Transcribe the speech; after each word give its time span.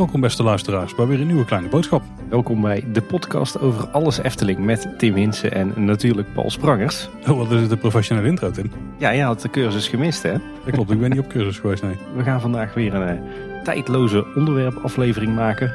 Welkom 0.00 0.20
beste 0.20 0.42
luisteraars 0.42 0.94
bij 0.94 1.06
weer 1.06 1.20
een 1.20 1.26
nieuwe 1.26 1.44
kleine 1.44 1.68
boodschap. 1.68 2.02
Welkom 2.28 2.60
bij 2.60 2.84
de 2.92 3.02
podcast 3.02 3.60
over 3.60 3.88
alles 3.88 4.18
Efteling 4.18 4.58
met 4.58 4.98
Tim 4.98 5.14
Hinsen 5.14 5.52
en 5.52 5.84
natuurlijk 5.84 6.32
Paul 6.34 6.50
Sprangers. 6.50 7.08
Oh, 7.28 7.36
wat 7.36 7.52
is 7.52 7.60
het 7.60 7.70
een 7.70 7.78
professionele 7.78 8.28
intro, 8.28 8.50
Tim? 8.50 8.70
Ja, 8.98 9.10
je 9.10 9.22
had 9.22 9.40
de 9.40 9.50
cursus 9.50 9.88
gemist 9.88 10.22
hè? 10.22 10.32
Dat 10.32 10.74
klopt, 10.74 10.90
ik 10.90 11.00
ben 11.00 11.10
niet 11.10 11.18
op 11.18 11.28
cursus 11.28 11.58
geweest, 11.58 11.82
nee. 11.82 11.96
We 12.16 12.22
gaan 12.22 12.40
vandaag 12.40 12.74
weer 12.74 12.94
een 12.94 13.18
eh, 13.18 13.62
tijdloze 13.62 14.26
onderwerpaflevering 14.36 15.34
maken. 15.34 15.74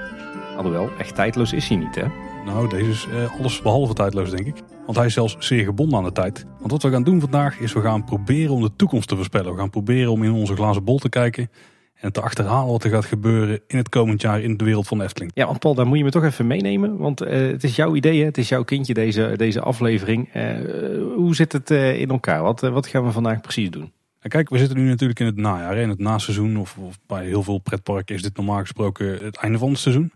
Alhoewel, 0.57 0.89
echt 0.97 1.15
tijdloos 1.15 1.53
is 1.53 1.67
hij 1.67 1.77
niet 1.77 1.95
hè? 1.95 2.05
Nou, 2.45 2.69
deze 2.69 2.89
is 2.89 3.07
eh, 3.07 3.39
alles 3.39 3.61
behalve 3.61 3.93
tijdloos, 3.93 4.29
denk 4.29 4.47
ik. 4.47 4.55
Want 4.85 4.97
hij 4.97 5.05
is 5.05 5.13
zelfs 5.13 5.35
zeer 5.39 5.63
gebonden 5.63 5.97
aan 5.97 6.03
de 6.03 6.11
tijd. 6.11 6.45
Want 6.59 6.71
wat 6.71 6.83
we 6.83 6.89
gaan 6.89 7.03
doen 7.03 7.19
vandaag 7.19 7.59
is 7.59 7.73
we 7.73 7.81
gaan 7.81 8.03
proberen 8.03 8.53
om 8.53 8.61
de 8.61 8.75
toekomst 8.75 9.07
te 9.07 9.15
voorspellen. 9.15 9.51
We 9.51 9.57
gaan 9.57 9.69
proberen 9.69 10.11
om 10.11 10.23
in 10.23 10.31
onze 10.31 10.55
glazen 10.55 10.83
bol 10.83 10.97
te 10.97 11.09
kijken 11.09 11.49
en 11.95 12.11
te 12.11 12.21
achterhalen 12.21 12.71
wat 12.71 12.83
er 12.83 12.89
gaat 12.89 13.05
gebeuren 13.05 13.61
in 13.67 13.77
het 13.77 13.89
komend 13.89 14.21
jaar 14.21 14.41
in 14.41 14.57
de 14.57 14.63
wereld 14.63 14.87
van 14.87 14.97
de 14.97 15.03
Efteling. 15.03 15.31
Ja, 15.33 15.45
want 15.45 15.59
Paul, 15.59 15.75
daar 15.75 15.87
moet 15.87 15.97
je 15.97 16.03
me 16.03 16.09
toch 16.09 16.23
even 16.23 16.47
meenemen. 16.47 16.97
Want 16.97 17.21
eh, 17.21 17.39
het 17.39 17.63
is 17.63 17.75
jouw 17.75 17.95
idee, 17.95 18.19
hè? 18.19 18.25
het 18.25 18.37
is 18.37 18.49
jouw 18.49 18.63
kindje 18.63 18.93
deze, 18.93 19.33
deze 19.35 19.61
aflevering. 19.61 20.29
Eh, 20.33 20.57
hoe 21.15 21.35
zit 21.35 21.51
het 21.51 21.71
eh, 21.71 21.99
in 21.99 22.09
elkaar? 22.09 22.43
Wat, 22.43 22.61
wat 22.61 22.87
gaan 22.87 23.05
we 23.05 23.11
vandaag 23.11 23.41
precies 23.41 23.69
doen? 23.69 23.91
En 24.19 24.29
kijk, 24.29 24.49
we 24.49 24.57
zitten 24.57 24.77
nu 24.77 24.87
natuurlijk 24.87 25.19
in 25.19 25.25
het 25.25 25.37
najaar, 25.37 25.75
hè, 25.75 25.81
in 25.81 25.89
het 25.89 25.99
naseizoen. 25.99 26.57
Of, 26.57 26.77
of 26.77 26.99
bij 27.07 27.25
heel 27.25 27.43
veel 27.43 27.57
pretparken 27.57 28.15
is 28.15 28.21
dit 28.21 28.37
normaal 28.37 28.59
gesproken 28.59 29.23
het 29.23 29.37
einde 29.37 29.57
van 29.57 29.69
het 29.69 29.79
seizoen. 29.79 30.11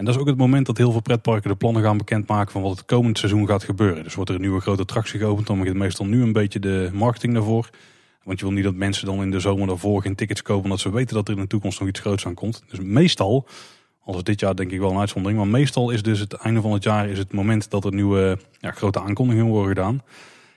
En 0.00 0.06
dat 0.06 0.14
is 0.14 0.20
ook 0.20 0.26
het 0.26 0.36
moment 0.36 0.66
dat 0.66 0.76
heel 0.76 0.92
veel 0.92 1.00
pretparken 1.00 1.50
de 1.50 1.56
plannen 1.56 1.82
gaan 1.82 1.96
bekendmaken 1.96 2.52
van 2.52 2.62
wat 2.62 2.70
het 2.70 2.84
komend 2.84 3.18
seizoen 3.18 3.46
gaat 3.46 3.64
gebeuren. 3.64 4.02
Dus 4.02 4.14
wordt 4.14 4.30
er 4.30 4.36
een 4.36 4.42
nieuwe 4.42 4.60
grote 4.60 4.82
attractie 4.82 5.18
geopend, 5.18 5.46
dan 5.46 5.58
begint 5.58 5.76
meestal 5.76 6.06
nu 6.06 6.22
een 6.22 6.32
beetje 6.32 6.58
de 6.58 6.90
marketing 6.92 7.34
daarvoor. 7.34 7.70
Want 8.22 8.38
je 8.38 8.44
wil 8.44 8.54
niet 8.54 8.64
dat 8.64 8.74
mensen 8.74 9.06
dan 9.06 9.22
in 9.22 9.30
de 9.30 9.40
zomer 9.40 9.66
daarvoor 9.66 10.02
geen 10.02 10.14
tickets 10.14 10.42
kopen 10.42 10.64
omdat 10.64 10.80
ze 10.80 10.92
weten 10.92 11.14
dat 11.14 11.28
er 11.28 11.34
in 11.34 11.40
de 11.40 11.46
toekomst 11.46 11.80
nog 11.80 11.88
iets 11.88 12.00
groots 12.00 12.26
aan 12.26 12.34
komt. 12.34 12.62
Dus 12.68 12.80
meestal, 12.80 13.46
al 14.04 14.16
is 14.16 14.22
dit 14.22 14.40
jaar 14.40 14.56
denk 14.56 14.70
ik 14.70 14.78
wel 14.78 14.90
een 14.90 14.98
uitzondering, 14.98 15.40
maar 15.40 15.50
meestal 15.50 15.90
is 15.90 16.02
dus 16.02 16.18
het 16.18 16.32
einde 16.32 16.60
van 16.60 16.72
het 16.72 16.82
jaar 16.82 17.08
is 17.08 17.18
het 17.18 17.32
moment 17.32 17.70
dat 17.70 17.84
er 17.84 17.94
nieuwe 17.94 18.38
ja, 18.58 18.70
grote 18.70 19.00
aankondigingen 19.00 19.50
worden 19.50 19.68
gedaan. 19.68 20.02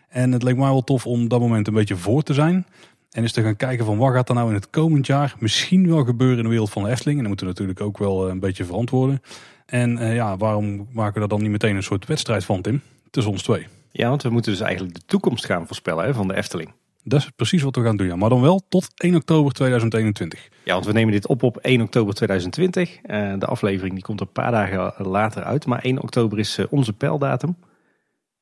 En 0.10 0.32
het 0.32 0.44
leek 0.44 0.58
mij 0.58 0.70
wel 0.70 0.84
tof 0.84 1.06
om 1.06 1.28
dat 1.28 1.40
moment 1.40 1.68
een 1.68 1.74
beetje 1.74 1.96
voor 1.96 2.24
te 2.24 2.34
zijn. 2.34 2.66
En 3.14 3.22
eens 3.22 3.32
te 3.32 3.42
gaan 3.42 3.56
kijken 3.56 3.86
van 3.86 3.98
wat 3.98 4.14
gaat 4.14 4.30
er 4.30 4.36
nou 4.36 4.48
in 4.48 4.54
het 4.54 4.70
komend 4.70 5.08
jaar 5.08 5.36
misschien 5.40 5.88
wel 5.88 6.04
gebeuren 6.04 6.38
in 6.38 6.44
de 6.44 6.50
wereld 6.50 6.70
van 6.70 6.84
de 6.84 6.90
Efteling. 6.90 7.18
En 7.18 7.24
dat 7.24 7.28
moeten 7.28 7.46
we 7.46 7.52
natuurlijk 7.52 7.82
ook 7.82 7.98
wel 7.98 8.26
eh, 8.26 8.32
een 8.32 8.40
beetje 8.40 8.66
verantwoorden. 8.66 9.22
En 9.66 9.98
uh, 9.98 10.16
ja, 10.16 10.38
waarom 10.38 10.88
maken 10.92 11.14
we 11.14 11.20
daar 11.20 11.28
dan 11.28 11.42
niet 11.42 11.52
meteen 11.52 11.76
een 11.76 11.84
soort 11.84 12.06
wedstrijd 12.06 12.46
van, 12.46 12.62
Tim? 12.62 12.82
Tussen 13.10 13.32
ons 13.32 13.44
twee. 13.44 13.68
Ja, 13.92 14.10
want 14.10 14.24
we 14.24 14.30
moeten 14.30 14.52
dus 14.52 14.62
eigenlijk 14.62 14.96
de 14.96 15.06
toekomst 15.06 15.46
gaan 15.46 15.66
voorspellen 15.66 16.06
hè, 16.06 16.14
van 16.14 16.28
de 16.28 16.36
Efteling. 16.36 16.74
Dat 17.04 17.20
is 17.20 17.30
precies 17.36 17.62
wat 17.62 17.76
we 17.76 17.84
gaan 17.84 17.98
doen, 17.98 18.08
ja. 18.08 18.16
Maar 18.16 18.30
dan 18.30 18.42
wel 18.42 18.62
tot 18.70 18.88
1 18.96 19.16
oktober 19.16 19.54
2021. 19.54 20.50
Ja, 20.64 20.74
want 20.74 20.86
we 20.86 20.92
nemen 20.92 21.12
dit 21.12 21.28
op 21.28 21.44
op 21.44 21.58
1 21.58 21.82
oktober 21.82 22.14
2020. 22.14 23.00
Uh, 23.06 23.34
de 23.40 23.46
aflevering 23.46 23.94
die 23.94 24.04
komt 24.04 24.22
een 24.22 24.32
paar 24.32 24.52
dagen 24.52 25.08
later 25.08 25.44
uit. 25.44 25.66
Maar 25.66 25.80
1 25.80 26.02
oktober 26.02 26.40
is 26.40 26.60
onze 26.70 26.94
pijldatum. 26.94 27.56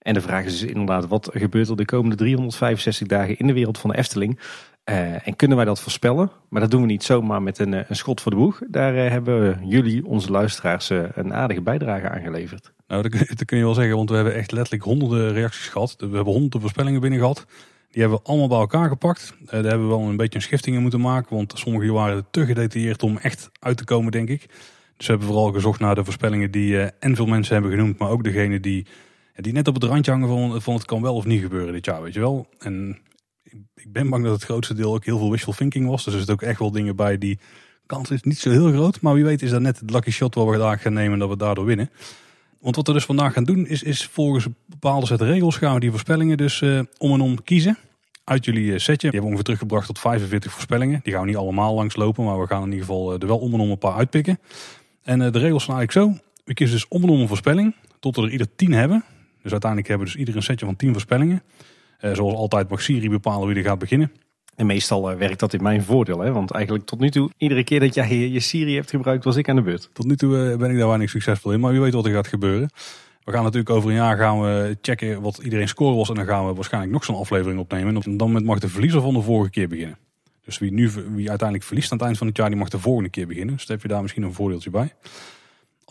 En 0.01 0.13
de 0.13 0.21
vraag 0.21 0.45
is 0.45 0.59
dus 0.59 0.69
inderdaad, 0.69 1.07
wat 1.07 1.29
gebeurt 1.33 1.69
er 1.69 1.75
de 1.75 1.85
komende 1.85 2.15
365 2.15 3.07
dagen 3.07 3.37
in 3.37 3.47
de 3.47 3.53
wereld 3.53 3.77
van 3.77 3.89
de 3.89 3.97
Efteling? 3.97 4.39
Uh, 4.85 5.27
en 5.27 5.35
kunnen 5.35 5.57
wij 5.57 5.65
dat 5.65 5.81
voorspellen? 5.81 6.31
Maar 6.49 6.61
dat 6.61 6.71
doen 6.71 6.81
we 6.81 6.87
niet 6.87 7.03
zomaar 7.03 7.41
met 7.41 7.59
een, 7.59 7.73
een 7.73 7.95
schot 7.95 8.21
voor 8.21 8.31
de 8.31 8.37
boeg. 8.37 8.61
Daar 8.67 8.93
hebben 8.93 9.59
jullie, 9.67 10.05
onze 10.05 10.31
luisteraars, 10.31 10.89
een 10.89 11.33
aardige 11.33 11.61
bijdrage 11.61 12.09
aan 12.09 12.21
geleverd. 12.21 12.71
Nou, 12.87 13.09
dat, 13.09 13.27
dat 13.27 13.45
kun 13.45 13.57
je 13.57 13.63
wel 13.63 13.73
zeggen, 13.73 13.95
want 13.95 14.09
we 14.09 14.15
hebben 14.15 14.35
echt 14.35 14.51
letterlijk 14.51 14.83
honderden 14.83 15.33
reacties 15.33 15.67
gehad. 15.67 15.95
We 15.97 16.05
hebben 16.05 16.33
honderden 16.33 16.61
voorspellingen 16.61 17.01
binnen 17.01 17.19
gehad. 17.19 17.45
Die 17.91 18.01
hebben 18.01 18.19
we 18.19 18.29
allemaal 18.29 18.47
bij 18.47 18.57
elkaar 18.57 18.87
gepakt. 18.87 19.33
Daar 19.39 19.63
hebben 19.63 19.87
we 19.87 19.95
wel 19.95 20.01
een 20.01 20.17
beetje 20.17 20.35
een 20.35 20.45
schifting 20.45 20.75
in 20.75 20.81
moeten 20.81 21.01
maken. 21.01 21.35
Want 21.35 21.53
sommige 21.55 21.91
waren 21.91 22.25
te 22.31 22.45
gedetailleerd 22.45 23.03
om 23.03 23.17
echt 23.17 23.49
uit 23.59 23.77
te 23.77 23.83
komen, 23.83 24.11
denk 24.11 24.29
ik. 24.29 24.39
Dus 24.97 25.07
we 25.07 25.13
hebben 25.13 25.27
vooral 25.27 25.51
gezocht 25.51 25.79
naar 25.79 25.95
de 25.95 26.03
voorspellingen 26.03 26.51
die 26.51 26.77
en 26.79 27.15
veel 27.15 27.25
mensen 27.25 27.53
hebben 27.53 27.71
genoemd. 27.71 27.97
Maar 27.97 28.09
ook 28.09 28.23
degene 28.23 28.59
die, 28.59 28.85
die 29.41 29.53
net 29.53 29.67
op 29.67 29.73
het 29.73 29.83
randje 29.83 30.11
hangen 30.11 30.61
van, 30.61 30.73
het 30.73 30.85
kan 30.85 31.01
wel 31.01 31.15
of 31.15 31.25
niet 31.25 31.41
gebeuren 31.41 31.73
dit 31.73 31.85
jaar, 31.85 32.01
weet 32.01 32.13
je 32.13 32.19
wel. 32.19 32.47
En 32.59 32.97
ik 33.75 33.91
ben 33.91 34.09
bang 34.09 34.23
dat 34.23 34.33
het 34.33 34.43
grootste 34.43 34.73
deel 34.73 34.93
ook 34.93 35.05
heel 35.05 35.17
veel 35.17 35.31
wishful 35.31 35.53
thinking 35.53 35.87
was. 35.87 36.03
Dus 36.03 36.13
er 36.13 36.19
zitten 36.19 36.35
ook 36.35 36.49
echt 36.49 36.59
wel 36.59 36.71
dingen 36.71 36.95
bij 36.95 37.17
die 37.17 37.39
kans 37.85 38.11
is 38.11 38.23
niet 38.23 38.39
zo 38.39 38.49
heel 38.49 38.71
groot. 38.71 39.01
Maar 39.01 39.13
wie 39.13 39.23
weet 39.23 39.41
is 39.41 39.49
dat 39.49 39.61
net 39.61 39.79
het 39.79 39.91
lucky 39.91 40.11
shot 40.11 40.35
waar 40.35 40.45
we 40.45 40.51
vandaag 40.51 40.81
gaan 40.81 40.93
nemen 40.93 41.19
dat 41.19 41.29
we 41.29 41.37
daardoor 41.37 41.65
winnen. 41.65 41.89
Want 42.59 42.75
wat 42.75 42.87
we 42.87 42.93
dus 42.93 43.05
vandaag 43.05 43.33
gaan 43.33 43.43
doen 43.43 43.67
is, 43.67 43.83
is 43.83 44.05
volgens 44.05 44.45
een 44.45 44.55
bepaalde 44.65 45.05
set 45.05 45.21
regels 45.21 45.57
gaan 45.57 45.73
we 45.73 45.79
die 45.79 45.89
voorspellingen 45.91 46.37
dus 46.37 46.61
uh, 46.61 46.81
om 46.97 47.13
en 47.13 47.21
om 47.21 47.43
kiezen. 47.43 47.77
Uit 48.23 48.45
jullie 48.45 48.79
setje. 48.79 48.95
Die 48.95 48.97
hebben 49.01 49.19
we 49.19 49.25
ongeveer 49.25 49.43
teruggebracht 49.43 49.85
tot 49.85 49.99
45 49.99 50.51
voorspellingen. 50.51 50.99
Die 51.03 51.13
gaan 51.13 51.21
we 51.21 51.27
niet 51.27 51.37
allemaal 51.37 51.73
langslopen, 51.73 52.23
maar 52.23 52.39
we 52.39 52.47
gaan 52.47 52.63
in 52.63 52.71
ieder 52.71 52.85
geval 52.85 53.13
er 53.13 53.27
wel 53.27 53.39
om 53.39 53.53
en 53.53 53.59
om 53.59 53.69
een 53.69 53.77
paar 53.77 53.95
uitpikken. 53.95 54.39
En 55.03 55.19
de 55.19 55.39
regels 55.39 55.63
zijn 55.63 55.77
eigenlijk 55.77 55.91
zo. 55.91 56.25
We 56.43 56.53
kiezen 56.53 56.75
dus 56.75 56.87
om 56.87 57.03
en 57.03 57.09
om 57.09 57.19
een 57.19 57.27
voorspelling, 57.27 57.75
tot 57.99 58.15
we 58.15 58.21
er 58.21 58.31
ieder 58.31 58.55
10 58.55 58.71
hebben. 58.71 59.03
Dus 59.43 59.51
uiteindelijk 59.51 59.89
hebben 59.89 60.07
we 60.07 60.13
dus 60.13 60.21
ieder 60.21 60.35
een 60.35 60.43
setje 60.43 60.65
van 60.65 60.75
10 60.75 60.91
voorspellingen. 60.91 61.43
Uh, 62.01 62.13
zoals 62.13 62.33
altijd 62.33 62.69
mag 62.69 62.81
Siri 62.81 63.09
bepalen 63.09 63.47
wie 63.47 63.57
er 63.57 63.63
gaat 63.63 63.79
beginnen. 63.79 64.11
En 64.55 64.65
meestal 64.65 65.11
uh, 65.11 65.17
werkt 65.17 65.39
dat 65.39 65.53
in 65.53 65.63
mijn 65.63 65.83
voordeel. 65.83 66.19
Hè? 66.19 66.31
Want 66.31 66.51
eigenlijk 66.51 66.85
tot 66.85 66.99
nu 66.99 67.09
toe, 67.09 67.29
iedere 67.37 67.63
keer 67.63 67.79
dat 67.79 67.93
jij 67.93 68.17
je, 68.17 68.39
Siri 68.39 68.75
hebt 68.75 68.89
gebruikt, 68.89 69.23
was 69.23 69.35
ik 69.35 69.49
aan 69.49 69.55
de 69.55 69.61
beurt. 69.61 69.89
Tot 69.93 70.05
nu 70.05 70.15
toe 70.15 70.51
uh, 70.51 70.57
ben 70.57 70.71
ik 70.71 70.77
daar 70.77 70.87
weinig 70.87 71.09
succesvol 71.09 71.51
in. 71.51 71.59
Maar 71.59 71.71
wie 71.71 71.81
weet 71.81 71.93
wat 71.93 72.05
er 72.05 72.11
gaat 72.11 72.27
gebeuren. 72.27 72.69
We 73.23 73.31
gaan 73.31 73.43
natuurlijk 73.43 73.69
over 73.69 73.89
een 73.89 73.95
jaar 73.95 74.17
gaan 74.17 74.41
we 74.41 74.77
checken 74.81 75.21
wat 75.21 75.37
iedereen 75.37 75.67
score 75.67 75.95
was. 75.95 76.09
En 76.09 76.15
dan 76.15 76.25
gaan 76.25 76.47
we 76.47 76.53
waarschijnlijk 76.53 76.93
nog 76.93 77.03
zo'n 77.03 77.15
aflevering 77.15 77.59
opnemen. 77.59 78.01
En 78.01 78.17
dan 78.17 78.43
mag 78.43 78.59
de 78.59 78.69
verliezer 78.69 79.01
van 79.01 79.13
de 79.13 79.21
vorige 79.21 79.49
keer 79.49 79.67
beginnen. 79.67 79.97
Dus 80.45 80.57
wie, 80.57 80.71
nu, 80.71 80.89
wie 80.89 81.29
uiteindelijk 81.29 81.67
verliest 81.67 81.91
aan 81.91 81.97
het 81.97 82.05
eind 82.05 82.17
van 82.17 82.27
het 82.27 82.37
jaar, 82.37 82.49
die 82.49 82.57
mag 82.57 82.69
de 82.69 82.79
volgende 82.79 83.09
keer 83.09 83.27
beginnen. 83.27 83.55
Dus 83.55 83.67
heb 83.67 83.81
je 83.81 83.87
daar 83.87 84.01
misschien 84.01 84.23
een 84.23 84.33
voordeeltje 84.33 84.69
bij. 84.69 84.93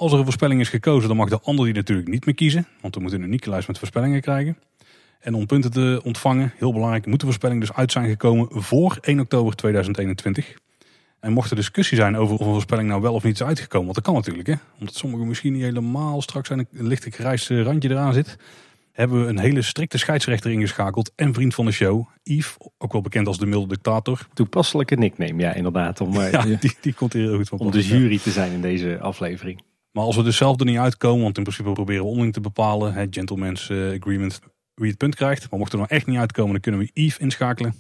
Als 0.01 0.13
er 0.13 0.19
een 0.19 0.25
voorspelling 0.25 0.61
is 0.61 0.69
gekozen, 0.69 1.09
dan 1.09 1.17
mag 1.17 1.29
de 1.29 1.41
ander 1.41 1.65
die 1.65 1.75
natuurlijk 1.75 2.09
niet 2.09 2.27
meer 2.27 2.35
kiezen. 2.35 2.67
Want 2.81 2.95
we 2.95 3.01
moeten 3.01 3.21
een 3.21 3.27
unieke 3.27 3.51
lijst 3.51 3.69
met 3.69 3.79
voorspellingen 3.79 4.21
krijgen. 4.21 4.59
En 5.21 5.35
om 5.35 5.47
punten 5.47 5.71
te 5.71 6.01
ontvangen, 6.05 6.53
heel 6.57 6.73
belangrijk, 6.73 7.07
moet 7.07 7.21
de 7.21 7.27
voorspelling 7.27 7.61
dus 7.61 7.73
uit 7.73 7.93
zijn 7.93 8.09
gekomen 8.09 8.49
voor 8.51 8.99
1 9.01 9.21
oktober 9.21 9.57
2021. 9.57 10.55
En 11.21 11.33
mocht 11.33 11.51
er 11.51 11.57
discussie 11.57 11.97
zijn 11.97 12.17
over 12.17 12.35
of 12.35 12.47
een 12.47 12.53
voorspelling 12.53 12.89
nou 12.89 13.03
wel 13.03 13.15
of 13.15 13.23
niet 13.23 13.35
is 13.35 13.43
uitgekomen, 13.43 13.85
want 13.85 13.95
dat 13.95 14.05
kan 14.05 14.15
natuurlijk, 14.15 14.47
hè? 14.47 14.55
omdat 14.79 14.95
sommige 14.95 15.25
misschien 15.25 15.53
niet 15.53 15.63
helemaal 15.63 16.23
straks 16.23 16.49
zijn 16.49 16.67
een 16.73 16.87
lichte 16.87 17.11
grijs 17.11 17.49
randje 17.49 17.91
eraan 17.91 18.13
zit, 18.13 18.37
hebben 18.93 19.23
we 19.23 19.29
een 19.29 19.39
hele 19.39 19.63
strikte 19.63 19.99
scheidsrechter 19.99 20.51
ingeschakeld 20.51 21.13
en 21.17 21.35
vriend 21.35 21.55
van 21.55 21.65
de 21.65 21.73
show, 21.73 22.07
Yves, 22.23 22.57
ook 22.79 22.93
wel 22.93 23.03
bekend 23.03 23.27
als 23.27 23.39
de 23.39 23.47
milde 23.47 23.69
dictator. 23.69 24.27
Toepasselijke 24.33 24.95
nickname, 24.95 25.43
ja 25.43 25.55
inderdaad, 25.55 26.01
om, 26.01 26.21
ja, 26.21 26.43
die, 26.43 26.77
die 26.81 26.95
komt 26.95 27.13
hier 27.13 27.23
heel 27.23 27.37
goed 27.37 27.49
van 27.49 27.59
om 27.59 27.71
de 27.71 27.87
jury 27.87 28.19
te 28.19 28.31
zijn 28.31 28.53
in 28.53 28.61
deze 28.61 28.99
aflevering. 29.01 29.63
Maar 29.91 30.05
als 30.05 30.17
we 30.17 30.23
dus 30.23 30.37
zelf 30.37 30.61
er 30.61 30.67
niet 30.67 30.79
uitkomen, 30.79 31.23
want 31.23 31.37
in 31.37 31.43
principe 31.43 31.73
proberen 31.73 32.03
we 32.03 32.09
onderling 32.09 32.33
te 32.33 32.41
bepalen, 32.41 32.95
het 32.95 33.15
gentleman's 33.15 33.69
uh, 33.69 33.97
agreement, 34.01 34.41
wie 34.75 34.89
het 34.89 34.99
punt 34.99 35.15
krijgt. 35.15 35.51
Maar 35.51 35.59
mocht 35.59 35.73
er 35.73 35.79
nou 35.79 35.91
echt 35.91 36.07
niet 36.07 36.19
uitkomen, 36.19 36.53
dan 36.53 36.61
kunnen 36.61 36.81
we 36.81 36.91
Yves 36.93 37.19
inschakelen. 37.19 37.75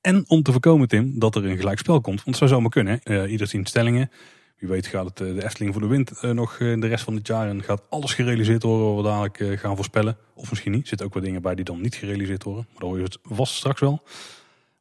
En 0.00 0.24
om 0.28 0.42
te 0.42 0.52
voorkomen, 0.52 0.88
Tim, 0.88 1.18
dat 1.18 1.34
er 1.34 1.44
een 1.44 1.56
gelijkspel 1.56 2.00
komt. 2.00 2.24
Want 2.24 2.26
het 2.26 2.36
zou 2.36 2.50
zomaar 2.50 2.70
kunnen. 2.70 3.00
Uh, 3.04 3.30
ieder 3.30 3.48
stellingen. 3.62 4.10
Wie 4.56 4.68
weet 4.68 4.86
gaat 4.86 5.04
het 5.04 5.20
uh, 5.20 5.34
de 5.34 5.44
Efteling 5.44 5.72
voor 5.72 5.82
de 5.82 5.88
wind 5.88 6.12
uh, 6.22 6.30
nog 6.30 6.56
de 6.56 6.86
rest 6.86 7.04
van 7.04 7.14
het 7.14 7.26
jaar. 7.26 7.48
En 7.48 7.62
gaat 7.62 7.82
alles 7.90 8.14
gerealiseerd 8.14 8.62
worden 8.62 8.86
wat 8.86 8.96
we 8.96 9.10
dadelijk 9.10 9.60
gaan 9.60 9.76
voorspellen. 9.76 10.16
Of 10.34 10.50
misschien 10.50 10.72
niet. 10.72 10.82
Er 10.82 10.88
zitten 10.88 11.06
ook 11.06 11.14
wat 11.14 11.22
dingen 11.22 11.42
bij 11.42 11.54
die 11.54 11.64
dan 11.64 11.80
niet 11.80 11.94
gerealiseerd 11.94 12.42
worden. 12.42 12.66
Maar 12.70 12.80
dan 12.80 12.88
hoor 12.88 12.98
je 12.98 13.04
het 13.04 13.18
vast 13.22 13.54
straks 13.54 13.80
wel. 13.80 14.02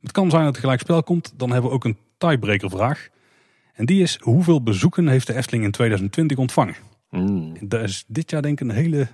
Het 0.02 0.12
kan 0.12 0.30
zijn 0.30 0.44
dat 0.44 0.56
er 0.56 0.62
gelijkspel 0.62 1.04
komt. 1.04 1.34
Dan 1.36 1.52
hebben 1.52 1.70
we 1.70 1.76
ook 1.76 1.86
een 1.86 1.98
tiebreaker 2.18 2.70
vraag. 2.70 3.10
En 3.78 3.86
die 3.86 4.02
is, 4.02 4.18
hoeveel 4.22 4.64
bezoeken 4.64 5.08
heeft 5.08 5.28
de 5.28 5.36
Efteling 5.36 5.64
in 5.64 5.72
2020 5.72 6.38
ontvangen? 6.38 6.76
Mm. 7.10 7.54
Dat 7.62 7.82
is 7.82 8.04
dit 8.08 8.32
jaar 8.32 8.42
denk 8.42 8.62
ik 8.62 8.68
een 8.68 8.76
hele, 8.76 9.08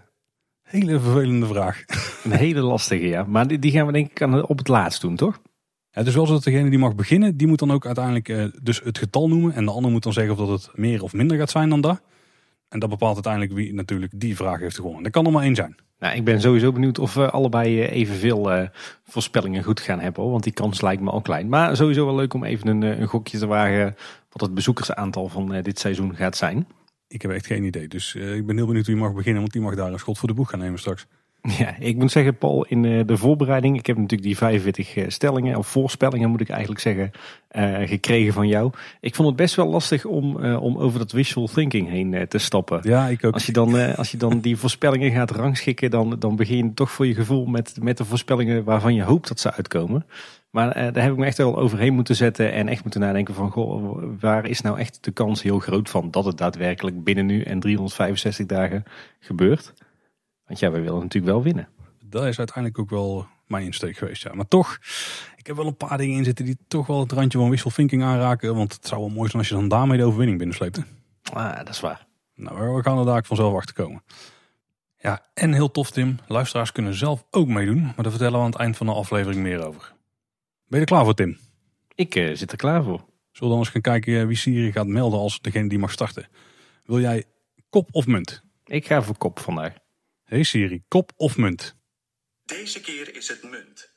hele 0.62 1.00
vervelende 1.00 1.48
vraag. 1.48 1.84
Een 2.24 2.32
hele 2.32 2.62
lastige, 2.62 3.08
ja. 3.08 3.24
Maar 3.24 3.48
die, 3.48 3.60
die 3.60 3.72
gaan 3.72 3.86
we 3.86 3.92
denk 3.92 4.20
ik 4.20 4.50
op 4.50 4.58
het 4.58 4.68
laatst 4.68 5.02
doen, 5.02 5.16
toch? 5.16 5.42
Ja, 5.90 6.00
het 6.00 6.08
is 6.08 6.16
wel 6.16 6.26
zo 6.26 6.34
dat 6.34 6.44
degene 6.44 6.70
die 6.70 6.80
mag 6.80 6.96
beginnen, 6.96 7.38
die 7.38 7.48
moet 7.48 7.60
dan 7.60 7.72
ook 7.72 7.86
uiteindelijk 7.86 8.30
uh, 8.30 8.46
dus 8.62 8.82
het 8.84 8.98
getal 8.98 9.30
noemen. 9.30 9.54
En 9.54 9.66
de 9.66 9.72
ander 9.72 9.92
moet 9.92 10.04
dan 10.04 10.14
zeggen 10.14 10.34
of 10.34 10.40
dat 10.40 10.62
het 10.62 10.78
meer 10.78 11.04
of 11.04 11.14
minder 11.14 11.38
gaat 11.38 11.50
zijn 11.50 11.70
dan 11.70 11.82
dat. 11.82 12.02
En 12.70 12.80
dat 12.80 12.90
bepaalt 12.90 13.14
uiteindelijk 13.14 13.54
wie 13.54 13.74
natuurlijk 13.74 14.12
die 14.16 14.36
vraag 14.36 14.60
heeft 14.60 14.76
gewonnen. 14.76 15.04
Dat 15.04 15.12
kan 15.12 15.26
er 15.26 15.32
maar 15.32 15.44
één 15.44 15.56
zijn. 15.56 15.76
Nou, 16.00 16.16
ik 16.16 16.24
ben 16.24 16.42
sowieso 16.42 16.72
benieuwd 16.72 17.00
of 17.00 17.14
we 17.14 17.30
allebei 17.30 17.82
evenveel 17.82 18.56
uh, 18.56 18.68
voorspellingen 19.04 19.64
goed 19.64 19.80
gaan 19.80 20.00
hebben. 20.00 20.30
Want 20.30 20.44
die 20.44 20.54
kans 20.54 20.82
lijkt 20.82 21.02
me 21.02 21.10
al 21.10 21.22
klein. 21.22 21.50
Maar 21.50 21.76
sowieso 21.76 22.06
wel 22.06 22.16
leuk 22.16 22.34
om 22.34 22.44
even 22.44 22.68
een, 22.68 22.82
een 22.82 23.08
gokje 23.08 23.38
te 23.38 23.48
wagen 23.48 23.96
wat 24.34 24.42
het 24.42 24.54
bezoekersaantal 24.54 25.30
van 25.30 25.56
uh, 25.56 25.64
dit 25.64 25.80
seizoen 25.80 26.16
gaat 26.16 26.38
zijn. 26.38 26.68
Ik 27.08 27.22
heb 27.22 27.32
echt 27.32 27.46
geen 27.46 27.64
idee. 27.64 27.88
Dus 27.88 28.16
ik 28.16 28.46
ben 28.46 28.56
heel 28.56 28.68
benieuwd 28.68 28.88
wie 28.88 28.96
mag 28.96 29.14
beginnen. 29.14 29.42
Want 29.42 29.54
die 29.54 29.62
mag 29.62 29.76
daar 29.76 29.92
een 29.92 30.00
schot 30.00 30.18
voor 30.18 30.28
de 30.28 30.34
boeg 30.34 30.50
gaan 30.50 30.60
nemen 30.60 30.80
straks. 30.80 31.06
Ja, 31.58 31.76
ik 31.80 31.96
moet 31.96 32.12
zeggen, 32.12 32.38
Paul, 32.38 32.66
in 32.66 32.86
eh, 32.86 33.00
de 33.06 33.18
voorbereiding, 33.18 33.78
ik 33.78 33.86
heb 33.86 33.98
natuurlijk 33.98 34.24
die 34.24 34.38
45 34.38 34.96
eh, 34.96 35.04
stellingen, 35.08 35.58
of 35.58 35.68
voorspellingen 35.68 36.30
moet 36.30 36.42
ik 36.42 36.50
eigenlijk 36.50 36.82
zeggen, 36.82 37.12
uh, 37.52 37.88
gekregen 37.88 38.34
van 38.34 38.48
jou. 38.48 38.72
Ik 39.00 39.16
vond 39.16 39.28
het 39.28 39.38
best 39.38 39.56
wel 39.56 39.68
lastig 39.68 40.06
om, 40.06 40.38
uh, 40.38 40.62
om 40.62 40.78
over 40.78 41.00
dat 41.00 41.12
wishful 41.12 41.48
thinking 41.48 41.90
heen 41.90 42.12
uh, 42.12 42.22
te 42.22 42.38
stappen. 42.38 42.80
Ja, 42.84 43.08
ik 43.08 43.26
ook. 43.26 43.34
Als 43.34 43.46
je 43.46 43.52
dan, 43.52 43.96
als 43.96 44.12
je 44.12 44.18
dan 44.18 44.40
die 44.40 44.58
voorspellingen 44.58 45.12
gaat 45.12 45.32
rangschikken, 45.32 45.92
dan, 45.92 46.16
dan 46.20 46.36
begin 46.36 46.58
je 46.58 46.74
toch 46.74 46.92
voor 46.92 47.08
je 47.08 47.14
gevoel 47.14 47.46
met, 47.46 47.78
met 47.82 47.98
de 47.98 48.06
voorspellingen 48.06 48.64
waarvan 48.64 48.94
je 48.94 49.04
hoopt 49.04 49.28
dat 49.28 49.40
ze 49.40 49.54
uitkomen. 49.54 50.06
Maar 50.50 50.74
daar 50.74 51.04
heb 51.04 51.12
ik 51.12 51.18
me 51.18 51.26
echt 51.26 51.38
wel 51.38 51.58
overheen 51.58 51.94
moeten 51.94 52.16
zetten 52.16 52.52
en 52.52 52.68
echt 52.68 52.84
moeten 52.84 53.02
nadenken 53.02 53.34
van, 53.34 53.52
goh, 53.52 54.04
waar 54.20 54.46
is 54.46 54.62
nou 54.62 54.80
echt 54.80 54.98
de 55.02 55.12
kans 55.12 55.42
heel 55.42 55.60
groot 55.60 55.90
van 55.90 56.12
dat 56.12 56.26
het 56.26 56.38
daadwerkelijk 56.38 57.04
binnen 57.04 57.26
nu 57.26 57.42
en 57.42 57.60
365 57.60 58.46
dagen 58.46 58.84
gebeurt? 59.20 59.74
Want 60.54 60.66
ja, 60.66 60.72
we 60.72 60.86
willen 60.86 61.02
natuurlijk 61.02 61.34
wel 61.34 61.44
winnen. 61.44 61.68
Dat 62.06 62.26
is 62.26 62.38
uiteindelijk 62.38 62.80
ook 62.80 62.90
wel 62.90 63.28
mijn 63.48 63.66
insteek 63.66 63.98
geweest, 63.98 64.24
ja. 64.24 64.34
Maar 64.34 64.48
toch, 64.48 64.78
ik 65.38 65.48
heb 65.48 65.56
wel 65.56 65.68
een 65.68 65.78
paar 65.78 65.98
dingen 65.98 66.18
in 66.18 66.24
zitten 66.24 66.46
die 66.46 66.58
toch 66.68 66.88
wel 66.88 67.00
het 67.00 67.12
randje 67.12 67.38
van 67.38 67.50
wishful 67.50 67.72
thinking 67.72 68.04
aanraken. 68.04 68.56
Want 68.56 68.74
het 68.74 68.88
zou 68.88 69.02
wel 69.02 69.10
mooi 69.10 69.30
zijn 69.30 69.38
als 69.42 69.50
je 69.50 69.56
dan 69.56 69.68
daarmee 69.68 69.98
de 69.98 70.04
overwinning 70.04 70.38
binnensleept. 70.38 70.82
Ah, 71.34 71.58
dat 71.58 71.70
is 71.70 71.80
waar. 71.80 72.06
Nou, 72.36 72.76
we 72.76 72.84
gaan 72.84 72.98
er 72.98 73.06
daar 73.06 73.24
vanzelf 73.26 73.56
achter 73.56 73.76
komen. 73.76 74.04
Ja, 74.98 75.26
en 75.34 75.54
heel 75.54 75.72
tof 75.72 75.92
Tim, 75.92 76.18
luisteraars 76.28 76.72
kunnen 76.72 76.94
zelf 76.94 77.26
ook 77.30 77.48
meedoen. 77.48 77.82
Maar 77.82 77.94
daar 77.96 78.12
vertellen 78.12 78.34
we 78.34 78.46
aan 78.46 78.52
het 78.52 78.60
eind 78.60 78.78
van 78.78 78.86
de 78.86 78.94
aflevering 78.94 79.42
meer 79.42 79.66
over. 79.66 79.94
Ben 80.68 80.80
je 80.80 80.80
er 80.80 80.86
klaar 80.86 81.04
voor 81.04 81.14
Tim? 81.14 81.38
Ik 81.96 82.16
uh, 82.16 82.36
zit 82.36 82.52
er 82.52 82.58
klaar 82.58 82.84
voor. 82.84 83.00
Zullen 83.00 83.08
we 83.32 83.48
dan 83.48 83.58
eens 83.58 83.70
gaan 83.70 83.82
kijken 83.82 84.28
wie 84.28 84.38
Siri 84.38 84.72
gaat 84.72 84.88
melden 84.88 85.20
als 85.20 85.42
degene 85.42 85.70
die 85.70 85.80
mag 85.80 85.92
starten? 85.92 86.28
Wil 86.86 87.00
jij 87.00 87.24
kop 87.70 87.88
of 87.92 88.08
munt? 88.08 88.44
Ik 88.66 88.88
ga 88.88 89.02
voor 89.02 89.18
kop 89.18 89.40
vandaag. 89.40 89.82
Hey 90.34 90.44
Siri, 90.44 90.84
kop 90.88 91.12
of 91.16 91.38
munt? 91.38 91.76
Deze 92.46 92.82
keer 92.82 93.16
is 93.16 93.28
het 93.28 93.44
munt. 93.52 93.90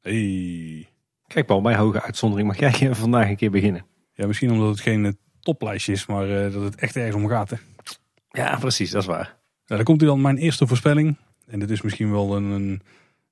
Hey. 0.00 0.88
Kijk 1.26 1.46
Paul, 1.46 1.60
bij 1.60 1.76
hoge 1.76 2.02
uitzondering 2.02 2.48
mag 2.48 2.58
jij 2.58 2.94
vandaag 2.94 3.28
een 3.28 3.36
keer 3.36 3.50
beginnen. 3.50 3.86
Ja, 4.12 4.26
misschien 4.26 4.50
omdat 4.50 4.68
het 4.68 4.80
geen 4.80 5.04
eh, 5.04 5.12
toplijstje 5.40 5.92
is, 5.92 6.06
maar 6.06 6.28
uh, 6.28 6.52
dat 6.52 6.62
het 6.62 6.74
echt 6.74 6.96
ergens 6.96 7.16
om 7.16 7.28
gaat. 7.28 7.50
Hè? 7.50 7.56
Ja, 8.28 8.56
precies, 8.56 8.90
dat 8.90 9.02
is 9.02 9.08
waar. 9.08 9.24
Nou, 9.24 9.36
dan 9.66 9.82
komt 9.82 10.00
hij 10.00 10.10
dan 10.10 10.20
mijn 10.20 10.36
eerste 10.36 10.66
voorspelling. 10.66 11.16
En 11.46 11.58
dit 11.58 11.70
is 11.70 11.82
misschien 11.82 12.10
wel 12.10 12.36
een, 12.36 12.44
een, 12.44 12.82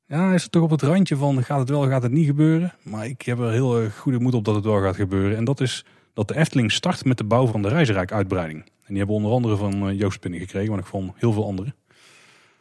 Ja, 0.06 0.34
is 0.34 0.42
het 0.42 0.52
toch 0.52 0.62
op 0.62 0.70
het 0.70 0.82
randje 0.82 1.16
van 1.16 1.44
gaat 1.44 1.58
het 1.58 1.68
wel, 1.68 1.88
gaat 1.88 2.02
het 2.02 2.12
niet 2.12 2.26
gebeuren. 2.26 2.74
Maar 2.82 3.06
ik 3.06 3.22
heb 3.22 3.38
er 3.38 3.52
heel 3.52 3.82
uh, 3.82 3.90
goede 3.90 4.20
moed 4.20 4.34
op 4.34 4.44
dat 4.44 4.54
het 4.54 4.64
wel 4.64 4.80
gaat 4.80 4.96
gebeuren. 4.96 5.36
En 5.36 5.44
dat 5.44 5.60
is 5.60 5.84
dat 6.14 6.28
de 6.28 6.36
Efteling 6.36 6.72
start 6.72 7.04
met 7.04 7.18
de 7.18 7.24
bouw 7.24 7.46
van 7.46 7.62
de 7.62 7.68
Reizenrijk 7.68 8.12
uitbreiding. 8.12 8.58
En 8.58 8.86
die 8.86 8.98
hebben 8.98 9.16
onder 9.16 9.32
andere 9.32 9.56
van 9.56 9.96
Joost 9.96 10.20
Pinning 10.20 10.42
gekregen, 10.42 10.70
maar 10.70 10.80
ik 10.80 10.86
vond 10.86 11.12
heel 11.16 11.32
veel 11.32 11.46
anderen. 11.46 11.74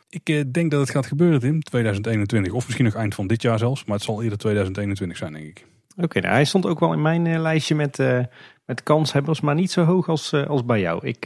Ik 0.10 0.30
uh, 0.30 0.44
denk 0.52 0.72
dat 0.72 0.80
het 0.80 0.90
gaat 0.90 1.06
gebeuren 1.06 1.42
in 1.42 1.62
2021. 1.62 2.54
Of 2.54 2.66
misschien 2.66 2.86
nog 2.86 2.96
eind 2.96 3.16
van 3.16 3.28
dit 3.28 3.42
jaar 3.42 3.60
zelfs. 3.60 3.86
Maar 3.86 3.96
het 3.96 4.06
zal 4.06 4.24
eerder 4.24 4.38
2021 4.38 5.18
zijn, 5.18 5.34
denk 5.34 5.46
ik. 5.46 5.66
Oké, 5.92 6.04
okay, 6.04 6.22
nou, 6.22 6.34
hij 6.34 6.46
stond 6.46 6.66
ook 6.66 6.80
wel 6.80 6.94
in 6.94 7.02
mijn 7.02 7.26
uh, 7.26 7.40
lijstje 7.40 7.76
met, 7.76 8.00
uh, 8.00 8.20
met 8.66 8.84
kanshebbers. 8.84 9.42
Maar 9.42 9.56
niet 9.56 9.72
zo 9.72 9.84
hoog 9.84 10.10
als, 10.10 10.34
als 10.34 10.66
bij 10.66 10.80
jou. 10.80 11.08
Ik, 11.08 11.26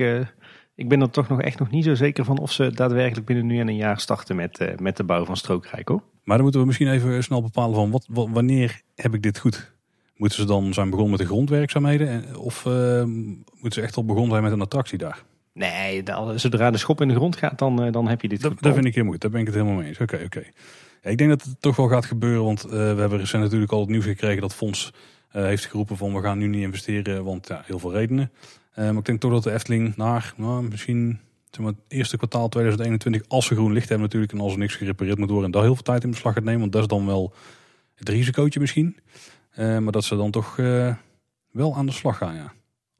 ik 0.75 0.89
ben 0.89 1.01
er 1.01 1.09
toch 1.09 1.27
nog 1.27 1.41
echt 1.41 1.59
nog 1.59 1.71
niet 1.71 1.83
zo 1.83 1.95
zeker 1.95 2.25
van 2.25 2.39
of 2.39 2.51
ze 2.51 2.71
daadwerkelijk 2.71 3.25
binnen 3.25 3.45
nu 3.45 3.59
en 3.59 3.67
een 3.67 3.75
jaar 3.75 3.99
starten 3.99 4.35
met, 4.35 4.79
met 4.79 4.97
de 4.97 5.03
bouw 5.03 5.25
van 5.25 5.37
Strookrijk. 5.37 5.87
Hoor. 5.87 6.03
Maar 6.23 6.35
dan 6.35 6.41
moeten 6.43 6.61
we 6.61 6.67
misschien 6.67 6.91
even 6.91 7.23
snel 7.23 7.41
bepalen 7.41 7.75
van 7.75 7.91
wat, 7.91 8.05
wat 8.09 8.27
wanneer 8.31 8.81
heb 8.95 9.13
ik 9.13 9.21
dit 9.21 9.39
goed? 9.39 9.73
Moeten 10.15 10.39
ze 10.39 10.45
dan 10.45 10.73
zijn 10.73 10.89
begonnen 10.89 11.11
met 11.11 11.19
de 11.19 11.33
grondwerkzaamheden? 11.33 12.37
Of 12.37 12.65
moeten 12.65 13.71
ze 13.71 13.81
echt 13.81 13.97
al 13.97 14.05
begonnen 14.05 14.31
zijn 14.31 14.43
met 14.43 14.51
een 14.51 14.61
attractie 14.61 14.97
daar? 14.97 15.23
Nee, 15.53 16.03
zodra 16.35 16.71
de 16.71 16.77
schop 16.77 17.01
in 17.01 17.07
de 17.07 17.15
grond 17.15 17.35
gaat, 17.35 17.59
dan, 17.59 17.91
dan 17.91 18.07
heb 18.07 18.21
je 18.21 18.27
dit 18.27 18.41
Dat, 18.41 18.53
dat 18.59 18.73
vind 18.73 18.85
ik 18.85 18.95
heel 18.95 19.03
mooi. 19.03 19.17
Daar 19.17 19.31
ben 19.31 19.39
ik 19.39 19.45
het 19.45 19.55
helemaal 19.55 19.75
mee 19.75 19.87
eens. 19.87 19.99
Oké, 19.99 20.21
oké. 20.25 20.43
Ja, 21.03 21.09
ik 21.09 21.17
denk 21.17 21.29
dat 21.29 21.41
het 21.41 21.61
toch 21.61 21.75
wel 21.75 21.87
gaat 21.87 22.05
gebeuren, 22.05 22.43
want 22.43 22.65
uh, 22.65 22.71
we 22.71 22.77
hebben 22.77 23.17
recent 23.17 23.43
natuurlijk 23.43 23.71
al 23.71 23.79
het 23.79 23.89
nieuws 23.89 24.05
gekregen 24.05 24.41
dat 24.41 24.55
Fonds 24.55 24.93
uh, 25.35 25.43
heeft 25.43 25.65
geroepen 25.65 25.97
van 25.97 26.13
we 26.13 26.21
gaan 26.21 26.37
nu 26.37 26.47
niet 26.47 26.61
investeren, 26.61 27.23
want 27.23 27.47
ja, 27.47 27.63
heel 27.65 27.79
veel 27.79 27.91
redenen. 27.91 28.31
Uh, 28.71 28.85
maar 28.85 28.97
ik 28.97 29.05
denk 29.05 29.19
toch 29.19 29.31
dat 29.31 29.43
de 29.43 29.51
Efteling 29.51 29.95
naar 29.95 30.33
nou, 30.37 30.63
misschien 30.69 31.19
zeg 31.49 31.65
maar, 31.65 31.73
het 31.73 31.81
eerste 31.87 32.17
kwartaal 32.17 32.49
2021, 32.49 33.29
als 33.29 33.45
ze 33.45 33.55
groen 33.55 33.73
licht 33.73 33.89
hebben 33.89 34.05
natuurlijk 34.05 34.31
en 34.31 34.39
als 34.39 34.53
er 34.53 34.59
niks 34.59 34.75
gerepareerd 34.75 35.17
moet 35.17 35.29
worden, 35.29 35.45
en 35.45 35.51
daar 35.51 35.63
heel 35.63 35.73
veel 35.73 35.83
tijd 35.83 36.03
in 36.03 36.09
beslag 36.09 36.33
gaat 36.33 36.43
nemen, 36.43 36.59
want 36.59 36.71
dat 36.71 36.81
is 36.81 36.87
dan 36.87 37.05
wel 37.05 37.33
het 37.95 38.09
risicootje 38.09 38.59
misschien. 38.59 38.97
maar 39.55 39.91
dat 39.91 40.03
ze 40.03 40.15
dan 40.15 40.31
toch 40.31 40.55
wel 41.51 41.75
aan 41.75 41.85
de 41.85 41.91
slag 41.91 42.17
gaan, 42.17 42.35
ja. 42.35 42.53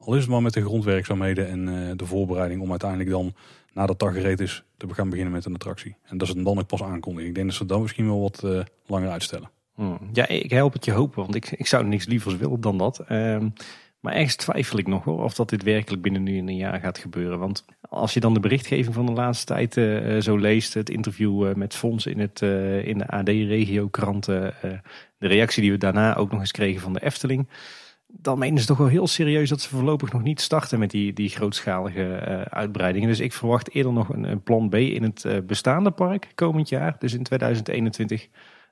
Al 0.04 0.14
is 0.14 0.20
het 0.20 0.30
maar 0.30 0.42
met 0.42 0.52
de 0.52 0.64
grondwerkzaamheden 0.64 1.48
en 1.48 1.68
uh, 1.68 1.90
de 1.96 2.06
voorbereiding 2.06 2.60
om 2.60 2.70
uiteindelijk 2.70 3.10
dan, 3.10 3.34
nadat 3.72 3.98
dat 3.98 4.12
gereed 4.12 4.40
is, 4.40 4.64
te 4.76 4.94
gaan 4.94 5.08
beginnen 5.08 5.32
met 5.32 5.44
een 5.44 5.54
attractie. 5.54 5.96
En 6.04 6.18
dat 6.18 6.28
is 6.28 6.34
dan 6.34 6.58
ook 6.58 6.66
pas 6.66 6.82
aankondigen. 6.82 7.28
Ik 7.28 7.34
denk 7.34 7.46
dat 7.46 7.56
ze 7.56 7.66
dan 7.66 7.82
misschien 7.82 8.06
wel 8.06 8.20
wat 8.20 8.42
uh, 8.44 8.60
langer 8.86 9.10
uitstellen. 9.10 9.50
Hmm. 9.74 9.98
Ja, 10.12 10.28
ik 10.28 10.50
help 10.50 10.72
het 10.72 10.84
je 10.84 10.92
hopen, 10.92 11.22
want 11.22 11.34
ik, 11.34 11.50
ik 11.50 11.66
zou 11.66 11.84
niks 11.84 12.06
lievers 12.06 12.36
willen 12.36 12.60
dan 12.60 12.78
dat. 12.78 13.04
Um, 13.10 13.52
maar 14.00 14.12
ergens 14.12 14.36
twijfel 14.36 14.78
ik 14.78 14.86
nog 14.86 15.04
hoor, 15.04 15.22
of 15.22 15.34
dat 15.34 15.48
dit 15.48 15.62
werkelijk 15.62 16.02
binnen 16.02 16.22
nu 16.22 16.36
in 16.36 16.48
een 16.48 16.56
jaar 16.56 16.80
gaat 16.80 16.98
gebeuren. 16.98 17.38
Want 17.38 17.64
als 17.80 18.14
je 18.14 18.20
dan 18.20 18.34
de 18.34 18.40
berichtgeving 18.40 18.94
van 18.94 19.06
de 19.06 19.12
laatste 19.12 19.44
tijd 19.44 19.76
uh, 19.76 20.20
zo 20.20 20.36
leest, 20.36 20.74
het 20.74 20.90
interview 20.90 21.54
met 21.54 21.74
Fons 21.74 22.06
in, 22.06 22.18
het, 22.20 22.40
in 22.84 22.98
de 22.98 23.06
AD-regio 23.06 23.88
kranten, 23.88 24.54
de 25.18 25.26
reactie 25.26 25.62
die 25.62 25.72
we 25.72 25.78
daarna 25.78 26.16
ook 26.16 26.30
nog 26.30 26.40
eens 26.40 26.50
kregen 26.50 26.80
van 26.80 26.92
de 26.92 27.04
Efteling 27.04 27.48
dan 28.20 28.38
menen 28.38 28.60
ze 28.60 28.66
toch 28.66 28.78
wel 28.78 28.86
heel 28.86 29.06
serieus 29.06 29.48
dat 29.48 29.60
ze 29.60 29.68
voorlopig 29.68 30.12
nog 30.12 30.22
niet 30.22 30.40
starten 30.40 30.78
met 30.78 30.90
die, 30.90 31.12
die 31.12 31.28
grootschalige 31.28 32.24
uh, 32.28 32.40
uitbreidingen. 32.40 33.08
Dus 33.08 33.20
ik 33.20 33.32
verwacht 33.32 33.74
eerder 33.74 33.92
nog 33.92 34.08
een, 34.08 34.24
een 34.24 34.42
plan 34.42 34.68
B 34.68 34.74
in 34.74 35.02
het 35.02 35.24
uh, 35.24 35.38
bestaande 35.46 35.90
park 35.90 36.32
komend 36.34 36.68
jaar, 36.68 36.96
dus 36.98 37.12
in 37.12 37.22
2021, 37.22 38.28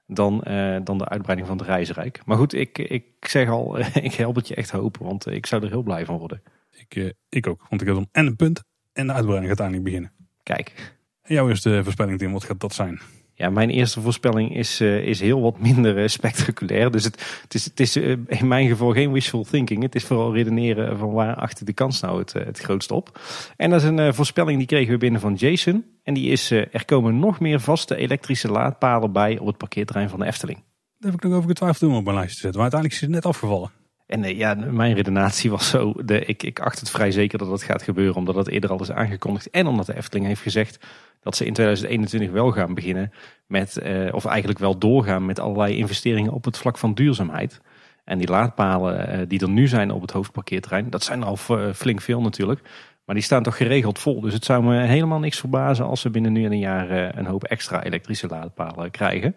dan, 0.07 0.45
uh, 0.49 0.77
dan 0.85 0.99
de 0.99 1.09
uitbreiding 1.09 1.49
van 1.49 1.59
het 1.59 1.67
Reisrijk. 1.67 2.21
Maar 2.25 2.37
goed, 2.37 2.55
ik, 2.55 2.79
ik 2.79 3.05
zeg 3.21 3.49
al, 3.49 3.79
ik 4.09 4.15
help 4.15 4.35
het 4.35 4.49
je 4.49 4.55
echt 4.55 4.71
hopen, 4.71 5.05
want 5.05 5.27
ik 5.27 5.47
zou 5.47 5.63
er 5.63 5.71
heel 5.71 5.83
blij 5.83 6.05
van 6.05 6.19
worden. 6.19 6.43
Ik, 6.71 7.15
ik 7.29 7.47
ook, 7.47 7.67
want 7.69 7.81
ik 7.81 7.87
heb 7.87 7.97
dan 7.97 8.09
en 8.13 8.27
een 8.27 8.37
punt 8.37 8.63
en 8.93 9.07
de 9.07 9.13
uitbreiding 9.13 9.51
gaat 9.51 9.61
eindelijk 9.61 9.89
beginnen. 9.89 10.13
Kijk. 10.43 10.95
En 11.23 11.35
jouw 11.35 11.49
eerste 11.49 11.81
voorspelling, 11.83 12.19
Tim, 12.19 12.33
wat 12.33 12.45
gaat 12.45 12.61
dat 12.61 12.75
zijn? 12.75 13.01
Ja, 13.43 13.51
mijn 13.51 13.71
eerste 13.71 14.01
voorspelling 14.01 14.57
is, 14.57 14.81
uh, 14.81 15.07
is 15.07 15.21
heel 15.21 15.41
wat 15.41 15.59
minder 15.59 15.99
uh, 15.99 16.09
spectaculair. 16.09 16.91
Dus 16.91 17.05
het, 17.05 17.41
het 17.43 17.55
is, 17.55 17.65
het 17.65 17.81
is 17.81 17.97
uh, 17.97 18.17
in 18.27 18.49
mijn 18.49 18.69
geval 18.69 18.93
geen 18.93 19.13
wishful 19.13 19.45
thinking. 19.45 19.83
Het 19.83 19.95
is 19.95 20.05
vooral 20.05 20.35
redeneren 20.35 20.99
van 20.99 21.13
waar 21.13 21.35
achter 21.35 21.67
de 21.67 21.73
kans 21.73 22.01
nou 22.01 22.19
het, 22.19 22.33
het 22.33 22.59
grootst 22.59 22.91
op. 22.91 23.21
En 23.57 23.71
dat 23.71 23.83
is 23.83 23.89
een 23.89 24.15
voorspelling 24.15 24.59
die 24.59 24.67
kregen 24.67 24.93
we 24.93 24.99
binnen 24.99 25.21
van 25.21 25.35
Jason. 25.35 25.85
En 26.03 26.15
die 26.15 26.31
is, 26.31 26.51
er 26.51 26.85
komen 26.85 27.19
nog 27.19 27.41
meer 27.41 27.61
vaste 27.61 27.97
elektrische 27.97 28.49
laadpalen 28.49 29.13
bij 29.13 29.39
op 29.39 29.47
het 29.47 29.59
parkeerterrein 29.59 30.09
van 30.09 30.19
de 30.19 30.27
Efteling. 30.27 30.59
Daar 30.99 31.11
heb 31.11 31.23
ik 31.23 31.29
nog 31.29 31.37
over 31.37 31.49
getwijfeld 31.49 31.91
om 31.91 31.97
op 31.97 32.05
mijn 32.05 32.17
lijstje 32.17 32.37
te 32.37 32.43
zetten. 32.43 32.61
Maar 32.61 32.73
uiteindelijk 32.73 33.01
is 33.03 33.07
het 33.07 33.25
net 33.25 33.35
afgevallen. 33.35 33.82
En 34.13 34.37
ja, 34.37 34.55
mijn 34.55 34.95
redenatie 34.95 35.51
was 35.51 35.69
zo, 35.69 35.93
de, 36.05 36.25
ik, 36.25 36.43
ik 36.43 36.61
acht 36.61 36.81
het 36.81 36.91
vrij 36.91 37.11
zeker 37.11 37.39
dat 37.39 37.51
het 37.51 37.63
gaat 37.63 37.83
gebeuren. 37.83 38.15
Omdat 38.15 38.35
het 38.35 38.49
eerder 38.49 38.71
al 38.71 38.81
is 38.81 38.91
aangekondigd. 38.91 39.51
En 39.51 39.67
omdat 39.67 39.87
de 39.87 39.97
Efteling 39.97 40.27
heeft 40.27 40.41
gezegd 40.41 40.87
dat 41.21 41.37
ze 41.37 41.45
in 41.45 41.53
2021 41.53 42.31
wel 42.31 42.51
gaan 42.51 42.75
beginnen 42.75 43.13
met, 43.47 43.81
uh, 43.83 44.15
of 44.15 44.25
eigenlijk 44.25 44.59
wel 44.59 44.79
doorgaan 44.79 45.27
met 45.27 45.39
allerlei 45.39 45.77
investeringen 45.77 46.33
op 46.33 46.45
het 46.45 46.59
vlak 46.59 46.79
van 46.79 46.95
duurzaamheid. 46.95 47.61
En 48.05 48.19
die 48.19 48.29
laadpalen 48.29 49.21
uh, 49.21 49.25
die 49.29 49.41
er 49.41 49.49
nu 49.49 49.69
zijn 49.69 49.91
op 49.91 50.01
het 50.01 50.11
hoofdparkeerterrein, 50.11 50.91
dat 50.91 51.03
zijn 51.03 51.23
al 51.23 51.37
flink 51.75 52.01
veel 52.01 52.21
natuurlijk. 52.21 52.61
Maar 53.05 53.15
die 53.15 53.25
staan 53.25 53.43
toch 53.43 53.57
geregeld 53.57 53.99
vol. 53.99 54.21
Dus 54.21 54.33
het 54.33 54.45
zou 54.45 54.65
me 54.65 54.81
helemaal 54.81 55.19
niks 55.19 55.39
verbazen 55.39 55.87
als 55.87 56.03
we 56.03 56.11
binnen 56.11 56.33
nu 56.33 56.45
en 56.45 56.53
een 56.53 56.59
jaar 56.59 57.19
een 57.19 57.27
hoop 57.27 57.45
extra 57.45 57.83
elektrische 57.83 58.27
laadpalen 58.27 58.91
krijgen. 58.91 59.35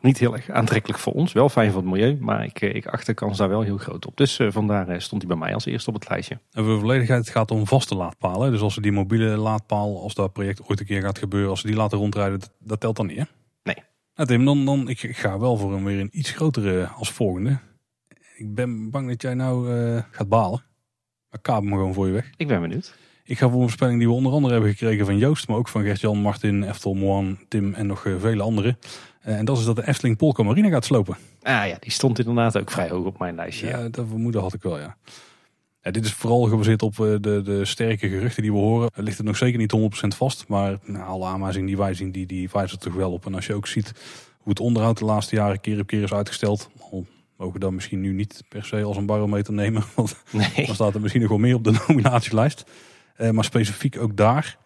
Niet 0.00 0.18
heel 0.18 0.34
erg 0.34 0.50
aantrekkelijk 0.50 0.98
voor 0.98 1.12
ons, 1.12 1.32
wel 1.32 1.48
fijn 1.48 1.72
voor 1.72 1.80
het 1.80 1.90
milieu, 1.90 2.16
maar 2.20 2.44
ik, 2.44 2.60
ik 2.60 2.86
acht 2.86 3.06
de 3.06 3.14
kans 3.14 3.38
daar 3.38 3.48
wel 3.48 3.62
heel 3.62 3.76
groot 3.76 4.06
op. 4.06 4.16
Dus 4.16 4.38
uh, 4.38 4.50
vandaar 4.50 5.02
stond 5.02 5.22
hij 5.22 5.30
bij 5.30 5.40
mij 5.40 5.54
als 5.54 5.64
eerste 5.64 5.88
op 5.88 5.94
het 5.94 6.08
lijstje. 6.08 6.38
En 6.52 6.64
voor 6.64 6.78
volledigheid, 6.78 7.20
het 7.20 7.30
gaat 7.30 7.50
om 7.50 7.66
vaste 7.66 7.94
laadpalen. 7.94 8.50
Dus 8.50 8.60
als 8.60 8.74
we 8.74 8.80
die 8.80 8.92
mobiele 8.92 9.36
laadpaal, 9.36 10.02
als 10.02 10.14
dat 10.14 10.32
project 10.32 10.62
ooit 10.62 10.80
een 10.80 10.86
keer 10.86 11.02
gaat 11.02 11.18
gebeuren, 11.18 11.50
als 11.50 11.62
die 11.62 11.74
laten 11.74 11.98
rondrijden, 11.98 12.38
dat, 12.38 12.52
dat 12.58 12.80
telt 12.80 12.96
dan 12.96 13.06
niet 13.06 13.18
hè? 13.18 13.24
Nee. 13.62 13.76
Nou 14.14 14.28
Tim, 14.28 14.44
dan, 14.44 14.64
dan 14.64 14.88
ik, 14.88 15.16
ga 15.16 15.38
wel 15.38 15.56
voor 15.56 15.72
een 15.72 15.84
weer 15.84 16.00
een 16.00 16.18
iets 16.18 16.30
grotere 16.30 16.86
als 16.86 17.10
volgende. 17.10 17.58
Ik 18.36 18.54
ben 18.54 18.90
bang 18.90 19.08
dat 19.08 19.22
jij 19.22 19.34
nou 19.34 19.74
uh, 19.74 20.02
gaat 20.10 20.28
balen. 20.28 20.62
Maar 21.30 21.40
kaap 21.40 21.62
hem 21.62 21.72
gewoon 21.72 21.94
voor 21.94 22.06
je 22.06 22.12
weg. 22.12 22.30
Ik 22.36 22.46
ben 22.48 22.60
benieuwd. 22.60 22.96
Ik 23.24 23.38
ga 23.38 23.46
voor 23.46 23.54
een 23.54 23.62
voorspelling 23.62 23.98
die 23.98 24.08
we 24.08 24.14
onder 24.14 24.32
andere 24.32 24.52
hebben 24.52 24.70
gekregen 24.70 25.06
van 25.06 25.18
Joost, 25.18 25.48
maar 25.48 25.56
ook 25.56 25.68
van 25.68 25.82
Gert-Jan, 25.82 26.18
Martin, 26.18 26.62
Eftel, 26.62 26.94
Moan, 26.94 27.38
Tim 27.48 27.74
en 27.74 27.86
nog 27.86 28.06
vele 28.18 28.42
anderen. 28.42 28.78
En 29.36 29.44
dat 29.44 29.58
is 29.58 29.64
dat 29.64 29.76
de 29.76 29.86
Efteling 29.86 30.16
Polka 30.16 30.42
Marine 30.42 30.70
gaat 30.70 30.84
slopen. 30.84 31.16
Ah 31.42 31.66
ja, 31.66 31.76
die 31.80 31.90
stond 31.90 32.18
inderdaad 32.18 32.58
ook 32.58 32.70
vrij 32.70 32.88
hoog 32.88 33.06
op 33.06 33.18
mijn 33.18 33.34
lijstje. 33.34 33.66
Ja, 33.66 33.78
ja. 33.78 33.88
dat 33.88 34.06
vermoeden 34.08 34.40
had 34.40 34.54
ik 34.54 34.62
wel, 34.62 34.78
ja. 34.78 34.96
ja. 35.82 35.90
Dit 35.90 36.04
is 36.04 36.12
vooral 36.12 36.42
gebaseerd 36.42 36.82
op 36.82 36.96
de, 36.96 37.40
de 37.44 37.64
sterke 37.64 38.08
geruchten 38.08 38.42
die 38.42 38.52
we 38.52 38.58
horen. 38.58 38.90
Het 38.94 39.04
ligt 39.04 39.16
het 39.16 39.26
nog 39.26 39.36
zeker 39.36 39.58
niet 39.58 39.76
100% 39.76 40.16
vast, 40.16 40.44
maar 40.48 40.78
nou, 40.84 41.04
alle 41.04 41.26
aanwijzingen 41.26 41.66
die 41.66 41.76
wij 41.76 41.94
zien, 41.94 42.12
die, 42.12 42.26
die 42.26 42.48
wijzen 42.52 42.78
er 42.78 42.84
toch 42.84 42.94
wel 42.94 43.12
op. 43.12 43.26
En 43.26 43.34
als 43.34 43.46
je 43.46 43.54
ook 43.54 43.66
ziet 43.66 43.92
hoe 44.38 44.52
het 44.52 44.60
onderhoud 44.60 44.98
de 44.98 45.04
laatste 45.04 45.34
jaren 45.34 45.60
keer 45.60 45.80
op 45.80 45.86
keer 45.86 46.02
is 46.02 46.12
uitgesteld, 46.12 46.70
al 46.90 47.06
mogen 47.36 47.54
we 47.54 47.60
dan 47.60 47.74
misschien 47.74 48.00
nu 48.00 48.12
niet 48.12 48.42
per 48.48 48.64
se 48.64 48.82
als 48.82 48.96
een 48.96 49.06
barometer 49.06 49.52
nemen, 49.52 49.84
want 49.94 50.16
nee. 50.30 50.66
dan 50.66 50.74
staat 50.74 50.94
er 50.94 51.00
misschien 51.00 51.22
nog 51.22 51.30
wel 51.30 51.38
meer 51.38 51.54
op 51.54 51.64
de 51.64 51.80
nominatielijst. 51.88 52.64
Uh, 53.18 53.30
maar 53.30 53.44
specifiek 53.44 53.98
ook 53.98 54.16
daar, 54.16 54.58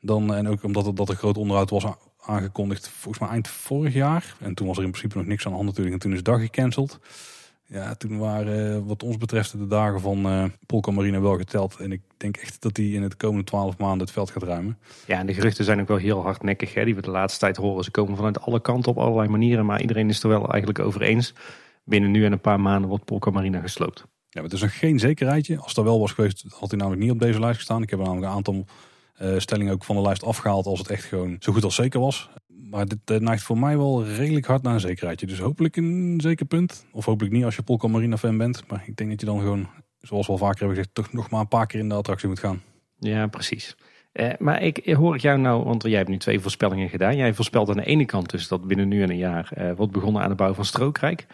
dan, 0.00 0.34
en 0.34 0.48
ook 0.48 0.62
omdat 0.64 0.86
het 0.86 0.96
dat 0.96 1.08
een 1.08 1.16
groot 1.16 1.36
onderhoud 1.36 1.70
was 1.70 1.84
aangekondigd 2.30 2.88
volgens 2.88 3.18
mij 3.18 3.28
eind 3.32 3.48
vorig 3.48 3.94
jaar. 3.94 4.36
En 4.40 4.54
toen 4.54 4.66
was 4.66 4.76
er 4.76 4.84
in 4.84 4.90
principe 4.90 5.18
nog 5.18 5.26
niks 5.26 5.44
aan 5.44 5.50
de 5.50 5.56
hand 5.56 5.68
natuurlijk. 5.68 5.94
En 5.94 6.00
toen 6.02 6.12
is 6.12 6.22
de 6.22 6.30
dag 6.30 6.40
gecanceld. 6.40 6.98
Ja, 7.66 7.94
toen 7.94 8.18
waren 8.18 8.76
eh, 8.76 8.82
wat 8.86 9.02
ons 9.02 9.16
betreft 9.16 9.58
de 9.58 9.66
dagen 9.66 10.00
van 10.00 10.52
Polka 10.66 10.90
Marina 10.90 11.20
wel 11.20 11.36
geteld. 11.36 11.76
En 11.76 11.92
ik 11.92 12.00
denk 12.16 12.36
echt 12.36 12.62
dat 12.62 12.76
hij 12.76 12.86
in 12.86 13.02
het 13.02 13.16
komende 13.16 13.44
twaalf 13.44 13.78
maanden 13.78 14.00
het 14.00 14.10
veld 14.10 14.30
gaat 14.30 14.42
ruimen. 14.42 14.78
Ja, 15.06 15.18
en 15.18 15.26
de 15.26 15.34
geruchten 15.34 15.64
zijn 15.64 15.80
ook 15.80 15.88
wel 15.88 15.96
heel 15.96 16.22
hardnekkig, 16.22 16.74
hè, 16.74 16.84
die 16.84 16.94
we 16.94 17.00
de 17.00 17.10
laatste 17.10 17.40
tijd 17.40 17.56
horen. 17.56 17.84
Ze 17.84 17.90
komen 17.90 18.16
vanuit 18.16 18.40
alle 18.40 18.60
kanten 18.60 18.90
op 18.90 18.98
allerlei 18.98 19.28
manieren, 19.28 19.66
maar 19.66 19.80
iedereen 19.80 20.08
is 20.08 20.22
er 20.22 20.28
wel 20.28 20.48
eigenlijk 20.48 20.78
over 20.78 21.02
eens. 21.02 21.34
Binnen 21.84 22.10
nu 22.10 22.24
en 22.24 22.32
een 22.32 22.40
paar 22.40 22.60
maanden 22.60 22.88
wordt 22.88 23.04
Polka 23.04 23.30
Marina 23.30 23.60
gesloopt. 23.60 23.98
Ja, 23.98 24.40
maar 24.40 24.50
het 24.50 24.52
is 24.52 24.60
nog 24.60 24.78
geen 24.78 24.98
zekerheidje. 24.98 25.58
Als 25.58 25.74
dat 25.74 25.84
wel 25.84 26.00
was 26.00 26.12
geweest, 26.12 26.44
had 26.48 26.70
hij 26.70 26.78
namelijk 26.78 27.02
niet 27.02 27.12
op 27.12 27.20
deze 27.20 27.40
lijst 27.40 27.56
gestaan. 27.56 27.82
Ik 27.82 27.90
heb 27.90 27.98
er 27.98 28.04
namelijk 28.04 28.30
een 28.30 28.36
aantal 28.36 28.64
eh, 29.20 29.38
stellingen 29.38 29.72
ook 29.72 29.84
van 29.84 29.96
de 29.96 30.02
lijst 30.02 30.24
afgehaald 30.24 30.66
als 30.66 30.78
het 30.78 30.88
echt 30.88 31.04
gewoon 31.04 31.36
zo 31.38 31.52
goed 31.52 31.64
als 31.64 31.74
zeker 31.74 32.00
was. 32.00 32.30
Maar 32.46 32.86
dit 32.86 33.20
neigt 33.20 33.42
voor 33.42 33.58
mij 33.58 33.76
wel 33.76 34.04
redelijk 34.06 34.46
hard 34.46 34.62
naar 34.62 34.74
een 34.74 34.80
zekerheidje. 34.80 35.26
Dus 35.26 35.38
hopelijk 35.38 35.76
een 35.76 36.20
zeker 36.22 36.46
punt. 36.46 36.86
Of 36.92 37.04
hopelijk 37.04 37.34
niet 37.34 37.44
als 37.44 37.56
je 37.56 37.62
Polka 37.62 37.88
Marina 37.88 38.16
fan 38.16 38.38
bent. 38.38 38.68
Maar 38.68 38.82
ik 38.86 38.96
denk 38.96 39.10
dat 39.10 39.20
je 39.20 39.26
dan 39.26 39.40
gewoon, 39.40 39.68
zoals 40.00 40.26
we 40.26 40.32
al 40.32 40.38
vaker 40.38 40.58
hebben 40.58 40.76
gezegd, 40.76 40.94
toch 40.94 41.12
nog 41.12 41.30
maar 41.30 41.40
een 41.40 41.48
paar 41.48 41.66
keer 41.66 41.80
in 41.80 41.88
de 41.88 41.94
attractie 41.94 42.28
moet 42.28 42.38
gaan. 42.38 42.62
Ja, 42.98 43.26
precies. 43.26 43.76
Eh, 44.12 44.30
maar 44.38 44.62
ik 44.62 44.94
hoor 44.94 45.14
ik 45.14 45.20
jou 45.20 45.38
nou, 45.38 45.64
want 45.64 45.82
jij 45.82 45.96
hebt 45.96 46.08
nu 46.08 46.16
twee 46.16 46.40
voorspellingen 46.40 46.88
gedaan. 46.88 47.16
Jij 47.16 47.34
voorspelt 47.34 47.68
aan 47.68 47.76
de 47.76 47.84
ene 47.84 48.04
kant 48.04 48.30
dus 48.30 48.48
dat 48.48 48.66
binnen 48.66 48.88
nu 48.88 49.02
en 49.02 49.10
een 49.10 49.16
jaar 49.16 49.50
eh, 49.54 49.72
wordt 49.76 49.92
begonnen 49.92 50.22
aan 50.22 50.28
de 50.28 50.34
bouw 50.34 50.54
van 50.54 50.64
Strookrijk. 50.64 51.26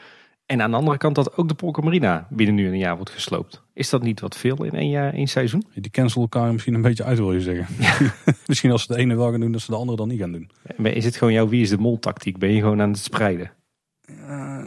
En 0.46 0.62
aan 0.62 0.70
de 0.70 0.76
andere 0.76 0.96
kant 0.98 1.14
dat 1.14 1.36
ook 1.36 1.48
de 1.48 1.54
Polka 1.54 1.82
Marina 1.82 2.26
binnen 2.30 2.54
nu 2.54 2.66
en 2.66 2.72
een 2.72 2.78
jaar 2.78 2.94
wordt 2.96 3.10
gesloopt. 3.10 3.62
Is 3.72 3.90
dat 3.90 4.02
niet 4.02 4.20
wat 4.20 4.36
veel 4.36 4.64
in 4.64 4.72
één 4.72 4.88
jaar, 4.90 5.12
één 5.12 5.26
seizoen? 5.26 5.64
Die 5.74 5.90
cancel 5.90 6.20
elkaar 6.20 6.52
misschien 6.52 6.74
een 6.74 6.82
beetje 6.82 7.04
uit 7.04 7.18
wil 7.18 7.32
je 7.32 7.40
zeggen. 7.40 7.66
misschien 8.46 8.70
als 8.70 8.82
ze 8.82 8.92
de 8.92 8.98
ene 8.98 9.16
wel 9.16 9.30
gaan 9.30 9.40
doen, 9.40 9.52
dat 9.52 9.60
ze 9.60 9.70
de 9.70 9.76
andere 9.76 9.96
dan 9.96 10.08
niet 10.08 10.20
gaan 10.20 10.32
doen. 10.32 10.50
Maar 10.76 10.90
Is 10.92 11.04
het 11.04 11.16
gewoon 11.16 11.32
jouw 11.32 11.48
wie 11.48 11.62
is 11.62 11.68
de 11.68 11.78
mol 11.78 11.98
tactiek? 11.98 12.38
Ben 12.38 12.52
je 12.52 12.60
gewoon 12.60 12.80
aan 12.80 12.90
het 12.90 12.98
spreiden? 12.98 13.52
Eh, 14.00 14.64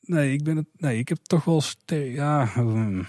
nee, 0.00 0.32
ik 0.32 0.44
ben 0.44 0.56
het. 0.56 0.66
Nee, 0.76 0.98
ik 0.98 1.08
heb 1.08 1.18
toch 1.18 1.44
wel. 1.44 1.62
Ja, 1.86 2.46
hmm. 2.54 3.06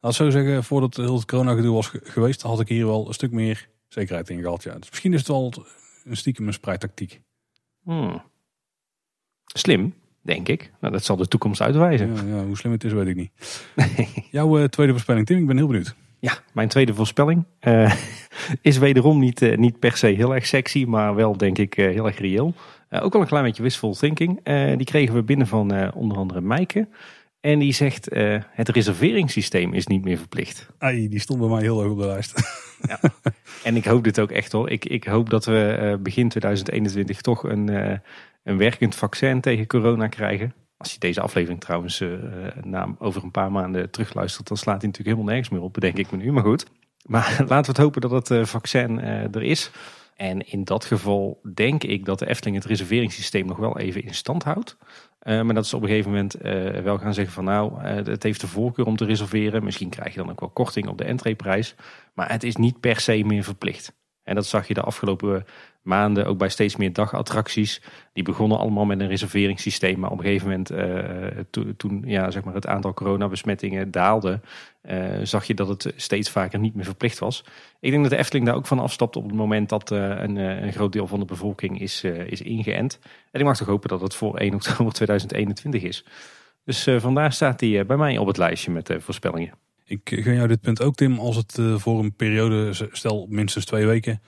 laat 0.00 0.14
zo 0.14 0.30
zeggen, 0.30 0.64
voordat 0.64 0.96
heel 0.96 1.14
het 1.14 1.24
corona-gedoe 1.24 1.74
was 1.74 1.86
ge- 1.88 2.00
geweest, 2.04 2.42
had 2.42 2.60
ik 2.60 2.68
hier 2.68 2.86
wel 2.86 3.06
een 3.08 3.14
stuk 3.14 3.30
meer 3.32 3.68
zekerheid 3.88 4.28
in 4.28 4.40
gehad. 4.42 4.62
Ja. 4.62 4.74
Dus 4.78 4.90
misschien 4.90 5.12
is 5.12 5.18
het 5.18 5.28
wel 5.28 5.52
een 6.04 6.16
stiekem 6.16 6.46
een 6.46 6.52
spreidtactiek. 6.52 7.20
Hmm. 7.82 8.22
Slim, 9.54 9.94
denk 10.22 10.48
ik. 10.48 10.70
Nou, 10.80 10.92
dat 10.92 11.04
zal 11.04 11.16
de 11.16 11.28
toekomst 11.28 11.60
uitwijzen. 11.60 12.14
Ja, 12.14 12.36
ja, 12.36 12.44
hoe 12.44 12.56
slim 12.56 12.72
het 12.72 12.84
is, 12.84 12.92
weet 12.92 13.06
ik 13.06 13.16
niet. 13.16 13.30
Jouw 14.30 14.58
eh, 14.58 14.64
tweede 14.64 14.92
voorspelling, 14.92 15.26
Tim, 15.26 15.38
ik 15.38 15.46
ben 15.46 15.56
heel 15.56 15.66
benieuwd. 15.66 15.94
Ja, 16.18 16.32
mijn 16.52 16.68
tweede 16.68 16.94
voorspelling 16.94 17.44
eh, 17.58 17.94
is 18.60 18.78
wederom 18.78 19.18
niet, 19.18 19.42
eh, 19.42 19.58
niet 19.58 19.78
per 19.78 19.96
se 19.96 20.06
heel 20.06 20.34
erg 20.34 20.46
sexy, 20.46 20.84
maar 20.84 21.14
wel 21.14 21.36
denk 21.36 21.58
ik 21.58 21.74
heel 21.74 22.06
erg 22.06 22.18
reëel. 22.18 22.54
Ook 22.90 23.12
wel 23.12 23.22
een 23.22 23.28
klein 23.28 23.44
beetje 23.44 23.62
wistful 23.62 23.94
thinking. 23.94 24.44
Die 24.76 24.86
kregen 24.86 25.14
we 25.14 25.22
binnen 25.22 25.46
van 25.46 25.92
onder 25.94 26.16
andere 26.16 26.40
Maaike. 26.40 26.88
En 27.42 27.58
die 27.58 27.72
zegt, 27.72 28.08
eh, 28.08 28.38
het 28.50 28.68
reserveringssysteem 28.68 29.74
is 29.74 29.86
niet 29.86 30.04
meer 30.04 30.18
verplicht. 30.18 30.68
Ai, 30.78 31.08
die 31.08 31.20
stond 31.20 31.40
bij 31.40 31.48
mij 31.48 31.60
heel 31.60 31.80
hoog 31.82 31.90
op 31.90 31.98
de 31.98 32.06
lijst. 32.06 32.34
En 33.64 33.76
ik 33.76 33.84
hoop 33.84 34.04
dit 34.04 34.20
ook 34.20 34.30
echt 34.30 34.52
hoor. 34.52 34.70
Ik, 34.70 34.84
ik 34.84 35.04
hoop 35.04 35.30
dat 35.30 35.44
we 35.44 35.72
eh, 35.72 35.96
begin 35.98 36.28
2021 36.28 37.20
toch 37.20 37.42
een, 37.44 37.68
eh, 37.68 37.98
een 38.42 38.58
werkend 38.58 38.94
vaccin 38.94 39.40
tegen 39.40 39.66
corona 39.66 40.06
krijgen. 40.06 40.54
Als 40.76 40.92
je 40.92 40.98
deze 40.98 41.20
aflevering 41.20 41.60
trouwens 41.60 42.04
na, 42.62 42.94
over 42.98 43.22
een 43.22 43.30
paar 43.30 43.52
maanden 43.52 43.90
terugluistert, 43.90 44.48
dan 44.48 44.56
slaat 44.56 44.80
hij 44.80 44.86
natuurlijk 44.86 45.16
helemaal 45.16 45.34
nergens 45.34 45.48
meer 45.48 45.62
op, 45.62 45.72
bedenk 45.72 45.96
ik 45.96 46.10
me 46.10 46.16
nu. 46.16 46.32
Maar 46.32 46.42
goed. 46.42 46.66
Maar 47.06 47.36
laten 47.48 47.48
we 47.48 47.70
het 47.70 47.76
hopen 47.76 48.00
dat 48.00 48.28
het 48.28 48.48
vaccin 48.48 49.00
er 49.00 49.42
is. 49.42 49.70
En 50.14 50.40
in 50.50 50.64
dat 50.64 50.84
geval 50.84 51.40
denk 51.54 51.84
ik 51.84 52.04
dat 52.04 52.18
de 52.18 52.28
Efteling 52.28 52.56
het 52.56 52.66
reserveringssysteem 52.66 53.46
nog 53.46 53.56
wel 53.56 53.78
even 53.78 54.02
in 54.02 54.14
stand 54.14 54.42
houdt. 54.42 54.76
Eh, 55.18 55.42
maar 55.42 55.54
dat 55.54 55.66
ze 55.66 55.76
op 55.76 55.82
een 55.82 55.88
gegeven 55.88 56.10
moment 56.10 56.34
eh, 56.34 56.80
wel 56.80 56.98
gaan 56.98 57.14
zeggen 57.14 57.34
van 57.34 57.44
nou, 57.44 57.82
eh, 57.82 57.94
het 57.94 58.22
heeft 58.22 58.40
de 58.40 58.46
voorkeur 58.46 58.86
om 58.86 58.96
te 58.96 59.04
reserveren. 59.04 59.64
Misschien 59.64 59.88
krijg 59.88 60.14
je 60.14 60.20
dan 60.20 60.30
ook 60.30 60.40
wel 60.40 60.48
korting 60.48 60.88
op 60.88 60.98
de 60.98 61.04
entreeprijs. 61.04 61.74
Maar 62.14 62.30
het 62.30 62.42
is 62.42 62.56
niet 62.56 62.80
per 62.80 63.00
se 63.00 63.24
meer 63.24 63.44
verplicht. 63.44 63.94
En 64.22 64.34
dat 64.34 64.46
zag 64.46 64.68
je 64.68 64.74
de 64.74 64.80
afgelopen 64.80 65.44
maanden 65.82 66.26
ook 66.26 66.38
bij 66.38 66.48
steeds 66.48 66.76
meer 66.76 66.92
dagattracties. 66.92 67.82
Die 68.12 68.24
begonnen 68.24 68.58
allemaal 68.58 68.84
met 68.84 69.00
een 69.00 69.08
reserveringssysteem. 69.08 69.98
Maar 69.98 70.10
op 70.10 70.18
een 70.18 70.24
gegeven 70.24 70.48
moment, 70.48 70.70
eh, 70.70 71.44
to- 71.50 71.76
toen 71.76 72.02
ja, 72.06 72.30
zeg 72.30 72.44
maar 72.44 72.54
het 72.54 72.66
aantal 72.66 72.94
coronabesmettingen 72.94 73.90
daalde, 73.90 74.40
eh, 74.80 74.98
zag 75.22 75.44
je 75.44 75.54
dat 75.54 75.68
het 75.68 75.92
steeds 75.96 76.30
vaker 76.30 76.58
niet 76.58 76.74
meer 76.74 76.84
verplicht 76.84 77.18
was. 77.18 77.44
Ik 77.80 77.90
denk 77.90 78.02
dat 78.02 78.12
de 78.12 78.18
Efteling 78.18 78.46
daar 78.46 78.54
ook 78.54 78.66
van 78.66 78.78
afstapt 78.78 79.16
op 79.16 79.24
het 79.24 79.34
moment 79.34 79.68
dat 79.68 79.90
eh, 79.90 79.98
een, 79.98 80.36
een 80.36 80.72
groot 80.72 80.92
deel 80.92 81.06
van 81.06 81.18
de 81.18 81.24
bevolking 81.24 81.80
is, 81.80 82.04
is 82.04 82.42
ingeënt. 82.42 82.98
En 83.30 83.40
ik 83.40 83.46
mag 83.46 83.56
toch 83.56 83.68
hopen 83.68 83.88
dat 83.88 84.00
het 84.00 84.14
voor 84.14 84.36
1 84.38 84.54
oktober 84.54 84.92
2021 85.00 85.82
is. 85.82 86.04
Dus 86.64 86.88
vandaar 86.98 87.32
staat 87.32 87.60
hij 87.60 87.86
bij 87.86 87.96
mij 87.96 88.18
op 88.18 88.26
het 88.26 88.36
lijstje 88.36 88.70
met 88.70 88.96
voorspellingen. 88.98 89.54
Ik 89.84 90.00
gun 90.04 90.34
jou 90.34 90.48
dit 90.48 90.60
punt 90.60 90.82
ook, 90.82 90.94
Tim, 90.94 91.18
als 91.18 91.36
het 91.36 91.58
voor 91.76 91.98
een 91.98 92.14
periode, 92.14 92.72
stel 92.92 93.26
minstens 93.30 93.64
twee 93.64 93.86
weken, 93.86 94.20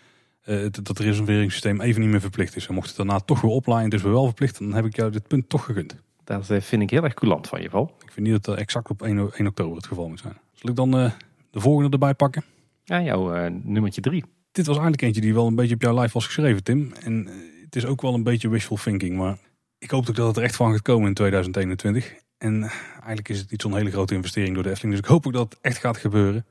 het- 0.53 0.85
dat 0.85 0.99
reserveringssysteem 0.99 1.81
even 1.81 2.01
niet 2.01 2.11
meer 2.11 2.21
verplicht 2.21 2.57
is. 2.57 2.67
En 2.67 2.75
mocht 2.75 2.87
het 2.89 2.97
daarna 2.97 3.19
toch 3.21 3.41
weer 3.41 3.51
oplaaien, 3.51 3.91
dus 3.91 4.03
weer 4.03 4.13
wel 4.13 4.25
verplicht, 4.25 4.59
dan 4.59 4.73
heb 4.73 4.85
ik 4.85 4.97
jou 4.97 5.11
dit 5.11 5.29
punt 5.29 5.49
toch 5.49 5.65
gegund. 5.65 5.97
Dat 6.25 6.51
eh, 6.51 6.61
vind 6.61 6.83
ik 6.83 6.91
heel 6.91 7.05
erg 7.05 7.15
coulant 7.15 7.49
van 7.49 7.63
je, 7.63 7.71
Val. 7.71 7.95
Ik 8.05 8.13
vind 8.13 8.27
niet 8.27 8.35
dat 8.35 8.45
dat 8.45 8.57
exact 8.57 8.91
op 8.91 9.03
1, 9.03 9.19
o- 9.19 9.31
1 9.35 9.47
oktober 9.47 9.77
het 9.77 9.87
geval 9.87 10.09
moet 10.09 10.21
zijn. 10.21 10.37
Zal 10.53 10.71
ik 10.71 10.77
dan 10.77 10.99
eh, 10.99 11.11
de 11.51 11.61
volgende 11.61 11.91
erbij 11.91 12.15
pakken? 12.15 12.45
Ja, 12.85 13.03
jouw 13.03 13.35
eh, 13.35 13.51
nummertje 13.63 14.01
drie. 14.01 14.25
Dit 14.53 14.67
was 14.67 14.75
eigenlijk 14.77 15.03
eentje 15.03 15.21
die 15.21 15.35
wel 15.35 15.47
een 15.47 15.55
beetje 15.55 15.75
op 15.75 15.83
jouw 15.83 15.95
lijf 15.95 16.13
was 16.13 16.27
geschreven, 16.27 16.63
Tim. 16.63 16.93
En 17.03 17.27
eh, 17.29 17.35
het 17.65 17.77
is 17.77 17.87
ook 17.87 18.01
wel 18.03 18.15
een 18.15 18.23
beetje 18.23 18.49
wishful 18.49 18.77
thinking, 18.77 19.17
maar 19.17 19.37
ik 19.79 19.91
hoop 19.91 20.09
ook 20.09 20.15
dat 20.17 20.27
het 20.27 20.37
er 20.37 20.43
echt 20.43 20.57
van 20.57 20.73
gaat 20.73 20.83
komen 20.83 21.09
in 21.09 21.15
2021. 21.15 22.15
En 22.39 22.63
eh, 22.63 22.71
eigenlijk 22.95 23.29
is 23.29 23.39
het 23.39 23.51
niet 23.51 23.63
zo'n 23.63 23.77
hele 23.77 23.91
grote 23.91 24.15
investering 24.15 24.55
door 24.55 24.63
de 24.63 24.71
Efteling, 24.71 24.95
dus 24.97 25.05
ik 25.05 25.11
hoop 25.11 25.27
ook 25.27 25.33
dat 25.33 25.51
het 25.53 25.59
echt 25.61 25.79
gaat 25.79 25.97
gebeuren. 25.97 26.47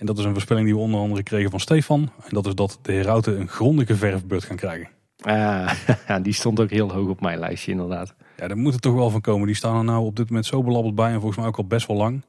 En 0.00 0.06
dat 0.06 0.18
is 0.18 0.24
een 0.24 0.32
voorspelling 0.32 0.66
die 0.66 0.74
we 0.74 0.80
onder 0.80 1.00
andere 1.00 1.22
kregen 1.22 1.50
van 1.50 1.60
Stefan. 1.60 2.00
En 2.22 2.28
dat 2.34 2.46
is 2.46 2.54
dat 2.54 2.78
de 2.82 2.92
herauten 2.92 3.40
een 3.40 3.48
grondige 3.48 3.96
verfbeurt 3.96 4.44
gaan 4.44 4.56
krijgen. 4.56 4.88
Ah, 5.22 5.72
die 6.22 6.32
stond 6.32 6.60
ook 6.60 6.70
heel 6.70 6.92
hoog 6.92 7.08
op 7.08 7.20
mijn 7.20 7.38
lijstje, 7.38 7.70
inderdaad. 7.70 8.14
Ja, 8.36 8.48
daar 8.48 8.56
moet 8.56 8.74
er 8.74 8.80
toch 8.80 8.94
wel 8.94 9.10
van 9.10 9.20
komen. 9.20 9.46
Die 9.46 9.56
staan 9.56 9.76
er 9.76 9.84
nou 9.84 10.04
op 10.04 10.16
dit 10.16 10.26
moment 10.28 10.46
zo 10.46 10.62
belabberd 10.62 10.94
bij 10.94 11.06
en 11.12 11.14
volgens 11.20 11.36
mij 11.36 11.46
ook 11.46 11.56
al 11.56 11.66
best 11.66 11.86
wel 11.86 11.96
lang. 11.96 12.22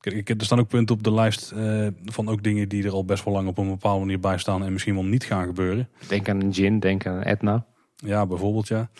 Kijk, 0.00 0.16
ik- 0.16 0.28
er 0.28 0.44
staan 0.44 0.58
ook 0.58 0.68
punten 0.68 0.94
op 0.96 1.02
de 1.02 1.12
lijst 1.12 1.50
eh, 1.52 1.86
van 2.04 2.28
ook 2.28 2.42
dingen 2.42 2.68
die 2.68 2.84
er 2.84 2.92
al 2.92 3.04
best 3.04 3.24
wel 3.24 3.34
lang 3.34 3.48
op 3.48 3.58
een 3.58 3.68
bepaalde 3.68 4.00
manier 4.00 4.20
bij 4.20 4.38
staan 4.38 4.64
en 4.64 4.72
misschien 4.72 4.94
wel 4.94 5.04
niet 5.04 5.24
gaan 5.24 5.46
gebeuren. 5.46 5.88
Denk 6.08 6.28
aan 6.28 6.40
een 6.40 6.54
gin, 6.54 6.80
denk 6.80 7.06
aan 7.06 7.14
een 7.16 7.22
Etna. 7.24 7.64
Ja, 7.96 8.26
bijvoorbeeld 8.26 8.68
ja. 8.68 8.90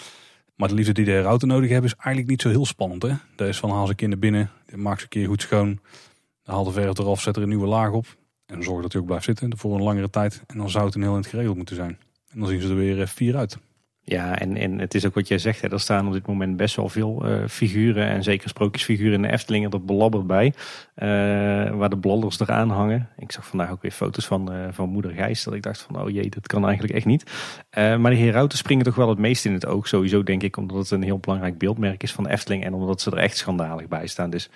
Maar 0.55 0.69
de 0.69 0.75
liefde 0.75 0.93
die 0.93 1.05
de 1.05 1.11
herauten 1.11 1.49
nodig 1.49 1.71
hebben 1.71 1.91
is 1.91 1.97
eigenlijk 1.97 2.29
niet 2.29 2.43
zo 2.43 2.49
heel 2.49 2.67
spannend. 2.67 3.03
Hè? 3.03 3.13
Dat 3.37 3.49
is 3.49 3.59
van 3.59 3.71
haal 3.71 3.87
ze 3.87 4.07
naar 4.07 4.19
binnen, 4.19 4.51
maak 4.75 4.97
ze 4.99 5.03
een 5.03 5.09
keer 5.09 5.27
goed 5.27 5.43
schoon. 5.43 5.79
Haal 6.51 6.65
de 6.65 6.71
verf 6.73 6.99
eraf, 6.99 7.21
zet 7.21 7.37
er 7.37 7.43
een 7.43 7.49
nieuwe 7.49 7.67
laag 7.67 7.91
op. 7.91 8.07
En 8.47 8.63
zorg 8.63 8.83
dat 8.83 8.93
hij 8.93 9.01
ook 9.01 9.07
blijft 9.07 9.25
zitten 9.25 9.59
voor 9.59 9.75
een 9.75 9.83
langere 9.83 10.11
tijd. 10.11 10.43
En 10.47 10.59
dan 10.59 10.71
zou 10.71 10.85
het 10.85 10.95
een 10.95 11.03
heel 11.03 11.11
in 11.11 11.17
het 11.17 11.27
geregeld 11.27 11.57
moeten 11.57 11.77
zijn. 11.77 11.99
En 12.33 12.39
dan 12.39 12.49
zien 12.49 12.61
ze 12.61 12.69
er 12.69 12.75
weer 12.77 13.01
eh, 13.01 13.07
vier 13.07 13.37
uit. 13.37 13.59
Ja, 14.03 14.39
en, 14.39 14.57
en 14.57 14.79
het 14.79 14.95
is 14.95 15.07
ook 15.07 15.15
wat 15.15 15.29
jij 15.29 15.39
zegt. 15.39 15.61
Hè, 15.61 15.71
er 15.73 15.81
staan 15.81 16.07
op 16.07 16.13
dit 16.13 16.27
moment 16.27 16.57
best 16.57 16.77
wel 16.77 16.89
veel 16.89 17.27
eh, 17.27 17.47
figuren. 17.49 18.07
En 18.07 18.23
zeker 18.23 18.49
sprookjesfiguren 18.49 19.13
in 19.13 19.23
de 19.23 19.33
Efteling 19.33 19.73
er 19.73 19.85
belabberd 19.85 20.27
bij. 20.27 20.55
eh, 20.95 21.09
waar 21.77 21.91
de 21.91 21.99
bladders 21.99 22.41
eraan 22.41 22.71
hangen. 22.71 23.09
Ik 23.17 23.33
zag 23.33 23.47
vandaag 23.47 23.71
ook 23.71 23.83
weer 23.83 23.91
foto's 23.91 24.27
van, 24.27 24.51
van 24.71 24.89
moeder 24.89 25.11
Gijs. 25.11 25.45
Dat 25.45 25.55
ik 25.55 25.63
dacht 25.63 25.81
van, 25.81 26.03
oh 26.03 26.11
jee, 26.11 26.31
dat 26.31 26.47
kan 26.47 26.65
eigenlijk 26.65 26.95
echt 26.95 27.07
niet. 27.07 27.31
Maar 27.75 28.11
de 28.11 28.17
herauten 28.17 28.59
springen 28.59 28.85
toch 28.85 28.95
wel 28.95 29.09
het 29.09 29.19
meest 29.19 29.45
in 29.45 29.53
het 29.53 29.67
oog. 29.67 29.89
Sowieso 29.89 30.23
denk 30.23 30.43
ik 30.43 30.57
omdat 30.57 30.77
het 30.77 30.91
een 30.91 31.03
heel 31.03 31.19
belangrijk 31.19 31.59
beeldmerk 31.59 32.03
is 32.03 32.13
van 32.13 32.25
de 32.25 32.31
Efteling. 32.31 32.65
En 32.65 32.75
omdat 32.75 33.01
ze 33.01 33.11
er 33.11 33.17
echt 33.19 33.37
schandalig 33.37 33.89
bij 33.89 34.07
staan. 34.07 34.31
Dus 34.31 34.51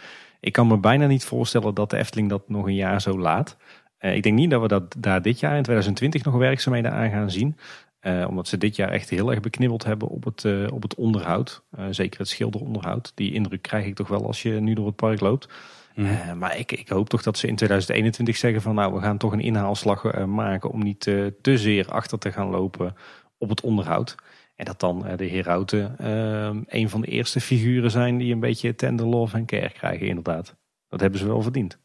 ik 0.44 0.52
kan 0.52 0.66
me 0.66 0.76
bijna 0.76 1.06
niet 1.06 1.24
voorstellen 1.24 1.74
dat 1.74 1.90
de 1.90 1.96
Efteling 1.96 2.28
dat 2.28 2.48
nog 2.48 2.66
een 2.66 2.74
jaar 2.74 3.00
zo 3.00 3.18
laat. 3.18 3.56
Eh, 3.98 4.14
ik 4.14 4.22
denk 4.22 4.36
niet 4.36 4.50
dat 4.50 4.60
we 4.60 4.68
dat 4.68 4.94
daar 4.98 5.22
dit 5.22 5.40
jaar 5.40 5.56
in 5.56 5.62
2020 5.62 6.24
nog 6.24 6.34
werkzaamheden 6.34 6.92
aan 6.92 7.10
gaan 7.10 7.30
zien. 7.30 7.56
Eh, 8.04 8.24
omdat 8.28 8.48
ze 8.48 8.58
dit 8.58 8.76
jaar 8.76 8.90
echt 8.90 9.10
heel 9.10 9.30
erg 9.30 9.40
beknibbeld 9.40 9.84
hebben 9.84 10.08
op 10.08 10.24
het, 10.24 10.44
eh, 10.44 10.66
op 10.72 10.82
het 10.82 10.94
onderhoud. 10.94 11.62
Zeker 11.90 12.18
het 12.18 12.28
schilderonderhoud. 12.28 13.12
Die 13.14 13.32
indruk 13.32 13.62
krijg 13.62 13.86
ik 13.86 13.94
toch 13.94 14.08
wel 14.08 14.26
als 14.26 14.42
je 14.42 14.50
nu 14.50 14.74
door 14.74 14.86
het 14.86 14.96
park 14.96 15.20
loopt. 15.20 15.48
Eh, 15.94 16.32
maar 16.32 16.58
ik, 16.58 16.72
ik 16.72 16.88
hoop 16.88 17.08
toch 17.08 17.22
dat 17.22 17.38
ze 17.38 17.46
in 17.46 17.56
2021 17.56 18.36
zeggen 18.36 18.62
van 18.62 18.74
nou 18.74 18.94
we 18.94 19.00
gaan 19.00 19.18
toch 19.18 19.32
een 19.32 19.40
inhaalslag 19.40 20.26
maken 20.26 20.70
om 20.70 20.82
niet 20.82 21.00
te 21.40 21.56
zeer 21.56 21.88
achter 21.88 22.18
te 22.18 22.32
gaan 22.32 22.48
lopen 22.48 22.96
op 23.38 23.48
het 23.48 23.60
onderhoud. 23.60 24.14
En 24.54 24.64
dat 24.64 24.80
dan 24.80 25.06
eh, 25.06 25.16
de 25.16 25.28
herauten 25.28 25.98
eh, 25.98 26.78
een 26.80 26.88
van 26.88 27.00
de 27.00 27.06
eerste 27.06 27.40
figuren 27.40 27.90
zijn 27.90 28.16
die 28.16 28.32
een 28.32 28.40
beetje 28.40 28.74
tender 28.74 29.06
love 29.06 29.36
en 29.36 29.46
care 29.46 29.72
krijgen 29.72 30.06
inderdaad. 30.06 30.56
Dat 30.88 31.00
hebben 31.00 31.18
ze 31.18 31.26
wel 31.26 31.42
verdiend. 31.42 31.78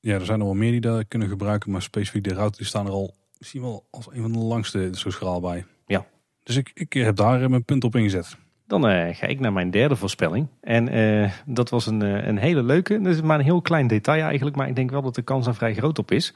Ja, 0.00 0.14
er 0.14 0.24
zijn 0.24 0.38
er 0.38 0.44
wel 0.44 0.54
meer 0.54 0.70
die 0.70 0.80
dat 0.80 1.08
kunnen 1.08 1.28
gebruiken. 1.28 1.70
Maar 1.70 1.82
specifiek 1.82 2.24
de 2.24 2.50
die 2.56 2.66
staan 2.66 2.86
er 2.86 2.92
al 2.92 3.14
misschien 3.38 3.60
wel 3.60 3.86
als 3.90 4.06
een 4.12 4.22
van 4.22 4.32
de 4.32 4.38
langste 4.38 4.90
zo 4.92 5.10
schraal 5.10 5.40
bij. 5.40 5.64
Ja. 5.86 6.06
Dus 6.42 6.56
ik, 6.56 6.70
ik 6.74 6.92
heb 6.92 7.16
daar 7.16 7.42
eh, 7.42 7.48
mijn 7.48 7.64
punt 7.64 7.84
op 7.84 7.96
ingezet. 7.96 8.36
Dan 8.66 8.88
eh, 8.88 9.14
ga 9.14 9.26
ik 9.26 9.40
naar 9.40 9.52
mijn 9.52 9.70
derde 9.70 9.96
voorspelling. 9.96 10.46
En 10.60 10.88
eh, 10.88 11.32
dat 11.46 11.70
was 11.70 11.86
een, 11.86 12.02
eh, 12.02 12.26
een 12.26 12.38
hele 12.38 12.62
leuke. 12.62 13.00
Dat 13.00 13.14
is 13.14 13.20
maar 13.20 13.38
een 13.38 13.44
heel 13.44 13.60
klein 13.60 13.86
detail 13.86 14.22
eigenlijk. 14.24 14.56
Maar 14.56 14.68
ik 14.68 14.76
denk 14.76 14.90
wel 14.90 15.02
dat 15.02 15.14
de 15.14 15.22
kans 15.22 15.46
er 15.46 15.54
vrij 15.54 15.74
groot 15.74 15.98
op 15.98 16.10
is. 16.10 16.34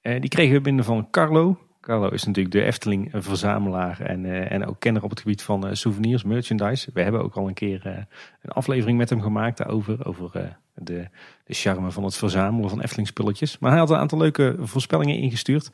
Eh, 0.00 0.20
die 0.20 0.30
kregen 0.30 0.54
we 0.54 0.60
binnen 0.60 0.84
van 0.84 1.10
Carlo. 1.10 1.58
Carlo 1.84 2.08
is 2.08 2.24
natuurlijk 2.24 2.54
de 2.54 2.62
Efteling-verzamelaar 2.62 4.00
en, 4.00 4.24
eh, 4.24 4.52
en 4.52 4.66
ook 4.66 4.80
kenner 4.80 5.02
op 5.02 5.10
het 5.10 5.20
gebied 5.20 5.42
van 5.42 5.66
eh, 5.66 5.74
souvenirs, 5.74 6.24
merchandise. 6.24 6.90
We 6.94 7.02
hebben 7.02 7.22
ook 7.22 7.34
al 7.34 7.48
een 7.48 7.54
keer 7.54 7.86
eh, 7.86 7.96
een 8.42 8.50
aflevering 8.50 8.98
met 8.98 9.10
hem 9.10 9.20
gemaakt 9.20 9.58
daarover, 9.58 10.06
over 10.06 10.56
de, 10.74 11.08
de 11.44 11.54
charme 11.54 11.90
van 11.90 12.04
het 12.04 12.16
verzamelen 12.16 12.70
van 12.70 12.80
Efteling-spulletjes. 12.80 13.58
Maar 13.58 13.70
hij 13.70 13.80
had 13.80 13.90
een 13.90 13.96
aantal 13.96 14.18
leuke 14.18 14.56
voorspellingen 14.60 15.18
ingestuurd. 15.18 15.70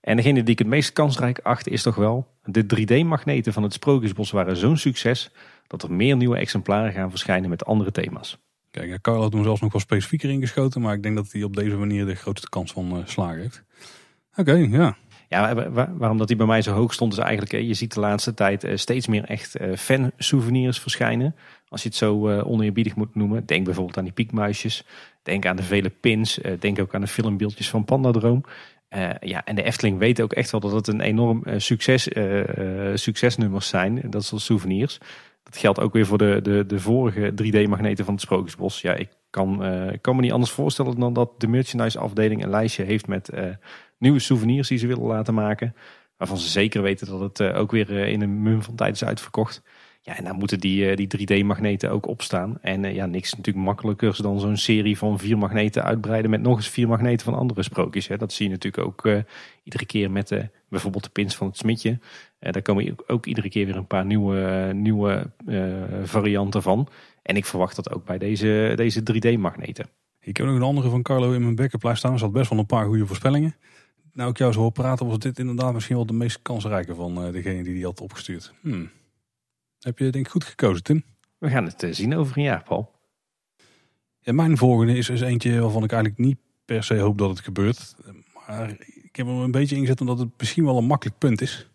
En 0.00 0.16
degene 0.16 0.42
die 0.42 0.52
ik 0.52 0.58
het 0.58 0.68
meest 0.68 0.92
kansrijk 0.92 1.38
acht 1.38 1.68
is 1.68 1.82
toch 1.82 1.94
wel, 1.94 2.26
de 2.44 2.64
3D-magneten 2.64 3.52
van 3.52 3.62
het 3.62 3.72
Sprookjesbos 3.72 4.30
waren 4.30 4.56
zo'n 4.56 4.76
succes 4.76 5.30
dat 5.66 5.82
er 5.82 5.92
meer 5.92 6.16
nieuwe 6.16 6.36
exemplaren 6.36 6.92
gaan 6.92 7.10
verschijnen 7.10 7.50
met 7.50 7.64
andere 7.64 7.90
thema's. 7.90 8.38
Kijk, 8.70 9.00
Carlo 9.00 9.20
had 9.20 9.32
hem 9.32 9.42
zelfs 9.42 9.60
nog 9.60 9.72
wel 9.72 9.80
specifieker 9.80 10.30
ingeschoten. 10.30 10.80
Maar 10.80 10.94
ik 10.94 11.02
denk 11.02 11.16
dat 11.16 11.32
hij 11.32 11.42
op 11.42 11.56
deze 11.56 11.76
manier 11.76 12.06
de 12.06 12.14
grootste 12.14 12.48
kans 12.48 12.72
van 12.72 13.02
slagen 13.06 13.40
heeft. 13.40 13.62
Oké, 14.36 14.52
ja. 14.52 14.96
Ja, 15.34 15.54
wa- 15.54 15.70
wa- 15.70 15.92
waarom 15.96 16.18
dat 16.18 16.28
die 16.28 16.36
bij 16.36 16.46
mij 16.46 16.62
zo 16.62 16.72
hoog 16.72 16.92
stond 16.92 17.12
is 17.12 17.18
eigenlijk, 17.18 17.52
je 17.66 17.74
ziet 17.74 17.94
de 17.94 18.00
laatste 18.00 18.34
tijd 18.34 18.64
eh, 18.64 18.76
steeds 18.76 19.06
meer 19.06 19.24
echt 19.24 19.54
eh, 19.54 19.76
fan-souvenirs 19.76 20.78
verschijnen. 20.78 21.34
Als 21.68 21.82
je 21.82 21.88
het 21.88 21.96
zo 21.96 22.28
eh, 22.28 22.50
oneerbiedig 22.50 22.96
moet 22.96 23.14
noemen. 23.14 23.46
Denk 23.46 23.64
bijvoorbeeld 23.64 23.96
aan 23.98 24.04
die 24.04 24.12
piekmuisjes. 24.12 24.84
Denk 25.22 25.46
aan 25.46 25.56
de 25.56 25.62
vele 25.62 25.90
pins. 25.90 26.40
Denk 26.58 26.78
ook 26.80 26.94
aan 26.94 27.00
de 27.00 27.06
filmbeeldjes 27.06 27.70
van 27.70 27.84
Pandadroom. 27.84 28.44
Eh 28.88 29.10
ja, 29.20 29.44
en 29.44 29.54
de 29.54 29.62
Efteling 29.62 29.98
weet 29.98 30.20
ook 30.20 30.32
echt 30.32 30.50
wel 30.50 30.60
dat 30.60 30.72
het 30.72 30.86
een 30.86 31.00
enorm 31.00 31.42
succes, 31.56 32.08
succesnummers 32.94 33.68
zijn. 33.68 34.00
Dat 34.10 34.24
soort 34.24 34.42
souvenirs. 34.42 34.98
Dat 35.42 35.56
geldt 35.56 35.80
ook 35.80 35.92
weer 35.92 36.06
voor 36.06 36.18
de, 36.18 36.40
de, 36.42 36.66
de 36.66 36.80
vorige 36.80 37.32
3D-magneten 37.42 38.04
van 38.04 38.14
het 38.14 38.22
Sprookjesbos. 38.22 38.80
Ja, 38.80 38.94
ik 38.94 39.08
kan, 39.30 39.62
kan 40.00 40.16
me 40.16 40.22
niet 40.22 40.32
anders 40.32 40.50
voorstellen 40.50 40.98
dan 41.00 41.12
dat 41.12 41.40
de 41.40 41.46
merchandise 41.48 41.98
afdeling 41.98 42.42
een 42.42 42.50
lijstje 42.50 42.84
heeft 42.84 43.06
met 43.06 43.30
nieuwe 44.04 44.20
souvenirs 44.20 44.68
die 44.68 44.78
ze 44.78 44.86
willen 44.86 45.06
laten 45.06 45.34
maken. 45.34 45.74
Waarvan 46.16 46.38
ze 46.38 46.48
zeker 46.48 46.82
weten 46.82 47.06
dat 47.06 47.20
het 47.20 47.40
eh, 47.40 47.60
ook 47.60 47.70
weer 47.70 47.96
eh, 47.96 48.12
in 48.12 48.20
een 48.20 48.42
mum 48.42 48.62
van 48.62 48.74
tijd 48.74 48.94
is 48.94 49.04
uitverkocht. 49.04 49.62
Ja, 50.06 50.16
en 50.16 50.24
daar 50.24 50.34
moeten 50.34 50.60
die, 50.60 50.90
eh, 50.90 50.96
die 50.96 51.06
3D-magneten 51.06 51.90
ook 51.90 52.06
op 52.06 52.22
staan. 52.22 52.58
En 52.60 52.94
ja, 52.94 53.06
niks 53.06 53.34
natuurlijk 53.34 53.64
makkelijker 53.64 54.22
dan 54.22 54.40
zo'n 54.40 54.56
serie 54.56 54.98
van 54.98 55.18
vier 55.18 55.38
magneten 55.38 55.84
uitbreiden 55.84 56.30
met 56.30 56.42
nog 56.42 56.56
eens 56.56 56.68
vier 56.68 56.88
magneten 56.88 57.24
van 57.24 57.34
andere 57.34 57.62
sprookjes. 57.62 58.06
Dat 58.06 58.32
zie 58.32 58.46
je 58.46 58.52
natuurlijk 58.52 58.86
ook 58.86 59.24
iedere 59.62 59.86
keer 59.86 60.10
met 60.10 60.30
eh, 60.30 60.42
bijvoorbeeld 60.68 61.04
de 61.04 61.10
pins 61.10 61.36
van 61.36 61.46
het 61.46 61.56
smidje. 61.56 61.98
Daar 62.38 62.62
komen 62.62 62.96
ook 63.06 63.26
iedere 63.26 63.48
keer 63.48 63.66
weer 63.66 63.76
een 63.76 63.86
paar 63.86 64.04
nieuwe, 64.04 64.70
nieuwe 64.74 65.30
varianten 66.04 66.62
van. 66.62 66.88
En 67.22 67.36
ik 67.36 67.44
verwacht 67.44 67.76
dat 67.76 67.94
ook 67.94 68.04
bij 68.04 68.18
deze, 68.18 68.72
deze 68.76 69.00
3D-magneten. 69.00 69.86
Ik 70.20 70.36
heb 70.36 70.46
nog 70.46 70.56
een 70.56 70.62
andere 70.62 70.88
van 70.88 71.02
Carlo 71.02 71.32
in 71.32 71.42
mijn 71.42 71.54
backup 71.54 71.90
staan. 71.96 72.12
Er 72.12 72.18
zat 72.18 72.32
best 72.32 72.50
wel 72.50 72.58
een 72.58 72.66
paar 72.66 72.86
goede 72.86 73.06
voorspellingen. 73.06 73.56
Nou, 74.14 74.30
ik 74.30 74.38
jou 74.38 74.52
zo 74.52 74.60
hoor 74.60 74.72
praten, 74.72 75.06
was 75.06 75.18
dit 75.18 75.38
inderdaad 75.38 75.72
misschien 75.72 75.96
wel 75.96 76.06
de 76.06 76.12
meest 76.12 76.38
kansrijke 76.42 76.94
van 76.94 77.24
eh, 77.24 77.32
degene 77.32 77.62
die 77.62 77.74
die 77.74 77.84
had 77.84 78.00
opgestuurd. 78.00 78.52
Hmm. 78.60 78.90
Heb 79.80 79.98
je 79.98 80.10
denk 80.10 80.26
ik 80.26 80.32
goed 80.32 80.44
gekozen, 80.44 80.82
Tim? 80.82 81.04
We 81.38 81.50
gaan 81.50 81.64
het 81.64 81.82
eh, 81.82 81.92
zien 81.92 82.16
over 82.16 82.36
een 82.36 82.42
jaar, 82.42 82.62
Paul. 82.62 82.92
Ja, 84.20 84.32
mijn 84.32 84.56
volgende 84.56 84.96
is, 84.96 85.08
is 85.08 85.20
eentje 85.20 85.60
waarvan 85.60 85.84
ik 85.84 85.92
eigenlijk 85.92 86.22
niet 86.22 86.38
per 86.64 86.84
se 86.84 86.98
hoop 86.98 87.18
dat 87.18 87.30
het 87.30 87.40
gebeurt. 87.40 87.94
Maar 88.46 88.70
ik 89.02 89.16
heb 89.16 89.26
hem 89.26 89.36
een 89.36 89.50
beetje 89.50 89.76
ingezet 89.76 90.00
omdat 90.00 90.18
het 90.18 90.28
misschien 90.38 90.64
wel 90.64 90.78
een 90.78 90.86
makkelijk 90.86 91.18
punt 91.18 91.40
is. 91.40 91.68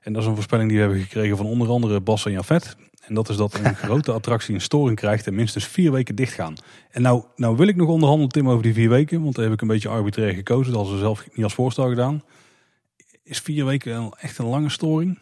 En 0.00 0.12
dat 0.12 0.22
is 0.22 0.28
een 0.28 0.34
voorspelling 0.34 0.68
die 0.68 0.78
we 0.78 0.84
hebben 0.84 1.02
gekregen 1.02 1.36
van 1.36 1.46
onder 1.46 1.68
andere 1.68 2.00
Bas 2.00 2.26
en 2.26 2.32
Jafet. 2.32 2.76
En 3.06 3.14
dat 3.14 3.28
is 3.28 3.36
dat 3.36 3.54
een 3.54 3.74
grote 3.86 4.12
attractie 4.12 4.54
een 4.54 4.60
storing 4.60 4.96
krijgt 4.98 5.26
en 5.26 5.34
minstens 5.34 5.66
vier 5.66 5.92
weken 5.92 6.14
dicht 6.14 6.32
gaan. 6.32 6.54
En 6.90 7.02
nou, 7.02 7.24
nou 7.36 7.56
wil 7.56 7.66
ik 7.66 7.76
nog 7.76 7.88
onderhandelen, 7.88 8.32
Tim, 8.32 8.48
over 8.48 8.62
die 8.62 8.74
vier 8.74 8.88
weken. 8.88 9.22
Want 9.22 9.34
daar 9.34 9.44
heb 9.44 9.54
ik 9.54 9.60
een 9.60 9.68
beetje 9.68 9.88
arbitrair 9.88 10.34
gekozen. 10.34 10.72
Dat 10.72 10.80
hadden 10.80 10.98
ze 10.98 11.04
zelf 11.04 11.26
niet 11.32 11.44
als 11.44 11.54
voorstel 11.54 11.88
gedaan. 11.88 12.22
Is 13.22 13.38
vier 13.38 13.64
weken 13.64 14.10
echt 14.18 14.38
een 14.38 14.46
lange 14.46 14.70
storing? 14.70 15.18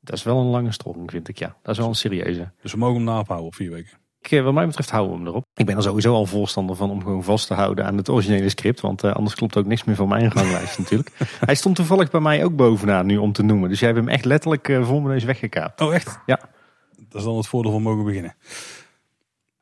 Dat 0.00 0.16
is 0.16 0.22
wel 0.22 0.38
een 0.38 0.46
lange 0.46 0.72
storing, 0.72 1.10
vind 1.10 1.28
ik, 1.28 1.38
ja. 1.38 1.56
Dat 1.62 1.72
is 1.72 1.78
wel 1.78 1.88
een 1.88 1.94
serieuze. 1.94 2.50
Dus 2.62 2.72
we 2.72 2.78
mogen 2.78 2.96
hem 2.96 3.04
naafhouden 3.04 3.46
op 3.46 3.54
vier 3.54 3.70
weken. 3.70 3.98
Ik, 4.20 4.30
eh, 4.30 4.42
wat 4.42 4.54
mij 4.54 4.66
betreft 4.66 4.90
houden 4.90 5.12
we 5.12 5.18
hem 5.18 5.28
erop. 5.28 5.44
Ik 5.54 5.66
ben 5.66 5.76
er 5.76 5.82
sowieso 5.82 6.14
al 6.14 6.26
voorstander 6.26 6.76
van 6.76 6.90
om 6.90 7.02
gewoon 7.02 7.24
vast 7.24 7.46
te 7.46 7.54
houden 7.54 7.84
aan 7.84 7.96
het 7.96 8.08
originele 8.08 8.48
script. 8.48 8.80
Want 8.80 9.04
eh, 9.04 9.12
anders 9.12 9.34
klopt 9.34 9.56
ook 9.56 9.66
niks 9.66 9.84
meer 9.84 9.96
van 9.96 10.08
mijn 10.08 10.30
ganglijst 10.30 10.78
natuurlijk. 10.82 11.10
Hij 11.40 11.54
stond 11.54 11.76
toevallig 11.76 12.10
bij 12.10 12.20
mij 12.20 12.44
ook 12.44 12.56
bovenaan 12.56 13.06
nu 13.06 13.16
om 13.16 13.32
te 13.32 13.42
noemen. 13.42 13.68
Dus 13.68 13.78
jij 13.78 13.88
hebt 13.88 14.00
hem 14.00 14.08
echt 14.08 14.24
letterlijk 14.24 14.68
eh, 14.68 14.84
voor 14.84 15.02
mijn 15.02 15.14
neus 15.14 15.24
weggekaapt. 15.24 15.80
Oh, 15.80 15.94
echt? 15.94 16.18
Ja. 16.26 16.40
Dat 17.08 17.20
is 17.20 17.26
dan 17.26 17.36
het 17.36 17.46
voordeel 17.46 17.72
van 17.72 17.82
mogen 17.82 18.04
beginnen. 18.04 18.34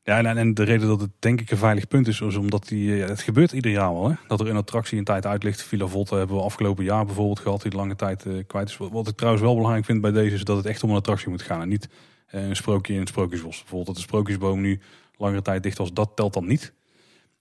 Ja, 0.02 0.18
en, 0.18 0.36
en 0.36 0.54
de 0.54 0.62
reden 0.62 0.88
dat 0.88 1.00
het 1.00 1.10
denk 1.18 1.40
ik 1.40 1.50
een 1.50 1.56
veilig 1.56 1.88
punt 1.88 2.08
is, 2.08 2.20
is 2.20 2.36
omdat 2.36 2.68
die, 2.68 3.02
eh, 3.02 3.08
het 3.08 3.20
gebeurt 3.20 3.52
ieder 3.52 3.70
jaar 3.70 3.92
wel. 3.92 4.08
Hè? 4.08 4.14
Dat 4.28 4.40
er 4.40 4.48
een 4.48 4.56
attractie 4.56 4.98
een 4.98 5.04
tijd 5.04 5.26
uit 5.26 5.42
ligt. 5.42 5.62
Villa 5.62 5.86
Volta 5.86 6.16
hebben 6.16 6.36
we 6.36 6.42
afgelopen 6.42 6.84
jaar 6.84 7.04
bijvoorbeeld 7.04 7.40
gehad, 7.40 7.62
die 7.62 7.72
lange 7.72 7.96
tijd 7.96 8.26
eh, 8.26 8.32
kwijt 8.46 8.68
is. 8.68 8.76
Wat- 8.76 9.08
ik 9.08 9.16
trouwens 9.16 9.44
wel 9.44 9.54
belangrijk 9.54 9.84
vind 9.84 10.00
bij 10.00 10.10
deze, 10.12 10.34
is 10.34 10.44
dat 10.44 10.56
het 10.56 10.66
echt 10.66 10.82
om 10.82 10.90
een 10.90 10.96
attractie 10.96 11.28
moet 11.28 11.42
gaan. 11.42 11.60
En 11.60 11.68
niet 11.68 11.88
eh, 12.26 12.48
een 12.48 12.56
sprookje 12.56 12.92
in 12.92 12.98
het 12.98 13.08
sprookjesbos. 13.08 13.56
Bijvoorbeeld 13.58 13.86
dat 13.86 13.96
de 13.96 14.02
sprookjesboom 14.02 14.60
nu 14.60 14.80
langere 15.16 15.42
tijd 15.42 15.62
dicht 15.62 15.78
was, 15.78 15.92
dat 15.92 16.10
telt 16.14 16.32
dan 16.34 16.46
niet. 16.46 16.72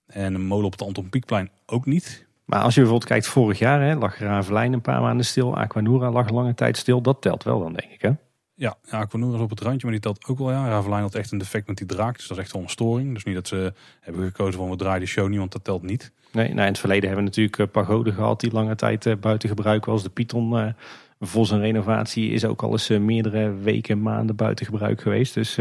En 0.06 0.34
een 0.34 0.46
molen 0.46 0.64
op 0.66 0.72
het 0.72 0.82
Anton 0.82 1.08
Pieckplein 1.08 1.50
ook 1.66 1.86
niet. 1.86 2.26
Maar 2.44 2.60
als 2.62 2.74
je 2.74 2.80
bijvoorbeeld 2.80 3.10
kijkt 3.10 3.26
vorig 3.26 3.58
jaar, 3.58 3.80
hè, 3.82 3.94
lag 3.94 4.18
Ravelijn 4.18 4.72
een 4.72 4.80
paar 4.80 5.00
maanden 5.00 5.26
stil. 5.26 5.56
Aquanura 5.56 6.10
lag 6.10 6.30
lange 6.30 6.54
tijd 6.54 6.76
stil. 6.76 7.00
Dat 7.00 7.20
telt 7.20 7.42
wel 7.42 7.58
dan, 7.60 7.72
denk 7.72 7.92
ik. 7.92 8.02
Hè? 8.02 8.10
Ja, 8.58 8.76
ja 8.90 8.98
Aquanura 8.98 9.36
is 9.36 9.42
op 9.42 9.50
het 9.50 9.60
randje, 9.60 9.80
maar 9.82 9.92
die 9.92 10.00
telt 10.00 10.26
ook 10.28 10.38
wel. 10.38 10.50
Ja, 10.50 10.68
Ravelijn 10.68 11.02
had 11.02 11.14
echt 11.14 11.32
een 11.32 11.38
defect 11.38 11.66
met 11.66 11.76
die 11.76 11.86
draak, 11.86 12.16
dus 12.16 12.26
dat 12.26 12.36
is 12.36 12.42
echt 12.42 12.52
wel 12.52 12.62
een 12.62 12.68
storing. 12.68 13.14
Dus 13.14 13.24
niet 13.24 13.34
dat 13.34 13.48
ze 13.48 13.72
hebben 14.00 14.26
gekozen 14.26 14.60
van 14.60 14.70
we 14.70 14.76
draaien 14.76 15.00
de 15.00 15.06
show 15.06 15.28
niet, 15.28 15.38
want 15.38 15.52
dat 15.52 15.64
telt 15.64 15.82
niet. 15.82 16.12
Nee, 16.32 16.48
nou, 16.48 16.60
in 16.60 16.66
het 16.66 16.78
verleden 16.78 17.08
hebben 17.08 17.24
we 17.24 17.30
natuurlijk 17.30 17.58
eh, 17.58 17.66
Pagode 17.82 18.12
gehad 18.12 18.40
die 18.40 18.52
lange 18.52 18.74
tijd 18.74 19.06
eh, 19.06 19.14
buiten 19.20 19.48
gebruik 19.48 19.84
was. 19.84 20.02
De 20.02 20.08
Python 20.08 20.58
eh, 20.58 20.66
voor 21.20 21.46
zijn 21.46 21.60
renovatie 21.60 22.30
is 22.30 22.44
ook 22.44 22.62
al 22.62 22.70
eens 22.70 22.88
meerdere 22.88 23.54
weken, 23.54 24.02
maanden 24.02 24.36
buiten 24.36 24.66
gebruik 24.66 25.00
geweest. 25.00 25.34
Dus 25.34 25.56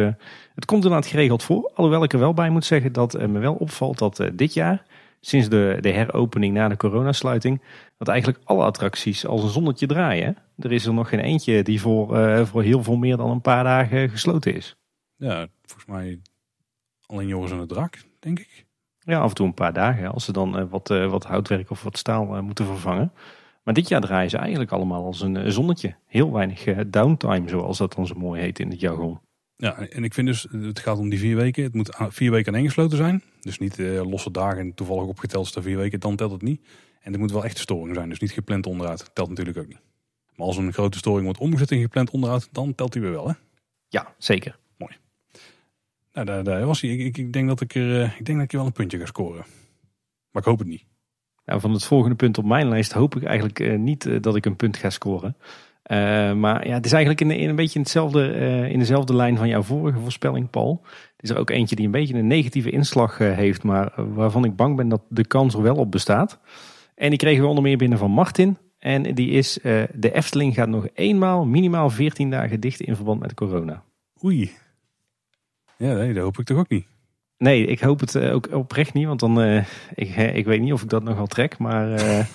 het 0.56 0.66
komt 0.66 0.84
inderdaad 0.84 1.10
geregeld 1.10 1.44
voor. 1.44 1.72
Alhoewel 1.74 2.04
ik 2.04 2.14
er 2.14 2.20
wel 2.20 2.34
bij 2.34 2.50
moet 2.50 2.66
zeggen 2.66 2.94
dat 2.94 3.14
me 3.28 3.40
wel 3.40 3.54
opvalt 3.54 3.98
dat 3.98 4.30
dit 4.34 4.54
jaar, 4.54 4.86
sinds 5.28 5.50
de, 5.50 5.78
de 5.82 5.90
heropening 5.90 6.54
na 6.54 6.68
de 6.68 6.78
coronasluiting, 6.78 7.62
dat 7.98 8.08
eigenlijk 8.08 8.40
alle 8.44 8.64
attracties 8.64 9.26
als 9.26 9.44
een 9.44 9.50
zonnetje 9.50 9.88
draaien. 9.88 10.26
hè. 10.26 10.64
Er 10.68 10.72
is 10.72 10.86
er 10.86 10.94
nog 10.94 11.10
geen 11.10 11.20
eentje 11.20 11.64
die 11.64 11.82
voor, 11.82 12.18
eh, 12.18 12.46
voor 12.46 12.64
heel 12.64 12.84
veel 12.84 12.96
meer 12.98 13.18
dan 13.18 13.30
een 13.30 13.42
paar 13.42 13.64
dagen 13.64 14.10
gesloten 14.10 14.56
is. 14.56 14.76
Ja, 15.16 15.48
volgens 15.66 15.90
mij 15.90 16.20
alleen 17.06 17.28
Joris 17.28 17.52
en 17.52 17.60
de 17.60 17.66
Draak, 17.66 18.04
denk 18.20 18.40
ik. 18.40 18.66
Ja, 19.00 19.20
af 19.20 19.30
en 19.30 19.36
toe 19.36 19.46
een 19.48 19.54
paar 19.54 19.74
dagen 19.74 20.12
als 20.14 20.26
ze 20.26 20.32
dan 20.32 20.58
eh, 20.58 20.66
wat, 20.70 20.90
eh, 20.90 21.10
wat 21.10 21.24
houtwerk 21.26 21.70
of 21.70 21.84
wat 21.84 21.98
staal 21.98 22.42
moeten 22.44 22.66
vervangen. 22.66 23.12
Maar 23.64 23.74
dit 23.74 23.88
jaar 23.88 24.02
draaien 24.02 24.30
ze 24.30 24.38
eigenlijk 24.38 24.72
allemaal 24.72 25.06
als 25.06 25.22
een 25.22 25.52
zonnetje. 25.52 25.96
Heel 26.06 26.32
weinig 26.34 26.64
downtime, 26.88 27.50
zoals 27.50 27.78
dat 27.78 27.94
dan 27.94 28.08
zo 28.08 28.14
mooi 28.18 28.42
heet 28.42 28.60
in 28.60 28.70
het 28.70 28.80
jargon. 28.80 29.20
Ja, 29.56 29.78
en 29.78 30.04
ik 30.04 30.14
vind 30.14 30.28
dus, 30.28 30.48
het 30.52 30.80
gaat 30.80 30.98
om 30.98 31.10
die 31.10 31.20
vier 31.20 31.36
weken. 31.36 31.64
Het 31.64 31.74
moet 31.74 31.96
aan- 31.96 32.12
vier 32.12 32.32
weken 32.32 32.54
aaneengesloten 32.54 32.98
zijn. 32.98 33.24
Dus 33.46 33.60
niet 33.60 33.80
eh, 33.80 34.10
losse 34.10 34.32
dagen 34.32 34.60
en 34.60 34.74
toevallig 34.74 35.06
opgeteld 35.06 35.56
er 35.56 35.62
vier 35.62 35.78
weken, 35.78 36.00
dan 36.00 36.16
telt 36.16 36.32
het 36.32 36.42
niet. 36.42 36.66
En 37.02 37.12
het 37.12 37.22
moet 37.22 37.32
wel 37.32 37.44
echt 37.44 37.58
storing 37.58 37.96
zijn, 37.96 38.10
dus 38.10 38.20
niet 38.20 38.32
gepland 38.32 38.66
onderhoud. 38.66 39.10
Telt 39.14 39.30
natuurlijk 39.30 39.58
ook 39.58 39.68
niet. 39.68 39.82
Maar 40.36 40.48
als 40.48 40.58
een 40.58 40.74
grote 40.74 40.98
storing 40.98 41.26
wordt 41.26 41.40
omgezet 41.40 41.72
in 41.72 41.82
gepland 41.82 42.10
onderhoud, 42.10 42.50
dan 42.52 42.76
telt 42.76 42.94
hij 42.94 43.04
weer 43.04 43.12
wel, 43.12 43.28
hè? 43.28 43.34
Ja, 43.88 44.14
zeker. 44.18 44.58
Nou, 46.16 46.28
daar, 46.28 46.44
daar 46.44 46.66
was 46.66 46.82
hij. 46.82 46.90
Ik, 46.90 47.00
ik, 47.00 47.18
ik 47.18 47.34
denk 47.34 47.48
dat 47.48 47.62
ik 47.62 47.76
er, 47.76 48.02
eh, 48.02 48.20
ik 48.20 48.26
denk 48.26 48.38
dat 48.38 48.46
ik 48.46 48.52
er 48.52 48.58
wel 48.58 48.66
een 48.66 48.72
puntje 48.72 48.98
ga 49.00 49.06
scoren. 49.06 49.46
Maar 50.32 50.42
ik 50.42 50.48
hoop 50.48 50.60
het 50.60 50.68
niet. 50.68 50.84
Nou, 51.46 51.60
van 51.60 51.72
het 51.72 51.86
volgende 51.86 52.16
punt 52.16 52.38
op 52.38 52.46
mijn 52.46 52.70
lijst 52.70 52.92
hoop 52.92 53.16
ik 53.16 53.24
eigenlijk 53.24 53.60
eh, 53.60 53.78
niet 53.78 54.24
dat 54.24 54.36
ik 54.36 54.46
een 54.46 54.56
punt 54.56 54.78
ga 54.78 54.90
scoren. 54.90 55.38
Eh, 55.86 56.34
maar 56.34 56.68
ja, 56.68 56.74
het 56.74 56.86
is 56.86 56.92
eigenlijk 56.92 57.22
in, 57.22 57.32
in 57.32 57.50
een 57.50 57.56
beetje 57.56 57.76
in, 57.76 57.82
hetzelfde, 57.82 58.32
eh, 58.32 58.72
in 58.72 58.80
dezelfde 58.80 59.16
lijn 59.16 59.38
van 59.38 59.48
jouw 59.48 59.62
vorige 59.62 60.00
voorspelling, 60.00 60.50
Paul. 60.50 60.82
Het 60.84 61.24
is 61.24 61.30
er 61.30 61.38
ook 61.38 61.50
eentje 61.50 61.76
die 61.76 61.86
een 61.86 61.92
beetje 61.92 62.14
een 62.14 62.28
negatieve 62.28 62.70
inslag 62.70 63.20
eh, 63.20 63.36
heeft, 63.36 63.64
maar 63.64 63.92
waarvan 64.14 64.46
ik 64.46 64.56
bang 64.56 64.76
ben 64.76 64.88
dat 64.88 65.02
de 65.10 65.26
kans 65.26 65.54
er 65.54 65.62
wel 65.62 65.76
op 65.76 65.92
bestaat. 65.92 66.40
En 66.96 67.10
die 67.10 67.18
kregen 67.18 67.42
we 67.42 67.50
onder 67.50 67.64
meer 67.64 67.78
binnen 67.78 67.98
van 67.98 68.12
Martin. 68.12 68.58
En 68.80 69.16
die 69.16 69.30
is, 69.30 69.60
de 69.94 70.12
Efteling 70.12 70.54
gaat 70.54 70.68
nog 70.68 70.88
eenmaal 70.94 71.46
minimaal 71.46 71.90
14 71.90 72.30
dagen 72.30 72.60
dicht 72.60 72.80
in 72.80 72.96
verband 72.96 73.20
met 73.20 73.34
corona. 73.34 73.84
Oei. 74.24 74.52
Ja, 75.78 75.94
nee, 75.94 76.14
dat 76.14 76.24
hoop 76.24 76.38
ik 76.38 76.46
toch 76.46 76.58
ook 76.58 76.70
niet. 76.70 76.86
Nee, 77.38 77.66
ik 77.66 77.80
hoop 77.80 78.00
het 78.00 78.18
ook 78.18 78.48
oprecht 78.52 78.94
niet, 78.94 79.06
want 79.06 79.20
dan, 79.20 79.42
ik, 79.96 80.16
ik 80.16 80.46
weet 80.46 80.62
niet 80.62 80.74
of 80.74 80.82
ik 80.82 80.90
dat 80.90 81.04
nog 81.04 81.16
wel 81.16 81.28
trek. 81.28 81.58
Maar 81.58 81.88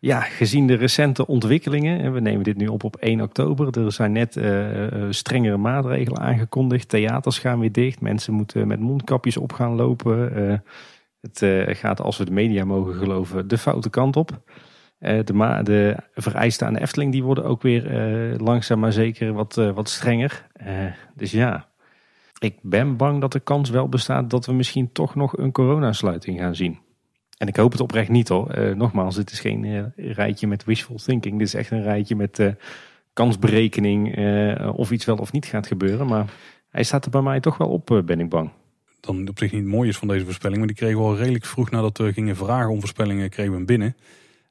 ja, 0.00 0.20
gezien 0.20 0.66
de 0.66 0.74
recente 0.74 1.26
ontwikkelingen, 1.26 2.00
en 2.00 2.12
we 2.12 2.20
nemen 2.20 2.42
dit 2.42 2.56
nu 2.56 2.66
op 2.66 2.84
op 2.84 2.96
1 2.96 3.20
oktober. 3.20 3.78
Er 3.78 3.92
zijn 3.92 4.12
net 4.12 4.36
eh, 4.36 4.86
eh, 4.86 5.06
strengere 5.10 5.56
maatregelen 5.56 6.20
aangekondigd. 6.20 6.88
Theaters 6.88 7.38
gaan 7.38 7.58
weer 7.58 7.72
dicht, 7.72 8.00
mensen 8.00 8.32
moeten 8.32 8.66
met 8.66 8.80
mondkapjes 8.80 9.36
op 9.36 9.52
gaan 9.52 9.74
lopen. 9.74 10.34
Eh, 10.34 10.58
het 11.20 11.44
gaat, 11.78 12.00
als 12.00 12.18
we 12.18 12.24
de 12.24 12.30
media 12.30 12.64
mogen 12.64 12.94
geloven, 12.94 13.48
de 13.48 13.58
foute 13.58 13.90
kant 13.90 14.16
op. 14.16 14.42
De, 14.98 15.22
de 15.64 15.96
vereisten 16.14 16.66
aan 16.66 16.72
de 16.72 16.80
Efteling 16.80 17.12
die 17.12 17.22
worden 17.22 17.44
ook 17.44 17.62
weer 17.62 17.84
langzaam 18.36 18.78
maar 18.78 18.92
zeker 18.92 19.32
wat, 19.32 19.54
wat 19.54 19.88
strenger. 19.88 20.46
Dus 21.14 21.30
ja, 21.30 21.68
ik 22.38 22.58
ben 22.62 22.96
bang 22.96 23.20
dat 23.20 23.32
de 23.32 23.40
kans 23.40 23.70
wel 23.70 23.88
bestaat 23.88 24.30
dat 24.30 24.46
we 24.46 24.52
misschien 24.52 24.92
toch 24.92 25.14
nog 25.14 25.38
een 25.38 25.52
coronasluiting 25.52 26.38
gaan 26.38 26.54
zien. 26.54 26.78
En 27.38 27.48
ik 27.48 27.56
hoop 27.56 27.72
het 27.72 27.80
oprecht 27.80 28.08
niet 28.08 28.28
hoor. 28.28 28.50
Eh, 28.50 28.74
nogmaals, 28.74 29.14
dit 29.14 29.30
is 29.30 29.40
geen 29.40 29.64
eh, 29.64 30.14
rijtje 30.14 30.46
met 30.46 30.64
wishful 30.64 30.96
thinking. 30.96 31.38
Dit 31.38 31.46
is 31.46 31.54
echt 31.54 31.70
een 31.70 31.82
rijtje 31.82 32.16
met 32.16 32.38
eh, 32.38 32.52
kansberekening 33.12 34.16
of 34.74 34.90
iets 34.90 35.04
wel 35.04 35.16
of 35.16 35.32
niet 35.32 35.46
gaat 35.46 35.66
gebeuren. 35.66 36.06
Maar 36.06 36.32
hij 36.70 36.82
staat 36.82 37.04
er 37.04 37.10
bij 37.10 37.22
mij 37.22 37.40
toch 37.40 37.56
wel 37.56 37.68
op, 37.68 38.02
ben 38.04 38.20
ik 38.20 38.28
bang. 38.28 38.50
Dan 39.00 39.28
op 39.28 39.38
zich 39.38 39.52
niet 39.52 39.64
mooi 39.64 39.88
is 39.88 39.96
van 39.96 40.08
deze 40.08 40.24
voorspelling. 40.24 40.58
Maar 40.58 40.66
die 40.66 40.76
kregen 40.76 40.98
we 40.98 41.04
al 41.04 41.16
redelijk 41.16 41.44
vroeg 41.44 41.70
nadat 41.70 41.98
we 41.98 42.12
gingen 42.12 42.36
vragen 42.36 42.70
om 42.70 42.80
voorspellingen, 42.80 43.30
kregen 43.30 43.50
we 43.50 43.56
hem 43.56 43.66
binnen. 43.66 43.96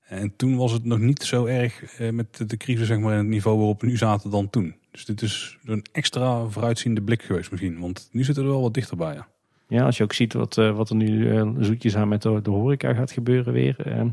En 0.01 0.33
toen 0.35 0.55
was 0.55 0.71
het 0.71 0.85
nog 0.85 0.99
niet 0.99 1.23
zo 1.23 1.45
erg 1.45 1.99
met 2.11 2.49
de 2.49 2.57
crisis 2.57 2.87
zeg 2.87 2.99
maar, 2.99 3.11
in 3.11 3.17
het 3.17 3.27
niveau 3.27 3.57
waarop 3.57 3.81
we 3.81 3.87
nu 3.87 3.97
zaten 3.97 4.29
dan 4.29 4.49
toen. 4.49 4.75
Dus 4.91 5.05
dit 5.05 5.21
is 5.21 5.57
een 5.65 5.85
extra 5.91 6.45
vooruitziende 6.45 7.01
blik 7.01 7.21
geweest 7.21 7.51
misschien. 7.51 7.79
Want 7.79 8.09
nu 8.11 8.23
zitten 8.23 8.43
we 8.43 8.49
er 8.49 8.55
wel 8.55 8.63
wat 8.65 8.73
dichterbij. 8.73 9.13
Ja. 9.13 9.27
Ja, 9.67 9.85
als 9.85 9.97
je 9.97 10.03
ook 10.03 10.13
ziet 10.13 10.33
wat, 10.33 10.57
eh, 10.57 10.75
wat 10.75 10.89
er 10.89 10.95
nu 10.95 11.31
eh, 11.31 11.49
zoetjes 11.59 11.95
aan 11.95 12.07
met 12.07 12.21
de, 12.21 12.41
de 12.41 12.49
horeca 12.49 12.93
gaat 12.93 13.11
gebeuren 13.11 13.53
weer. 13.53 13.75
Eh, 13.79 14.05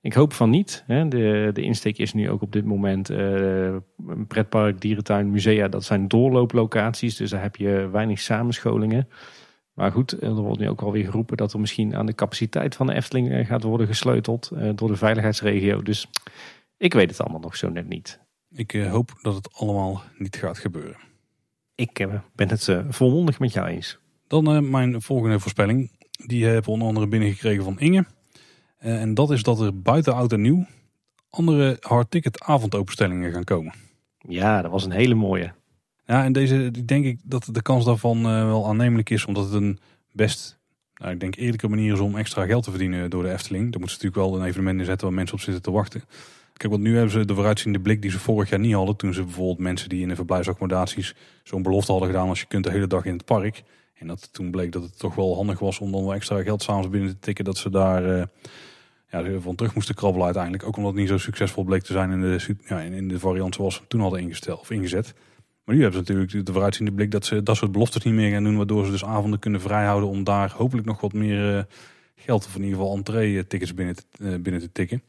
ik 0.00 0.12
hoop 0.12 0.32
van 0.32 0.50
niet. 0.50 0.84
Hè. 0.86 1.08
De, 1.08 1.50
de 1.52 1.62
insteek 1.62 1.98
is 1.98 2.12
nu 2.12 2.30
ook 2.30 2.42
op 2.42 2.52
dit 2.52 2.64
moment 2.64 3.08
een 3.08 4.26
pretpark, 4.28 4.80
dierentuin, 4.80 5.30
musea. 5.30 5.68
Dat 5.68 5.84
zijn 5.84 6.08
doorlooplocaties, 6.08 7.16
dus 7.16 7.30
daar 7.30 7.42
heb 7.42 7.56
je 7.56 7.88
weinig 7.92 8.20
samenscholingen. 8.20 9.08
Maar 9.72 9.92
goed, 9.92 10.22
er 10.22 10.34
wordt 10.34 10.60
nu 10.60 10.68
ook 10.68 10.80
alweer 10.80 11.04
geroepen 11.04 11.36
dat 11.36 11.52
er 11.52 11.60
misschien 11.60 11.96
aan 11.96 12.06
de 12.06 12.14
capaciteit 12.14 12.76
van 12.76 12.86
de 12.86 12.94
Efteling 12.94 13.46
gaat 13.46 13.62
worden 13.62 13.86
gesleuteld 13.86 14.50
door 14.74 14.88
de 14.88 14.96
veiligheidsregio. 14.96 15.82
Dus 15.82 16.08
ik 16.76 16.94
weet 16.94 17.10
het 17.10 17.20
allemaal 17.20 17.40
nog 17.40 17.56
zo 17.56 17.68
net 17.68 17.88
niet. 17.88 18.20
Ik 18.50 18.72
hoop 18.72 19.12
dat 19.22 19.34
het 19.34 19.52
allemaal 19.52 20.02
niet 20.18 20.36
gaat 20.36 20.58
gebeuren. 20.58 21.00
Ik 21.74 22.08
ben 22.34 22.48
het 22.48 22.76
volmondig 22.88 23.38
met 23.38 23.52
jou 23.52 23.66
eens. 23.66 23.98
Dan 24.26 24.54
eh, 24.54 24.60
mijn 24.60 25.02
volgende 25.02 25.40
voorspelling. 25.40 25.90
Die 26.26 26.44
heb 26.44 26.62
ik 26.62 26.68
onder 26.68 26.88
andere 26.88 27.06
binnengekregen 27.06 27.64
van 27.64 27.80
Inge. 27.80 28.04
Eh, 28.78 29.00
en 29.00 29.14
dat 29.14 29.30
is 29.30 29.42
dat 29.42 29.60
er 29.60 29.80
buiten 29.82 30.14
oud 30.14 30.32
en 30.32 30.40
nieuw 30.40 30.66
andere 31.34 31.76
hardticket 31.80 32.42
avondopenstellingen 32.42 33.32
gaan 33.32 33.44
komen. 33.44 33.74
Ja, 34.18 34.62
dat 34.62 34.70
was 34.70 34.84
een 34.84 34.90
hele 34.90 35.14
mooie. 35.14 35.52
Ja, 36.06 36.24
en 36.24 36.32
deze 36.32 36.84
denk 36.84 37.04
ik 37.04 37.18
dat 37.22 37.48
de 37.52 37.62
kans 37.62 37.84
daarvan 37.84 38.16
eh, 38.16 38.44
wel 38.44 38.66
aannemelijk 38.66 39.10
is, 39.10 39.24
omdat 39.24 39.44
het 39.44 39.52
een 39.52 39.78
best, 40.12 40.58
nou, 40.94 41.12
ik 41.12 41.20
denk 41.20 41.36
eerlijke 41.36 41.68
manier 41.68 41.92
is 41.92 42.00
om 42.00 42.16
extra 42.16 42.44
geld 42.44 42.64
te 42.64 42.70
verdienen 42.70 43.10
door 43.10 43.22
de 43.22 43.32
Efteling. 43.32 43.70
Daar 43.70 43.80
moeten 43.80 43.98
ze 43.98 44.04
natuurlijk 44.04 44.30
wel 44.32 44.40
een 44.40 44.48
evenement 44.48 44.78
inzetten 44.78 45.06
waar 45.06 45.16
mensen 45.16 45.36
op 45.36 45.42
zitten 45.42 45.62
te 45.62 45.70
wachten. 45.70 46.02
Kijk, 46.52 46.72
want 46.72 46.84
nu 46.84 46.92
hebben 46.92 47.10
ze 47.10 47.24
de 47.24 47.34
vooruitziende 47.34 47.80
blik 47.80 48.02
die 48.02 48.10
ze 48.10 48.18
vorig 48.18 48.50
jaar 48.50 48.58
niet 48.58 48.74
hadden. 48.74 48.96
Toen 48.96 49.14
ze 49.14 49.22
bijvoorbeeld 49.22 49.58
mensen 49.58 49.88
die 49.88 50.02
in 50.02 50.08
de 50.08 50.14
verblijfsaccommodaties 50.14 51.14
zo'n 51.42 51.62
belofte 51.62 51.90
hadden 51.90 52.10
gedaan 52.10 52.28
als 52.28 52.40
je 52.40 52.46
kunt 52.46 52.64
de 52.64 52.70
hele 52.70 52.86
dag 52.86 53.04
in 53.04 53.12
het 53.12 53.24
park. 53.24 53.62
En 53.94 54.06
dat 54.06 54.32
toen 54.32 54.50
bleek 54.50 54.72
dat 54.72 54.82
het 54.82 54.98
toch 54.98 55.14
wel 55.14 55.34
handig 55.34 55.58
was 55.58 55.78
om 55.78 55.92
dan 55.92 56.04
wel 56.04 56.14
extra 56.14 56.42
geld 56.42 56.62
s'avonds 56.62 56.88
binnen 56.88 57.10
te 57.10 57.18
tikken. 57.18 57.44
Dat 57.44 57.56
ze 57.56 57.70
daar 57.70 58.18
eh, 58.18 58.24
ja, 59.10 59.40
van 59.40 59.54
terug 59.54 59.74
moesten 59.74 59.94
krabbelen 59.94 60.24
uiteindelijk. 60.24 60.64
Ook 60.64 60.76
omdat 60.76 60.92
het 60.92 61.00
niet 61.00 61.10
zo 61.10 61.18
succesvol 61.18 61.64
bleek 61.64 61.82
te 61.82 61.92
zijn 61.92 62.10
in 62.10 62.20
de, 62.20 62.56
ja, 62.68 62.80
in 62.80 63.08
de 63.08 63.18
variant 63.18 63.54
zoals 63.54 63.78
we 63.80 63.86
toen 63.86 64.00
hadden 64.00 64.20
ingesteld 64.20 64.60
of 64.60 64.70
ingezet. 64.70 65.14
Maar 65.64 65.74
nu 65.74 65.82
hebben 65.82 66.06
ze 66.06 66.12
natuurlijk 66.12 66.46
de 66.46 66.52
vooruitziende 66.52 66.92
blik 66.92 67.10
dat 67.10 67.24
ze 67.26 67.42
dat 67.42 67.56
soort 67.56 67.72
beloftes 67.72 68.02
niet 68.04 68.14
meer 68.14 68.30
gaan 68.30 68.44
doen. 68.44 68.56
Waardoor 68.56 68.84
ze 68.84 68.90
dus 68.90 69.04
avonden 69.04 69.38
kunnen 69.38 69.60
vrijhouden 69.60 70.08
om 70.08 70.24
daar 70.24 70.52
hopelijk 70.56 70.86
nog 70.86 71.00
wat 71.00 71.12
meer 71.12 71.56
eh, 71.56 71.64
geld 72.16 72.46
of 72.46 72.54
in 72.56 72.62
ieder 72.62 72.78
geval 72.78 72.96
entree-tickets 72.96 73.74
binnen, 73.74 73.94
te- 73.96 74.04
eh, 74.18 74.40
binnen 74.40 74.60
te 74.60 74.72
tikken. 74.72 75.02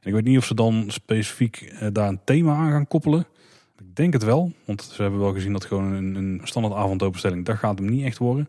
En 0.00 0.08
ik 0.08 0.12
weet 0.12 0.24
niet 0.24 0.38
of 0.38 0.44
ze 0.44 0.54
dan 0.54 0.84
specifiek 0.88 1.74
daar 1.92 2.08
een 2.08 2.20
thema 2.24 2.54
aan 2.54 2.70
gaan 2.70 2.88
koppelen. 2.88 3.26
Ik 3.78 3.96
denk 3.96 4.12
het 4.12 4.24
wel, 4.24 4.52
want 4.64 4.82
ze 4.82 5.02
hebben 5.02 5.20
wel 5.20 5.32
gezien 5.32 5.52
dat 5.52 5.64
gewoon 5.64 5.92
een, 5.92 6.14
een 6.14 6.40
standaard 6.44 6.74
avondopenstelling, 6.74 7.44
dat 7.44 7.56
gaat 7.56 7.78
hem 7.78 7.88
niet 7.88 8.04
echt 8.04 8.18
worden. 8.18 8.48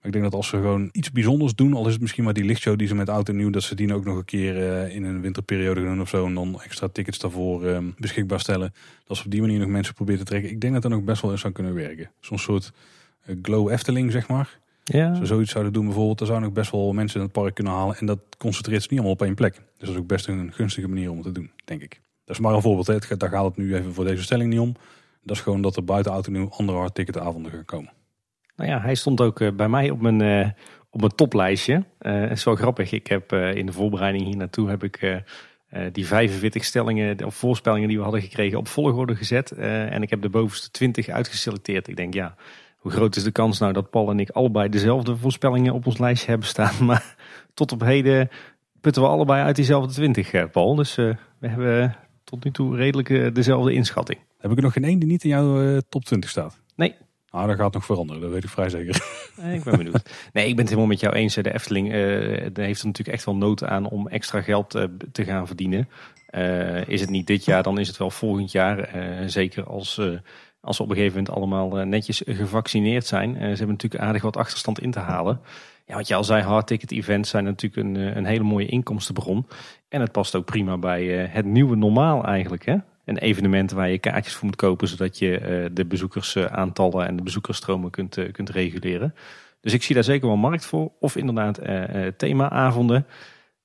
Maar 0.00 0.08
ik 0.08 0.12
denk 0.12 0.24
dat 0.24 0.34
als 0.34 0.48
ze 0.48 0.56
gewoon 0.56 0.88
iets 0.92 1.12
bijzonders 1.12 1.54
doen, 1.54 1.74
al 1.74 1.86
is 1.86 1.92
het 1.92 2.00
misschien 2.00 2.24
maar 2.24 2.32
die 2.32 2.44
lichtshow 2.44 2.78
die 2.78 2.88
ze 2.88 2.94
met 2.94 3.08
oud 3.08 3.28
en 3.28 3.36
nieuw, 3.36 3.50
dat 3.50 3.62
ze 3.62 3.74
die 3.74 3.94
ook 3.94 4.04
nog 4.04 4.16
een 4.16 4.24
keer 4.24 4.72
eh, 4.72 4.94
in 4.94 5.04
een 5.04 5.20
winterperiode 5.20 5.80
doen 5.80 6.00
of 6.00 6.08
zo. 6.08 6.26
En 6.26 6.34
dan 6.34 6.62
extra 6.62 6.88
tickets 6.88 7.18
daarvoor 7.18 7.66
eh, 7.66 7.78
beschikbaar 7.98 8.40
stellen. 8.40 8.74
Dat 9.04 9.16
ze 9.16 9.24
op 9.24 9.30
die 9.30 9.40
manier 9.40 9.58
nog 9.58 9.68
mensen 9.68 9.94
proberen 9.94 10.20
te 10.20 10.26
trekken. 10.26 10.50
Ik 10.50 10.60
denk 10.60 10.72
dat 10.72 10.82
dat 10.82 10.90
nog 10.90 11.02
best 11.02 11.22
wel 11.22 11.30
eens 11.30 11.40
zou 11.40 11.52
kunnen 11.52 11.74
werken. 11.74 12.10
Zo'n 12.20 12.38
soort 12.38 12.72
eh, 13.20 13.36
glow 13.42 13.70
Efteling, 13.70 14.12
zeg 14.12 14.28
maar. 14.28 14.58
Ja, 14.84 15.08
Als 15.08 15.18
ze 15.18 15.26
zoiets 15.26 15.50
zouden 15.50 15.72
doen 15.72 15.84
bijvoorbeeld, 15.84 16.18
dan 16.18 16.26
zou 16.26 16.40
nog 16.40 16.52
best 16.52 16.70
wel 16.70 16.92
mensen 16.92 17.18
in 17.18 17.24
het 17.24 17.32
park 17.32 17.54
kunnen 17.54 17.72
halen. 17.72 17.96
En 17.96 18.06
dat 18.06 18.20
concentreert 18.38 18.80
zich 18.80 18.90
niet 18.90 19.00
allemaal 19.00 19.16
op 19.16 19.22
één 19.26 19.34
plek. 19.34 19.54
Dus 19.54 19.62
dat 19.78 19.88
is 19.88 19.96
ook 19.96 20.06
best 20.06 20.28
een 20.28 20.52
gunstige 20.52 20.88
manier 20.88 21.10
om 21.10 21.16
het 21.16 21.26
te 21.26 21.32
doen, 21.32 21.50
denk 21.64 21.82
ik. 21.82 22.00
Dat 22.30 22.38
is 22.38 22.44
maar 22.44 22.54
een 22.54 22.62
voorbeeld. 22.62 22.86
Hè. 22.86 23.16
Daar 23.16 23.28
gaat 23.28 23.44
het 23.44 23.56
nu 23.56 23.74
even 23.74 23.94
voor 23.94 24.04
deze 24.04 24.22
stelling 24.22 24.50
niet 24.50 24.60
om. 24.60 24.76
Dat 25.22 25.36
is 25.36 25.42
gewoon 25.42 25.62
dat 25.62 25.76
er 25.76 25.84
buiten 25.84 26.12
en 26.12 26.32
nieuw 26.32 26.48
andere 26.50 26.78
hardticketavonden 26.78 27.52
gaan 27.52 27.64
komen. 27.64 27.92
Nou 28.56 28.70
ja, 28.70 28.80
hij 28.80 28.94
stond 28.94 29.20
ook 29.20 29.40
eh, 29.40 29.52
bij 29.52 29.68
mij 29.68 29.90
op 29.90 30.00
mijn, 30.00 30.20
eh, 30.20 30.50
op 30.90 31.00
mijn 31.00 31.14
toplijstje. 31.14 31.84
Eh 31.98 32.30
is 32.30 32.44
wel 32.44 32.54
grappig. 32.54 32.92
Ik 32.92 33.06
heb 33.06 33.32
in 33.32 33.66
de 33.66 33.72
voorbereiding 33.72 34.24
hier 34.24 34.36
naartoe 34.36 34.68
heb 34.68 34.82
ik 34.82 35.22
die 35.92 36.06
45 36.06 36.64
stellingen 36.64 37.24
of 37.24 37.34
voorspellingen 37.34 37.88
die 37.88 37.96
we 37.96 38.02
hadden 38.02 38.22
gekregen 38.22 38.58
op 38.58 38.68
volgorde 38.68 39.16
gezet. 39.16 39.50
En 39.52 40.02
ik 40.02 40.10
heb 40.10 40.22
de 40.22 40.28
bovenste 40.28 40.70
20 40.70 41.08
uitgeselecteerd. 41.08 41.88
Ik 41.88 41.96
denk 41.96 42.14
ja, 42.14 42.34
hoe 42.76 42.92
groot 42.92 43.16
is 43.16 43.24
de 43.24 43.32
kans 43.32 43.58
nou 43.58 43.72
dat 43.72 43.90
Paul 43.90 44.10
en 44.10 44.20
ik 44.20 44.30
allebei 44.30 44.68
dezelfde 44.68 45.16
voorspellingen 45.16 45.74
op 45.74 45.86
ons 45.86 45.98
lijstje 45.98 46.30
hebben 46.30 46.48
staan. 46.48 46.84
Maar 46.86 47.16
tot 47.54 47.72
op 47.72 47.80
heden 47.80 48.28
putten 48.80 49.02
we 49.02 49.08
allebei 49.08 49.42
uit 49.42 49.56
diezelfde 49.56 49.92
20, 49.92 50.32
eh, 50.32 50.44
Paul. 50.50 50.74
Dus 50.74 50.94
we 50.94 51.48
hebben 51.48 51.96
tot 52.24 52.44
nu 52.44 52.50
toe 52.50 52.76
redelijk 52.76 53.10
eh, 53.10 53.32
dezelfde 53.32 53.72
inschatting. 53.72 54.18
Heb 54.38 54.50
ik 54.50 54.56
er 54.56 54.62
nog 54.62 54.72
geen 54.72 54.84
één 54.84 54.98
die 54.98 55.08
niet 55.08 55.24
in 55.24 55.30
jouw 55.30 55.62
eh, 55.62 55.78
top 55.88 56.04
20 56.04 56.30
staat? 56.30 56.60
Nee. 56.76 56.94
Nou, 57.30 57.46
dat 57.46 57.56
gaat 57.56 57.72
nog 57.72 57.84
veranderen, 57.84 58.22
dat 58.22 58.30
weet 58.30 58.44
ik 58.44 58.50
vrij 58.50 58.68
zeker. 58.68 59.18
Nee, 59.36 59.56
ik 59.56 59.64
ben 59.64 59.76
benieuwd. 59.76 60.10
Nee, 60.32 60.46
ik 60.46 60.50
ben 60.50 60.58
het 60.58 60.68
helemaal 60.68 60.86
met 60.86 61.00
jou 61.00 61.14
eens. 61.14 61.34
De 61.34 61.52
Efteling 61.52 61.90
daar 62.52 62.64
heeft 62.64 62.80
er 62.80 62.86
natuurlijk 62.86 63.16
echt 63.16 63.24
wel 63.24 63.36
nood 63.36 63.64
aan 63.64 63.88
om 63.88 64.08
extra 64.08 64.42
geld 64.42 64.70
te 65.12 65.24
gaan 65.24 65.46
verdienen. 65.46 65.88
Is 66.86 67.00
het 67.00 67.10
niet 67.10 67.26
dit 67.26 67.44
jaar, 67.44 67.62
dan 67.62 67.78
is 67.78 67.88
het 67.88 67.96
wel 67.96 68.10
volgend 68.10 68.52
jaar. 68.52 68.88
Zeker 69.26 69.64
als, 69.64 70.00
als 70.60 70.76
we 70.76 70.82
op 70.82 70.90
een 70.90 70.96
gegeven 70.96 71.16
moment 71.18 71.36
allemaal 71.36 71.86
netjes 71.86 72.22
gevaccineerd 72.26 73.06
zijn. 73.06 73.34
Ze 73.34 73.40
hebben 73.40 73.68
natuurlijk 73.68 74.02
aardig 74.02 74.22
wat 74.22 74.36
achterstand 74.36 74.80
in 74.80 74.90
te 74.90 74.98
halen. 74.98 75.40
Ja, 75.90 75.96
wat 75.96 76.08
je 76.08 76.14
al 76.14 76.24
zei, 76.24 76.42
hardticket 76.42 76.90
events 76.92 77.30
zijn 77.30 77.44
natuurlijk 77.44 77.86
een, 77.86 77.96
eh, 77.96 78.16
een 78.16 78.24
hele 78.24 78.42
mooie 78.42 78.66
inkomstenbron. 78.66 79.46
En 79.88 80.00
het 80.00 80.12
past 80.12 80.34
ook 80.34 80.44
prima 80.44 80.78
bij 80.78 81.24
eh, 81.24 81.34
het 81.34 81.44
nieuwe 81.44 81.76
normaal 81.76 82.24
eigenlijk. 82.24 82.64
Hè? 82.64 82.76
Een 83.04 83.18
evenement 83.18 83.70
waar 83.70 83.88
je 83.88 83.98
kaartjes 83.98 84.34
voor 84.34 84.44
moet 84.44 84.56
kopen, 84.56 84.88
zodat 84.88 85.18
je 85.18 85.38
eh, 85.38 85.70
de 85.72 85.84
bezoekersaantallen 85.84 87.06
en 87.06 87.16
de 87.16 87.22
bezoekersstromen 87.22 87.90
kunt, 87.90 88.18
kunt 88.32 88.50
reguleren. 88.50 89.14
Dus 89.60 89.72
ik 89.72 89.82
zie 89.82 89.94
daar 89.94 90.04
zeker 90.04 90.26
wel 90.26 90.36
markt 90.36 90.66
voor. 90.66 90.90
Of 91.00 91.16
inderdaad 91.16 91.60
themaavonden. 92.16 93.06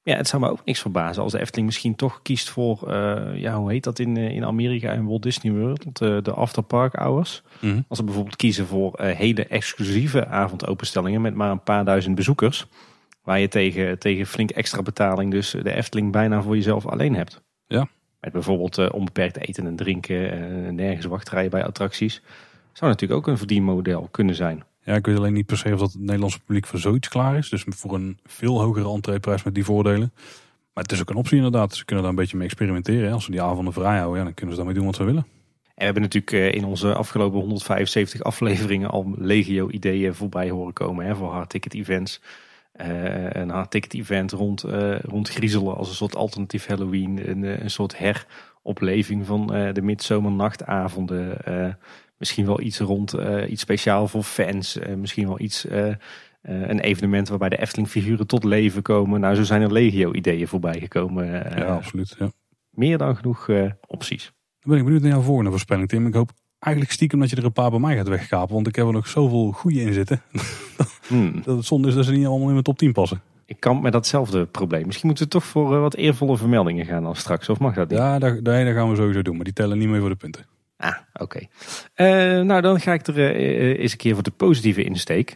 Ja, 0.06 0.16
het 0.16 0.28
zou 0.28 0.42
me 0.42 0.50
ook 0.50 0.66
niks 0.66 0.82
verbazen 0.82 1.24
als 1.24 1.32
de 1.32 1.40
Efteling 1.40 1.68
misschien 1.68 1.96
toch 1.96 2.22
kiest 2.22 2.50
voor, 2.50 2.92
eh, 2.92 3.38
ja, 3.38 3.58
hoe 3.58 3.72
heet 3.72 3.84
dat 3.84 4.00
in, 4.00 4.18
eh, 4.18 4.30
in 4.30 4.46
Amerika 4.46 4.92
en 4.92 5.06
Walt 5.06 5.24
Disney 5.24 5.54
World, 5.54 5.98
de, 5.98 6.20
de 6.24 6.32
afterpark 6.32 6.96
hours. 6.96 7.44
Mhm. 7.60 7.82
Als 7.88 7.98
ze 7.98 8.04
bijvoorbeeld 8.04 8.36
kiezen 8.36 8.66
voor 8.66 8.94
eh, 8.94 9.16
hele 9.16 9.48
exclusieve 9.48 10.28
avondopenstellingen 10.28 11.22
met 11.22 11.34
maar 11.34 11.52
een 11.52 11.64
paar 11.64 11.86
duizend 11.86 12.16
bezoekers. 12.16 12.66
Waar 13.24 13.40
je 13.40 13.48
tegen, 13.48 14.00
tegen 14.00 14.26
flink 14.26 14.50
extra 14.52 14.82
betaling 14.82 15.32
dus 15.32 15.52
de 15.52 15.74
Efteling 15.74 16.12
bijna 16.12 16.42
voor 16.42 16.56
jezelf 16.56 16.86
alleen 16.86 17.16
hebt. 17.16 17.42
Ja. 17.68 17.88
Met 18.26 18.34
bijvoorbeeld 18.34 18.78
eh, 18.78 18.90
onbeperkt 18.92 19.38
eten 19.38 19.66
en 19.66 19.76
drinken, 19.76 20.32
eh, 20.32 20.72
nergens 20.72 21.06
wachtrijen 21.06 21.50
bij 21.50 21.66
attracties. 21.66 22.22
Zou 22.74 22.92
natuurlijk 22.92 23.20
ook 23.20 23.28
een 23.28 23.38
verdienmodel 23.38 24.08
kunnen 24.12 24.36
zijn. 24.36 24.64
Ja, 24.86 24.96
ik 24.96 25.06
weet 25.06 25.18
alleen 25.18 25.34
niet 25.34 25.46
per 25.46 25.58
se 25.58 25.74
of 25.74 25.80
dat 25.80 25.92
het 25.92 26.02
Nederlandse 26.02 26.40
publiek 26.40 26.66
voor 26.66 26.80
zoiets 26.80 27.08
klaar 27.08 27.38
is. 27.38 27.50
Dus 27.50 27.66
voor 27.70 27.94
een 27.94 28.18
veel 28.26 28.62
hogere 28.62 28.90
entreeprijs 28.90 29.44
met 29.44 29.56
die 29.56 29.66
voordelen. 29.66 30.12
Maar 30.74 30.84
het 30.84 30.92
is 30.92 31.02
ook 31.02 31.10
een 31.10 31.16
optie 31.16 31.38
inderdaad. 31.38 31.76
Ze 31.76 31.86
kunnen 31.86 32.04
daar 32.04 32.14
een 32.14 32.20
beetje 32.20 32.38
mee 32.38 32.46
experimenteren. 32.46 33.12
Als 33.12 33.26
ze 33.26 33.32
die 33.32 33.42
avonden 33.42 33.74
vrij 33.74 33.98
houden, 33.98 34.18
ja, 34.18 34.24
dan 34.24 34.34
kunnen 34.34 34.56
ze 34.56 34.62
daarmee 34.62 34.78
doen 34.78 34.86
wat 34.86 34.96
ze 34.96 35.04
willen. 35.04 35.26
En 35.64 35.74
we 35.76 35.84
hebben 35.84 36.02
natuurlijk 36.02 36.32
eh, 36.32 36.54
in 36.54 36.66
onze 36.66 36.94
afgelopen 36.94 37.40
175 37.40 38.22
afleveringen 38.22 38.90
al 38.90 39.14
legio 39.18 39.70
ideeën 39.70 40.16
voorbij 40.16 40.50
horen 40.50 40.74
komen 40.74 41.06
hè, 41.06 41.16
voor 41.16 41.32
hardticket 41.32 41.74
events. 41.74 42.22
Eh, 42.72 43.30
een 43.30 43.50
hardticket 43.50 43.94
event 43.94 44.32
rond, 44.32 44.64
eh, 44.64 45.00
rond 45.00 45.30
griezelen 45.30 45.78
als 45.78 45.90
een 45.90 45.96
soort 45.96 46.16
alternatief 46.16 46.68
Halloween. 46.68 47.30
Een, 47.30 47.64
een 47.64 47.70
soort 47.70 47.98
heropleving 47.98 49.26
van 49.26 49.48
de 49.48 49.82
midzomernachtavonden. 49.82 51.38
Misschien 52.18 52.46
wel 52.46 52.62
iets 52.62 52.80
rond, 52.80 53.14
eh, 53.14 53.52
iets 53.52 53.62
speciaal 53.62 54.08
voor 54.08 54.24
fans. 54.24 54.78
Eh, 54.78 54.96
misschien 54.96 55.28
wel 55.28 55.40
iets, 55.40 55.66
eh, 55.66 55.96
een 56.42 56.80
evenement 56.80 57.30
waarbij 57.30 57.50
de 57.50 57.58
Efteling 57.58 57.90
figuren 57.90 58.28
tot 58.28 58.44
leven 58.44 58.82
komen. 58.82 59.20
Nou, 59.20 59.36
zo 59.36 59.44
zijn 59.44 59.62
er 59.62 59.72
legio 59.72 60.14
ideeën 60.14 60.48
voorbij 60.48 60.80
gekomen. 60.80 61.26
Ja, 61.26 61.66
absoluut. 61.66 62.16
Ja. 62.20 62.32
meer 62.70 62.98
dan 62.98 63.16
genoeg 63.16 63.50
opties. 63.88 64.24
Dan 64.60 64.72
ben 64.72 64.78
ik 64.78 64.84
benieuwd 64.84 65.02
naar 65.02 65.12
jouw 65.12 65.22
volgende 65.22 65.50
voorspelling, 65.50 65.88
Tim. 65.88 66.08
Ik 66.08 66.14
hoop 66.14 66.32
eigenlijk 66.60 66.94
stiekem 66.94 67.20
dat 67.20 67.30
je 67.30 67.36
er 67.36 67.46
een 67.46 67.52
paar 67.52 67.70
bij 67.70 67.80
mij 67.80 67.96
gaat 67.96 68.08
wegkapen. 68.08 68.54
Want 68.54 68.68
ik 68.68 68.76
heb 68.76 68.86
er 68.86 68.94
nog 68.94 69.08
zoveel 69.08 69.52
goede 69.52 69.82
in 69.82 69.94
zitten. 69.94 70.22
Hmm. 71.08 71.42
Dat 71.44 71.56
het 71.58 71.66
zonde 71.66 71.88
is 71.88 71.94
dat 71.94 72.06
ze 72.06 72.12
niet 72.12 72.26
allemaal 72.26 72.46
in 72.46 72.52
mijn 72.52 72.64
top 72.64 72.78
10 72.78 72.92
passen. 72.92 73.22
Ik 73.46 73.60
kan 73.60 73.82
met 73.82 73.92
datzelfde 73.92 74.46
probleem. 74.46 74.86
Misschien 74.86 75.08
moeten 75.08 75.26
we 75.26 75.32
toch 75.32 75.44
voor 75.44 75.80
wat 75.80 75.96
eervolle 75.96 76.38
vermeldingen 76.38 76.86
gaan 76.86 77.04
dan 77.04 77.16
straks. 77.16 77.50
Of 77.50 77.60
mag 77.60 77.76
dat 77.76 77.90
niet? 77.90 77.98
Ja, 77.98 78.20
daar 78.20 78.74
gaan 78.74 78.90
we 78.90 78.96
sowieso 78.96 79.22
doen. 79.22 79.36
Maar 79.36 79.44
die 79.44 79.54
tellen 79.54 79.78
niet 79.78 79.90
mee 79.90 80.00
voor 80.00 80.10
de 80.10 80.16
punten. 80.16 80.46
Ah, 80.86 81.22
oké. 81.22 81.40
Eh, 81.94 82.08
nou, 82.42 82.62
dan 82.62 82.80
ga 82.80 82.94
ik 82.94 83.08
er 83.08 83.36
eh, 83.36 83.80
eens 83.80 83.92
een 83.92 83.98
keer 83.98 84.14
voor 84.14 84.24
de 84.24 84.32
positieve 84.32 84.84
insteek. 84.84 85.36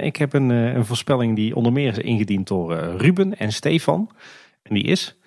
Ik 0.00 0.16
heb 0.16 0.32
een, 0.32 0.48
een 0.50 0.86
voorspelling 0.86 1.36
die 1.36 1.56
onder 1.56 1.72
meer 1.72 1.88
is 1.88 1.98
ingediend 1.98 2.48
door 2.48 2.74
Ruben 2.74 3.38
en 3.38 3.52
Stefan. 3.52 4.10
En 4.62 4.74
die 4.74 4.84
is, 4.84 5.18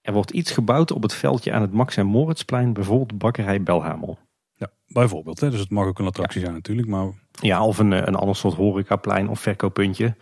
er 0.00 0.12
wordt 0.12 0.30
iets 0.30 0.50
gebouwd 0.50 0.90
op 0.90 1.02
het 1.02 1.14
veldje 1.14 1.52
aan 1.52 1.62
het 1.62 1.72
Max 1.72 1.96
en 1.96 2.06
Moritzplein, 2.06 2.72
bijvoorbeeld 2.72 3.18
bakkerij 3.18 3.62
Belhamel. 3.62 4.18
Ja, 4.52 4.70
bijvoorbeeld. 4.86 5.40
Hè? 5.40 5.50
Dus 5.50 5.60
het 5.60 5.70
mag 5.70 5.86
ook 5.86 5.98
een 5.98 6.06
attractie 6.06 6.40
zijn 6.40 6.52
natuurlijk. 6.52 6.88
Maar 6.88 7.06
Ja, 7.40 7.66
of 7.66 7.78
een, 7.78 7.90
een 7.92 8.14
ander 8.14 8.36
soort 8.36 8.54
horecaplein 8.54 9.28
of 9.28 9.40
verkooppuntje. 9.40 10.14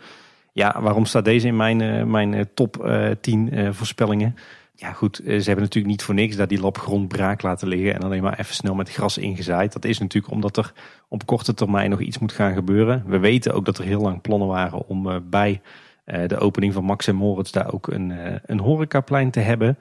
Ja, 0.53 0.81
waarom 0.81 1.05
staat 1.05 1.25
deze 1.25 1.47
in 1.47 1.55
mijn, 1.55 2.09
mijn 2.09 2.49
top 2.53 2.85
eh 2.85 3.09
10 3.21 3.51
eh, 3.51 3.69
voorspellingen? 3.71 4.35
Ja 4.73 4.91
goed, 4.93 5.19
eh, 5.19 5.25
ze 5.25 5.45
hebben 5.45 5.63
natuurlijk 5.63 5.93
niet 5.93 6.03
voor 6.03 6.13
niks 6.13 6.35
daar 6.35 6.47
die 6.47 6.59
lap 6.59 6.77
grond 6.77 7.07
braak 7.07 7.41
laten 7.41 7.67
liggen 7.67 7.93
en 7.93 8.01
alleen 8.01 8.21
maar 8.23 8.39
even 8.39 8.55
snel 8.55 8.75
met 8.75 8.91
gras 8.91 9.17
ingezaaid. 9.17 9.73
Dat 9.73 9.85
is 9.85 9.99
natuurlijk 9.99 10.33
omdat 10.33 10.57
er 10.57 10.73
op 11.07 11.25
korte 11.25 11.53
termijn 11.53 11.89
nog 11.89 11.99
iets 11.99 12.19
moet 12.19 12.31
gaan 12.31 12.53
gebeuren. 12.53 13.03
We 13.05 13.19
weten 13.19 13.53
ook 13.53 13.65
dat 13.65 13.77
er 13.77 13.83
heel 13.83 14.01
lang 14.01 14.21
plannen 14.21 14.47
waren 14.47 14.87
om 14.87 15.09
eh, 15.09 15.15
bij 15.23 15.61
eh, 16.03 16.27
de 16.27 16.37
opening 16.37 16.73
van 16.73 16.83
Max 16.83 17.07
en 17.07 17.15
Moritz 17.15 17.51
daar 17.51 17.73
ook 17.73 17.87
een, 17.87 18.13
een 18.45 18.59
horecaplein 18.59 19.31
te 19.31 19.39
hebben. 19.39 19.77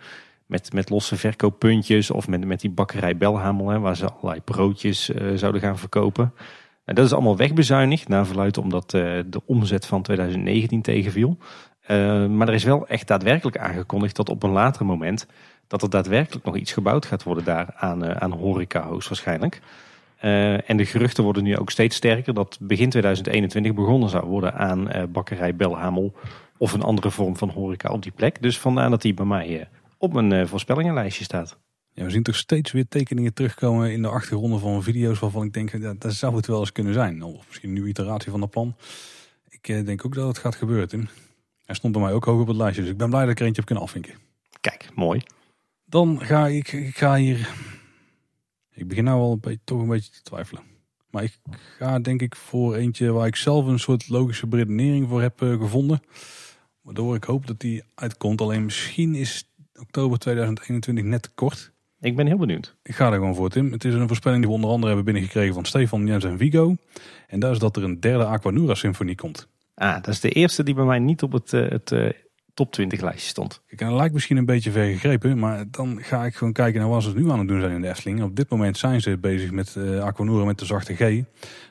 Met, 0.47 0.73
met 0.73 0.91
losse 0.91 1.17
verkooppuntjes 1.17 2.11
of 2.11 2.29
met, 2.29 2.45
met 2.45 2.61
die 2.61 2.71
bakkerij 2.71 3.17
Belhamel, 3.17 3.69
hè, 3.69 3.79
waar 3.79 3.97
ze 3.97 4.11
allerlei 4.11 4.41
broodjes 4.41 5.11
zouden 5.35 5.61
gaan 5.61 5.79
verkopen. 5.79 6.33
En 6.85 6.95
dat 6.95 7.05
is 7.07 7.13
allemaal 7.13 7.37
wegbezuinigd, 7.37 8.09
naar 8.09 8.27
verluidt 8.27 8.59
omdat 8.59 8.91
de 8.91 9.43
omzet 9.47 9.87
van 9.87 10.03
2019 10.03 10.83
tegenviel. 10.83 11.39
Eh, 11.91 12.27
maar 12.27 12.49
er 12.49 12.55
is 12.55 12.65
wel 12.65 12.87
echt 12.87 13.07
daadwerkelijk 13.07 13.59
aangekondigd 13.59 14.17
dat 14.17 14.29
op 14.29 14.43
een 14.43 14.51
later 14.51 14.87
moment 14.87 15.27
dat 15.67 15.83
er 15.83 15.91
daadwerkelijk 15.91 16.45
nog 16.45 16.57
iets 16.57 16.73
gebouwd 16.73 17.07
gaat 17.07 17.23
worden 17.23 17.45
daar 17.45 17.73
aan, 17.77 18.05
eh, 18.05 18.17
aan 18.17 18.33
horeca 18.33 18.83
hoogstwaarschijnlijk. 18.83 19.61
Eh, 20.17 20.71
en 20.71 20.77
de 20.77 20.85
geruchten 20.85 21.25
worden 21.25 21.43
nu 21.43 21.57
ook 21.57 21.71
steeds 21.71 21.97
sterker 21.97 22.35
dat 22.35 22.59
begin 22.61 22.91
2021 22.91 23.75
begonnen 23.75 24.09
zou 24.09 24.27
worden 24.27 24.55
aan 24.55 24.89
bakkerij 25.13 25.57
Belhamel 25.57 26.13
of 26.57 26.73
een 26.73 26.83
andere 26.83 27.11
vorm 27.11 27.37
van 27.37 27.49
horeca 27.49 27.93
op 27.93 28.03
die 28.03 28.13
plek. 28.13 28.43
Dus 28.43 28.59
vandaar 28.59 28.91
dat 28.91 29.03
die 29.03 29.15
bij 29.15 29.27
mij 29.27 29.69
op 29.99 30.13
mijn 30.13 30.49
voorspellingenlijstje 30.49 31.25
staat. 31.25 31.59
ja, 31.93 32.05
we 32.05 32.11
zien 32.11 32.23
toch 32.23 32.37
steeds 32.37 32.73
weer 32.73 32.89
tekeningen 32.89 33.35
terugkomen 33.35 33.93
in 33.93 34.03
de 34.03 34.09
achtergronden 34.09 34.61
van 34.61 34.83
video's 34.83 35.19
waarvan 35.19 35.45
ik 35.45 35.53
denk, 35.53 35.71
ja, 35.71 35.95
dat 35.99 36.13
zou 36.13 36.37
het 36.37 36.47
wel 36.47 36.61
eens 36.61 36.73
kunnen 36.73 36.95
zijn. 36.95 37.23
Of 37.23 37.47
misschien 37.47 37.69
een 37.69 37.75
nieuwe 37.75 37.89
iteratie 37.89 38.31
van 38.31 38.41
dat 38.41 38.51
plan. 38.51 38.77
Ik 39.49 39.87
denk 39.87 40.07
ook 40.07 40.15
dat 40.15 40.29
het 40.29 40.39
gaat 40.39 40.55
gebeuren. 40.55 41.09
Hij 41.71 41.79
stond 41.79 41.95
bij 41.95 42.03
mij 42.03 42.13
ook 42.13 42.25
hoog 42.25 42.41
op 42.41 42.47
het 42.47 42.57
lijstje, 42.57 42.83
dus 42.83 42.91
ik 42.91 42.97
ben 42.97 43.09
blij 43.09 43.21
dat 43.21 43.31
ik 43.31 43.39
er 43.39 43.45
eentje 43.45 43.57
heb 43.61 43.67
kunnen 43.67 43.85
afvinken. 43.85 44.15
Kijk, 44.61 44.91
mooi. 44.95 45.23
Dan 45.85 46.21
ga 46.21 46.47
ik, 46.47 46.73
ik 46.73 46.97
ga 46.97 47.17
hier. 47.17 47.51
Ik 48.75 48.89
begin 48.89 49.05
nou 49.05 49.21
al 49.21 49.33
een 49.33 49.41
beetje, 49.41 49.61
toch 49.65 49.81
een 49.81 49.89
beetje 49.89 50.11
te 50.11 50.23
twijfelen. 50.23 50.63
Maar 51.11 51.23
ik 51.23 51.39
ga 51.79 51.99
denk 51.99 52.23
ik 52.23 52.37
voor 52.37 52.75
eentje 52.75 53.13
waar 53.13 53.27
ik 53.27 53.37
zelf 53.37 53.67
een 53.67 53.79
soort 53.79 54.09
logische 54.09 54.47
beredenering 54.47 55.09
voor 55.09 55.23
heb 55.23 55.43
eh, 55.43 55.59
gevonden. 55.59 56.03
Waardoor 56.83 57.15
ik 57.15 57.25
hoop 57.25 57.47
dat 57.47 57.61
die 57.61 57.83
uitkomt. 57.95 58.41
Alleen 58.41 58.65
misschien 58.65 59.15
is 59.15 59.51
oktober 59.81 60.19
2021 60.19 61.05
net 61.05 61.23
te 61.23 61.31
kort. 61.35 61.73
Ik 62.01 62.17
ben 62.17 62.27
heel 62.27 62.39
benieuwd. 62.39 62.77
Ik 62.83 62.95
ga 62.95 63.07
er 63.07 63.15
gewoon 63.15 63.35
voor, 63.35 63.51
Tim. 63.51 63.73
Het 63.73 63.85
is 63.85 63.95
een 63.95 64.07
voorspelling 64.07 64.41
die 64.41 64.51
we 64.51 64.57
onder 64.57 64.71
andere 64.71 64.87
hebben 64.87 65.05
binnengekregen 65.05 65.55
van 65.55 65.65
Stefan, 65.65 66.07
Jens 66.07 66.25
en 66.25 66.39
Vigo. 66.39 66.77
En 67.27 67.41
dat 67.41 67.53
is 67.53 67.59
dat 67.59 67.77
er 67.77 67.85
een 67.85 68.01
derde 68.01 68.25
Aquanura 68.25 68.75
symfonie 68.75 69.15
komt. 69.15 69.49
Ah, 69.81 69.95
dat 69.95 70.09
is 70.09 70.21
de 70.21 70.29
eerste 70.29 70.63
die 70.63 70.75
bij 70.75 70.85
mij 70.85 70.99
niet 70.99 71.23
op 71.23 71.33
het, 71.33 71.53
eh, 71.53 71.69
het 71.69 71.93
eh, 71.93 72.11
top 72.55 72.73
20 72.73 73.01
lijstje 73.01 73.29
stond. 73.29 73.63
En 73.69 73.87
dat 73.89 73.97
lijkt 73.97 74.15
misschien 74.15 74.37
een 74.37 74.45
beetje 74.45 74.71
ver 74.71 74.85
gegrepen, 74.85 75.39
maar 75.39 75.65
dan 75.71 75.99
ga 76.03 76.25
ik 76.25 76.35
gewoon 76.35 76.53
kijken 76.53 76.81
naar 76.81 76.89
wat 76.89 77.03
ze 77.03 77.13
nu 77.15 77.31
aan 77.31 77.39
het 77.39 77.49
doen 77.49 77.61
zijn 77.61 77.73
in 77.73 77.81
de 77.81 77.89
Efteling. 77.89 78.23
Op 78.23 78.37
dit 78.37 78.49
moment 78.49 78.79
zijn 78.79 79.01
ze 79.01 79.19
bezig 79.19 79.51
met 79.51 79.75
uh, 79.79 80.45
met 80.45 80.59
de 80.59 80.65
zachte 80.65 80.95
G. 80.95 80.99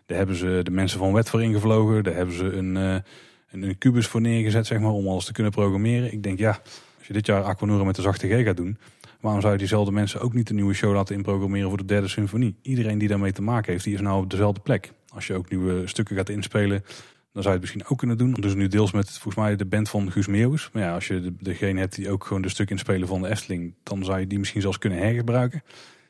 Daar 0.05 0.17
hebben 0.17 0.35
ze 0.35 0.59
de 0.63 0.71
mensen 0.71 0.99
van 0.99 1.13
Wet 1.13 1.29
voor 1.29 1.43
ingevlogen. 1.43 2.03
Daar 2.03 2.15
hebben 2.15 2.35
ze 2.35 2.51
een, 2.51 2.75
een, 2.75 3.03
een 3.49 3.77
kubus 3.77 4.07
voor 4.07 4.21
neergezet, 4.21 4.65
zeg 4.65 4.79
maar, 4.79 4.91
om 4.91 5.07
alles 5.07 5.25
te 5.25 5.31
kunnen 5.31 5.51
programmeren. 5.51 6.13
Ik 6.13 6.23
denk, 6.23 6.39
ja, 6.39 6.59
als 6.97 7.07
je 7.07 7.13
dit 7.13 7.25
jaar 7.25 7.43
Aquanura 7.43 7.83
met 7.83 7.95
de 7.95 8.01
zachte 8.01 8.27
G 8.27 8.43
gaat 8.43 8.57
doen, 8.57 8.77
waarom 9.19 9.41
zou 9.41 9.53
je 9.53 9.59
diezelfde 9.59 9.91
mensen 9.91 10.21
ook 10.21 10.33
niet 10.33 10.49
een 10.49 10.55
nieuwe 10.55 10.73
show 10.73 10.93
laten 10.93 11.15
inprogrammeren 11.15 11.69
voor 11.69 11.77
de 11.77 11.85
derde 11.85 12.07
symfonie? 12.07 12.55
Iedereen 12.61 12.97
die 12.97 13.07
daarmee 13.07 13.31
te 13.31 13.41
maken 13.41 13.71
heeft, 13.71 13.83
die 13.83 13.93
is 13.93 14.01
nou 14.01 14.23
op 14.23 14.29
dezelfde 14.29 14.61
plek. 14.61 14.91
Als 15.13 15.27
je 15.27 15.33
ook 15.33 15.49
nieuwe 15.49 15.87
stukken 15.87 16.15
gaat 16.15 16.29
inspelen, 16.29 16.83
dan 17.31 17.43
zou 17.43 17.55
je 17.55 17.61
het 17.61 17.61
misschien 17.61 17.91
ook 17.91 17.97
kunnen 17.97 18.17
doen. 18.17 18.33
Dus 18.33 18.55
nu 18.55 18.67
deels 18.67 18.91
met 18.91 19.09
volgens 19.09 19.35
mij 19.35 19.55
de 19.55 19.65
band 19.65 19.89
van 19.89 20.11
Guus 20.11 20.27
Meeuwis. 20.27 20.69
Maar 20.73 20.83
ja, 20.83 20.93
als 20.93 21.07
je 21.07 21.21
de, 21.21 21.35
degene 21.39 21.79
hebt 21.79 21.95
die 21.95 22.09
ook 22.09 22.23
gewoon 22.25 22.41
de 22.41 22.49
stuk 22.49 22.69
inspelen 22.69 23.07
van 23.07 23.21
de 23.21 23.29
Efteling, 23.29 23.75
dan 23.83 24.05
zou 24.05 24.19
je 24.19 24.27
die 24.27 24.39
misschien 24.39 24.61
zelfs 24.61 24.77
kunnen 24.77 24.99
hergebruiken. 24.99 25.63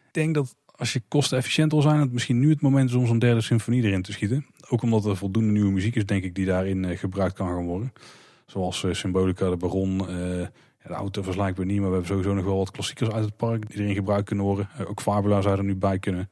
Ik 0.07 0.13
denk 0.13 0.33
dat 0.33 0.55
als 0.75 0.93
je 0.93 1.01
kostenefficiënt 1.07 1.71
wil 1.71 1.81
zijn, 1.81 1.99
het 1.99 2.11
misschien 2.11 2.39
nu 2.39 2.49
het 2.49 2.61
moment 2.61 2.89
is 2.89 2.95
om 2.95 3.07
zo'n 3.07 3.19
derde 3.19 3.41
symfonie 3.41 3.83
erin 3.83 4.01
te 4.01 4.11
schieten. 4.11 4.45
Ook 4.69 4.81
omdat 4.81 5.05
er 5.05 5.17
voldoende 5.17 5.51
nieuwe 5.51 5.71
muziek 5.71 5.95
is, 5.95 6.05
denk 6.05 6.23
ik, 6.23 6.35
die 6.35 6.45
daarin 6.45 6.83
uh, 6.83 6.97
gebruikt 6.97 7.35
kan 7.35 7.47
gaan 7.47 7.65
worden. 7.65 7.93
Zoals 8.45 8.83
uh, 8.83 8.93
Symbolica, 8.93 9.49
de 9.49 9.57
Baron, 9.57 9.97
ja, 10.83 10.87
de 10.87 10.93
auto 10.93 11.23
weer 11.23 11.65
niet, 11.65 11.79
maar 11.79 11.87
we 11.87 11.93
hebben 11.93 12.05
sowieso 12.05 12.33
nog 12.33 12.45
wel 12.45 12.57
wat 12.57 12.71
klassiekers 12.71 13.09
uit 13.09 13.25
het 13.25 13.37
park 13.37 13.69
die 13.69 13.81
erin 13.81 13.95
gebruikt 13.95 14.27
kunnen 14.27 14.45
worden. 14.45 14.69
ook 14.87 15.01
Fabula 15.01 15.41
zou 15.41 15.57
er 15.57 15.63
nu 15.63 15.75
bij 15.75 15.99
kunnen. 15.99 16.29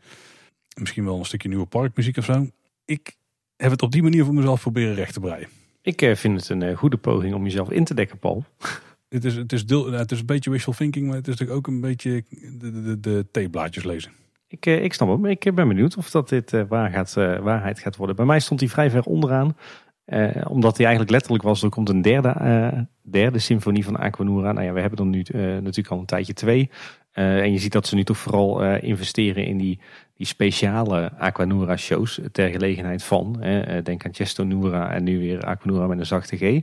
Misschien 0.79 1.05
wel 1.05 1.19
een 1.19 1.25
stukje 1.25 1.49
nieuwe 1.49 1.65
parkmuziek 1.65 2.17
of 2.17 2.25
zo. 2.25 2.47
Ik 2.85 3.15
heb 3.57 3.71
het 3.71 3.81
op 3.81 3.91
die 3.91 4.03
manier 4.03 4.25
voor 4.25 4.33
mezelf 4.33 4.61
proberen 4.61 4.95
recht 4.95 5.13
te 5.13 5.19
breien. 5.19 5.47
Ik 5.81 6.01
uh, 6.01 6.15
vind 6.15 6.39
het 6.39 6.49
een 6.49 6.61
uh, 6.61 6.77
goede 6.77 6.97
poging 6.97 7.33
om 7.33 7.43
jezelf 7.43 7.71
in 7.71 7.83
te 7.83 7.93
dekken, 7.93 8.19
Paul. 8.19 8.43
het, 9.09 9.25
is, 9.25 9.35
het, 9.35 9.53
is 9.53 9.65
deel, 9.65 9.91
het 9.91 10.11
is 10.11 10.19
een 10.19 10.25
beetje 10.25 10.49
wishful 10.49 10.73
thinking, 10.73 11.07
maar 11.07 11.15
het 11.15 11.27
is 11.27 11.31
natuurlijk 11.31 11.57
ook 11.57 11.67
een 11.73 11.81
beetje 11.81 12.23
de, 12.57 12.81
de, 12.81 12.99
de 12.99 13.25
theeblaadjes 13.31 13.83
lezen. 13.83 14.11
Ik, 14.47 14.65
uh, 14.65 14.83
ik 14.83 14.93
snap 14.93 15.07
hem. 15.07 15.25
Ik 15.25 15.55
ben 15.55 15.67
benieuwd 15.67 15.97
of 15.97 16.09
dat 16.09 16.29
dit 16.29 16.51
waar 16.67 16.89
gaat, 16.89 17.13
waarheid 17.13 17.79
gaat 17.79 17.95
worden. 17.95 18.15
Bij 18.15 18.25
mij 18.25 18.39
stond 18.39 18.59
hij 18.59 18.69
vrij 18.69 18.89
ver 18.89 19.03
onderaan. 19.03 19.57
omdat 20.47 20.77
hij 20.77 20.85
eigenlijk 20.85 21.11
letterlijk 21.11 21.43
was, 21.43 21.63
er 21.63 21.69
komt 21.69 21.89
een 21.89 22.01
derde, 22.01 22.87
derde 23.01 23.39
symfonie 23.39 23.83
van 23.83 23.97
Aquanura. 23.97 24.51
Nou 24.51 24.65
ja, 24.65 24.73
we 24.73 24.81
hebben 24.81 24.99
er 24.99 25.05
nu 25.05 25.23
natuurlijk 25.31 25.87
al 25.87 25.99
een 25.99 26.05
tijdje 26.05 26.33
twee. 26.33 26.69
En 27.17 27.51
je 27.51 27.59
ziet 27.59 27.71
dat 27.71 27.87
ze 27.87 27.95
nu 27.95 28.03
toch 28.03 28.17
vooral 28.17 28.63
investeren 28.63 29.45
in 29.45 29.57
die 29.57 29.79
die 30.17 30.27
speciale 30.27 31.11
Aquanura 31.17 31.77
shows 31.77 32.19
ter 32.31 32.49
gelegenheid 32.49 33.03
van. 33.03 33.35
Hè, 33.39 33.81
denk 33.81 34.05
aan 34.05 34.13
Chesto 34.13 34.43
Nura 34.43 34.91
en 34.91 35.03
nu 35.03 35.19
weer 35.19 35.41
Aquanura 35.41 35.87
met 35.87 35.99
een 35.99 36.05
zachte 36.05 36.37
G. 36.37 36.61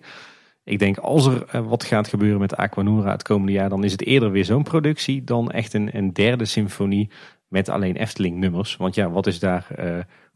Ik 0.64 0.78
denk 0.78 0.98
als 0.98 1.26
er 1.26 1.62
wat 1.62 1.84
gaat 1.84 2.08
gebeuren 2.08 2.40
met 2.40 2.56
Aquanura 2.56 3.10
het 3.10 3.22
komende 3.22 3.52
jaar, 3.52 3.68
dan 3.68 3.84
is 3.84 3.92
het 3.92 4.04
eerder 4.04 4.30
weer 4.30 4.44
zo'n 4.44 4.62
productie 4.62 5.24
dan 5.24 5.50
echt 5.50 5.74
een, 5.74 5.96
een, 5.96 6.12
derde 6.12 6.44
symfonie 6.44 7.10
met 7.48 7.68
alleen 7.68 7.96
Efteling 7.96 8.36
nummers. 8.36 8.76
Want 8.76 8.94
ja, 8.94 9.10
wat 9.10 9.26
is 9.26 9.38
daar 9.38 9.66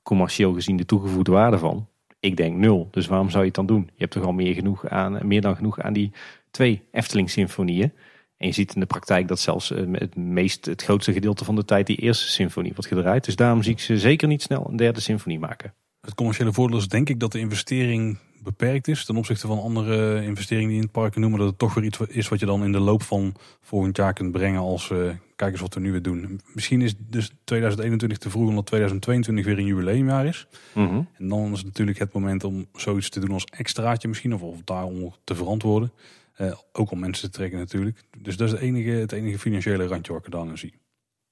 commercieel 0.03 0.53
gezien 0.53 0.77
de 0.77 0.85
toegevoegde 0.85 1.33
waarde 1.33 1.59
van? 1.59 1.87
Ik 2.21 2.37
denk 2.37 2.57
nul. 2.57 2.89
Dus 2.91 3.07
waarom 3.07 3.31
zou 3.31 3.41
je 3.41 3.47
het 3.47 3.57
dan 3.57 3.67
doen? 3.67 3.83
Je 3.85 4.01
hebt 4.03 4.13
toch 4.13 4.25
al 4.25 4.33
meer, 4.33 4.55
genoeg 4.55 4.89
aan, 4.89 5.19
meer 5.23 5.41
dan 5.41 5.57
genoeg 5.57 5.81
aan 5.81 5.93
die 5.93 6.13
twee 6.51 6.83
Efteling 6.93 7.31
symfonieën. 7.31 7.93
En 8.39 8.47
je 8.47 8.53
ziet 8.53 8.75
in 8.75 8.81
de 8.81 8.87
praktijk 8.87 9.29
dat 9.29 9.41
zelfs 9.41 9.69
het 9.69 10.17
meest, 10.17 10.65
het 10.65 10.83
grootste 10.83 11.13
gedeelte 11.13 11.45
van 11.45 11.57
de 11.57 11.65
tijd 11.65 11.87
die 11.87 11.97
eerste 11.97 12.29
symfonie 12.29 12.73
wordt 12.73 12.89
gedraaid. 12.89 13.25
Dus 13.25 13.37
daarom 13.37 13.63
zie 13.63 13.73
ik 13.73 13.81
ze 13.81 13.99
zeker 13.99 14.29
niet 14.29 14.43
snel 14.43 14.67
een 14.69 14.77
derde 14.77 15.01
symfonie 15.01 15.39
maken. 15.39 15.75
Het 16.01 16.15
commerciële 16.15 16.53
voordeel 16.53 16.79
is 16.79 16.89
denk 16.89 17.09
ik 17.09 17.21
dat 17.21 17.33
de 17.33 17.39
investering 17.39 18.19
beperkt 18.43 18.89
is 18.89 19.05
ten 19.05 19.17
opzichte 19.17 19.47
van 19.47 19.61
andere 19.61 20.25
investeringen 20.25 20.69
die 20.69 20.79
in 20.79 20.83
het 20.83 20.93
park 20.93 21.17
noemen. 21.17 21.39
Dat 21.39 21.49
het 21.49 21.59
toch 21.59 21.75
weer 21.75 21.85
iets 21.85 21.99
is 21.99 22.29
wat 22.29 22.41
je 22.41 22.47
dan 22.47 22.65
in 22.65 22.73
de 22.73 22.79
loop 22.79 23.03
van 23.03 23.35
volgend 23.61 23.97
jaar 23.97 24.13
kunt 24.13 24.33
brengen 24.33 24.61
als 24.61 24.91
uh, 24.91 25.11
kijk 25.37 25.53
eens 25.53 25.61
wat 25.61 25.75
we 25.75 25.81
nu 25.81 25.91
weer 25.91 26.03
doen. 26.03 26.41
Misschien 26.55 26.83
is 26.83 26.95
dus 26.99 27.31
2021 27.45 28.19
te 28.19 28.31
vroeg 28.31 28.49
omdat 28.49 28.67
2022 28.67 29.45
weer 29.45 29.59
een 29.59 29.65
jubileumjaar 29.65 30.27
is. 30.27 30.47
Mhm. 30.75 30.85
Mm 30.85 30.91
-hmm. 30.91 31.09
En 31.19 31.29
dan 31.29 31.53
is 31.53 31.59
het 31.59 31.67
natuurlijk 31.67 31.99
het 31.99 32.13
moment 32.13 32.45
om 32.45 32.67
zoiets 32.75 33.09
te 33.09 33.21
doen 33.21 33.31
als 33.31 33.45
extraatje 33.45 34.09
misschien 34.09 34.35
of, 34.35 34.43
of 34.43 34.61
daarom 34.65 35.15
te 35.25 35.35
verantwoorden. 35.35 35.93
Uh, 36.41 36.53
ook 36.73 36.91
om 36.91 36.99
mensen 36.99 37.31
te 37.31 37.37
trekken 37.37 37.59
natuurlijk. 37.59 38.01
Dus 38.19 38.37
dat 38.37 38.47
is 38.47 38.53
het 38.53 38.63
enige, 38.63 38.91
het 38.91 39.13
enige 39.13 39.39
financiële 39.39 39.87
randje 39.87 40.13
wat 40.13 40.21
ik 40.21 40.33
er 40.33 40.39
dan 40.39 40.49
in 40.49 40.59
zie. 40.59 40.75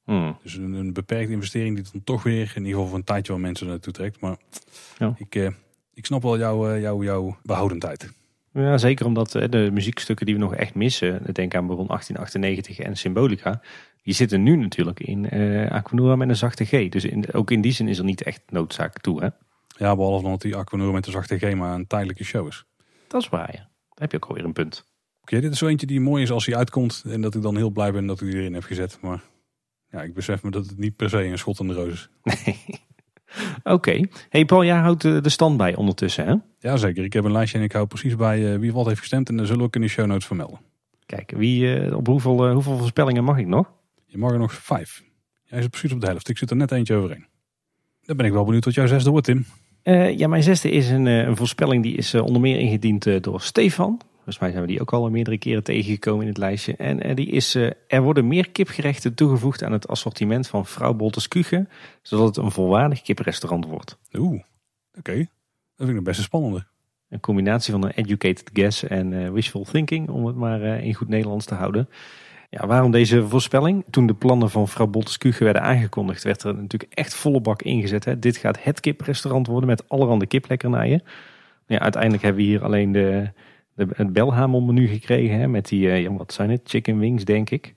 Mm. 0.05 0.39
Dus 0.43 0.55
een, 0.55 0.73
een, 0.73 0.93
beperkte 0.93 1.33
investering 1.33 1.75
die 1.75 1.85
dan 1.93 2.05
toch 2.05 2.23
weer 2.23 2.53
in 2.55 2.65
ieder 2.65 2.73
geval 2.73 2.87
voor 2.87 2.99
een 2.99 3.05
tijdje 3.05 3.33
wel 3.33 3.41
mensen 3.41 3.67
naartoe 3.67 3.93
trekt. 3.93 4.21
Maar 4.21 4.37
ja. 4.99 5.15
ik, 5.19 5.35
uh, 5.35 5.49
ik 5.93 6.07
snap 6.07 6.23
wel 6.23 6.39
jouw, 6.39 6.75
uh, 6.75 6.81
jouw, 6.81 7.03
jouw 7.03 7.37
behoudendheid. 7.43 8.13
Ja, 8.53 8.79
zeker 8.79 9.07
omdat 9.07 9.33
de 9.33 9.71
muziekstukken 9.73 10.27
die 10.27 10.35
we 10.35 10.41
nog 10.41 10.55
echt 10.55 10.75
missen, 10.75 11.23
denk 11.33 11.55
aan 11.55 11.67
Baron 11.67 11.87
1898 11.87 12.79
en 12.79 12.97
Symbolica, 12.97 13.63
die 14.03 14.15
zitten 14.15 14.43
nu 14.43 14.57
natuurlijk 14.57 15.01
in 15.01 15.31
Aquanura 15.71 16.17
met 16.17 16.29
een 16.29 16.37
zachte 16.37 16.65
G. 16.65 16.89
Dus 16.89 17.05
in, 17.05 17.33
ook 17.33 17.51
in 17.51 17.61
die 17.61 17.73
zin 17.73 17.89
is 17.89 17.99
er 17.99 18.05
niet 18.05 18.23
echt 18.23 18.43
noodzaak 18.49 19.01
toe. 19.01 19.21
Hè? 19.21 19.29
Ja, 19.79 19.97
behalve 19.97 20.23
dan 20.23 20.31
dat 20.31 20.43
die 20.43 20.57
Aquanura 20.57 20.93
met 20.93 21.05
de 21.05 21.11
zachte 21.11 21.39
G 21.39 21.55
maar 21.55 21.75
een 21.75 21.87
tijdelijke 21.87 22.25
show 22.25 22.47
is. 22.47 22.65
Dat 23.09 23.23
is 23.23 23.29
waar, 23.29 23.51
ja. 23.53 23.59
Daar 23.59 24.09
heb 24.09 24.11
je 24.11 24.17
ook 24.17 24.25
alweer 24.25 24.45
een 24.45 24.53
punt. 24.53 24.85
Oké, 25.27 25.35
okay, 25.35 25.45
dit 25.45 25.53
is 25.53 25.59
zo 25.59 25.67
eentje 25.67 25.87
die 25.87 26.01
mooi 26.01 26.23
is 26.23 26.31
als 26.31 26.47
hij 26.47 26.57
uitkomt. 26.57 27.05
En 27.09 27.21
dat 27.21 27.35
ik 27.35 27.43
dan 27.43 27.57
heel 27.57 27.71
blij 27.71 27.93
ben 27.93 28.07
dat 28.07 28.21
ik 28.21 28.27
die 28.27 28.37
erin 28.37 28.55
heb 28.55 28.63
gezet. 28.63 28.99
Maar 29.01 29.23
ja, 29.91 30.03
ik 30.03 30.15
besef 30.15 30.43
me 30.43 30.51
dat 30.51 30.67
het 30.67 30.79
niet 30.79 30.97
per 30.97 31.11
se 31.11 31.25
een 31.25 31.39
schot 31.39 31.61
in 31.61 31.69
de 31.69 31.75
roos 31.75 31.93
is. 31.93 32.09
Nee. 32.23 32.59
Oké. 33.59 33.73
Okay. 33.73 34.11
Hey 34.29 34.45
Paul, 34.45 34.65
jij 34.65 34.77
houdt 34.77 35.03
de 35.03 35.29
stand 35.29 35.57
bij 35.57 35.75
ondertussen 35.75 36.27
hè? 36.27 36.35
Ja 36.59 36.77
zeker. 36.77 37.05
Ik 37.05 37.13
heb 37.13 37.25
een 37.25 37.33
lijstje 37.33 37.59
en 37.59 37.65
ik 37.65 37.73
hou 37.73 37.87
precies 37.87 38.17
bij 38.17 38.41
uh, 38.41 38.59
wie 38.59 38.73
wat 38.73 38.87
heeft 38.87 38.99
gestemd. 38.99 39.29
En 39.29 39.37
dat 39.37 39.47
zullen 39.47 39.61
we 39.61 39.67
ook 39.67 39.75
in 39.75 39.81
de 39.81 39.89
show 39.89 40.07
notes 40.07 40.27
vermelden. 40.27 40.61
Kijk, 41.07 41.33
wie, 41.37 41.81
uh, 41.81 41.97
op 41.97 42.07
hoeveel, 42.07 42.47
uh, 42.47 42.53
hoeveel 42.53 42.77
voorspellingen 42.77 43.25
mag 43.25 43.39
ik 43.39 43.47
nog? 43.47 43.71
Je 44.07 44.19
mag 44.19 44.33
er 44.33 44.39
nog 44.39 44.53
vijf. 44.53 45.03
Jij 45.45 45.61
zit 45.61 45.71
precies 45.71 45.93
op 45.93 46.01
de 46.01 46.07
helft. 46.07 46.29
Ik 46.29 46.39
zit 46.39 46.51
er 46.51 46.57
net 46.57 46.73
eentje 46.73 46.95
overheen. 46.95 47.27
Dan 48.03 48.17
ben 48.17 48.27
ik 48.27 48.33
wel 48.33 48.45
benieuwd 48.45 48.65
wat 48.65 48.75
jouw 48.75 48.87
zesde 48.87 49.11
wordt, 49.11 49.27
Tim. 49.27 49.47
Eh, 49.83 50.19
ja, 50.19 50.29
mijn 50.29 50.43
zesde 50.43 50.71
is 50.71 50.91
een, 50.91 51.07
eh, 51.07 51.27
een 51.27 51.37
voorspelling 51.37 51.83
die 51.83 51.97
is 51.97 52.15
eh, 52.15 52.25
onder 52.25 52.41
meer 52.41 52.59
ingediend 52.59 53.07
eh, 53.07 53.21
door 53.21 53.41
Stefan. 53.41 54.01
Volgens 54.27 54.45
mij 54.45 54.55
zijn 54.55 54.67
we 54.67 54.73
die 54.73 54.81
ook 54.81 54.93
al 54.93 55.11
meerdere 55.11 55.39
keren 55.39 55.63
tegengekomen 55.63 56.23
in 56.23 56.29
het 56.29 56.39
lijstje. 56.39 56.77
En 56.77 57.03
eh, 57.03 57.15
die 57.15 57.27
is, 57.27 57.55
eh, 57.55 57.71
er 57.87 58.03
worden 58.03 58.27
meer 58.27 58.51
kipgerechten 58.51 59.15
toegevoegd 59.15 59.63
aan 59.63 59.73
het 59.73 59.89
assortiment 59.89 60.49
van 60.49 60.67
Vrouw 60.67 60.95
Bolters 60.95 61.29
Kuchen. 61.29 61.69
Zodat 62.03 62.27
het 62.27 62.37
een 62.37 62.51
volwaardig 62.51 63.03
kiprestaurant 63.03 63.67
wordt. 63.67 63.99
Oeh, 64.13 64.43
oké. 64.99 65.17
Dat 65.17 65.27
vind 65.77 65.91
ik 65.91 65.97
een 65.97 66.03
best 66.03 66.19
een 66.19 66.25
spannende. 66.25 66.65
Een 67.09 67.21
combinatie 67.21 67.73
van 67.73 67.85
een 67.85 67.91
educated 67.91 68.51
guess 68.53 68.83
en 68.83 69.25
eh, 69.25 69.31
wishful 69.31 69.65
thinking, 69.65 70.09
om 70.09 70.27
het 70.27 70.37
maar 70.37 70.63
in 70.63 70.95
goed 70.95 71.09
Nederlands 71.09 71.47
te 71.47 71.55
houden. 71.55 71.89
Ja, 72.51 72.67
waarom 72.67 72.91
deze 72.91 73.29
voorspelling? 73.29 73.85
Toen 73.91 74.07
de 74.07 74.15
plannen 74.15 74.51
van 74.51 74.69
Vrouw 74.69 74.87
Bolters 74.87 75.19
Kuchen 75.19 75.45
werden 75.45 75.63
aangekondigd, 75.63 76.23
werd 76.23 76.43
er 76.43 76.55
natuurlijk 76.55 76.93
echt 76.95 77.15
volle 77.15 77.41
bak 77.41 77.63
ingezet. 77.63 78.05
Hè. 78.05 78.19
Dit 78.19 78.37
gaat 78.37 78.63
het 78.63 78.81
kiprestaurant 78.81 79.47
worden 79.47 79.69
met 79.69 79.89
allerhande 79.89 80.27
kiplekkernijen. 80.27 81.03
Ja, 81.67 81.79
uiteindelijk 81.79 82.23
hebben 82.23 82.43
we 82.43 82.49
hier 82.49 82.65
alleen 82.65 82.93
de, 82.93 83.31
de, 83.77 83.87
het 83.95 84.13
belhamelmenu 84.13 84.87
gekregen, 84.87 85.39
hè, 85.39 85.49
met 85.49 85.69
die, 85.69 85.91
eh, 85.91 86.11
wat 86.17 86.33
zijn 86.33 86.51
het, 86.51 86.61
chicken 86.65 86.99
wings 86.99 87.25
denk 87.25 87.51
ik. 87.51 87.75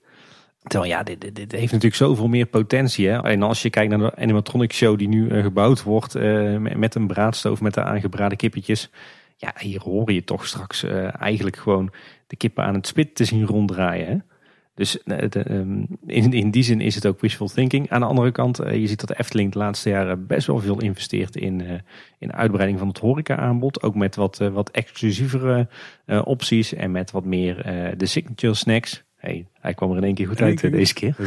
Terwijl 0.63 0.91
ja, 0.91 1.03
dit, 1.03 1.35
dit, 1.35 1.51
heeft 1.51 1.71
natuurlijk 1.71 1.95
zoveel 1.95 2.27
meer 2.27 2.45
potentie. 2.45 3.07
Hè? 3.07 3.21
En 3.21 3.43
als 3.43 3.61
je 3.61 3.69
kijkt 3.69 3.89
naar 3.89 3.99
de 3.99 4.15
animatronic 4.15 4.73
show 4.73 4.97
die 4.97 5.07
nu 5.07 5.29
eh, 5.29 5.43
gebouwd 5.43 5.83
wordt 5.83 6.15
eh, 6.15 6.57
met, 6.57 6.95
een 6.95 7.07
braadstoof 7.07 7.61
met 7.61 7.73
de 7.73 7.83
aangebraden 7.83 8.37
kippetjes. 8.37 8.89
Ja, 9.35 9.53
hier 9.57 9.81
hoor 9.81 10.11
je 10.11 10.23
toch 10.23 10.47
straks 10.47 10.83
eigenlijk 11.19 11.57
gewoon 11.57 11.91
de 12.27 12.35
kippen 12.35 12.63
aan 12.63 12.73
het 12.73 12.87
spit 12.87 13.15
te 13.15 13.25
zien 13.25 13.45
ronddraaien. 13.45 14.07
Hè? 14.07 14.17
Dus 14.79 15.03
eh, 15.03 15.45
ehm, 15.45 15.83
in, 16.05 16.33
in 16.33 16.51
die 16.51 16.63
zin 16.63 16.81
is 16.81 16.95
het 16.95 17.05
ook 17.05 17.19
wishful 17.19 17.47
thinking. 17.47 17.89
Aan 17.89 17.99
de 17.99 18.05
andere 18.05 18.31
kant, 18.31 18.59
eh, 18.59 18.79
je 18.79 18.87
ziet 18.87 18.99
dat 18.99 19.17
Efteling 19.17 19.51
de 19.51 19.57
laatste 19.57 19.89
jaren 19.89 20.27
best 20.27 20.47
wel 20.47 20.59
veel 20.59 20.81
investeert 20.81 21.35
in, 21.35 21.61
eh, 21.61 21.79
in 22.19 22.33
uitbreiding 22.33 22.79
van 22.79 22.87
het 22.87 22.97
horeca-aanbod. 22.97 23.83
Ook 23.83 23.95
met 23.95 24.15
wat, 24.15 24.37
wat 24.37 24.71
exclusievere 24.71 25.67
opties 26.23 26.73
en 26.73 26.91
met 26.91 27.11
wat 27.11 27.25
meer 27.25 27.55
de 27.97 28.05
signature 28.05 28.53
snacks. 28.53 29.03
Hey, 29.19 29.47
hij 29.59 29.73
kwam 29.73 29.91
er 29.91 29.97
in 29.97 30.03
één 30.03 30.13
keer 30.13 30.27
goed 30.27 30.41
uit 30.41 30.63
eh, 30.63 30.71
deze 30.71 30.93
keer. 30.93 31.15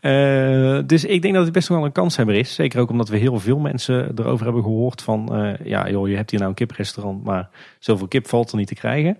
Eh, 0.00 0.80
dus 0.86 1.04
ik 1.04 1.22
denk 1.22 1.34
dat 1.34 1.44
het 1.44 1.52
best 1.52 1.68
wel 1.68 1.84
een 1.84 1.92
kanshebber 1.92 2.34
is. 2.34 2.54
Zeker 2.54 2.80
ook 2.80 2.90
omdat 2.90 3.08
we 3.08 3.16
heel 3.16 3.40
veel 3.40 3.58
mensen 3.58 4.12
erover 4.18 4.44
hebben 4.44 4.62
gehoord 4.62 5.02
van... 5.02 5.34
eh, 5.34 5.66
ja 5.66 5.90
joh, 5.90 6.08
je 6.08 6.16
hebt 6.16 6.30
hier 6.30 6.38
nou 6.38 6.50
een 6.50 6.58
kiprestaurant, 6.58 7.24
maar 7.24 7.48
zoveel 7.78 8.08
kip 8.08 8.28
valt 8.28 8.50
er 8.50 8.58
niet 8.58 8.66
te 8.66 8.74
krijgen. 8.74 9.18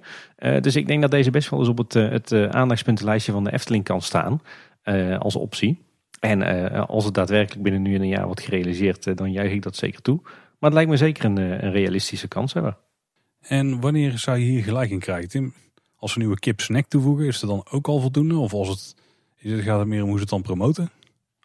Dus 0.61 0.77
ik 0.77 0.87
denk 0.87 1.01
dat 1.01 1.11
deze 1.11 1.31
best 1.31 1.51
wel 1.51 1.59
eens 1.59 1.69
op 1.69 1.79
het, 1.79 1.93
het 1.93 2.33
aandachtspuntenlijstje 2.33 3.33
van 3.33 3.45
de 3.45 3.53
Efteling 3.53 3.85
kan 3.85 4.03
staan 4.03 4.43
als 5.19 5.37
optie. 5.37 5.79
En 6.21 6.43
als 6.87 7.05
het 7.05 7.15
daadwerkelijk 7.15 7.63
binnen 7.63 7.83
nu 7.83 7.95
en 7.95 8.01
een 8.01 8.09
jaar 8.09 8.27
wordt 8.27 8.41
gerealiseerd, 8.41 9.17
dan 9.17 9.33
juich 9.33 9.53
ik 9.53 9.63
dat 9.63 9.77
zeker 9.77 10.03
toe. 10.03 10.21
Maar 10.23 10.71
het 10.71 10.73
lijkt 10.73 10.91
me 10.91 10.97
zeker 10.97 11.25
een, 11.25 11.37
een 11.37 11.73
realistische 11.73 12.29
kanshebber. 12.29 12.77
En 13.41 13.81
wanneer 13.81 14.19
zou 14.19 14.39
je 14.39 14.45
hier 14.45 14.63
gelijk 14.63 14.91
in 14.91 14.99
krijgen, 14.99 15.29
Tim? 15.29 15.55
Als 16.01 16.15
we 16.15 16.21
nieuwe 16.21 16.39
kip 16.39 16.61
snack 16.61 16.87
toevoegen, 16.89 17.27
is 17.27 17.41
dat 17.41 17.51
dan 17.51 17.67
ook 17.71 17.89
al 17.89 18.01
voldoende? 18.01 18.39
Of 18.39 18.53
als 18.53 18.69
het, 18.69 18.95
is 19.39 19.53
het, 19.53 19.61
gaat 19.61 19.79
het 19.79 19.89
meer 19.89 20.03
om 20.03 20.07
hoe 20.09 20.17
ze 20.17 20.21
het 20.21 20.31
dan 20.31 20.43
promoten? 20.43 20.91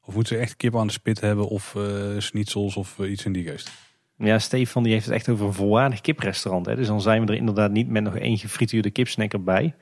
Of 0.05 0.13
moeten 0.13 0.35
ze 0.35 0.41
echt 0.41 0.55
kip 0.55 0.77
aan 0.77 0.87
de 0.87 0.93
spit 0.93 1.21
hebben 1.21 1.47
of 1.47 1.73
uh, 1.77 1.83
schnitzels 2.17 2.75
of 2.75 2.99
eh, 2.99 3.11
iets 3.11 3.25
in 3.25 3.31
die 3.31 3.43
geest? 3.43 3.71
Ja, 4.17 4.39
Stefan 4.39 4.83
die 4.83 4.91
heeft 4.91 5.05
het 5.05 5.13
echt 5.13 5.29
over 5.29 5.45
een 5.45 5.53
volwaardig 5.53 6.01
kiprestaurant. 6.01 6.65
Hè? 6.65 6.75
Dus 6.75 6.87
dan 6.87 7.01
zijn 7.01 7.25
we 7.25 7.31
er 7.31 7.37
inderdaad 7.37 7.71
niet 7.71 7.89
met 7.89 8.03
nog 8.03 8.17
één 8.17 8.37
gefrituurde 8.37 8.89
kipsnack 8.89 9.33
erbij. 9.33 9.75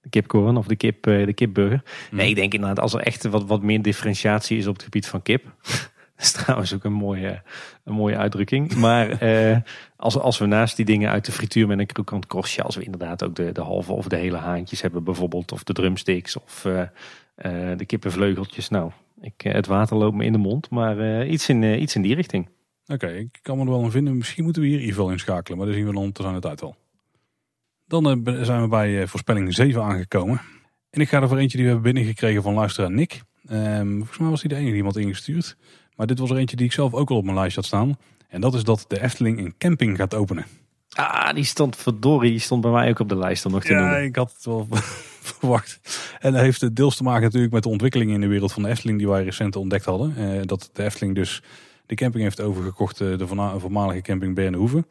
De 0.00 0.08
kipcorn 0.08 0.56
of 0.56 0.66
de, 0.66 0.76
kip, 0.76 1.06
eh, 1.06 1.26
de 1.26 1.32
kipburger. 1.32 1.82
Nee, 2.10 2.28
ik 2.28 2.34
denk 2.34 2.54
inderdaad 2.54 2.80
als 2.80 2.94
er 2.94 3.00
echt 3.00 3.24
wat, 3.24 3.46
wat 3.46 3.62
meer 3.62 3.82
differentiatie 3.82 4.58
is 4.58 4.66
op 4.66 4.74
het 4.74 4.82
gebied 4.82 5.06
van 5.06 5.22
kip. 5.22 5.54
Dat 6.20 6.28
is 6.28 6.32
trouwens 6.42 6.74
ook 6.74 6.84
een 6.84 6.92
mooie, 6.92 7.42
een 7.84 7.94
mooie 7.94 8.16
uitdrukking. 8.16 8.74
Maar 8.74 9.10
eh, 9.20 9.56
als, 9.96 10.18
als 10.18 10.38
we 10.38 10.46
naast 10.46 10.76
die 10.76 10.84
dingen 10.84 11.10
uit 11.10 11.24
de 11.24 11.32
frituur 11.32 11.66
met 11.66 11.78
een 11.78 11.86
krokant 11.86 12.26
korstje... 12.26 12.62
als 12.62 12.76
we 12.76 12.84
inderdaad 12.84 13.24
ook 13.24 13.34
de, 13.34 13.52
de 13.52 13.60
halve 13.60 13.92
of 13.92 14.08
de 14.08 14.16
hele 14.16 14.36
haantjes 14.36 14.80
hebben 14.80 15.04
bijvoorbeeld... 15.04 15.52
of 15.52 15.64
de 15.64 15.72
drumsticks 15.72 16.36
of 16.36 16.64
eh, 16.64 16.80
eh, 17.34 17.78
de 17.78 17.84
kippenvleugeltjes. 17.86 18.68
Nou, 18.68 18.90
ik, 19.20 19.44
eh, 19.44 19.52
het 19.52 19.66
water 19.66 19.96
loopt 19.96 20.16
me 20.16 20.24
in 20.24 20.32
de 20.32 20.38
mond. 20.38 20.70
Maar 20.70 21.26
iets, 21.26 21.48
in, 21.48 21.82
iets 21.82 21.94
in 21.94 22.02
die 22.02 22.14
richting. 22.14 22.48
Oké, 22.86 23.08
ik 23.08 23.38
kan 23.42 23.56
me 23.58 23.64
er 23.64 23.70
wel 23.70 23.84
aan 23.84 23.90
vinden. 23.90 24.16
Misschien 24.16 24.44
moeten 24.44 24.62
we 24.62 24.68
hier 24.68 24.80
Ivo 24.80 25.08
inschakelen, 25.08 25.58
maar 25.58 25.66
dan 25.66 25.76
zien 25.76 25.86
we 25.86 25.92
dan 25.92 26.12
te 26.12 26.22
zijn 26.22 26.34
het 26.34 26.46
uit 26.46 26.62
al. 26.62 26.76
Dan 27.86 28.22
zijn 28.42 28.62
we 28.62 28.68
bij 28.68 29.06
voorspelling 29.06 29.54
7 29.54 29.82
aangekomen. 29.82 30.40
En 30.90 31.00
ik 31.00 31.08
ga 31.08 31.20
er 31.20 31.28
voor 31.28 31.38
eentje 31.38 31.56
die 31.56 31.66
we 31.66 31.72
hebben 31.72 31.92
binnengekregen 31.92 32.42
van 32.42 32.54
luisteraar 32.54 32.90
Nick. 32.90 33.22
Ehm, 33.46 33.96
volgens 33.96 34.18
mij 34.18 34.28
was 34.28 34.40
hij 34.40 34.48
de 34.48 34.54
enige 34.54 34.68
die 34.68 34.78
iemand 34.78 34.96
ingestuurd. 34.96 35.56
Maar 36.00 36.08
dit 36.08 36.18
was 36.18 36.30
er 36.30 36.36
eentje 36.36 36.56
die 36.56 36.66
ik 36.66 36.72
zelf 36.72 36.94
ook 36.94 37.10
al 37.10 37.16
op 37.16 37.24
mijn 37.24 37.36
lijst 37.36 37.56
had 37.56 37.64
staan. 37.64 37.98
En 38.28 38.40
dat 38.40 38.54
is 38.54 38.64
dat 38.64 38.84
de 38.88 39.02
Efteling 39.02 39.38
een 39.38 39.54
camping 39.58 39.96
gaat 39.96 40.14
openen. 40.14 40.44
Ah, 40.90 41.34
die 41.34 41.44
stond 41.44 41.76
verdorie, 41.76 42.30
die 42.30 42.40
stond 42.40 42.60
bij 42.62 42.70
mij 42.70 42.88
ook 42.88 42.98
op 42.98 43.08
de 43.08 43.16
lijst 43.16 43.46
om 43.46 43.52
nog 43.52 43.64
te 43.64 43.72
Ja, 43.72 43.80
noemen. 43.80 44.04
ik 44.04 44.16
had 44.16 44.32
het 44.32 44.44
wel 44.44 44.66
verwacht. 45.32 45.80
En 46.20 46.32
dat 46.32 46.40
heeft 46.40 46.76
deels 46.76 46.96
te 46.96 47.02
maken 47.02 47.22
natuurlijk 47.22 47.52
met 47.52 47.62
de 47.62 47.68
ontwikkelingen 47.68 48.14
in 48.14 48.20
de 48.20 48.26
wereld 48.26 48.52
van 48.52 48.62
de 48.62 48.68
Efteling 48.68 48.98
die 48.98 49.08
wij 49.08 49.24
recent 49.24 49.56
ontdekt 49.56 49.84
hadden. 49.84 50.16
Eh, 50.16 50.40
dat 50.44 50.70
de 50.72 50.84
Efteling 50.84 51.14
dus 51.14 51.42
de 51.86 51.94
camping 51.94 52.22
heeft 52.22 52.40
overgekocht, 52.40 53.00
eh, 53.00 53.18
de 53.18 53.26
voormalige 53.58 54.00
camping 54.02 54.34
Bernhoeven. 54.34 54.86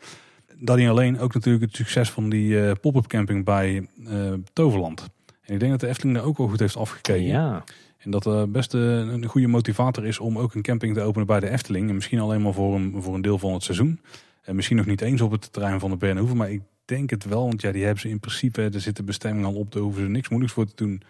Dat 0.55 0.77
niet 0.77 0.89
alleen, 0.89 1.19
ook 1.19 1.33
natuurlijk 1.33 1.65
het 1.65 1.75
succes 1.75 2.09
van 2.09 2.29
die 2.29 2.61
eh, 2.65 2.71
pop-up 2.81 3.07
camping 3.07 3.45
bij 3.45 3.87
eh, 4.07 4.33
Toverland. 4.53 5.07
En 5.41 5.53
ik 5.53 5.59
denk 5.59 5.71
dat 5.71 5.79
de 5.79 5.87
Efteling 5.87 6.17
daar 6.17 6.25
ook 6.25 6.37
wel 6.37 6.47
goed 6.47 6.59
heeft 6.59 6.75
afgekeken. 6.77 7.27
Ja, 7.27 7.63
En 7.99 8.11
dat 8.11 8.25
er 8.25 8.51
best 8.51 8.73
eh, 8.73 8.81
een 8.81 9.25
goede 9.25 9.47
motivator 9.47 10.05
is 10.05 10.19
om 10.19 10.37
ook 10.37 10.53
een 10.53 10.61
camping 10.61 10.93
te 10.93 11.01
openen 11.01 11.27
bij 11.27 11.39
de 11.39 11.49
Efteling. 11.49 11.89
En 11.89 11.95
misschien 11.95 12.19
alleen 12.19 12.41
maar 12.41 12.53
voor 12.53 12.75
een, 12.75 13.01
voor 13.01 13.15
een 13.15 13.21
deel 13.21 13.37
van 13.37 13.53
het 13.53 13.63
seizoen. 13.63 13.99
En 14.41 14.55
misschien 14.55 14.77
nog 14.77 14.85
niet 14.85 15.01
eens 15.01 15.21
op 15.21 15.31
het 15.31 15.53
terrein 15.53 15.79
van 15.79 15.89
de 15.89 15.97
Bernhoeven. 15.97 16.37
Maar 16.37 16.51
ik 16.51 16.61
denk 16.85 17.09
het 17.09 17.25
wel, 17.25 17.45
want 17.45 17.61
ja, 17.61 17.71
die 17.71 17.83
hebben 17.83 18.01
ze 18.01 18.09
in 18.09 18.19
principe, 18.19 18.69
er 18.73 18.81
zit 18.81 18.95
de 18.95 19.03
bestemming 19.03 19.45
al 19.45 19.53
op, 19.53 19.71
daar 19.71 19.81
hoeven 19.81 20.01
ze 20.01 20.09
niks 20.09 20.29
moeilijks 20.29 20.55
voor 20.55 20.65
te 20.65 20.75
doen. 20.75 21.01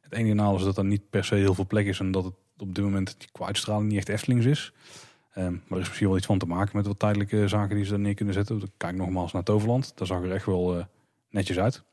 Het 0.00 0.12
enige 0.12 0.34
nadeel 0.34 0.58
is 0.58 0.64
dat 0.64 0.78
er 0.78 0.84
niet 0.84 1.10
per 1.10 1.24
se 1.24 1.34
heel 1.34 1.54
veel 1.54 1.66
plek 1.66 1.86
is 1.86 1.98
en 2.00 2.10
dat 2.10 2.24
het 2.24 2.34
op 2.58 2.74
dit 2.74 2.84
moment 2.84 3.16
qua 3.32 3.46
uitstraling 3.46 3.88
niet 3.88 3.98
echt 3.98 4.08
Eftelings 4.08 4.46
is. 4.46 4.72
Ehm, 5.32 5.52
maar 5.52 5.78
er 5.78 5.80
is 5.80 5.88
misschien 5.88 6.08
wel 6.08 6.16
iets 6.16 6.26
van 6.26 6.38
te 6.38 6.46
maken 6.46 6.76
met 6.76 6.86
wat 6.86 6.98
tijdelijke 6.98 7.48
zaken 7.48 7.76
die 7.76 7.84
ze 7.84 7.90
daar 7.90 8.00
neer 8.00 8.14
kunnen 8.14 8.34
zetten. 8.34 8.62
Kijk 8.76 8.96
nogmaals 8.96 9.32
naar 9.32 9.42
Toverland, 9.42 9.92
daar 9.94 10.06
zag 10.06 10.22
er 10.22 10.32
echt 10.32 10.46
wel 10.46 10.78
eh, 10.78 10.84
netjes 11.30 11.58
uit. 11.58 11.84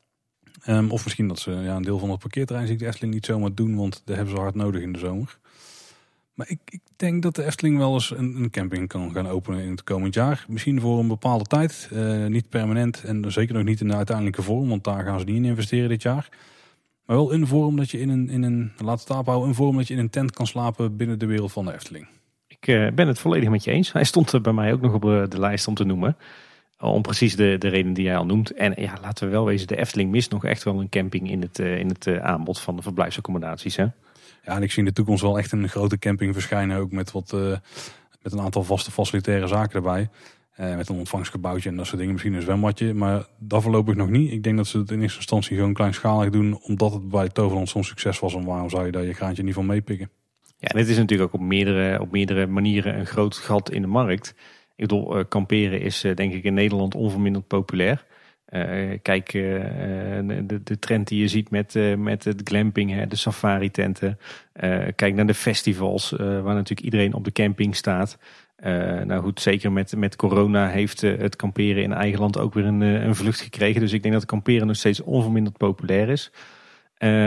Ehm, 0.64 0.90
of 0.90 1.04
misschien 1.04 1.28
dat 1.28 1.40
ze 1.40 1.52
ja, 1.52 1.76
een 1.76 1.82
deel 1.82 2.00
van 2.00 2.10
het 2.10 2.20
parkeerterrein 2.20 2.68
zie 2.68 2.76
ik 2.76 2.82
de 2.82 2.88
Efteling 2.88 3.14
niet 3.14 3.26
zomaar 3.26 3.54
doen, 3.54 3.76
want 3.76 4.02
dat 4.06 4.16
hebben 4.16 4.36
ze 4.36 4.42
hard 4.42 4.56
nodig 4.56 4.82
in 4.82 4.94
de 4.94 5.00
zomer. 5.00 5.40
Maar 6.34 6.50
ik, 6.50 6.60
ik 6.66 6.82
denk 6.96 7.22
dat 7.22 7.36
de 7.36 7.46
Efteling 7.46 7.78
wel 7.78 7.94
eens 7.94 8.12
een, 8.12 8.36
een 8.36 8.50
camping 8.50 8.88
kan 8.88 9.12
gaan 9.12 9.28
openen 9.28 9.64
in 9.64 9.72
het 9.72 9.84
komend 9.84 10.14
jaar. 10.14 10.46
Misschien 10.48 10.82
voor 10.82 11.00
een 11.00 11.08
bepaalde 11.08 11.44
tijd, 11.44 11.90
eh, 11.94 12.26
niet 12.26 12.50
permanent 12.50 13.04
en 13.04 13.32
zeker 13.32 13.56
nog 13.56 13.64
niet 13.64 13.82
in 13.82 13.88
de 13.88 13.96
uiteindelijke 13.96 14.42
vorm, 14.42 14.70
want 14.70 14.84
daar 14.84 15.04
gaan 15.04 15.20
ze 15.20 15.26
niet 15.26 15.36
in 15.36 15.46
investeren 15.46 15.90
dit 15.90 16.02
jaar. 16.02 16.30
Maar 17.06 17.16
wel 17.16 17.34
een 17.34 17.48
vorm 17.48 17.76
dat 17.76 17.90
je 17.90 18.00
in 18.00 18.10
een, 18.10 18.30
in 18.30 18.44
een 18.44 18.72
laat 18.78 19.00
het 19.00 19.08
houden, 19.08 19.56
vorm 19.56 19.78
dat 19.78 19.88
je 19.88 19.94
in 19.94 20.00
een 20.00 20.10
tent 20.10 20.32
kan 20.32 20.48
slapen 20.48 20.98
binnen 20.98 21.20
de 21.20 21.26
wereld 21.26 21.52
van 21.52 21.66
de 21.66 21.74
Efteling. 21.74 22.08
ik 22.48 22.68
eh, 22.68 22.88
ben 22.96 23.08
het 23.08 23.20
volledig 23.20 23.50
met 23.50 23.64
je 23.64 23.72
eens. 23.72 23.92
Hij 23.92 24.04
stond 24.04 24.42
bij 24.42 24.54
mij 24.54 24.74
ook 24.74 24.82
nog 24.82 24.94
op 24.94 25.06
eh, 25.06 25.24
de 25.30 25.40
lijst 25.40 25.68
om 25.68 25.74
te 25.74 25.84
noemen. 25.84 26.18
Om 26.82 27.02
precies 27.02 27.36
de, 27.36 27.56
de 27.60 27.68
reden 27.68 27.94
die 27.94 28.04
jij 28.04 28.18
al 28.18 28.26
noemt. 28.26 28.54
En 28.54 28.74
ja, 28.78 28.98
laten 29.02 29.26
we 29.26 29.32
wel 29.32 29.46
wezen, 29.46 29.68
de 29.68 29.78
Efteling 29.78 30.12
mist 30.12 30.32
nog 30.32 30.46
echt 30.46 30.64
wel 30.64 30.80
een 30.80 30.90
camping 30.90 31.32
in 31.32 31.42
het, 31.42 31.60
eh, 31.60 31.78
in 31.78 31.88
het 31.88 32.08
eh, 32.08 32.18
aanbod 32.18 32.60
van 32.60 32.76
de 32.76 32.82
verblijfsaccommodaties. 32.82 33.76
Hè? 33.76 33.84
Ja, 34.44 34.56
en 34.56 34.64
ik 34.64 34.72
zie 34.72 34.80
in 34.80 34.86
de 34.86 34.94
toekomst 34.94 35.22
wel 35.22 35.38
echt 35.38 35.52
een 35.52 35.70
grote 35.70 35.98
camping 35.98 36.34
verschijnen, 36.34 36.78
ook 36.78 36.92
met, 36.92 37.12
wat, 37.12 37.34
eh, 37.34 37.58
met 38.22 38.34
een 38.34 38.40
aantal 38.40 38.64
vaste 38.64 38.92
facilitaire 38.92 39.48
zaken 39.48 39.76
erbij. 39.76 40.10
Met 40.56 40.90
een 40.90 40.98
ontvangstgebouwtje 40.98 41.70
en 41.70 41.76
dat 41.76 41.86
soort 41.86 41.98
dingen, 41.98 42.14
misschien 42.14 42.34
een 42.34 42.42
zwembadje. 42.42 42.94
Maar 42.94 43.26
dat 43.40 43.62
voorlopig 43.62 43.96
nog 43.96 44.10
niet. 44.10 44.32
Ik 44.32 44.44
denk 44.44 44.58
dat 44.58 44.68
ze 44.68 44.78
het 44.78 44.92
in 44.92 45.02
eerste 45.02 45.18
instantie 45.18 45.56
gewoon 45.56 45.74
kleinschalig 45.74 46.30
doen, 46.30 46.60
omdat 46.62 46.94
het 46.94 47.10
bij 47.10 47.30
Toverland 47.30 47.70
zo'n 47.70 47.84
succes 47.84 48.20
was. 48.20 48.36
En 48.36 48.46
waarom 48.46 48.70
zou 48.70 48.86
je 48.86 48.92
daar 48.92 49.04
je 49.04 49.14
graantje 49.14 49.44
niet 49.44 49.54
van 49.54 49.66
meepikken? 49.66 50.10
Ja, 50.58 50.68
en 50.68 50.78
het 50.78 50.88
is 50.88 50.98
natuurlijk 50.98 51.34
ook 51.34 51.42
op 51.42 51.48
meerdere, 51.48 52.02
op 52.02 52.12
meerdere 52.12 52.48
manieren 52.48 53.00
een 53.00 53.06
groot 53.06 53.38
gat 53.38 53.72
in 53.72 53.82
de 53.82 53.88
markt. 53.88 54.36
Ik 54.82 54.88
bedoel, 54.88 55.18
eh, 55.18 55.24
kamperen 55.30 55.82
is 55.82 56.04
eh, 56.04 56.16
denk 56.16 56.34
ik 56.34 56.44
in 56.44 56.54
Nederland 56.54 56.96
onverminderd 56.96 57.48
populair. 57.48 58.06
Eh, 58.46 59.00
kijk, 59.02 59.32
de, 59.32 60.60
de 60.64 60.80
trend 60.80 61.08
die 61.08 61.20
je 61.20 61.28
ziet 61.28 61.50
met, 61.50 61.98
met 61.98 62.24
het 62.24 62.42
glamping, 62.44 62.92
hè, 62.92 63.08
de 63.08 63.16
safari 63.16 63.72
tenten. 63.72 64.20
Eh, 64.54 64.88
kijk 64.96 65.16
naar 65.16 65.26
de 65.26 65.34
festivals, 65.34 66.10
waar 66.18 66.44
natuurlijk 66.44 66.82
iedereen 66.82 67.14
op 67.14 67.24
de 67.24 67.32
camping 67.32 67.76
staat. 67.76 68.18
Nou 69.06 69.22
goed, 69.22 69.42
zeker 69.42 69.72
met, 69.72 69.96
met 69.96 70.16
corona 70.16 70.68
heeft 70.68 71.02
het 71.02 71.36
kamperen 71.36 71.84
in 71.84 71.94
eigen 71.94 72.20
land 72.20 72.38
ook 72.38 72.54
weer 72.54 72.66
een, 72.66 72.82
een 72.82 73.16
vlucht 73.16 73.42
gekregen. 73.42 73.82
Dus 73.82 73.94
ik 73.94 74.02
denk 74.02 74.14
dat 74.14 74.26
kamperen 74.26 74.68
nog 74.68 74.76
steeds 74.76 75.02
onverminderd 75.02 75.58
populair 75.58 76.10
is. 76.10 76.32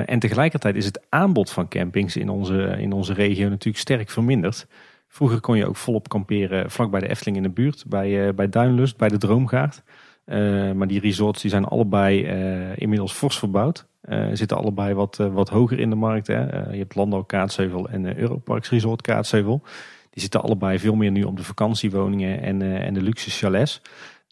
En 0.07 0.19
tegelijkertijd 0.19 0.77
is 0.77 0.85
het 0.85 1.03
aanbod 1.09 1.51
van 1.51 1.69
campings 1.69 2.17
in 2.17 2.29
onze, 2.29 2.77
in 2.79 2.93
onze 2.93 3.13
regio 3.13 3.49
natuurlijk 3.49 3.79
sterk 3.79 4.11
verminderd. 4.11 4.67
Vroeger 5.15 5.41
kon 5.41 5.57
je 5.57 5.67
ook 5.67 5.77
volop 5.77 6.09
kamperen 6.09 6.71
vlak 6.71 6.91
bij 6.91 7.01
de 7.01 7.09
Efteling 7.09 7.37
in 7.37 7.43
de 7.43 7.51
buurt, 7.51 7.85
bij, 7.87 8.27
eh, 8.27 8.35
bij 8.35 8.49
Duinlust, 8.49 8.97
bij 8.97 9.09
de 9.09 9.19
Droomgaard. 9.19 9.83
Eh, 10.25 10.73
maar 10.73 10.87
die 10.87 11.01
resorts 11.01 11.41
die 11.43 11.51
zijn 11.51 11.65
allebei 11.65 12.25
eh, 12.25 12.77
inmiddels 12.77 13.13
fors 13.13 13.39
verbouwd. 13.39 13.87
Eh, 14.01 14.27
zitten 14.33 14.57
allebei 14.57 14.95
wat, 14.95 15.17
wat 15.17 15.49
hoger 15.49 15.79
in 15.79 15.91
de 15.91 15.97
markt. 15.97 16.27
Hè. 16.27 16.41
Je 16.71 16.79
hebt 16.79 16.95
Landau 16.95 17.25
Kaatsheuvel 17.27 17.89
en 17.89 18.19
Europarks 18.19 18.71
Resort 18.71 19.03
Kaatsheuvel. 19.03 19.63
Die 20.11 20.23
zitten 20.23 20.43
allebei 20.43 20.79
veel 20.79 20.95
meer 20.95 21.11
nu 21.11 21.23
op 21.23 21.37
de 21.37 21.45
vakantiewoningen 21.45 22.43
en, 22.43 22.63
en 22.63 22.95
de 22.95 23.03
luxe 23.03 23.31
chalets. 23.31 23.81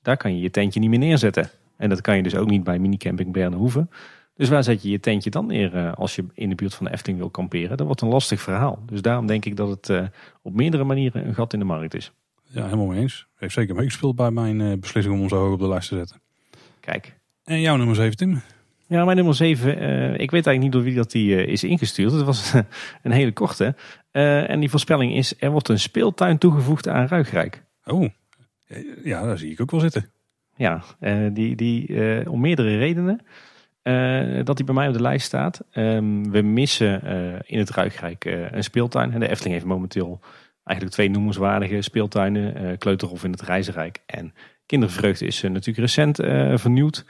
Daar 0.03 0.16
kan 0.16 0.35
je 0.35 0.43
je 0.43 0.51
tentje 0.51 0.80
niet 0.80 0.91
meer 0.91 0.99
neerzetten. 0.99 1.51
En 1.76 1.89
dat 1.89 2.01
kan 2.01 2.16
je 2.16 2.22
dus 2.22 2.37
ook 2.37 2.49
niet 2.51 2.64
bij 2.64 2.78
minicamping 2.78 3.33
Bernhoeven. 3.33 3.91
Dus 4.35 4.49
waar 4.49 4.64
zet 4.64 4.83
je 4.83 4.91
je 4.91 5.01
tentje 5.01 5.30
dan 5.30 5.47
neer 5.47 5.74
eh, 5.74 5.93
als 5.93 6.14
je 6.14 6.24
in 6.35 6.49
de 6.49 6.55
buurt 6.55 6.74
van 6.74 6.87
de 6.87 6.93
Efteling 6.93 7.18
wil 7.18 7.30
kamperen? 7.30 7.76
Dat 7.76 7.87
wordt 7.87 8.01
een 8.01 8.09
lastig 8.09 8.41
verhaal. 8.41 8.83
Dus 8.87 9.03
daarom 9.03 9.26
denk 9.26 9.45
ik 9.45 9.57
dat 9.57 9.68
het 9.68 9.89
eh, 9.89 10.07
op 10.43 10.55
meerdere 10.55 10.85
manieren 10.85 11.26
een 11.26 11.35
gat 11.35 11.53
in 11.53 11.59
de 11.59 11.64
markt 11.64 11.95
is. 11.95 12.12
Ja, 12.43 12.64
helemaal 12.64 12.87
mee 12.87 13.01
eens. 13.01 13.26
Heeft 13.35 13.55
zeker 13.55 13.74
meegespeeld 13.74 14.16
bij 14.16 14.30
mijn 14.30 14.61
eh, 14.61 14.78
beslissing 14.78 15.20
om 15.20 15.28
zo 15.28 15.37
hoog 15.37 15.53
op 15.53 15.59
de 15.59 15.68
lijst 15.68 15.89
te 15.89 15.97
zetten. 15.97 16.20
Kijk. 16.80 17.18
En 17.45 17.61
jouw 17.61 17.76
nummer 17.76 17.97
7, 17.97 18.16
Tim? 18.16 18.41
Ja, 18.87 19.05
mijn 19.05 19.16
nummer 19.16 19.35
7. 19.35 19.70
ik 20.12 20.30
weet 20.30 20.47
eigenlijk 20.47 20.61
niet 20.61 20.72
door 20.72 20.83
wie 20.83 20.95
dat 20.95 21.11
die 21.11 21.47
is 21.47 21.64
ingestuurd. 21.64 22.12
Het 22.12 22.22
was 22.22 22.53
een 23.03 23.12
hele 23.12 23.33
korte. 23.33 23.74
En 24.11 24.61
die 24.61 24.70
voorspelling 24.70 25.14
is, 25.14 25.35
er 25.39 25.51
wordt 25.51 25.68
een 25.68 25.78
speeltuin 25.78 26.39
toegevoegd 26.39 26.89
aan 26.89 27.07
Ruigrijk. 27.07 27.64
Oh, 27.85 28.09
ja, 29.05 29.22
daar 29.22 29.39
zie 29.39 29.51
ik 29.51 29.61
ook 29.61 29.70
wel 29.70 29.80
zitten. 29.80 30.11
Ja, 30.57 30.85
die, 31.33 31.57
die, 31.57 32.30
om 32.30 32.41
meerdere 32.41 32.78
redenen. 32.78 33.20
Eh, 33.83 34.45
dat 34.45 34.57
die 34.57 34.64
bij 34.64 34.74
mij 34.74 34.89
op 34.89 34.95
de 34.95 35.03
lijst 35.03 35.26
staat. 35.26 35.61
Ehm, 35.70 36.30
we 36.30 36.43
missen 36.43 37.03
eh, 37.03 37.41
in 37.45 37.59
het 37.59 37.70
Ruigrijk 37.70 38.24
eh, 38.24 38.53
een 38.53 38.64
speeltuin. 38.64 39.18
De 39.20 39.28
Efteling 39.28 39.55
heeft 39.55 39.66
momenteel 39.66 40.20
eigenlijk 40.64 40.97
twee 40.97 41.11
noemenswaardige 41.11 41.83
speeltuinen. 41.83 42.78
Kleuterhof 42.78 43.24
in 43.24 43.30
het 43.30 43.43
Reizenrijk. 43.43 43.99
En 44.07 44.35
Kindervreugde 44.66 45.26
is 45.26 45.43
natuurlijk 45.43 45.78
recent 45.78 46.16
vernieuwd. 46.61 47.05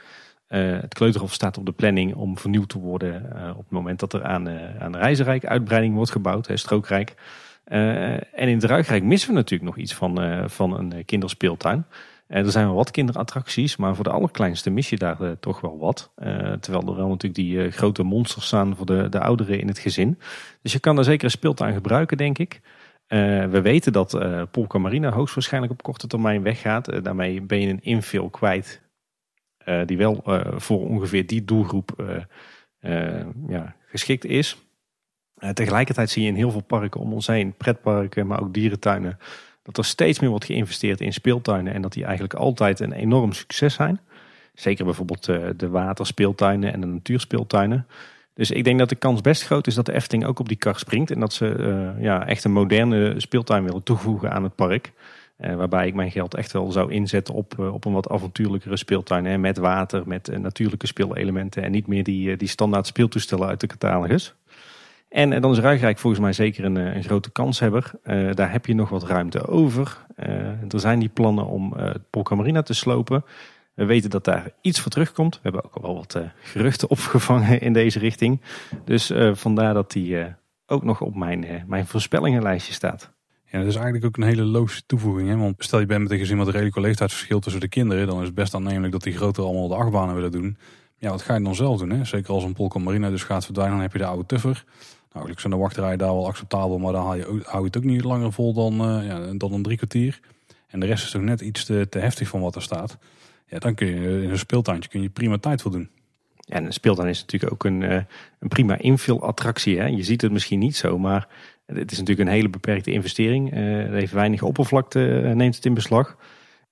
Het 0.47 0.93
Kleuterhof 0.93 1.33
staat 1.33 1.57
op 1.57 1.65
de 1.65 1.71
planning 1.71 2.15
om 2.15 2.37
vernieuwd 2.37 2.69
te 2.69 2.79
worden 2.79 3.15
op 3.49 3.57
het 3.57 3.69
moment 3.69 3.99
dat 3.99 4.13
er 4.13 4.23
aan, 4.23 4.49
aan 4.79 4.95
Reizenrijk 4.95 5.45
uitbreiding 5.45 5.95
wordt 5.95 6.11
gebouwd, 6.11 6.47
hè, 6.47 6.57
Strookrijk. 6.57 7.13
En 7.63 8.47
in 8.47 8.55
het 8.55 8.63
Ruigrijk 8.63 9.03
missen 9.03 9.29
we 9.29 9.35
natuurlijk 9.35 9.69
nog 9.69 9.77
iets 9.77 9.93
van, 9.93 10.43
van 10.49 10.77
een 10.77 11.05
kinderspeeltuin. 11.05 11.85
Eh, 12.27 12.45
er 12.45 12.51
zijn 12.51 12.65
wel 12.65 12.75
wat 12.75 12.91
kinderattracties, 12.91 13.75
maar 13.75 13.95
voor 13.95 14.03
de 14.03 14.09
allerkleinste 14.09 14.69
mis 14.69 14.89
je 14.89 14.97
daar 14.97 15.21
eh, 15.21 15.31
toch 15.39 15.61
wel 15.61 15.77
wat. 15.77 16.11
Eh, 16.15 16.51
terwijl 16.51 16.87
er 16.87 16.95
wel 16.95 17.07
natuurlijk 17.07 17.35
die 17.35 17.71
grote 17.71 18.03
monsters 18.03 18.45
staan 18.45 18.75
voor 18.75 18.85
de, 18.85 19.09
de 19.09 19.19
ouderen 19.19 19.59
in 19.59 19.67
het 19.67 19.79
gezin. 19.79 20.19
Dus 20.61 20.71
je 20.71 20.79
kan 20.79 20.95
daar 20.95 21.03
zeker 21.03 21.23
een 21.23 21.31
speeltuin 21.31 21.73
gebruiken, 21.73 22.17
denk 22.17 22.37
ik. 22.37 22.61
We 23.07 23.61
weten 23.61 23.93
dat 23.93 24.17
Polka 24.51 24.77
Marina 24.77 25.11
hoogstwaarschijnlijk 25.11 25.73
op 25.73 25.83
korte 25.83 26.07
termijn 26.07 26.43
weggaat. 26.43 27.03
Daarmee 27.03 27.41
ben 27.41 27.61
je 27.61 27.67
een 27.67 27.83
infill 27.83 28.29
kwijt 28.29 28.81
die 29.85 29.97
wel 29.97 30.23
voor 30.55 30.87
ongeveer 30.87 31.27
die 31.27 31.43
doelgroep 31.43 32.19
ja, 33.47 33.75
geschikt 33.85 34.25
is. 34.25 34.57
Tegelijkertijd 35.53 36.09
zie 36.09 36.23
je 36.23 36.29
in 36.29 36.35
heel 36.35 36.51
veel 36.51 36.63
parken 36.63 36.99
om 36.99 37.13
ons 37.13 37.27
heen, 37.27 37.53
pretparken, 37.57 38.27
maar 38.27 38.41
ook 38.41 38.53
dierentuinen, 38.53 39.17
dat 39.63 39.77
er 39.77 39.85
steeds 39.85 40.19
meer 40.19 40.29
wordt 40.29 40.45
geïnvesteerd 40.45 41.01
in 41.01 41.13
speeltuinen 41.13 41.73
en 41.73 41.81
dat 41.81 41.93
die 41.93 42.03
eigenlijk 42.03 42.33
altijd 42.33 42.79
een 42.79 42.91
enorm 42.91 43.33
succes 43.33 43.73
zijn. 43.73 43.99
Zeker 44.53 44.85
bijvoorbeeld 44.85 45.27
eh, 45.27 45.37
de 45.57 45.69
waterspeeltuinen 45.69 46.73
en 46.73 46.81
de 46.81 46.87
natuurspeeltuinen. 46.87 47.87
Dus 48.33 48.51
ik 48.51 48.63
denk 48.63 48.79
dat 48.79 48.89
de 48.89 48.95
kans 48.95 49.21
best 49.21 49.45
groot 49.45 49.67
is 49.67 49.75
dat 49.75 49.85
de 49.85 49.93
Efteling 49.93 50.25
ook 50.25 50.39
op 50.39 50.47
die 50.47 50.57
kar 50.57 50.79
springt 50.79 51.11
en 51.11 51.19
dat 51.19 51.33
ze 51.33 51.47
eh, 51.55 52.03
ja, 52.03 52.27
echt 52.27 52.43
een 52.43 52.51
moderne 52.51 53.13
speeltuin 53.17 53.63
willen 53.63 53.83
toevoegen 53.83 54.31
aan 54.31 54.43
het 54.43 54.55
park. 54.55 54.91
Eh, 55.37 55.55
waarbij 55.55 55.87
ik 55.87 55.93
mijn 55.93 56.11
geld 56.11 56.35
echt 56.35 56.51
wel 56.51 56.71
zou 56.71 56.91
inzetten 56.91 57.33
op, 57.33 57.59
op 57.59 57.85
een 57.85 57.93
wat 57.93 58.09
avontuurlijkere 58.09 58.77
speeltuin. 58.77 59.25
Hè, 59.25 59.37
met 59.37 59.57
water, 59.57 60.03
met 60.05 60.39
natuurlijke 60.39 60.87
speelelementen. 60.87 61.63
En 61.63 61.71
niet 61.71 61.87
meer 61.87 62.03
die, 62.03 62.37
die 62.37 62.47
standaard 62.47 62.87
speeltoestellen 62.87 63.47
uit 63.47 63.59
de 63.59 63.67
catalogus. 63.67 64.35
En 65.13 65.33
eh, 65.33 65.41
dan 65.41 65.51
is 65.51 65.59
Ruigrijk 65.59 65.97
volgens 65.97 66.21
mij 66.21 66.33
zeker 66.33 66.65
een, 66.65 66.77
eh, 66.77 66.95
een 66.95 67.03
grote 67.03 67.31
kanshebber. 67.31 67.91
Eh 68.03 68.33
daar 68.33 68.51
heb 68.51 68.65
je 68.65 68.75
nog 68.75 68.89
wat 68.89 69.03
ruimte 69.03 69.47
over. 69.47 69.97
Er 70.69 70.79
zijn 70.79 70.99
die 70.99 71.09
plannen 71.09 71.45
om 71.45 71.73
eh 71.77 71.91
Polka 72.09 72.35
Marina 72.35 72.61
te 72.61 72.73
slopen. 72.73 73.25
We 73.73 73.85
weten 73.85 74.09
dat 74.09 74.25
daar 74.25 74.51
iets 74.61 74.79
voor 74.79 74.91
terugkomt. 74.91 75.35
We 75.35 75.39
hebben 75.41 75.63
ook 75.63 75.75
al 75.75 75.81
wel 75.81 75.95
wat 75.95 76.17
geruchten 76.41 76.89
opgevangen 76.95 77.61
in 77.61 77.73
deze 77.73 77.99
richting. 77.99 78.41
Dus 78.85 79.11
vandaar 79.33 79.73
dat 79.73 79.91
die 79.91 80.25
ook 80.65 80.83
nog 80.83 81.01
op 81.01 81.15
mijn, 81.15 81.63
mijn 81.67 81.87
voorspellingenlijstje 81.87 82.73
staat. 82.73 83.11
Ja, 83.45 83.59
dat 83.59 83.67
is 83.67 83.75
eigenlijk 83.75 84.05
ook 84.05 84.17
een 84.17 84.29
hele 84.29 84.43
logische 84.43 84.83
toevoeging. 84.85 85.29
Hè? 85.29 85.37
Want 85.37 85.55
stel 85.57 85.79
je 85.79 85.85
bent 85.85 86.01
met 86.01 86.11
een 86.11 86.17
gezin 86.17 86.37
met 86.37 86.45
een 86.45 86.51
redelijk 86.53 86.77
leeftijdsverschil 86.77 87.39
tussen 87.39 87.61
de 87.61 87.67
kinderen. 87.67 88.07
Dan 88.07 88.19
is 88.19 88.25
het 88.25 88.35
best 88.35 88.53
aannemelijk 88.53 88.91
dat 88.91 89.03
die 89.03 89.15
groter 89.15 89.43
allemaal 89.43 89.67
de 89.67 89.75
achtbanen 89.75 90.15
willen 90.15 90.31
doen. 90.31 90.57
Ja, 90.97 91.09
wat 91.09 91.21
ga 91.21 91.35
je 91.35 91.43
dan 91.43 91.55
zelf 91.55 91.79
doen? 91.79 91.89
Hè? 91.89 92.05
Zeker 92.05 92.33
als 92.33 92.43
een 92.43 92.53
Polka 92.53 92.79
Marina 92.79 93.09
dus 93.09 93.23
gaat 93.23 93.45
verdwijnen, 93.45 93.75
dan 93.75 93.83
heb 93.83 93.93
je 93.93 93.99
de 93.99 94.05
oude 94.05 94.25
tuffer. 94.25 94.65
Nou, 95.13 95.25
eigenlijk 95.25 95.39
zijn 95.39 95.53
de 95.53 95.59
wachtrijen 95.59 95.97
daar 95.97 96.13
wel 96.13 96.27
acceptabel. 96.27 96.77
Maar 96.77 96.93
dan 96.93 97.05
hou 97.05 97.17
je, 97.17 97.41
hou 97.43 97.59
je 97.59 97.65
het 97.65 97.77
ook 97.77 97.83
niet 97.83 98.03
langer 98.03 98.31
vol 98.31 98.53
dan, 98.53 98.73
eh, 98.73 99.07
ja, 99.07 99.33
dan 99.33 99.53
een 99.53 99.63
drie 99.63 99.77
kwartier. 99.77 100.19
En 100.67 100.79
de 100.79 100.85
rest 100.85 101.03
is 101.03 101.11
toch 101.11 101.21
net 101.21 101.41
iets 101.41 101.65
te, 101.65 101.87
te 101.89 101.99
heftig 101.99 102.27
van 102.27 102.41
wat 102.41 102.55
er 102.55 102.61
staat. 102.61 102.97
Ja, 103.47 103.59
dan 103.59 103.75
kun 103.75 103.87
je 103.87 104.23
in 104.23 104.29
een 104.29 104.37
speeltuintje 104.37 104.89
kun 104.89 105.01
je 105.01 105.09
prima 105.09 105.37
tijd 105.37 105.61
voor 105.61 105.71
doen. 105.71 105.89
Ja, 106.35 106.55
en 106.55 106.65
een 106.65 106.73
speeltuin 106.73 107.09
is 107.09 107.19
natuurlijk 107.19 107.51
ook 107.53 107.63
een, 107.63 107.83
eh, 107.83 108.01
een 108.39 108.47
prima 108.47 108.77
invulattractie. 108.77 109.95
Je 109.95 110.03
ziet 110.03 110.21
het 110.21 110.31
misschien 110.31 110.59
niet 110.59 110.75
zo, 110.75 110.97
maar 110.97 111.27
het 111.65 111.91
is 111.91 111.97
natuurlijk 111.97 112.27
een 112.27 112.35
hele 112.35 112.49
beperkte 112.49 112.91
investering. 112.91 113.51
Eh 113.51 113.61
het 113.61 113.91
heeft 113.91 114.11
weinig 114.11 114.41
oppervlakte, 114.41 115.21
eh, 115.21 115.31
neemt 115.31 115.55
het 115.55 115.65
in 115.65 115.73
beslag. 115.73 116.17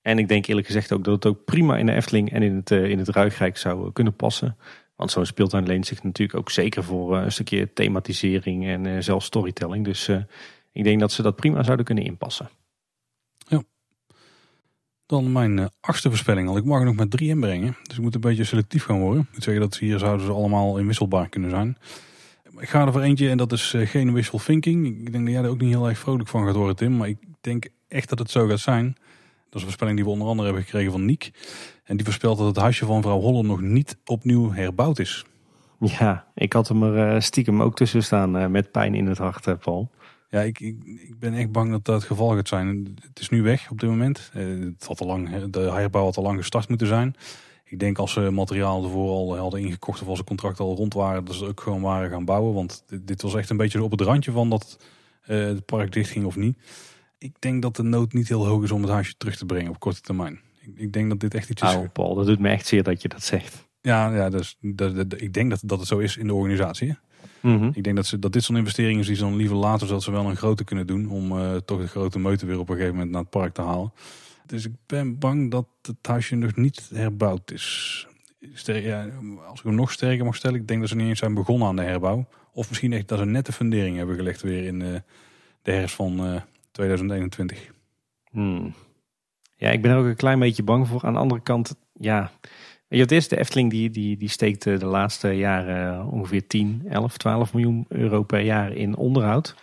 En 0.01 0.17
ik 0.17 0.27
denk 0.27 0.45
eerlijk 0.45 0.67
gezegd 0.67 0.91
ook 0.91 1.03
dat 1.03 1.13
het 1.13 1.25
ook 1.25 1.45
prima 1.45 1.77
in 1.77 1.85
de 1.85 1.91
Efteling 1.91 2.31
en 2.31 2.43
in 2.43 2.55
het, 2.55 2.71
eh, 2.71 2.89
in 2.89 2.97
het 2.97 3.09
Ruigrijk 3.09 3.57
zou 3.57 3.85
eh, 3.85 3.93
kunnen 3.93 4.15
passen. 4.15 4.57
Want 5.01 5.13
zo'n 5.13 5.25
speeltuin 5.25 5.67
leent 5.67 5.87
zich 5.87 6.03
natuurlijk 6.03 6.39
ook 6.39 6.51
zeker 6.51 6.83
voor 6.83 7.17
eh, 7.17 7.23
een 7.23 7.31
stukje 7.31 7.73
thematisering 7.73 8.65
en 8.67 8.85
eh, 8.85 9.01
zelfs 9.01 9.25
storytelling. 9.25 9.85
Dus 9.85 10.07
eh, 10.07 10.17
ik 10.71 10.83
denk 10.83 10.99
dat 10.99 11.11
ze 11.11 11.21
dat 11.21 11.35
prima 11.35 11.63
zouden 11.63 11.85
kunnen 11.85 12.03
inpassen. 12.03 12.49
Dan 15.05 15.31
mijn 15.31 15.69
achtste 15.79 16.09
voorspelling 16.09 16.49
al. 16.49 16.57
Ik 16.57 16.63
mag 16.63 16.79
er 16.79 16.85
nog 16.85 16.95
maar 16.95 17.07
drie 17.07 17.29
inbrengen. 17.29 17.77
Dus 17.83 17.95
ik 17.95 18.01
moet 18.01 18.15
een 18.15 18.21
beetje 18.21 18.43
selectief 18.43 18.83
gaan 18.83 18.99
worden. 18.99 19.21
Ik 19.21 19.33
moet 19.33 19.43
zeggen 19.43 19.63
dat 19.63 19.77
hier 19.77 19.99
zouden 19.99 20.25
ze 20.25 20.31
allemaal 20.31 20.77
inwisselbaar 20.77 21.29
kunnen 21.29 21.49
zijn. 21.49 21.77
Ik 22.57 22.69
ga 22.69 22.85
er 22.85 22.91
voor 22.91 23.01
eentje 23.01 23.29
en 23.29 23.37
dat 23.37 23.51
is 23.51 23.73
geen 23.77 24.13
wishful 24.13 24.39
thinking. 24.39 24.87
Ik 24.87 25.11
denk 25.11 25.25
dat 25.25 25.33
jij 25.33 25.43
er 25.43 25.49
ook 25.49 25.61
niet 25.61 25.73
heel 25.73 25.89
erg 25.89 25.97
vrolijk 25.97 26.29
van 26.29 26.45
gaat 26.45 26.55
worden 26.55 26.75
Tim. 26.75 26.97
Maar 26.97 27.07
ik 27.07 27.17
denk 27.41 27.67
echt 27.87 28.09
dat 28.09 28.19
het 28.19 28.31
zo 28.31 28.47
gaat 28.47 28.59
zijn. 28.59 28.95
Dat 29.51 29.61
is 29.61 29.67
een 29.67 29.77
voorspelling 29.77 29.95
die 29.95 30.05
we 30.05 30.11
onder 30.11 30.27
andere 30.27 30.47
hebben 30.47 30.63
gekregen 30.65 30.91
van 30.91 31.05
Niek. 31.05 31.31
En 31.83 31.95
die 31.95 32.05
voorspelt 32.05 32.37
dat 32.37 32.47
het 32.47 32.55
huisje 32.55 32.85
van 32.85 33.01
vrouw 33.01 33.19
Holle 33.19 33.43
nog 33.43 33.61
niet 33.61 33.97
opnieuw 34.05 34.51
herbouwd 34.51 34.99
is. 34.99 35.25
Ja, 35.79 36.27
ik 36.35 36.53
had 36.53 36.67
hem 36.67 36.83
er 36.83 37.15
eh, 37.15 37.21
stiekem 37.21 37.61
ook 37.61 37.75
tussen 37.75 38.03
staan 38.03 38.37
eh, 38.37 38.47
met 38.47 38.71
pijn 38.71 38.95
in 38.95 39.07
het 39.07 39.17
hart, 39.17 39.47
eh, 39.47 39.53
Paul. 39.57 39.91
Ja, 40.29 40.41
ik, 40.41 40.59
ik, 40.59 40.83
ik 40.83 41.19
ben 41.19 41.33
echt 41.33 41.51
bang 41.51 41.71
dat 41.71 41.85
dat 41.85 41.95
het 41.95 42.03
geval 42.03 42.35
gaat 42.35 42.47
zijn. 42.47 42.97
Het 43.01 43.19
is 43.19 43.29
nu 43.29 43.41
weg 43.41 43.71
op 43.71 43.79
dit 43.79 43.89
moment. 43.89 44.29
Het 44.33 44.85
had 44.85 45.01
al 45.01 45.07
lang, 45.07 45.45
de 45.49 45.59
herbouw 45.59 46.03
had 46.03 46.17
al 46.17 46.23
lang 46.23 46.37
gestart 46.37 46.69
moeten 46.69 46.87
zijn. 46.87 47.15
Ik 47.65 47.79
denk 47.79 47.97
als 47.97 48.11
ze 48.13 48.19
materiaal 48.19 48.83
ervoor 48.83 49.09
al 49.09 49.37
hadden 49.37 49.61
ingekocht 49.61 50.01
of 50.01 50.07
als 50.07 50.19
de 50.19 50.25
contracten 50.25 50.65
al 50.65 50.75
rond 50.75 50.93
waren, 50.93 51.25
dat 51.25 51.35
ze 51.35 51.45
ook 51.45 51.61
gewoon 51.61 51.81
waren 51.81 52.09
gaan 52.09 52.25
bouwen. 52.25 52.53
Want 52.53 52.83
dit, 52.87 53.07
dit 53.07 53.21
was 53.21 53.35
echt 53.35 53.49
een 53.49 53.57
beetje 53.57 53.83
op 53.83 53.91
het 53.91 54.01
randje 54.01 54.31
van 54.31 54.49
dat 54.49 54.79
het 55.21 55.65
park 55.65 55.91
dicht 55.91 56.09
ging 56.09 56.25
of 56.25 56.35
niet. 56.35 56.57
Ik 57.23 57.35
denk 57.39 57.61
dat 57.61 57.75
de 57.75 57.83
nood 57.83 58.13
niet 58.13 58.27
heel 58.27 58.47
hoog 58.47 58.63
is 58.63 58.71
om 58.71 58.81
het 58.81 58.91
huisje 58.91 59.13
terug 59.17 59.35
te 59.37 59.45
brengen 59.45 59.69
op 59.71 59.79
korte 59.79 60.01
termijn. 60.01 60.39
Ik, 60.59 60.71
ik 60.75 60.93
denk 60.93 61.09
dat 61.09 61.19
dit 61.19 61.33
echt 61.33 61.49
iets 61.49 61.61
is. 61.61 61.73
Nou, 61.73 61.87
Paul, 61.87 62.15
dat 62.15 62.25
doet 62.25 62.39
me 62.39 62.49
echt 62.49 62.65
zeer 62.67 62.83
dat 62.83 63.01
je 63.01 63.07
dat 63.07 63.23
zegt. 63.23 63.67
Ja, 63.81 64.15
ja 64.15 64.29
dus, 64.29 64.57
dat, 64.61 64.95
dat- 64.95 65.21
ik 65.21 65.33
denk 65.33 65.49
dat, 65.49 65.59
dat 65.63 65.79
het 65.79 65.87
zo 65.87 65.97
is 65.97 66.17
in 66.17 66.27
de 66.27 66.33
organisatie. 66.33 66.87
hè. 66.87 66.95
Ik 67.73 67.83
denk 67.83 67.95
dat, 67.95 68.05
ze, 68.05 68.19
dat 68.19 68.33
dit 68.33 68.43
zo'n 68.43 68.55
investering 68.57 68.99
is 68.99 69.07
die 69.07 69.15
ze 69.15 69.21
dan 69.21 69.35
liever 69.35 69.55
later, 69.55 69.87
zodat 69.87 70.03
ze 70.03 70.11
wel 70.11 70.25
een 70.29 70.35
grote 70.35 70.63
kunnen 70.63 70.87
doen. 70.87 71.09
Om 71.09 71.31
eh, 71.31 71.55
toch 71.55 71.79
de 71.79 71.87
grote 71.87 72.19
meute 72.19 72.45
weer 72.45 72.59
op 72.59 72.69
een 72.69 72.75
gegeven 72.75 72.95
moment 72.95 73.11
naar 73.11 73.21
het 73.21 73.29
park 73.29 73.53
te 73.53 73.61
halen. 73.61 73.93
Dus 74.45 74.65
ik 74.65 74.71
ben 74.85 75.17
bang 75.19 75.51
dat 75.51 75.65
het 75.81 75.95
huisje 76.07 76.35
nog 76.35 76.55
niet 76.55 76.89
herbouwd 76.93 77.51
is. 77.51 78.07
Ster- 78.53 78.83
ja, 78.85 79.07
als 79.47 79.59
ik 79.59 79.65
hem 79.65 79.75
nog 79.75 79.91
sterker 79.91 80.25
mag 80.25 80.35
stellen, 80.35 80.59
ik 80.59 80.67
denk 80.67 80.79
dat 80.79 80.89
ze 80.89 80.95
niet 80.95 81.07
eens 81.07 81.19
zijn 81.19 81.33
begonnen 81.33 81.67
aan 81.67 81.75
de 81.75 81.81
herbouw. 81.81 82.27
Of 82.53 82.69
misschien 82.69 82.93
echt 82.93 83.07
dat 83.07 83.19
ze 83.19 83.25
net 83.25 83.45
de 83.45 83.51
fundering 83.51 83.97
hebben 83.97 84.15
gelegd 84.15 84.41
weer 84.41 84.63
in 84.65 84.81
eh, 84.81 84.93
de 85.61 85.71
herfst 85.71 85.95
van 85.95 86.25
eh, 86.25 86.41
2021. 86.81 87.71
Hmm. 88.31 88.73
Ja, 89.55 89.69
ik 89.69 89.81
ben 89.81 89.91
er 89.91 89.97
ook 89.97 90.05
een 90.05 90.15
klein 90.15 90.39
beetje 90.39 90.63
bang 90.63 90.87
voor. 90.87 91.03
Aan 91.03 91.13
de 91.13 91.19
andere 91.19 91.41
kant, 91.41 91.75
ja. 91.93 92.31
Je, 92.87 93.05
is, 93.05 93.27
de 93.27 93.39
Efteling 93.39 93.69
die, 93.69 93.89
die, 93.89 94.17
die 94.17 94.29
steekt 94.29 94.67
eh, 94.67 94.79
de 94.79 94.85
laatste 94.85 95.29
jaren 95.29 95.99
eh, 95.99 96.13
ongeveer 96.13 96.47
10, 96.47 96.83
11, 96.89 97.17
12 97.17 97.53
miljoen 97.53 97.85
euro 97.89 98.23
per 98.23 98.39
jaar 98.39 98.73
in 98.73 98.95
onderhoud. 98.95 99.55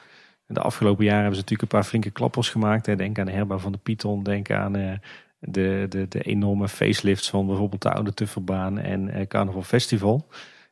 De 0.47 0.61
afgelopen 0.61 1.05
jaren 1.05 1.21
hebben 1.21 1.37
ze 1.37 1.43
natuurlijk 1.43 1.73
een 1.73 1.79
paar 1.79 1.89
flinke 1.89 2.11
klappers 2.11 2.49
gemaakt. 2.49 2.85
Denk 2.85 3.19
aan 3.19 3.27
de 3.27 3.33
herbouw 3.33 3.59
van 3.59 3.73
de 3.73 3.79
Python, 3.79 4.23
denk 4.23 4.51
aan 4.51 4.77
eh, 4.77 4.93
de, 5.39 5.87
de, 5.89 6.09
de 6.09 6.23
enorme 6.23 6.69
facelifts 6.69 7.31
van 7.31 7.47
bijvoorbeeld 7.47 7.83
de 7.83 7.93
Oude 7.93 8.15
Tufferbaan 8.15 8.79
en 8.79 9.29
Carnaval 9.29 9.63
Festival. 9.63 10.29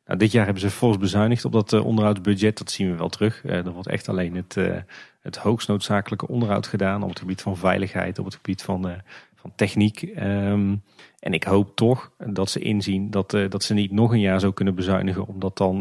Nou, 0.07 0.19
dit 0.19 0.33
jaar 0.33 0.45
hebben 0.45 0.63
ze 0.63 0.71
fors 0.71 0.99
bezuinigd 0.99 1.45
op 1.45 1.53
dat 1.53 1.73
eh, 1.73 1.85
onderhoudsbudget. 1.85 2.59
Dat 2.59 2.71
zien 2.71 2.91
we 2.91 2.97
wel 2.97 3.09
terug. 3.09 3.45
Eh, 3.45 3.67
er 3.67 3.73
wordt 3.73 3.89
echt 3.89 4.09
alleen 4.09 4.37
het, 4.37 4.57
eh, 4.57 4.77
het 5.21 5.37
hoogst 5.37 5.69
noodzakelijke 5.69 6.29
onderhoud 6.29 6.67
gedaan 6.67 7.03
op 7.03 7.09
het 7.09 7.19
gebied 7.19 7.43
van 7.43 7.57
veiligheid, 7.57 8.19
op 8.19 8.25
het 8.25 8.35
gebied 8.35 8.63
van, 8.63 9.03
van 9.35 9.53
techniek. 9.57 10.03
Ehm, 10.03 10.77
en 11.19 11.33
ik 11.33 11.45
hoop 11.45 11.77
toch 11.77 12.13
dat 12.27 12.51
ze 12.51 12.61
inzien 12.61 13.11
dat, 13.11 13.31
dat 13.31 13.63
ze 13.63 13.75
niet 13.75 13.93
nog 13.93 14.13
een 14.13 14.21
jaar 14.21 14.41
zo 14.41 14.53
kunnen 14.53 14.75
bezuinigen, 14.75 15.27
omdat 15.27 15.57
dan 15.57 15.81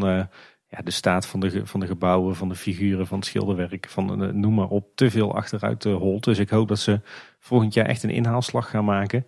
ja, 0.67 0.81
de 0.83 0.91
staat 0.91 1.27
van 1.27 1.39
de, 1.39 1.65
van 1.65 1.79
de 1.79 1.87
gebouwen, 1.87 2.35
van 2.35 2.49
de 2.49 2.55
figuren, 2.55 3.07
van 3.07 3.17
het 3.17 3.27
schilderwerk, 3.27 3.89
van 3.89 4.39
noem 4.39 4.53
maar 4.53 4.67
op, 4.67 4.87
te 4.95 5.09
veel 5.09 5.35
achteruit 5.35 5.83
holt. 5.83 6.23
Dus 6.23 6.39
ik 6.39 6.49
hoop 6.49 6.67
dat 6.67 6.79
ze 6.79 6.99
volgend 7.39 7.73
jaar 7.73 7.85
echt 7.85 8.03
een 8.03 8.09
inhaalslag 8.09 8.69
gaan 8.69 8.85
maken. 8.85 9.25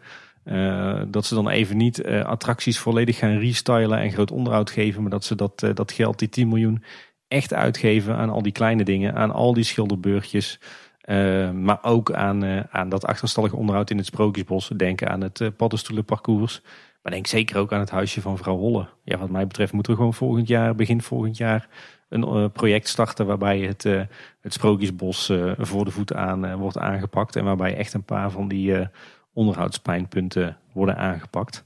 Eh, 0.48 1.02
dat 1.08 1.26
ze 1.26 1.36
dan 1.36 1.50
even 1.50 1.78
niet 1.78 2.02
eh, 2.02 2.24
attracties 2.24 2.80
volledig 2.80 3.18
gaan 3.18 3.38
restylen 3.38 4.00
en 4.00 4.12
groot 4.12 4.32
onderhoud 4.32 4.70
geven, 4.70 5.02
maar 5.02 5.12
dat 5.12 5.24
ze 5.24 5.36
dat, 5.36 5.64
eh, 5.64 5.74
dat 5.74 5.92
geld, 5.92 6.20
die 6.20 6.30
10 6.30 6.48
miljoen, 6.48 6.84
echt 7.28 7.54
uitgeven 7.54 8.16
aan 8.16 8.30
al 8.30 8.42
die 8.42 8.52
kleine 8.52 8.84
dingen, 8.84 9.16
aan 9.16 9.32
al 9.32 9.54
die 9.54 9.64
schilderbeurtjes. 9.64 10.60
maar 11.54 11.80
ook 11.82 12.12
aan, 12.12 12.68
aan 12.72 12.90
dat 12.90 13.06
achterstallige 13.06 13.56
onderhoud 13.56 13.90
in 13.90 13.98
het 13.98 14.06
Sprookjesbos. 14.06 14.72
Denk 14.76 15.04
aan 15.04 15.22
het 15.22 15.52
paddenstoelenparcours. 15.58 16.62
Maar 17.02 17.12
denk 17.12 17.28
zeker 17.28 17.58
ook 17.58 17.74
aan 17.74 17.80
het 17.80 17.90
huisje 17.90 18.22
van 18.22 18.38
vrouw 18.38 18.58
Holle. 18.58 18.88
Ja, 19.04 19.18
wat 19.18 19.30
mij 19.30 19.48
betreft 19.48 19.74
moeten 19.74 19.92
we 19.92 19.98
gewoon 19.98 20.14
volgend 20.14 20.48
jaar, 20.48 20.76
begin 20.76 21.02
volgend 21.02 21.38
jaar, 21.38 21.68
een 22.10 22.52
project 22.52 22.88
starten 22.88 23.26
waarbij 23.26 23.60
het, 23.60 23.84
het 24.42 24.54
Sprookjesbos 24.54 25.32
voor 25.58 25.86
de 25.86 25.92
voet 25.92 26.14
aan 26.14 26.56
wordt 26.56 26.78
aangepakt. 26.78 27.36
En 27.36 27.44
waarbij 27.44 27.76
echt 27.76 27.94
een 27.94 28.04
paar 28.04 28.32
van 28.32 28.48
die 28.48 28.88
onderhoudspijnpunten 29.38 30.58
worden 30.74 30.98
aangepakt. 30.98 31.66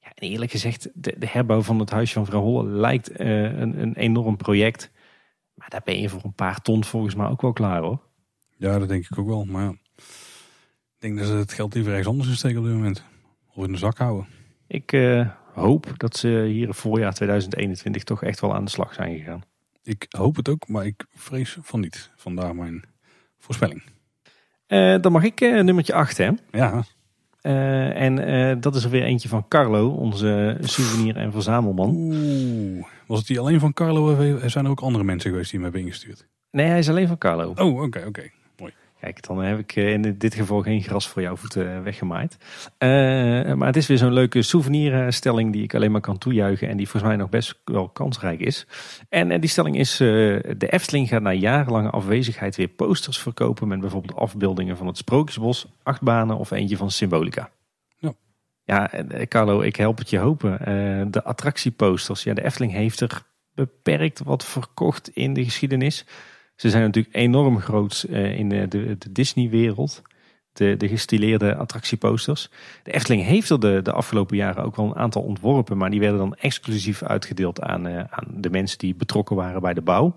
Ja, 0.00 0.12
en 0.14 0.28
eerlijk 0.28 0.50
gezegd, 0.50 0.88
de, 0.94 1.14
de 1.18 1.26
herbouw 1.28 1.62
van 1.62 1.78
het 1.78 1.90
huisje 1.90 2.14
van 2.14 2.26
vrouw 2.26 2.40
Holle 2.40 2.68
lijkt 2.68 3.10
eh, 3.10 3.42
een, 3.42 3.80
een 3.80 3.96
enorm 3.96 4.36
project. 4.36 4.90
Maar 5.54 5.68
daar 5.68 5.82
ben 5.84 6.00
je 6.00 6.08
voor 6.08 6.24
een 6.24 6.34
paar 6.34 6.60
ton 6.60 6.84
volgens 6.84 7.14
mij 7.14 7.26
ook 7.26 7.42
wel 7.42 7.52
klaar 7.52 7.82
hoor. 7.82 8.00
Ja, 8.56 8.78
dat 8.78 8.88
denk 8.88 9.04
ik 9.04 9.18
ook 9.18 9.26
wel. 9.26 9.44
Maar 9.44 9.62
ja, 9.62 9.70
ik 10.94 10.98
denk 10.98 11.18
dat 11.18 11.26
ze 11.26 11.32
het 11.32 11.52
geld 11.52 11.74
liever 11.74 11.92
ergens 11.92 12.08
anders 12.08 12.28
in 12.28 12.36
steken 12.36 12.58
op 12.58 12.64
dit 12.64 12.74
moment. 12.74 13.04
Of 13.54 13.64
in 13.64 13.72
de 13.72 13.78
zak 13.78 13.98
houden. 13.98 14.26
Ik 14.66 14.92
eh, 14.92 15.30
hoop 15.54 15.92
dat 15.96 16.16
ze 16.16 16.28
hier 16.28 16.66
in 16.66 16.74
voorjaar 16.74 17.14
2021 17.14 18.04
toch 18.04 18.22
echt 18.22 18.40
wel 18.40 18.54
aan 18.54 18.64
de 18.64 18.70
slag 18.70 18.94
zijn 18.94 19.18
gegaan. 19.18 19.42
Ik 19.82 20.06
hoop 20.08 20.36
het 20.36 20.48
ook, 20.48 20.68
maar 20.68 20.86
ik 20.86 21.06
vrees 21.14 21.58
van 21.60 21.80
niet. 21.80 22.10
Vandaar 22.16 22.54
mijn 22.54 22.84
voorspelling. 23.38 23.82
Eh, 24.66 25.00
dan 25.00 25.12
mag 25.12 25.22
ik 25.22 25.40
nummertje 25.40 25.94
8 25.94 26.16
hè. 26.16 26.30
Ja, 26.50 26.84
Eh, 27.40 28.00
en 28.02 28.18
eh, 28.26 28.56
dat 28.60 28.74
is 28.74 28.84
er 28.84 28.90
weer 28.90 29.02
eentje 29.02 29.28
van 29.28 29.48
Carlo, 29.48 29.88
onze 29.88 30.56
souvenir- 30.60 31.16
en 31.16 31.32
verzamelman. 31.32 31.90
Oeh. 31.94 32.84
Was 33.06 33.18
het 33.18 33.26
die 33.28 33.40
alleen 33.40 33.60
van 33.60 33.72
Carlo? 33.72 34.12
of 34.12 34.50
Zijn 34.50 34.64
er 34.64 34.70
ook 34.70 34.80
andere 34.80 35.04
mensen 35.04 35.30
geweest 35.30 35.50
die 35.50 35.60
hem 35.60 35.68
hebben 35.72 35.86
ingestuurd? 35.86 36.28
Nee, 36.50 36.66
hij 36.66 36.78
is 36.78 36.88
alleen 36.88 37.08
van 37.08 37.18
Carlo. 37.18 37.52
Oh, 37.56 37.82
oké, 37.82 38.04
oké. 38.06 38.30
Kijk, 39.00 39.26
dan 39.26 39.42
heb 39.42 39.58
ik 39.58 39.76
eh, 39.76 39.92
in 39.92 40.14
dit 40.18 40.34
geval 40.34 40.62
geen 40.62 40.82
gras 40.82 41.08
voor 41.08 41.22
jouw 41.22 41.36
voeten 41.36 41.74
eh, 41.74 41.82
weggemaaid. 41.82 42.36
Eh, 42.78 42.88
maar 43.54 43.66
het 43.66 43.76
is 43.76 43.86
weer 43.86 43.98
zo'n 43.98 44.12
leuke 44.12 44.42
souvenirstelling 44.42 45.52
die 45.52 45.62
ik 45.62 45.74
alleen 45.74 45.90
maar 45.90 46.00
kan 46.00 46.18
toejuichen. 46.18 46.68
En 46.68 46.76
die 46.76 46.88
volgens 46.88 47.12
mij 47.12 47.20
nog 47.20 47.30
best 47.30 47.60
wel 47.64 47.88
kansrijk 47.88 48.40
is. 48.40 48.66
En 49.08 49.40
die 49.40 49.50
stelling 49.50 49.78
is, 49.78 49.96
de 49.96 50.66
Efteling 50.70 51.08
gaat 51.08 51.22
na 51.22 51.32
jarenlange 51.32 51.90
afwezigheid 51.90 52.56
weer 52.56 52.68
posters 52.68 53.18
verkopen. 53.18 53.68
Met 53.68 53.80
bijvoorbeeld 53.80 54.18
afbeeldingen 54.18 54.76
van 54.76 54.86
het 54.86 54.96
Sprookjesbos, 54.96 55.66
achtbanen 55.82 56.36
of 56.36 56.50
eentje 56.50 56.76
van 56.76 56.90
Symbolica. 56.90 57.50
Ja. 57.98 58.12
Ja, 58.64 58.90
Carlo, 59.28 59.60
ik 59.60 59.76
help 59.76 59.98
het 59.98 60.10
je 60.10 60.18
hopen. 60.18 60.58
De 61.10 61.24
attractieposters. 61.24 62.22
Ja, 62.22 62.34
de 62.34 62.44
Efteling 62.44 62.72
heeft 62.72 63.00
er 63.00 63.22
beperkt 63.54 64.22
wat 64.24 64.44
verkocht 64.44 65.08
in 65.08 65.34
de 65.34 65.44
geschiedenis. 65.44 66.04
Ze 66.60 66.70
zijn 66.70 66.82
natuurlijk 66.82 67.14
enorm 67.14 67.60
groot 67.60 68.06
eh, 68.10 68.38
in 68.38 68.48
de, 68.48 68.68
de, 68.68 68.98
de 68.98 69.12
Disney-wereld. 69.12 70.02
De, 70.52 70.76
de 70.76 70.88
gestileerde 70.88 71.54
attractieposters. 71.54 72.50
De 72.82 72.92
Efteling 72.92 73.24
heeft 73.24 73.50
er 73.50 73.60
de, 73.60 73.80
de 73.82 73.92
afgelopen 73.92 74.36
jaren 74.36 74.64
ook 74.64 74.76
wel 74.76 74.86
een 74.86 74.96
aantal 74.96 75.22
ontworpen. 75.22 75.76
Maar 75.76 75.90
die 75.90 76.00
werden 76.00 76.18
dan 76.18 76.34
exclusief 76.34 77.02
uitgedeeld 77.02 77.60
aan, 77.60 77.86
eh, 77.86 77.98
aan 77.98 78.26
de 78.34 78.50
mensen 78.50 78.78
die 78.78 78.94
betrokken 78.94 79.36
waren 79.36 79.60
bij 79.60 79.74
de 79.74 79.80
bouw. 79.82 80.14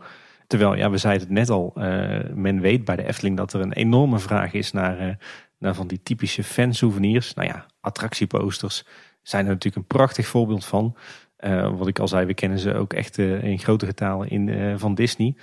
Terwijl, 0.47 0.75
ja, 0.75 0.89
we 0.89 0.97
zeiden 0.97 1.27
het 1.27 1.37
net 1.37 1.49
al. 1.49 1.71
eh, 1.75 2.19
men 2.33 2.59
weet 2.59 2.85
bij 2.85 2.95
de 2.95 3.07
Efteling 3.07 3.37
dat 3.37 3.53
er 3.53 3.61
een 3.61 3.73
enorme 3.73 4.19
vraag 4.19 4.53
is 4.53 4.71
naar, 4.71 4.99
eh, 4.99 5.15
naar 5.57 5.75
van 5.75 5.87
die 5.87 5.99
typische 6.03 6.43
fansouvenirs. 6.43 7.33
Nou 7.33 7.47
ja, 7.47 7.65
attractieposters 7.81 8.85
zijn 9.21 9.45
er 9.45 9.51
natuurlijk 9.51 9.75
een 9.75 9.97
prachtig 9.97 10.27
voorbeeld 10.27 10.65
van. 10.65 10.95
Eh, 11.43 11.77
wat 11.77 11.87
ik 11.87 11.99
al 11.99 12.07
zei, 12.07 12.25
we 12.25 12.33
kennen 12.33 12.59
ze 12.59 12.73
ook 12.73 12.93
echt 12.93 13.17
eh, 13.19 13.43
in 13.43 13.59
grote 13.59 13.85
getalen 13.85 14.29
in, 14.29 14.49
eh, 14.49 14.73
van 14.77 14.95
Disney. 14.95 15.35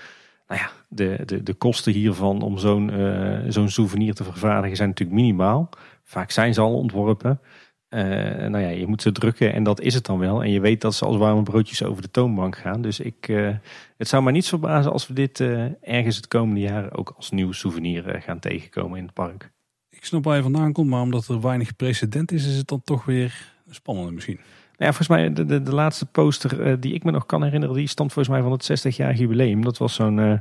Nou 0.50 0.62
ja, 0.62 0.70
de, 0.88 1.18
de, 1.24 1.42
de 1.42 1.54
kosten 1.54 1.92
hiervan 1.92 2.42
om 2.42 2.58
zo'n 2.58 2.90
eh, 2.90 3.38
zo'n 3.48 3.68
souvenir 3.68 4.14
te 4.14 4.24
vervaardigen 4.24 4.76
zijn 4.76 4.88
natuurlijk 4.88 5.18
minimaal. 5.18 5.68
Vaak 6.04 6.30
zijn 6.30 6.54
ze 6.54 6.60
al 6.60 6.74
ontworpen. 6.74 7.40
Eh, 7.88 8.02
nou 8.48 8.58
ja, 8.58 8.68
je 8.68 8.86
moet 8.86 9.02
ze 9.02 9.12
drukken 9.12 9.52
en 9.52 9.62
dat 9.62 9.80
is 9.80 9.94
het 9.94 10.06
dan 10.06 10.18
wel. 10.18 10.42
En 10.42 10.50
je 10.50 10.60
weet 10.60 10.80
dat 10.80 10.94
ze 10.94 11.04
als 11.04 11.16
warme 11.16 11.42
broodjes 11.42 11.82
over 11.82 12.02
de 12.02 12.10
toonbank 12.10 12.56
gaan. 12.56 12.82
Dus 12.82 13.00
ik, 13.00 13.28
eh, 13.28 13.48
het 13.96 14.08
zou 14.08 14.22
mij 14.22 14.32
niets 14.32 14.48
verbazen 14.48 14.92
als 14.92 15.06
we 15.06 15.14
dit 15.14 15.40
ergens 15.80 16.16
het 16.16 16.28
komende 16.28 16.60
jaar 16.60 16.96
ook 16.96 17.12
als 17.16 17.30
nieuw 17.30 17.52
souvenir 17.52 18.22
gaan 18.22 18.38
tegenkomen 18.38 18.98
in 18.98 19.04
het 19.04 19.14
park. 19.14 19.50
Ik 19.90 20.04
snap 20.04 20.24
waar 20.24 20.36
je 20.36 20.42
vandaan 20.42 20.72
komt, 20.72 20.88
maar 20.88 21.02
omdat 21.02 21.28
er 21.28 21.40
weinig 21.40 21.76
precedent 21.76 22.32
is, 22.32 22.46
is 22.46 22.56
het 22.56 22.68
dan 22.68 22.82
toch 22.84 23.04
weer 23.04 23.52
spannender 23.68 24.14
misschien. 24.14 24.40
Nou 24.80 24.92
ja, 24.92 24.98
volgens 24.98 25.18
mij 25.18 25.32
de, 25.32 25.44
de, 25.44 25.62
de 25.62 25.74
laatste 25.74 26.06
poster 26.06 26.62
eh, 26.62 26.76
die 26.80 26.94
ik 26.94 27.04
me 27.04 27.10
nog 27.10 27.26
kan 27.26 27.42
herinneren, 27.42 27.74
die 27.74 27.86
stamt 27.86 28.12
volgens 28.12 28.34
mij 28.34 28.42
van 28.42 28.52
het 28.52 28.94
60-jarig 28.94 29.18
jubileum. 29.18 29.64
Dat 29.64 29.78
was 29.78 29.94
zo'n 29.94 30.18
eh, 30.18 30.38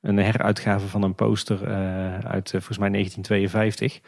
een 0.00 0.18
heruitgave 0.18 0.86
van 0.86 1.02
een 1.02 1.14
poster 1.14 1.62
eh, 1.64 2.18
uit 2.18 2.50
volgens 2.50 2.78
mij 2.78 2.88
1952. 2.88 4.00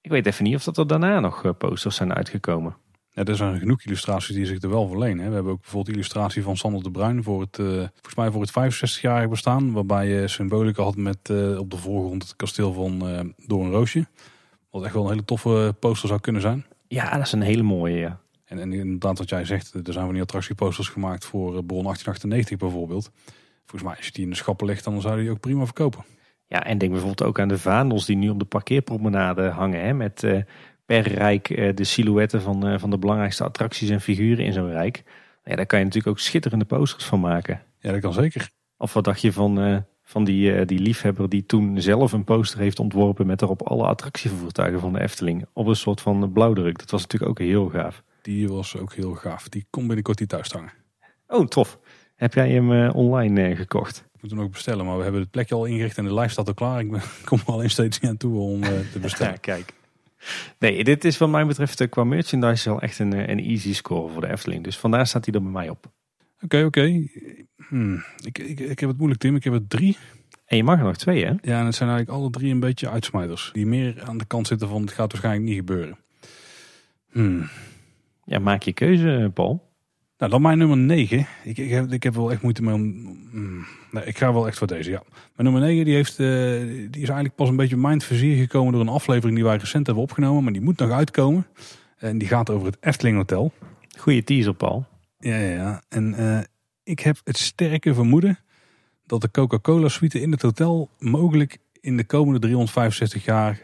Ik 0.00 0.10
weet 0.10 0.26
even 0.26 0.44
niet 0.44 0.54
of 0.54 0.64
dat 0.64 0.78
er 0.78 0.86
daarna 0.86 1.20
nog 1.20 1.56
posters 1.58 1.96
zijn 1.96 2.14
uitgekomen. 2.14 2.76
Ja, 3.10 3.24
er 3.24 3.36
zijn 3.36 3.58
genoeg 3.58 3.82
illustraties 3.82 4.34
die 4.34 4.46
zich 4.46 4.62
er 4.62 4.70
wel 4.70 4.88
verlenen. 4.88 5.28
We 5.28 5.34
hebben 5.34 5.52
ook 5.52 5.60
bijvoorbeeld 5.60 5.96
illustratie 5.96 6.42
van 6.42 6.56
Sander 6.56 6.82
de 6.82 6.90
Bruin 6.90 7.22
voor 7.22 7.40
het, 7.40 7.56
volgens 7.56 8.14
mij 8.16 8.30
voor 8.30 8.40
het 8.40 8.74
65-jarig 8.74 9.28
bestaan. 9.28 9.72
Waarbij 9.72 10.08
je 10.08 10.28
symbolica 10.28 10.82
had 10.82 10.96
met 10.96 11.30
op 11.58 11.70
de 11.70 11.76
voorgrond 11.76 12.22
het 12.22 12.36
kasteel 12.36 12.72
van 12.72 13.08
eh 13.08 13.20
Door 13.46 13.64
een 13.64 13.70
Roosje. 13.70 14.06
Wat 14.70 14.84
echt 14.84 14.94
wel 14.94 15.02
een 15.02 15.10
hele 15.10 15.24
toffe 15.24 15.74
poster 15.78 16.08
zou 16.08 16.20
kunnen 16.20 16.42
zijn. 16.42 16.64
Ja, 16.88 17.16
dat 17.16 17.26
is 17.26 17.32
een 17.32 17.42
hele 17.42 17.62
mooie. 17.62 17.98
Ja. 17.98 18.21
En, 18.52 18.58
en 18.58 18.72
inderdaad 18.72 19.18
wat 19.18 19.28
jij 19.28 19.44
zegt, 19.44 19.74
er 19.74 19.92
zijn 19.92 20.04
van 20.04 20.12
die 20.12 20.22
attractieposters 20.22 20.88
gemaakt 20.88 21.24
voor 21.24 21.46
eh, 21.46 21.66
Bron 21.66 21.82
1898 21.82 22.58
bijvoorbeeld. 22.58 23.10
Volgens 23.58 23.82
mij 23.82 23.96
als 23.96 24.06
je 24.06 24.12
die 24.12 24.24
in 24.24 24.30
de 24.30 24.36
schappen 24.36 24.66
legt, 24.66 24.84
dan 24.84 25.00
zou 25.00 25.16
je 25.16 25.22
die 25.22 25.30
ook 25.30 25.40
prima 25.40 25.64
verkopen. 25.64 26.04
Ja, 26.46 26.64
en 26.64 26.78
denk 26.78 26.90
bijvoorbeeld 26.90 27.28
ook 27.28 27.40
aan 27.40 27.48
de 27.48 27.58
vaandels 27.58 28.06
die 28.06 28.16
nu 28.16 28.28
op 28.28 28.38
de 28.38 28.44
parkeerpromenade 28.44 29.48
hangen. 29.48 29.84
Hè, 29.84 29.94
met 29.94 30.22
eh, 30.22 30.42
per 30.86 31.08
rijk 31.08 31.50
eh, 31.50 31.74
de 31.74 31.84
silhouetten 31.84 32.42
van, 32.42 32.80
van 32.80 32.90
de 32.90 32.98
belangrijkste 32.98 33.44
attracties 33.44 33.88
en 33.88 34.00
figuren 34.00 34.44
in 34.44 34.52
zo'n 34.52 34.70
rijk. 34.70 35.02
Ja, 35.44 35.56
daar 35.56 35.66
kan 35.66 35.78
je 35.78 35.84
natuurlijk 35.84 36.12
ook 36.12 36.22
schitterende 36.22 36.64
posters 36.64 37.04
van 37.04 37.20
maken. 37.20 37.62
Ja, 37.78 37.92
dat 37.92 38.00
kan 38.00 38.12
zeker. 38.12 38.50
Of 38.76 38.92
wat 38.92 39.04
dacht 39.04 39.20
je 39.20 39.32
van, 39.32 39.84
van 40.02 40.24
die, 40.24 40.64
die 40.64 40.78
liefhebber 40.78 41.28
die 41.28 41.46
toen 41.46 41.80
zelf 41.80 42.12
een 42.12 42.24
poster 42.24 42.58
heeft 42.58 42.78
ontworpen 42.78 43.26
met 43.26 43.42
erop 43.42 43.62
alle 43.62 43.86
attractievoertuigen 43.86 44.80
van 44.80 44.92
de 44.92 45.00
Efteling. 45.00 45.46
Op 45.52 45.66
een 45.66 45.76
soort 45.76 46.00
van 46.00 46.32
blauwdruk. 46.32 46.78
Dat 46.78 46.90
was 46.90 47.02
natuurlijk 47.02 47.30
ook 47.30 47.38
heel 47.38 47.68
gaaf. 47.68 48.02
Die 48.22 48.48
was 48.48 48.76
ook 48.76 48.92
heel 48.92 49.14
gaaf. 49.14 49.48
Die 49.48 49.66
komt 49.70 49.86
binnenkort 49.86 50.18
hier 50.18 50.28
thuis 50.28 50.50
hangen. 50.50 50.72
Oh, 51.26 51.46
tof. 51.46 51.78
Heb 52.14 52.34
jij 52.34 52.50
hem 52.50 52.72
eh, 52.72 52.94
online 52.94 53.48
eh, 53.48 53.56
gekocht? 53.56 54.04
Ik 54.14 54.22
moet 54.22 54.30
hem 54.30 54.40
ook 54.40 54.52
bestellen, 54.52 54.86
maar 54.86 54.96
we 54.96 55.02
hebben 55.02 55.20
het 55.20 55.30
plekje 55.30 55.54
al 55.54 55.64
ingericht 55.64 55.98
en 55.98 56.04
de 56.04 56.14
lijst 56.14 56.32
staat 56.32 56.46
al 56.48 56.54
klaar. 56.54 56.80
Ik 56.80 56.90
ben, 56.90 57.00
kom 57.24 57.38
er 57.38 57.52
alleen 57.52 57.70
steeds 57.70 58.00
niet 58.00 58.10
aan 58.10 58.16
toe 58.16 58.38
om 58.38 58.62
eh, 58.62 58.70
te 58.92 58.98
bestellen. 59.08 59.32
Ja, 59.32 59.38
kijk. 59.38 59.72
Nee, 60.58 60.84
dit 60.84 61.04
is 61.04 61.18
wat 61.18 61.28
mij 61.28 61.46
betreft 61.46 61.88
qua 61.88 62.04
merchandise 62.04 62.68
wel 62.68 62.80
echt 62.80 62.98
een, 62.98 63.30
een 63.30 63.40
easy 63.40 63.74
score 63.74 64.12
voor 64.12 64.20
de 64.20 64.30
Efteling. 64.30 64.64
Dus 64.64 64.78
vandaar 64.78 65.06
staat 65.06 65.24
hij 65.24 65.34
er 65.34 65.42
bij 65.42 65.50
mij 65.52 65.68
op. 65.68 65.90
Oké, 66.40 66.64
oké. 66.64 67.06
Hmm, 67.68 68.04
Ik, 68.24 68.38
ik, 68.38 68.60
ik 68.60 68.78
heb 68.78 68.88
het 68.88 68.98
moeilijk, 68.98 69.20
Tim. 69.20 69.36
Ik 69.36 69.44
heb 69.44 69.52
er 69.52 69.66
drie. 69.68 69.96
En 70.44 70.56
je 70.56 70.64
mag 70.64 70.78
er 70.78 70.84
nog 70.84 70.96
twee, 70.96 71.24
hè? 71.24 71.30
Ja, 71.30 71.58
en 71.60 71.66
het 71.66 71.74
zijn 71.74 71.90
eigenlijk 71.90 72.08
alle 72.08 72.30
drie 72.30 72.52
een 72.52 72.60
beetje 72.60 72.90
uitsmijters. 72.90 73.50
Die 73.52 73.66
meer 73.66 74.02
aan 74.02 74.18
de 74.18 74.24
kant 74.24 74.46
zitten 74.46 74.68
van 74.68 74.80
het 74.80 74.92
gaat 74.92 75.12
waarschijnlijk 75.12 75.46
niet 75.46 75.56
gebeuren. 75.56 75.98
Hmm. 77.10 77.48
Ja, 78.32 78.38
maak 78.38 78.62
je 78.62 78.72
keuze, 78.72 79.16
eh, 79.16 79.32
Paul. 79.34 79.70
Nou, 80.18 80.30
dan 80.30 80.42
mijn 80.42 80.58
nummer 80.58 80.76
9. 80.76 81.26
Ik, 81.44 81.58
ik, 81.58 81.70
heb, 81.70 81.92
ik 81.92 82.02
heb 82.02 82.14
wel 82.14 82.32
echt 82.32 82.42
moeite 82.42 82.62
mee 82.62 82.74
om... 82.74 82.82
hmm, 83.30 83.66
Nee, 83.90 84.04
ik 84.04 84.18
ga 84.18 84.32
wel 84.32 84.46
echt 84.46 84.58
voor 84.58 84.66
deze, 84.66 84.90
ja. 84.90 85.02
Mijn 85.08 85.52
nummer 85.52 85.60
9 85.60 85.84
die 85.84 85.94
heeft, 85.94 86.18
eh, 86.18 86.26
die 86.90 87.02
is 87.02 87.08
eigenlijk 87.08 87.34
pas 87.34 87.48
een 87.48 87.56
beetje 87.56 87.74
op 87.74 87.80
mijn 87.80 88.00
vizier 88.00 88.36
gekomen... 88.36 88.72
door 88.72 88.80
een 88.80 88.88
aflevering 88.88 89.34
die 89.34 89.44
wij 89.44 89.56
recent 89.56 89.86
hebben 89.86 90.04
opgenomen. 90.04 90.42
Maar 90.44 90.52
die 90.52 90.62
moet 90.62 90.78
nog 90.78 90.90
uitkomen. 90.90 91.46
En 91.96 92.18
die 92.18 92.28
gaat 92.28 92.50
over 92.50 92.66
het 92.66 92.76
Efteling 92.80 93.16
Hotel. 93.16 93.52
Goeie 93.98 94.24
teaser, 94.24 94.54
Paul. 94.54 94.86
Ja, 95.18 95.36
ja, 95.36 95.52
ja. 95.52 95.82
En 95.88 96.14
eh, 96.14 96.40
ik 96.84 97.00
heb 97.00 97.20
het 97.24 97.38
sterke 97.38 97.94
vermoeden... 97.94 98.38
dat 99.06 99.20
de 99.20 99.30
Coca-Cola 99.30 99.88
suite 99.88 100.20
in 100.20 100.30
het 100.30 100.42
hotel... 100.42 100.88
mogelijk 100.98 101.58
in 101.80 101.96
de 101.96 102.04
komende 102.04 102.38
365 102.38 103.24
jaar... 103.24 103.60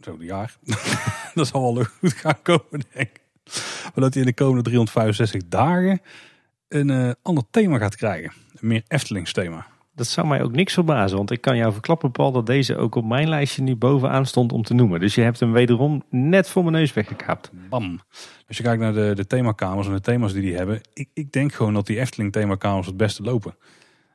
Zo, 0.00 0.16
jaar. 0.20 0.56
dat 1.34 1.46
zal 1.46 1.74
wel 1.74 1.84
goed 1.84 2.12
gaan 2.12 2.42
komen, 2.42 2.84
denk 2.92 3.08
ik. 3.08 3.27
Maar 3.94 4.04
dat 4.04 4.14
hij 4.14 4.22
in 4.22 4.28
de 4.28 4.34
komende 4.34 4.62
365 4.62 5.48
dagen 5.48 6.00
een 6.68 6.90
eh, 6.90 7.10
ander 7.22 7.44
thema 7.50 7.78
gaat 7.78 7.96
krijgen. 7.96 8.32
Een 8.54 8.68
meer 8.68 8.82
Eftelings 8.88 9.32
thema. 9.32 9.66
Dat 9.98 10.06
zou 10.06 10.26
mij 10.26 10.42
ook 10.42 10.52
niks 10.52 10.72
verbazen, 10.72 11.16
want 11.16 11.30
ik 11.30 11.40
kan 11.40 11.56
jou 11.56 11.72
verklappen, 11.72 12.10
Paul, 12.10 12.32
dat 12.32 12.46
deze 12.46 12.76
ook 12.76 12.94
op 12.94 13.04
mijn 13.04 13.28
lijstje 13.28 13.62
nu 13.62 13.76
bovenaan 13.76 14.26
stond 14.26 14.52
om 14.52 14.62
te 14.62 14.74
noemen. 14.74 15.00
Dus 15.00 15.14
je 15.14 15.20
hebt 15.20 15.40
hem 15.40 15.52
wederom 15.52 16.02
net 16.10 16.48
voor 16.48 16.62
mijn 16.62 16.74
neus 16.74 16.92
weggekaapt. 16.92 17.50
Bam. 17.68 18.00
Als 18.48 18.56
je 18.56 18.62
kijkt 18.62 18.80
naar 18.80 18.92
de, 18.92 19.12
de 19.14 19.26
themakamers 19.26 19.86
en 19.86 19.92
de 19.92 20.00
thema's 20.00 20.32
die 20.32 20.42
die 20.42 20.56
hebben. 20.56 20.80
Ik, 20.92 21.08
ik 21.12 21.32
denk 21.32 21.52
gewoon 21.52 21.74
dat 21.74 21.86
die 21.86 22.00
Efteling 22.00 22.32
themakamers 22.32 22.86
het 22.86 22.96
beste 22.96 23.22
lopen. 23.22 23.54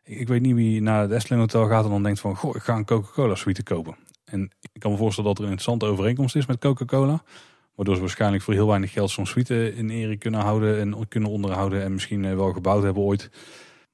Ik, 0.03 0.19
ik 0.19 0.27
weet 0.27 0.41
niet 0.41 0.55
wie 0.55 0.81
naar 0.81 1.01
het 1.01 1.11
Efteling 1.11 1.41
Hotel 1.41 1.67
gaat 1.67 1.83
en 1.83 1.89
dan 1.89 2.03
denkt 2.03 2.19
van... 2.19 2.35
Goh, 2.35 2.55
ik 2.55 2.61
ga 2.61 2.75
een 2.75 2.85
Coca-Cola 2.85 3.35
suite 3.35 3.63
kopen. 3.63 3.95
En 4.25 4.51
ik 4.73 4.79
kan 4.79 4.91
me 4.91 4.97
voorstellen 4.97 5.29
dat 5.29 5.39
er 5.39 5.45
een 5.45 5.51
interessante 5.51 5.93
overeenkomst 5.93 6.35
is 6.35 6.45
met 6.45 6.59
Coca-Cola. 6.59 7.23
Waardoor 7.75 7.95
ze 7.95 8.01
waarschijnlijk 8.01 8.43
voor 8.43 8.53
heel 8.53 8.67
weinig 8.67 8.91
geld 8.91 9.09
zo'n 9.09 9.25
suite 9.25 9.75
in 9.75 9.89
ere 9.89 10.17
kunnen 10.17 10.39
houden 10.39 10.79
en 10.79 11.07
kunnen 11.07 11.29
onderhouden. 11.29 11.83
En 11.83 11.93
misschien 11.93 12.25
eh, 12.25 12.35
wel 12.35 12.53
gebouwd 12.53 12.83
hebben 12.83 13.03
ooit. 13.03 13.29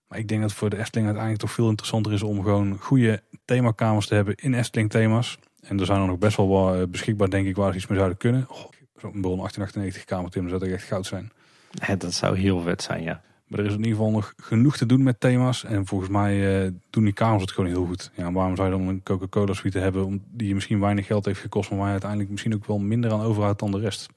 Maar 0.07 0.19
ik 0.19 0.27
denk 0.27 0.41
dat 0.41 0.53
voor 0.53 0.69
de 0.69 0.77
Efteling 0.77 1.07
uiteindelijk 1.07 1.45
toch 1.45 1.55
veel 1.55 1.69
interessanter 1.69 2.13
is 2.13 2.23
om 2.23 2.43
gewoon 2.43 2.77
goede 2.79 3.23
themakamers 3.45 4.07
te 4.07 4.15
hebben 4.15 4.35
in 4.35 4.53
Efteling 4.53 4.89
thema's. 4.89 5.37
En 5.61 5.79
er 5.79 5.85
zijn 5.85 6.01
er 6.01 6.07
nog 6.07 6.17
best 6.17 6.37
wel 6.37 6.75
eh, 6.75 6.87
beschikbaar 6.87 7.29
denk 7.29 7.47
ik 7.47 7.55
waar 7.55 7.71
ze 7.71 7.77
iets 7.77 7.87
mee 7.87 7.97
zouden 7.97 8.17
kunnen. 8.17 8.45
Oh, 8.49 8.69
Zo'n 9.01 9.21
bron 9.21 9.37
1898 9.37 10.05
kamer 10.05 10.31
Tim, 10.31 10.49
zou 10.49 10.61
toch 10.61 10.69
echt 10.69 10.87
goud 10.87 11.05
zijn. 11.05 11.31
Ja, 11.71 11.95
dat 11.95 12.13
zou 12.13 12.37
heel 12.37 12.61
vet 12.61 12.81
zijn, 12.81 13.03
ja. 13.03 13.21
Maar 13.49 13.59
er 13.59 13.65
is 13.65 13.71
in 13.71 13.77
ieder 13.77 13.95
geval 13.95 14.11
nog 14.11 14.33
genoeg 14.37 14.77
te 14.77 14.85
doen 14.85 15.03
met 15.03 15.19
thema's. 15.19 15.63
En 15.63 15.85
volgens 15.85 16.09
mij 16.09 16.63
eh, 16.63 16.71
doen 16.89 17.03
die 17.03 17.13
kamers 17.13 17.41
het 17.41 17.51
gewoon 17.51 17.69
heel 17.69 17.85
goed. 17.85 18.11
Ja, 18.15 18.31
waarom 18.31 18.55
zou 18.55 18.71
je 18.71 18.77
dan 18.77 18.87
een 18.87 19.03
Coca-Cola 19.03 19.53
suite 19.53 19.79
hebben 19.79 20.05
om, 20.05 20.21
die 20.31 20.47
je 20.47 20.53
misschien 20.53 20.79
weinig 20.79 21.05
geld 21.05 21.25
heeft 21.25 21.39
gekost, 21.39 21.69
maar 21.69 21.77
waar 21.77 21.87
je 21.87 21.93
uiteindelijk 21.93 22.29
misschien 22.29 22.53
ook 22.53 22.65
wel 22.65 22.79
minder 22.79 23.11
aan 23.11 23.21
overhoudt 23.21 23.59
dan 23.59 23.71
de 23.71 23.79
rest. 23.79 24.09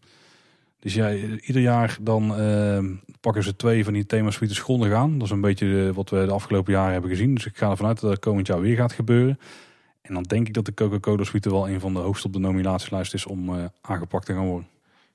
Dus 0.82 0.94
ja, 0.94 1.12
ieder 1.40 1.62
jaar 1.62 1.98
dan 2.00 2.36
eh, 2.36 2.84
pakken 3.20 3.42
ze 3.42 3.56
twee 3.56 3.84
van 3.84 3.92
die 3.92 4.06
themasuites 4.06 4.58
grondig 4.58 4.92
aan. 4.92 5.18
Dat 5.18 5.26
is 5.26 5.32
een 5.32 5.40
beetje 5.40 5.86
eh, 5.86 5.94
wat 5.94 6.10
we 6.10 6.24
de 6.24 6.32
afgelopen 6.32 6.72
jaren 6.72 6.92
hebben 6.92 7.10
gezien. 7.10 7.34
Dus 7.34 7.46
ik 7.46 7.56
ga 7.56 7.70
ervan 7.70 7.86
uit 7.86 8.00
dat 8.00 8.10
dat 8.10 8.18
komend 8.18 8.46
jaar 8.46 8.60
weer 8.60 8.76
gaat 8.76 8.92
gebeuren. 8.92 9.38
En 10.02 10.14
dan 10.14 10.22
denk 10.22 10.46
ik 10.46 10.54
dat 10.54 10.64
de 10.64 10.74
Coca-Cola 10.74 11.24
suite 11.24 11.50
wel 11.50 11.68
een 11.68 11.80
van 11.80 11.92
de 11.92 11.98
hoogst 11.98 12.24
op 12.24 12.32
de 12.32 12.38
nominatielijst 12.38 13.14
is 13.14 13.26
om 13.26 13.54
eh, 13.54 13.64
aangepakt 13.80 14.26
te 14.26 14.32
gaan 14.32 14.46
worden. 14.46 14.68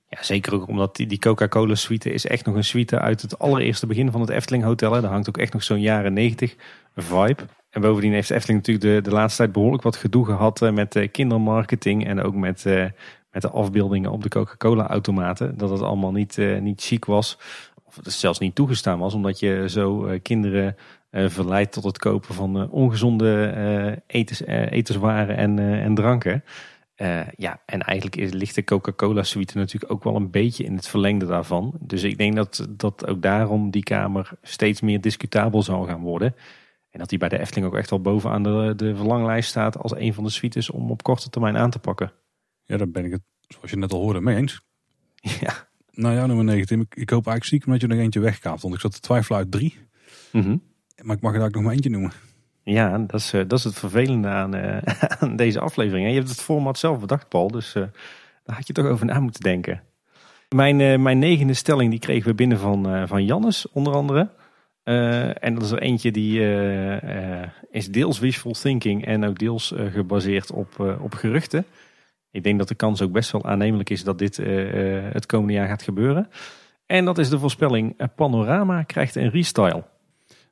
Ja, 0.10 0.24
zeker 0.24 0.54
ook 0.54 0.68
omdat 0.68 0.96
die, 0.96 1.08
die 1.08 1.20
Coca-Cola 1.20 1.76
suite 1.76 2.12
is 2.12 2.26
echt 2.26 2.46
nog 2.46 2.56
een 2.56 2.64
suite 2.64 3.00
uit 3.00 3.22
het 3.22 3.40
allereerste 3.40 3.88
begin 3.88 4.12
van 4.12 4.22
het 4.22 4.30
Efteling 4.30 4.64
Hotel. 4.64 4.94
Hè. 4.94 5.02
Daar 5.02 5.12
hangt 5.12 5.30
ook 5.30 5.38
echt 5.38 5.54
nog 5.54 5.64
zo'n 5.64 5.82
jaren 5.82 6.14
negentig 6.14 6.56
vibe. 6.96 7.46
En 7.70 7.82
bovendien 7.82 8.14
heeft 8.14 8.30
Efteling 8.30 8.66
natuurlijk 8.66 9.04
de, 9.04 9.10
de 9.10 9.16
laatste 9.16 9.38
tijd 9.38 9.52
behoorlijk 9.52 9.84
wat 9.84 9.96
gedoe 9.96 10.26
gehad 10.26 10.62
eh, 10.62 10.72
met 10.72 10.96
eh, 10.96 11.12
kindermarketing. 11.12 12.06
En 12.06 12.22
ook 12.22 12.36
met, 12.36 12.66
eh, 12.66 12.86
met 13.32 13.42
de 13.42 13.50
afbeeldingen 13.50 14.12
op 14.12 14.24
de 14.24 14.30
Coca-Cola 14.30 14.88
automaten. 14.88 15.58
Dat 15.58 15.70
het 15.70 15.82
allemaal 15.82 16.12
niet, 16.12 16.38
niet 16.62 16.82
chic 16.82 17.06
was. 17.06 17.38
Of 17.84 17.96
het 17.96 18.14
zelfs 18.14 18.40
niet 18.40 18.56
toegestaan 18.56 19.00
was. 19.00 19.14
Omdat 19.14 19.40
je 19.40 19.66
zo 19.70 20.18
kinderen 20.22 20.76
verleidt 21.12 21.72
tot 21.72 21.84
het 21.84 21.98
kopen 21.98 22.36
van 22.36 22.70
ongezonde 22.70 24.02
etens, 24.08 24.42
etenswaren 24.46 25.38
en, 25.38 25.60
en 25.60 25.96
dranken. 25.96 26.44
Eh, 26.98 27.28
ja, 27.36 27.62
en 27.66 27.82
eigenlijk 27.82 28.16
is, 28.16 28.32
ligt 28.32 28.56
de 28.56 28.64
Coca-Cola 28.64 29.24
suite 29.24 29.58
natuurlijk 29.58 29.92
ook 29.92 30.04
wel 30.04 30.16
een 30.16 30.32
beetje 30.32 30.64
in 30.64 30.76
het 30.76 30.88
verlengde 30.88 31.26
daarvan. 31.26 31.74
Dus 31.80 32.04
ik 32.04 32.18
denk 32.18 32.36
dat, 32.36 32.68
dat 32.70 33.08
ook 33.08 33.22
daarom 33.22 33.72
die 33.72 33.84
kamer 33.84 34.30
steeds 34.42 34.82
meer 34.82 35.02
discutabel 35.02 35.64
zal 35.64 35.86
gaan 35.86 36.02
worden. 36.02 36.36
En 36.90 37.00
dat 37.00 37.10
die 37.10 37.18
bij 37.18 37.30
de 37.30 37.40
Efteling 37.40 37.68
ook 37.68 37.76
echt 37.76 37.90
wel 37.90 38.02
bovenaan 38.02 38.44
de, 38.44 38.74
de 38.76 38.96
verlanglijst 38.96 39.50
staat 39.50 39.78
als 39.78 39.96
een 39.96 40.14
van 40.14 40.24
de 40.24 40.30
suites 40.30 40.70
om 40.70 40.92
op 40.92 41.04
korte 41.04 41.30
termijn 41.30 41.58
aan 41.58 41.70
te 41.70 41.80
pakken. 41.80 42.12
Ja, 42.64 42.78
daar 42.78 42.90
ben 42.90 43.06
ik 43.06 43.12
het, 43.12 43.22
zoals 43.48 43.70
je 43.70 43.78
net 43.78 43.94
al 43.94 44.02
hoorde, 44.02 44.22
mee 44.22 44.36
eens. 44.36 44.62
Ja. 45.40 45.68
Nou 45.92 46.16
ja, 46.16 46.26
nummer 46.26 46.46
19. 46.46 46.80
Ik, 46.80 46.96
ik 46.96 47.10
hoop 47.10 47.28
eigenlijk 47.28 47.46
stiekem 47.46 47.72
dat 47.72 47.82
je 47.82 47.88
er 47.88 47.94
nog 47.94 48.04
eentje 48.04 48.20
wegkaapt. 48.20 48.62
Want 48.62 48.74
ik 48.74 48.80
zat 48.80 48.92
te 48.92 49.00
twijfelen 49.00 49.40
uit 49.40 49.52
drie. 49.52 49.78
Mhm. 50.32 50.58
Maar 51.02 51.16
ik 51.16 51.22
mag 51.22 51.34
er 51.34 51.40
eigenlijk 51.42 51.56
nog 51.56 51.64
maar 51.64 51.74
eentje 51.74 51.90
noemen. 51.90 52.12
Ja, 52.70 52.98
dat 52.98 53.20
is, 53.20 53.34
eh, 53.34 53.42
dat 53.48 53.60
is 53.60 53.64
het 53.64 53.80
vervelende 53.80 54.28
aan, 54.28 54.56
eh, 54.56 54.78
aan 55.20 55.36
deze 55.36 55.60
aflevering. 55.60 56.08
Je 56.08 56.16
hebt 56.16 56.30
het 56.30 56.42
format 56.42 56.78
zelf 56.78 57.00
bedacht, 57.00 57.30
Paul. 57.30 57.48
Dus 57.48 57.76
eh, 57.76 57.84
daar 58.44 58.56
had 58.56 58.68
je 58.68 58.74
toch 58.74 58.86
over 58.86 59.06
na 59.06 59.20
moeten 59.20 59.42
denken. 59.42 59.82
Mijn, 60.56 61.02
mijn 61.02 61.20
negende 61.20 61.54
stelling 61.54 61.90
die 61.90 62.00
kregen 62.00 62.30
we 62.30 62.36
binnen 62.36 62.60
van, 62.60 63.08
van 63.08 63.26
Jannes, 63.26 63.72
onder 63.72 63.94
andere. 63.94 64.30
En 65.40 65.54
dat 65.54 65.64
is 65.64 65.72
er 65.72 65.82
eentje 65.82 66.12
die 66.12 66.42
is 67.72 67.92
deels 67.92 68.20
wishful 68.20 68.52
thinking 68.52 69.06
en 69.06 69.26
ook 69.26 69.40
deels 69.40 69.74
gebaseerd 69.92 70.52
op, 70.52 70.98
op 71.00 71.14
geruchten. 71.14 71.66
Ik 72.32 72.44
denk 72.44 72.58
dat 72.58 72.68
de 72.68 72.76
kans 72.76 73.02
ook 73.02 73.12
best 73.12 73.32
wel 73.32 73.46
aannemelijk 73.46 73.90
is 73.90 74.04
dat 74.04 74.20
dit 74.20 74.38
het 75.12 75.26
komende 75.26 75.54
jaar 75.54 75.68
gaat 75.68 75.84
gebeuren. 75.84 76.30
En 76.86 77.06
dat 77.06 77.18
is 77.18 77.30
de 77.30 77.40
voorspelling: 77.40 77.96
Panorama 78.16 78.84
krijgt 78.84 79.16
een 79.16 79.30
restyle. 79.30 79.84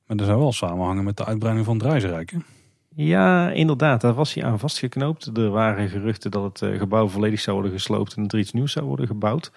Maar 0.07 0.17
dat 0.17 0.25
zou 0.27 0.39
wel 0.39 0.53
samenhangen 0.53 1.03
met 1.03 1.17
de 1.17 1.25
uitbreiding 1.25 1.65
van 1.65 1.81
het 1.81 2.03
hè? 2.31 2.37
Ja, 2.95 3.51
inderdaad, 3.51 4.01
daar 4.01 4.13
was 4.13 4.33
hij 4.33 4.43
aan 4.43 4.59
vastgeknoopt. 4.59 5.37
Er 5.37 5.49
waren 5.49 5.89
geruchten 5.89 6.31
dat 6.31 6.43
het 6.43 6.61
eh, 6.61 6.77
gebouw 6.79 7.07
volledig 7.07 7.39
zou 7.39 7.55
worden 7.55 7.73
gesloopt 7.73 8.13
en 8.15 8.21
dat 8.21 8.33
er 8.33 8.39
iets 8.39 8.51
nieuws 8.51 8.71
zou 8.71 8.85
worden 8.85 9.07
gebouwd. 9.07 9.51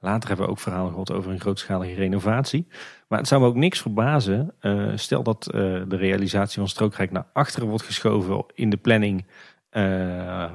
Later 0.00 0.28
hebben 0.28 0.46
we 0.46 0.52
ook 0.52 0.58
verhalen 0.58 0.90
gehoord 0.90 1.12
over 1.12 1.30
een 1.30 1.40
grootschalige 1.40 1.94
renovatie. 1.94 2.66
Maar 3.08 3.18
het 3.18 3.28
zou 3.28 3.40
me 3.40 3.46
ook 3.46 3.54
niks 3.54 3.80
verbazen. 3.80 4.54
eh, 4.60 4.92
stel 4.94 5.22
dat 5.22 5.46
eh, 5.46 5.60
de 5.88 5.96
realisatie 5.96 6.58
van 6.58 6.68
Strookrijk 6.68 7.10
naar 7.10 7.26
achteren 7.32 7.68
wordt 7.68 7.84
geschoven 7.84 8.44
in 8.54 8.70
de 8.70 8.76
planning. 8.76 9.26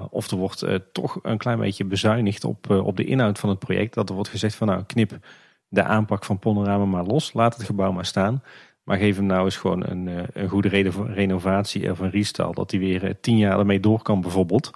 of 0.10 0.32
er 0.32 0.38
wordt 0.38 0.66
toch 0.92 1.20
een 1.22 1.38
klein 1.38 1.60
beetje 1.60 1.86
bezuinigd 1.86 2.44
op, 2.44 2.70
op 2.70 2.98
de 2.98 3.06
inhoud 3.06 3.40
van 3.40 3.50
het 3.50 3.60
project. 3.60 3.94
Dat 3.94 4.10
er 4.10 4.16
wordt 4.16 4.30
gezegd 4.30 4.56
van 4.56 4.68
nou 4.68 4.84
knip 4.84 5.20
de 5.68 5.84
aanpak 5.84 6.26
van 6.26 6.40
Panorama 6.40 6.86
maar 6.86 7.06
los. 7.06 7.34
Laat 7.34 7.54
het 7.54 7.66
gebouw 7.66 7.92
maar 7.92 8.06
staan. 8.06 8.44
Maar 8.92 9.00
geef 9.00 9.16
hem 9.16 9.26
nou 9.26 9.46
eens 9.46 9.58
gewoon 9.58 9.84
een, 9.88 10.08
eh, 10.08 10.24
een 10.34 10.50
goede 10.50 10.68
reden 10.68 10.94
voor 10.94 11.12
renovatie 11.12 11.92
of 11.92 12.00
een 12.00 12.10
restyle. 12.10 12.54
Dat 12.54 12.72
hij 12.72 12.80
weer 12.80 13.04
eh, 13.04 13.14
tien 13.22 13.38
jaar 13.38 13.60
ermee 13.60 13.80
door 13.80 14.02
kan 14.02 14.22
bijvoorbeeld. 14.22 14.72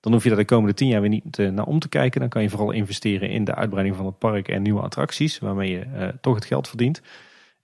Dan 0.00 0.12
hoef 0.12 0.22
je 0.22 0.28
daar 0.28 0.38
de 0.38 0.44
komende 0.44 0.74
tien 0.74 0.88
jaar 0.88 1.00
weer 1.00 1.10
niet 1.10 1.38
eh, 1.38 1.48
naar 1.48 1.64
om 1.64 1.78
te 1.78 1.88
kijken. 1.88 2.20
Dan 2.20 2.28
kan 2.28 2.42
je 2.42 2.50
vooral 2.50 2.70
investeren 2.70 3.30
in 3.30 3.44
de 3.44 3.54
uitbreiding 3.54 3.96
van 3.96 4.06
het 4.06 4.18
park 4.18 4.48
en 4.48 4.62
nieuwe 4.62 4.80
attracties. 4.80 5.38
Waarmee 5.38 5.70
je 5.70 6.14
toch 6.20 6.34
het 6.34 6.44
geld 6.44 6.68
verdient. 6.68 7.02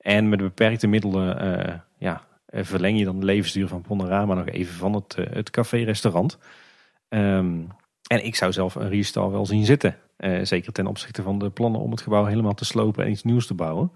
En 0.00 0.28
met 0.28 0.38
beperkte 0.38 0.86
middelen 0.86 1.84
ja, 1.98 2.24
verleng 2.46 2.98
je 2.98 3.04
dan 3.04 3.20
de 3.20 3.26
levensduur 3.26 3.68
van 3.68 3.82
Panorama 3.82 4.34
nog 4.34 4.48
even 4.48 4.74
van 4.74 4.94
het, 4.94 5.16
het 5.30 5.50
café-restaurant. 5.50 6.38
Ehm, 7.08 7.60
en 8.06 8.24
ik 8.24 8.34
zou 8.34 8.52
zelf 8.52 8.74
een 8.74 8.88
restyle 8.88 9.30
wel 9.30 9.46
zien 9.46 9.64
zitten. 9.64 9.96
Zeker 10.42 10.72
ten 10.72 10.86
opzichte 10.86 11.22
van 11.22 11.38
de 11.38 11.50
plannen 11.50 11.80
om 11.80 11.90
het 11.90 12.00
gebouw 12.00 12.24
helemaal 12.24 12.54
te 12.54 12.64
slopen 12.64 13.04
en 13.04 13.10
iets 13.10 13.22
nieuws 13.22 13.46
te 13.46 13.54
bouwen. 13.54 13.90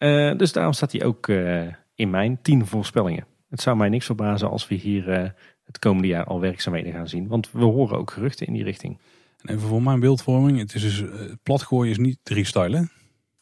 Eh, 0.00 0.36
dus 0.36 0.52
daarom 0.52 0.72
staat 0.72 0.92
hij 0.92 1.04
ook 1.04 1.28
eh, 1.28 1.66
in 1.94 2.10
mijn 2.10 2.38
tien 2.42 2.66
voorspellingen. 2.66 3.26
Het 3.48 3.60
zou 3.60 3.76
mij 3.76 3.88
niks 3.88 4.06
verbazen 4.06 4.50
als 4.50 4.68
we 4.68 4.74
hier 4.74 5.10
eh, 5.10 5.30
het 5.64 5.78
komende 5.78 6.08
jaar 6.08 6.24
al 6.24 6.40
werkzaamheden 6.40 6.92
gaan 6.92 7.08
zien. 7.08 7.28
Want 7.28 7.50
we 7.52 7.64
horen 7.64 7.98
ook 7.98 8.10
geruchten 8.10 8.46
in 8.46 8.52
die 8.52 8.64
richting. 8.64 8.98
En 9.42 9.54
even 9.54 9.68
voor 9.68 9.82
mijn 9.82 10.00
beeldvorming. 10.00 10.58
Het 10.58 10.74
is 10.74 10.82
dus, 10.82 11.04
platgooien 11.42 11.90
is 11.90 11.98
niet 11.98 12.18
restylen. 12.24 12.90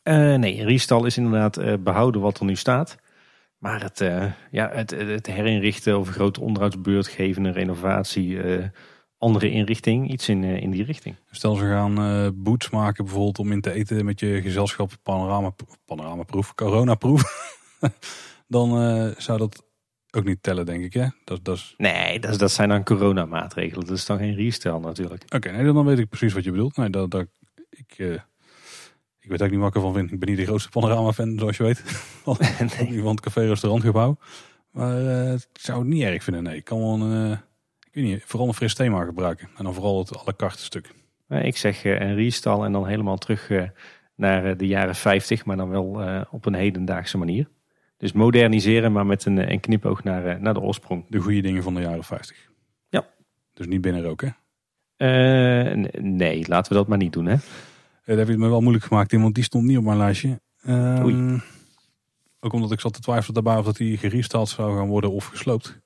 Nee, 0.03 0.65
Riestal 0.65 1.05
is 1.05 1.17
inderdaad 1.17 1.57
eh, 1.57 1.75
behouden 1.81 2.21
wat 2.21 2.39
er 2.39 2.45
nu 2.45 2.57
staat. 2.57 2.97
Maar 3.59 3.83
het, 3.83 3.99
ja, 4.51 4.71
het, 4.73 4.91
het 4.91 5.27
herinrichten 5.27 5.99
of 5.99 6.07
een 6.07 6.13
grote 6.13 6.41
onderhoudsbeurt 6.41 7.09
geven, 7.09 7.45
een 7.45 7.53
renovatie, 7.53 8.39
andere 9.19 9.51
inrichting, 9.51 10.11
iets 10.11 10.29
in, 10.29 10.45
eh, 10.45 10.63
in 10.63 10.71
die 10.71 10.85
richting. 10.85 11.17
Stel 11.31 11.55
ze 11.55 11.65
gaan 11.65 11.99
eh 11.99 12.29
boots 12.35 12.71
maken 12.71 13.05
bijvoorbeeld 13.05 13.39
om 13.39 13.53
in 13.53 13.61
te 13.61 13.73
eten 13.73 14.05
met 14.05 14.21
je 14.21 14.43
gezelschap 14.43 14.93
panorama, 15.03 15.55
panoramaproef, 15.85 16.55
coronaproef. 16.55 17.23
dan 18.49 18.83
eh, 18.83 19.11
zou 19.17 19.39
dat 19.39 19.67
ook 20.11 20.25
niet 20.25 20.43
tellen 20.43 20.67
denk 20.67 20.85
ik 20.85 20.93
hè. 20.93 21.07
Dat, 21.25 21.45
dat 21.45 21.57
is... 21.57 21.75
Nee, 21.77 22.21
dat, 22.21 22.39
dat 22.39 22.51
zijn 22.51 22.69
dan 22.69 22.85
coronamaatregelen. 22.85 23.87
Dat 23.87 23.97
is 23.97 24.07
dan 24.07 24.19
geen 24.19 24.35
Riestal 24.35 24.81
natuurlijk. 24.81 25.25
Oké, 25.35 25.51
nee, 25.51 25.73
dan 25.73 25.85
weet 25.85 25.99
ik 25.99 26.09
precies 26.09 26.33
wat 26.33 26.45
je 26.45 26.51
bedoelt. 26.51 26.77
Nee, 26.77 26.91
dat, 26.91 27.11
dat, 27.11 27.27
ik, 27.71 27.95
eh, 27.97 28.13
ik 29.19 29.29
weet 29.29 29.43
ook 29.43 29.51
niet 29.51 29.59
wat 29.59 29.69
ik 29.69 29.75
ervan 29.75 29.95
vind. 29.95 30.13
Ik 30.13 30.19
ben 30.19 30.29
niet 30.29 30.39
de 30.39 30.45
grootste 30.45 30.69
panorama 30.69 31.13
fan 31.13 31.39
zoals 31.39 31.57
je 31.57 31.63
weet. 31.63 31.85
Niet 32.89 33.03
van 33.03 33.11
het 33.15 33.21
café-restaurantgebouw. 33.21 34.17
Maar 34.71 35.33
ik 35.35 35.49
zou 35.53 35.79
het 35.79 35.89
niet 35.89 36.03
erg 36.03 36.25
vinden. 36.25 36.43
Nee, 36.43 36.57
ik 36.57 36.65
kan 36.65 36.79
wel 36.79 37.01
een, 37.01 37.41
ik 37.99 38.05
weet 38.05 38.13
niet, 38.13 38.25
vooral 38.27 38.49
een 38.49 38.55
fris 38.55 38.75
thema 38.75 39.05
gebruiken. 39.05 39.49
En 39.57 39.65
dan 39.65 39.75
vooral 39.75 39.99
het 39.99 40.11
la 40.27 40.33
carte 40.37 40.63
stuk. 40.63 40.95
Ik 41.29 41.57
zeg 41.57 41.85
eh, 41.85 42.01
een 42.01 42.15
Riestal 42.15 42.65
en 42.65 42.73
dan 42.73 42.87
helemaal 42.87 43.17
terug 43.17 43.51
eh, 43.51 43.63
naar 44.15 44.45
eh, 44.45 44.59
de 44.59 44.67
jaren 44.67 44.95
50, 44.95 45.45
maar 45.45 45.57
dan 45.57 45.69
wel 45.69 46.01
op 46.31 46.47
een 46.47 46.55
hedendaagse 46.55 47.19
manier. 47.19 47.49
Dus 47.97 48.13
moderniseren, 48.13 48.93
maar 48.93 49.07
met 49.07 49.25
een, 49.25 49.51
een 49.51 49.61
knipoog 49.61 50.05
naar, 50.05 50.41
naar 50.41 50.55
de 50.55 50.61
oorsprong. 50.61 51.05
De 51.09 51.19
goede 51.19 51.41
dingen 51.41 51.63
van 51.63 51.75
de 51.75 51.81
jaren 51.81 52.05
50. 52.05 52.51
Ja. 52.89 53.07
Dus 53.55 53.67
niet 53.67 53.81
binnenroken. 53.81 54.37
N- 54.99 55.89
nee, 56.01 56.49
laten 56.49 56.73
we 56.73 56.79
dat 56.79 56.89
maar 56.89 56.99
niet 56.99 57.13
doen. 57.13 57.27
Hè? 57.27 57.37
Heb 58.03 58.17
je 58.27 58.33
het 58.33 58.39
me 58.39 58.49
wel 58.49 58.61
moeilijk 58.61 58.85
gemaakt 58.85 59.13
in, 59.13 59.23
want 59.23 59.35
die 59.35 59.45
stond 59.45 59.65
niet 59.65 59.79
op 59.79 59.85
mijn 59.85 59.99
lijstje. 59.99 60.41
Ehm, 60.63 61.05
Oei. 61.05 61.41
Ook 62.41 62.53
omdat 62.53 62.73
ik 62.73 62.81
zat 62.81 62.95
te 62.95 63.01
twijfelen 63.01 63.35
daarbij 63.35 63.57
of 63.57 63.65
dat 63.65 63.77
die 63.77 63.97
gerestyled 63.97 64.49
zou 64.49 64.77
gaan 64.77 64.89
worden 64.89 65.13
of 65.13 65.27
gesloopt. 65.27 65.81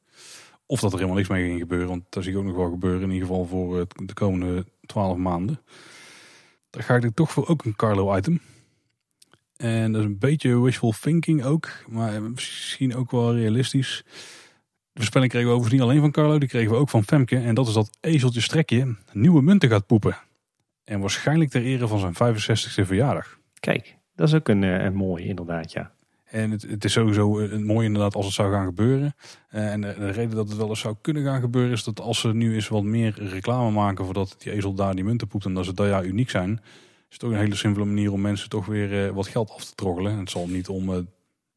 Of 0.73 0.81
dat 0.81 0.91
er 0.93 0.97
helemaal 0.97 1.17
niks 1.17 1.29
mee 1.29 1.47
ging 1.47 1.59
gebeuren. 1.59 1.89
Want 1.89 2.05
dat 2.09 2.23
zie 2.23 2.33
ik 2.33 2.39
ook 2.39 2.45
nog 2.45 2.57
wel 2.57 2.71
gebeuren. 2.71 3.03
In 3.03 3.11
ieder 3.11 3.29
geval 3.29 3.45
voor 3.45 3.81
eh, 3.81 3.87
de 4.05 4.13
komende 4.13 4.67
twaalf 4.87 5.17
maanden. 5.17 5.61
Dan 6.71 6.83
ga 6.83 6.95
ik 6.95 7.05
er 7.05 7.15
toch 7.15 7.31
voor 7.31 7.49
ook 7.49 7.65
een 7.65 7.77
Carlo 7.77 8.17
item. 8.17 8.41
En 9.57 9.93
dat 9.93 10.01
is 10.01 10.07
een 10.07 10.19
beetje 10.19 10.61
wishful 10.61 10.95
thinking 11.01 11.45
ook. 11.45 11.71
Maar 11.89 12.23
misschien 12.23 12.95
ook 12.95 13.11
wel 13.11 13.35
realistisch. 13.35 14.03
De 14.07 14.13
voorspelling 14.95 15.31
kregen 15.31 15.49
we 15.49 15.55
overigens 15.55 15.81
niet 15.81 15.91
alleen 15.91 16.03
van 16.03 16.23
Carlo. 16.23 16.39
Die 16.39 16.49
kregen 16.49 16.71
we 16.71 16.77
ook 16.77 16.91
van 16.91 17.05
Femke. 17.05 17.39
En 17.39 17.55
dat 17.55 17.67
is 17.67 17.75
dat 17.75 17.97
ezeltje 18.01 18.41
strekje 18.41 18.97
nieuwe 19.13 19.43
munten 19.43 19.69
gaat 19.69 19.87
poepen. 19.87 20.17
En 20.85 21.01
waarschijnlijk 21.01 21.51
ter 21.51 21.63
ere 21.63 21.89
van 21.89 21.99
zijn 21.99 22.15
65ste 22.15 22.87
verjaardag. 22.87 23.39
Kijk, 23.61 23.97
dat 24.15 24.29
is 24.29 24.35
ook 24.35 24.49
een, 24.49 24.65
eh, 24.65 24.85
een 24.85 24.95
mooi 24.95 25.25
inderdaad, 25.25 25.73
ja. 25.73 25.95
En 26.33 26.51
het, 26.51 26.63
het 26.63 26.85
is 26.85 26.93
sowieso 26.93 27.39
eh, 27.39 27.53
een 27.53 27.65
mooi 27.65 27.87
inderdaad 27.87 28.15
als 28.15 28.25
het 28.25 28.35
zou 28.35 28.53
gaan 28.53 28.65
gebeuren. 28.65 29.15
Eh, 29.49 29.73
En 29.73 29.81
de, 29.81 29.95
de 29.99 30.11
reden 30.11 30.37
dat 30.37 30.49
het 30.49 30.57
wel 30.57 30.69
eens 30.69 30.81
zou 30.81 30.97
kunnen 31.01 31.25
gaan 31.25 31.41
gebeuren 31.41 31.73
is 31.73 31.85
dat 31.85 32.01
als 32.01 32.21
ze 32.21 32.35
nu 32.35 32.55
eens 32.55 32.69
wat 32.69 32.83
meer 32.83 33.15
reclame 33.29 33.71
maken 33.71 34.05
voordat 34.05 34.35
die 34.39 34.53
ezel 34.53 34.75
daar 34.75 34.95
die 34.95 35.05
munten 35.05 35.29
poept 35.29 35.45
en 35.45 35.55
dat 35.55 35.65
ze 35.65 35.75
dat 35.75 35.89
jaar 35.89 36.05
uniek 36.05 36.31
zijn, 36.31 36.61
is 37.13 37.19
toch 37.19 37.31
een 37.31 37.37
hele 37.37 37.55
simpele 37.55 37.85
manier 37.85 38.13
om 38.13 38.21
mensen 38.21 38.49
toch 38.49 38.67
weer 38.67 39.07
eh, 39.07 39.15
wat 39.15 39.27
geld 39.27 39.51
af 39.51 39.65
te 39.65 39.75
troggelen. 39.75 40.13
En 40.13 40.19
het 40.19 40.31
zal 40.31 40.49
niet 40.49 40.69
om, 40.69 40.83
eh, 40.83 40.87
nou, 40.87 41.05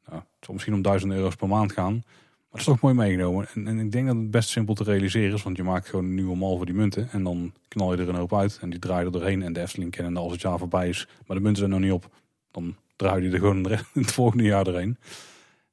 het 0.08 0.46
zal 0.46 0.54
misschien 0.54 0.74
om 0.74 0.82
1000 0.82 1.12
euro's 1.12 1.36
per 1.36 1.48
maand 1.48 1.72
gaan, 1.72 1.94
maar 1.94 2.04
het 2.50 2.60
is 2.60 2.66
toch 2.66 2.80
mooi 2.80 2.94
meegenomen. 2.94 3.48
En, 3.54 3.68
en 3.68 3.80
ik 3.80 3.92
denk 3.92 4.08
dat 4.08 4.16
het 4.16 4.32
best 4.32 4.50
simpel 4.50 4.74
te 4.74 4.84
realiseren 4.84 5.34
is, 5.34 5.44
want 5.44 5.58
je 5.58 5.64
maakt 5.64 5.90
gewoon 5.90 6.06
een 6.06 6.16
nieuwe 6.16 6.36
mal 6.36 6.56
voor 6.56 6.66
die 6.66 6.76
munten 6.76 7.10
en 7.12 7.24
dan 7.24 7.54
knal 7.68 7.94
je 7.94 8.02
er 8.02 8.10
een 8.10 8.16
hoop 8.16 8.36
uit 8.36 8.58
en 8.62 8.70
die 8.70 8.80
draai 8.80 9.00
je 9.00 9.06
er 9.06 9.12
doorheen 9.12 9.44
en 9.44 9.54
de 9.54 9.62
Efteling 9.62 9.92
kennen 9.92 10.18
als 10.18 10.32
het 10.32 10.42
jaar 10.42 10.58
voorbij 10.58 10.90
is, 10.90 11.08
maar 11.26 11.38
de 11.38 11.44
munten 11.44 11.60
zijn 11.60 11.70
nog 11.70 11.80
niet 11.80 11.92
op, 11.92 12.10
dan 12.52 12.76
draai 12.96 13.24
je 13.24 13.32
er 13.32 13.40
gewoon 13.40 13.66
het 13.94 14.12
volgende 14.12 14.44
jaar 14.44 14.64
doorheen. 14.64 14.98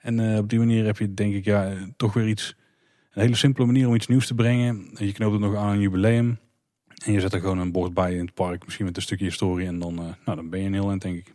En 0.03 0.33
eh, 0.33 0.39
op 0.39 0.49
die 0.49 0.59
manier 0.59 0.85
heb 0.85 0.99
je 0.99 1.15
denk 1.15 1.35
ik 1.35 1.45
ja, 1.45 1.75
toch 1.97 2.13
weer 2.13 2.29
iets, 2.29 2.57
een 3.13 3.23
hele 3.23 3.35
simpele 3.35 3.67
manier 3.67 3.89
om 3.89 3.95
iets 3.95 4.07
nieuws 4.07 4.27
te 4.27 4.35
brengen. 4.35 4.91
En 4.95 5.07
je 5.07 5.13
knoopt 5.13 5.33
het 5.33 5.41
nog 5.41 5.57
aan 5.57 5.73
een 5.73 5.81
jubileum. 5.81 6.39
En 7.05 7.13
je 7.13 7.21
zet 7.21 7.33
er 7.33 7.41
gewoon 7.41 7.59
een 7.59 7.73
bord 7.73 7.95
bij 7.95 8.15
in 8.15 8.25
het 8.25 8.35
park, 8.35 8.65
misschien 8.65 8.87
met 8.87 8.97
een 8.97 9.03
stukje 9.03 9.25
historie. 9.25 9.67
En 9.67 9.79
dan, 9.79 9.99
eh, 9.99 10.05
nou, 10.25 10.37
dan 10.37 10.51
ben 10.51 10.61
je 10.61 10.67
een 10.67 10.73
heel 10.73 10.89
eind, 10.89 11.03
denk 11.03 11.17
ik. 11.17 11.35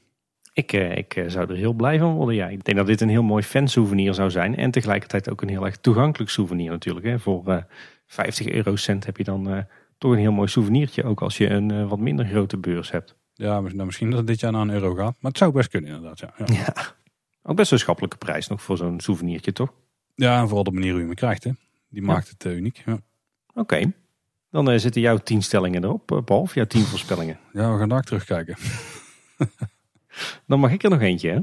Ik, 0.53 0.73
eh, 0.73 0.97
ik 0.97 1.23
zou 1.27 1.49
er 1.49 1.55
heel 1.55 1.73
blij 1.73 1.99
van 1.99 2.13
worden. 2.13 2.35
Ja, 2.35 2.47
ik 2.47 2.63
denk 2.63 2.77
dat 2.77 2.87
dit 2.87 3.01
een 3.01 3.09
heel 3.09 3.23
mooi 3.23 3.43
fansouvenir 3.43 4.13
zou 4.13 4.29
zijn. 4.29 4.55
En 4.55 4.71
tegelijkertijd 4.71 5.29
ook 5.29 5.41
een 5.41 5.49
heel 5.49 5.65
erg 5.65 5.77
toegankelijk 5.77 6.31
souvenir 6.31 6.69
natuurlijk. 6.71 7.05
Hè. 7.05 7.19
Voor 7.19 7.47
eh 7.47 7.63
50 8.05 8.47
eurocent 8.47 9.05
heb 9.05 9.17
je 9.17 9.23
dan 9.23 9.65
toch 9.97 10.11
een 10.11 10.17
heel 10.17 10.31
mooi 10.31 10.47
souvenirtje. 10.47 11.03
Ook 11.03 11.21
als 11.21 11.37
je 11.37 11.49
een 11.49 11.87
wat 11.87 11.99
minder 11.99 12.25
grote 12.25 12.57
beurs 12.57 12.91
hebt. 12.91 13.15
Ja, 13.37 13.59
nou, 13.59 13.85
misschien 13.85 14.09
dat 14.09 14.19
het 14.19 14.27
dit 14.27 14.39
jaar 14.39 14.51
naar 14.51 14.61
een 14.61 14.69
euro 14.69 14.93
gaat. 14.95 15.15
Maar 15.19 15.31
het 15.31 15.37
zou 15.37 15.51
best 15.51 15.69
kunnen 15.69 15.89
inderdaad, 15.89 16.19
ja. 16.19 16.33
Ja, 16.37 16.45
Ja. 16.53 16.95
Ook 17.41 17.55
best 17.55 17.71
een 17.71 17.79
schappelijke 17.79 18.17
prijs 18.17 18.47
nog 18.47 18.61
voor 18.61 18.77
zo'n 18.77 18.99
souvenirtje, 18.99 19.53
toch? 19.53 19.73
ja 20.15 20.39
en 20.39 20.45
vooral 20.45 20.63
de 20.63 20.71
manier 20.71 20.91
hoe 20.91 20.99
je 20.99 21.05
hem 21.05 21.15
krijgt, 21.15 21.43
hè. 21.43 21.51
Die 21.89 22.01
maakt 22.01 22.29
het 22.29 22.45
eh, 22.45 22.55
uniek. 22.55 22.83
Ja. 22.85 22.99
Oké. 23.53 23.93
Dan 24.51 24.69
eh, 24.69 24.79
zitten 24.79 25.01
jouw 25.01 25.17
tien 25.17 25.43
stellingen 25.43 25.83
erop, 25.83 26.11
eh, 26.11 26.23
Paul. 26.23 26.41
Of 26.41 26.53
jouw 26.53 26.65
tien 26.65 26.83
voorspellingen. 26.83 27.39
ja, 27.53 27.71
we 27.71 27.79
gaan 27.79 27.89
daar 27.89 28.03
terugkijken. 28.03 28.57
Dan 30.47 30.59
mag 30.59 30.71
ik 30.71 30.83
er 30.83 30.89
nog 30.89 31.01
eentje, 31.01 31.29
hè? 31.29 31.39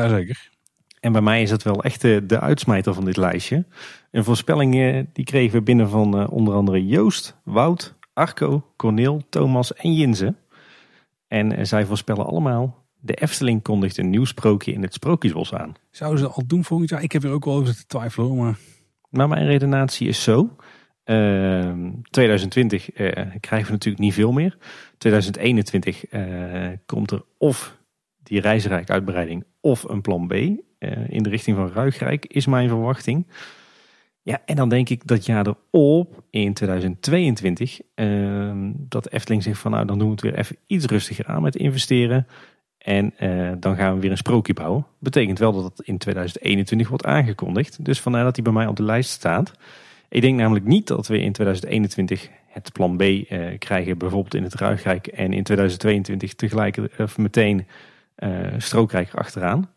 Jazeker. 0.00 0.50
En 1.00 1.12
bij 1.12 1.20
mij 1.20 1.42
is 1.42 1.50
het 1.50 1.62
wel 1.62 1.82
echt 1.82 2.00
de, 2.00 2.26
de 2.26 2.40
uitsmijter 2.40 2.94
van 2.94 3.04
dit 3.04 3.16
lijstje. 3.16 3.64
Een 4.10 4.24
voorspelling 4.24 4.72
die 5.12 5.24
kregen 5.24 5.58
we 5.58 5.62
binnen 5.62 5.88
van 5.88 6.28
onder 6.28 6.54
andere 6.54 6.86
Joost, 6.86 7.36
Wout, 7.42 7.94
Arco, 8.12 8.72
Corneel, 8.76 9.22
Thomas 9.28 9.74
en 9.74 9.94
Jinze. 9.94 10.34
En 11.28 11.66
zij 11.66 11.86
voorspellen 11.86 12.26
allemaal... 12.26 12.86
De 13.00 13.14
Efteling 13.14 13.62
kondigt 13.62 13.96
een 13.96 14.10
nieuw 14.10 14.24
sprookje 14.24 14.72
in 14.72 14.82
het 14.82 14.94
Sprookjesbos 14.94 15.54
aan. 15.54 15.74
Zouden 15.90 16.18
ze 16.18 16.24
dat 16.24 16.34
al 16.34 16.46
doen 16.46 16.64
volgend 16.64 16.90
jaar? 16.90 17.02
Ik 17.02 17.12
heb 17.12 17.22
er 17.22 17.30
ook 17.30 17.44
wel 17.44 17.54
over 17.54 17.76
te 17.76 17.86
twijfelen, 17.86 18.36
maar... 18.36 18.58
Maar 19.10 19.28
mijn 19.28 19.46
redenatie 19.46 20.08
is 20.08 20.22
zo. 20.22 20.56
Ehm, 21.04 21.90
2020 22.10 22.90
eh, 22.92 23.10
krijgen 23.40 23.66
we 23.66 23.72
natuurlijk 23.72 24.02
niet 24.02 24.14
veel 24.14 24.32
meer. 24.32 24.56
2021 24.98 26.06
eh, 26.06 26.22
komt 26.86 27.10
er 27.10 27.24
of 27.38 27.78
die 28.22 28.40
reisrijk 28.40 28.90
uitbreiding 28.90 29.44
of 29.60 29.82
een 29.82 30.00
plan 30.00 30.26
B. 30.26 30.32
eh, 30.32 31.08
in 31.08 31.22
de 31.22 31.28
richting 31.28 31.56
van 31.56 31.72
Ruigrijk 31.72 32.26
is 32.26 32.46
mijn 32.46 32.68
verwachting. 32.68 33.26
Ja, 34.28 34.40
en 34.44 34.56
dan 34.56 34.68
denk 34.68 34.88
ik 34.88 35.06
dat 35.06 35.26
jaar 35.26 35.46
erop, 35.46 36.22
in 36.30 36.54
2022, 36.54 37.80
ehm, 37.94 38.72
dat 38.74 39.08
Efteling 39.08 39.42
zegt 39.42 39.58
van 39.58 39.70
nou 39.70 39.86
dan 39.86 39.98
doen 39.98 40.06
we 40.06 40.12
het 40.12 40.22
weer 40.22 40.34
even 40.34 40.56
iets 40.66 40.84
rustiger 40.84 41.26
aan 41.26 41.42
met 41.42 41.56
investeren. 41.56 42.26
En 42.78 43.12
eh, 43.16 43.52
dan 43.58 43.76
gaan 43.76 43.94
we 43.94 44.00
weer 44.00 44.10
een 44.10 44.16
sprookje 44.16 44.54
bouwen. 44.54 44.86
Betekent 44.98 45.38
wel 45.38 45.52
dat 45.52 45.64
het 45.64 45.86
in 45.86 45.98
2021 45.98 46.88
wordt 46.88 47.04
aangekondigd. 47.04 47.84
Dus 47.84 48.00
vandaar 48.00 48.24
dat 48.24 48.34
hij 48.34 48.44
bij 48.44 48.52
mij 48.52 48.66
op 48.66 48.76
de 48.76 48.82
lijst 48.82 49.10
staat. 49.10 49.52
Ik 50.08 50.20
denk 50.20 50.38
namelijk 50.38 50.64
niet 50.64 50.86
dat 50.86 51.06
we 51.06 51.20
in 51.20 51.32
2021 51.32 52.28
het 52.46 52.72
plan 52.72 52.96
B 52.96 53.02
eh, 53.02 53.58
krijgen, 53.58 53.98
bijvoorbeeld 53.98 54.34
in 54.34 54.42
het 54.42 54.54
Ruigrijk. 54.54 55.06
En 55.06 55.32
in 55.32 55.42
2022 55.42 56.34
tegelijk 56.34 56.78
of 56.98 57.18
meteen 57.18 57.66
eh 58.14 58.30
Strookrijk 58.58 59.14
achteraan. 59.14 59.70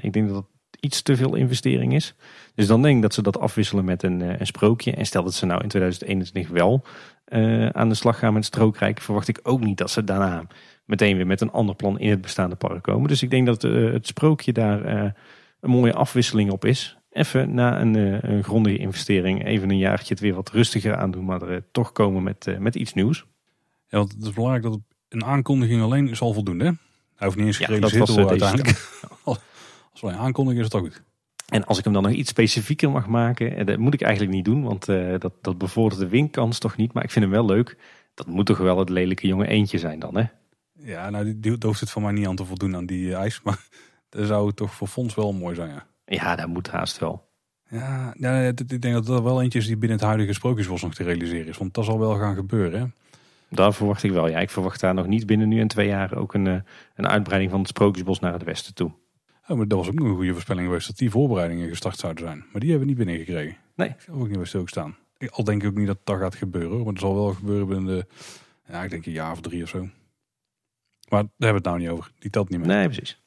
Ik 0.00 0.12
denk 0.12 0.28
dat 0.28 0.44
iets 0.80 1.02
te 1.02 1.16
veel 1.16 1.34
investering 1.34 1.94
is. 1.94 2.14
Dus 2.54 2.66
dan 2.66 2.82
denk 2.82 2.96
ik 2.96 3.02
dat 3.02 3.14
ze 3.14 3.22
dat 3.22 3.38
afwisselen 3.38 3.84
met 3.84 4.02
een, 4.02 4.22
eh, 4.22 4.38
een 4.38 4.46
sprookje. 4.46 4.92
En 4.92 5.06
stel 5.06 5.22
dat 5.24 5.34
ze 5.34 5.46
nou 5.46 5.62
in 5.62 5.68
2021 5.68 6.48
wel 6.48 6.84
eh, 7.24 7.68
aan 7.68 7.88
de 7.88 7.94
slag 7.94 8.18
gaan 8.18 8.32
met 8.32 8.44
Strookrijk, 8.44 9.00
verwacht 9.00 9.28
ik 9.28 9.40
ook 9.42 9.60
niet 9.60 9.78
dat 9.78 9.90
ze 9.90 10.04
daarna 10.04 10.46
meteen 10.84 11.16
weer 11.16 11.26
met 11.26 11.40
een 11.40 11.50
ander 11.50 11.74
plan 11.74 11.98
in 11.98 12.10
het 12.10 12.20
bestaande 12.20 12.56
park 12.56 12.82
komen. 12.82 13.08
Dus 13.08 13.22
ik 13.22 13.30
denk 13.30 13.46
dat 13.46 13.64
eh, 13.64 13.92
het 13.92 14.06
sprookje 14.06 14.52
daar 14.52 15.14
een 15.60 15.70
mooie 15.70 15.92
afwisseling 15.92 16.50
op 16.50 16.64
is. 16.64 16.96
Even 17.10 17.54
na 17.54 17.80
een, 17.80 17.94
een 18.30 18.44
grondige 18.44 18.76
investering, 18.76 19.46
even 19.46 19.70
een 19.70 19.78
jaartje 19.78 20.14
het 20.14 20.22
weer 20.22 20.34
wat 20.34 20.50
rustiger 20.50 20.96
aandoen, 20.96 21.24
maar 21.24 21.42
er 21.42 21.64
toch 21.72 21.92
komen 21.92 22.22
met, 22.22 22.56
met 22.58 22.74
iets 22.74 22.92
nieuws. 22.92 23.26
Ja, 23.88 23.98
want 23.98 24.12
het 24.12 24.22
is 24.22 24.32
belangrijk 24.32 24.62
dat 24.64 24.78
een 25.08 25.24
aankondiging 25.24 25.82
alleen 25.82 26.16
zal 26.16 26.32
voldoen, 26.32 26.58
hè? 26.58 26.70
Hij 27.16 27.26
hoeft 27.26 27.36
niet 27.36 27.46
eens 27.46 27.58
Ja, 27.58 27.64
gerealiseerd 27.64 28.06
dat 28.06 28.16
te 28.16 28.22
was, 28.22 28.24
worden 28.24 28.46
eh, 28.46 28.52
deze 28.52 28.62
uiteindelijk. 28.62 29.15
Als 29.96 30.04
als 30.04 30.14
we 30.14 30.20
aankondigen 30.20 30.58
is 30.58 30.72
het 30.72 30.82
toch 30.82 30.92
goed. 30.92 31.02
En 31.46 31.64
als 31.64 31.78
ik 31.78 31.84
hem 31.84 31.92
dan 31.92 32.02
nog 32.02 32.12
iets 32.12 32.30
specifieker 32.30 32.90
mag 32.90 33.06
maken, 33.06 33.56
eh, 33.56 33.66
dat 33.66 33.78
moet 33.78 33.94
ik 33.94 34.02
eigenlijk 34.02 34.34
niet 34.34 34.44
doen, 34.44 34.62
want 34.62 34.88
eh, 34.88 35.18
dat, 35.18 35.32
dat 35.40 35.58
bevordert 35.58 36.00
de 36.00 36.08
winkans 36.08 36.58
toch 36.58 36.76
niet. 36.76 36.92
Maar 36.92 37.04
ik 37.04 37.10
vind 37.10 37.24
hem 37.24 37.34
wel 37.34 37.44
leuk. 37.44 37.76
Dat 38.14 38.26
moet 38.26 38.46
toch 38.46 38.58
wel 38.58 38.78
het 38.78 38.88
lelijke 38.88 39.26
jonge 39.26 39.46
eentje 39.46 39.78
zijn 39.78 39.98
dan, 39.98 40.16
hè? 40.16 40.24
Ja, 40.72 41.10
nou, 41.10 41.24
die, 41.24 41.38
die 41.38 41.56
hoeft 41.60 41.80
het 41.80 41.90
van 41.90 42.02
mij 42.02 42.12
niet 42.12 42.26
aan 42.26 42.36
te 42.36 42.44
voldoen 42.44 42.76
aan 42.76 42.86
die 42.86 43.12
eh, 43.12 43.18
eis. 43.18 43.40
Maar 43.44 43.68
dat 44.08 44.26
zou 44.26 44.52
toch 44.52 44.74
voor 44.74 44.88
Fons 44.88 45.14
wel 45.14 45.32
mooi 45.32 45.54
zijn, 45.54 45.70
ja. 45.70 45.86
Ja, 46.04 46.36
dat 46.36 46.48
moet 46.48 46.70
haast 46.70 46.98
wel. 46.98 47.28
Ja, 47.68 48.14
ik 48.14 48.82
denk 48.82 48.94
dat 48.94 49.06
dat 49.06 49.22
wel 49.22 49.42
eentje 49.42 49.58
is 49.58 49.66
die 49.66 49.76
binnen 49.76 49.98
het 49.98 50.06
huidige 50.06 50.32
sprookjesbos 50.32 50.82
nog 50.82 50.94
te 50.94 51.02
realiseren 51.02 51.46
is. 51.46 51.58
Want 51.58 51.74
dat 51.74 51.84
zal 51.84 51.98
wel 51.98 52.18
gaan 52.18 52.34
gebeuren, 52.34 52.80
hè? 52.80 52.86
Daar 53.48 53.74
verwacht 53.74 54.02
ik 54.02 54.10
wel. 54.10 54.28
Ja, 54.28 54.38
ik 54.38 54.50
verwacht 54.50 54.80
daar 54.80 54.94
nog 54.94 55.06
niet 55.06 55.26
binnen 55.26 55.48
nu 55.48 55.60
en 55.60 55.68
twee 55.68 55.88
jaar 55.88 56.16
ook 56.16 56.34
een, 56.34 56.64
een 56.94 57.08
uitbreiding 57.08 57.50
van 57.50 57.60
het 57.60 57.68
Sprookjesbos 57.68 58.20
naar 58.20 58.32
het 58.32 58.42
westen 58.42 58.74
toe. 58.74 58.92
Oh, 59.48 59.56
maar 59.56 59.68
dat 59.68 59.78
was 59.78 59.88
ook 59.88 59.94
nog 59.94 60.08
een 60.08 60.14
goede 60.14 60.32
voorspelling 60.32 60.66
geweest 60.66 60.86
dat 60.86 60.96
die 60.96 61.10
voorbereidingen 61.10 61.68
gestart 61.68 61.98
zouden 61.98 62.24
zijn. 62.26 62.44
Maar 62.52 62.60
die 62.60 62.70
hebben 62.70 62.88
we 62.88 62.94
niet 62.94 63.04
binnengekregen. 63.04 63.56
Nee. 63.74 63.88
Ik 63.88 63.96
ook 64.10 64.28
niet 64.28 64.36
bij 64.36 64.46
stilgestaan. 64.46 64.96
Ik- 65.18 65.30
Al 65.30 65.44
denk 65.44 65.62
ik 65.62 65.68
ook 65.68 65.76
niet 65.76 65.86
dat 65.86 65.98
dat 66.04 66.18
gaat 66.18 66.34
gebeuren. 66.34 66.78
Maar 66.78 66.86
het 66.86 66.98
zal 66.98 67.14
wel 67.14 67.32
gebeuren 67.34 67.66
binnen 67.68 67.96
de, 67.96 68.06
ja, 68.68 68.82
ik 68.82 68.90
denk 68.90 69.06
een 69.06 69.12
jaar 69.12 69.32
of 69.32 69.40
drie 69.40 69.62
of 69.62 69.68
zo. 69.68 69.78
Maar 71.08 71.22
daar 71.22 71.30
hebben 71.48 71.48
we 71.48 71.54
het 71.54 71.64
nou 71.64 71.78
niet 71.78 71.88
over. 71.88 72.12
Die 72.18 72.30
telt 72.30 72.48
niet 72.48 72.58
meer. 72.58 72.68
Nee, 72.68 72.84
precies. 72.86 73.20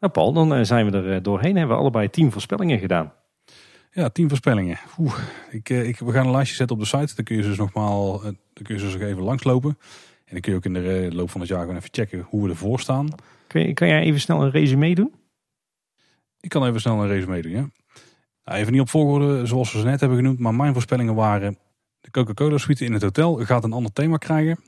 Nou 0.00 0.12
Paul, 0.12 0.32
dan 0.32 0.54
eh, 0.54 0.62
zijn 0.64 0.90
we 0.90 0.96
er 0.96 1.12
eh, 1.12 1.22
doorheen. 1.22 1.56
Hebben 1.56 1.76
we 1.76 1.82
allebei 1.82 2.10
tien 2.10 2.32
voorspellingen 2.32 2.78
gedaan. 2.78 3.12
Ja, 3.92 4.08
tien 4.08 4.28
voorspellingen. 4.28 4.78
Oeh, 4.98 5.18
ik, 5.50 5.70
eh, 5.70 5.88
ik, 5.88 5.98
we 5.98 6.12
gaan 6.12 6.26
een 6.26 6.32
lijstje 6.32 6.56
zetten 6.56 6.76
op 6.76 6.82
de 6.82 6.88
site. 6.88 7.14
Dan 7.14 7.24
kun 7.24 7.36
je 7.36 7.42
dus 7.42 7.56
nogmaals, 7.56 8.22
dan 8.22 8.36
kun 8.62 8.74
je 8.76 8.80
dus 8.82 8.92
nog 8.92 9.02
even 9.02 9.22
langslopen. 9.22 9.70
En 10.24 10.32
dan 10.34 10.40
kun 10.40 10.52
je 10.52 10.58
ook 10.58 10.64
in 10.64 10.72
de 10.72 11.08
loop 11.12 11.30
van 11.30 11.40
het 11.40 11.50
jaar 11.50 11.60
gewoon 11.60 11.76
even 11.76 11.88
checken 11.92 12.20
hoe 12.28 12.42
we 12.44 12.50
ervoor 12.50 12.80
staan. 12.80 13.08
Kun, 13.46 13.66
je, 13.66 13.72
kan 13.74 13.88
jij 13.88 14.02
even 14.02 14.20
snel 14.20 14.42
een 14.42 14.50
resume 14.50 14.94
doen? 14.94 15.12
Ik 16.40 16.48
kan 16.48 16.66
even 16.66 16.80
snel 16.80 17.02
een 17.02 17.08
resume 17.08 17.42
doen, 17.42 17.52
ja. 17.52 17.70
Nou, 18.44 18.60
even 18.60 18.72
niet 18.72 18.80
op 18.80 18.88
volgorde 18.88 19.46
zoals 19.46 19.72
we 19.72 19.78
ze 19.78 19.84
net 19.84 20.00
hebben 20.00 20.18
genoemd, 20.18 20.38
maar 20.38 20.54
mijn 20.54 20.72
voorspellingen 20.72 21.14
waren... 21.14 21.58
De 22.00 22.10
Coca-Cola 22.10 22.58
suite 22.58 22.84
in 22.84 22.92
het 22.92 23.02
hotel 23.02 23.34
gaat 23.44 23.64
een 23.64 23.72
ander 23.72 23.92
thema 23.92 24.16
krijgen. 24.16 24.58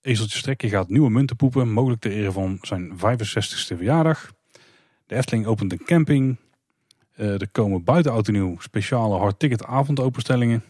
Ezeltje 0.00 0.38
Strekje 0.38 0.68
gaat 0.68 0.88
nieuwe 0.88 1.10
munten 1.10 1.36
poepen, 1.36 1.72
mogelijk 1.72 2.00
ter 2.00 2.12
ere 2.12 2.32
van 2.32 2.58
zijn 2.62 2.92
65ste 2.96 3.76
verjaardag. 3.76 4.32
De 5.06 5.14
Efteling 5.14 5.46
opent 5.46 5.72
een 5.72 5.84
camping. 5.84 6.36
Eh, 7.12 7.40
er 7.40 7.48
komen 7.48 7.84
buiten 7.84 8.12
oud 8.12 8.28
nieuw 8.28 8.56
speciale 8.58 9.18
hardticket 9.18 9.64
avondopenstellingen. 9.64 10.64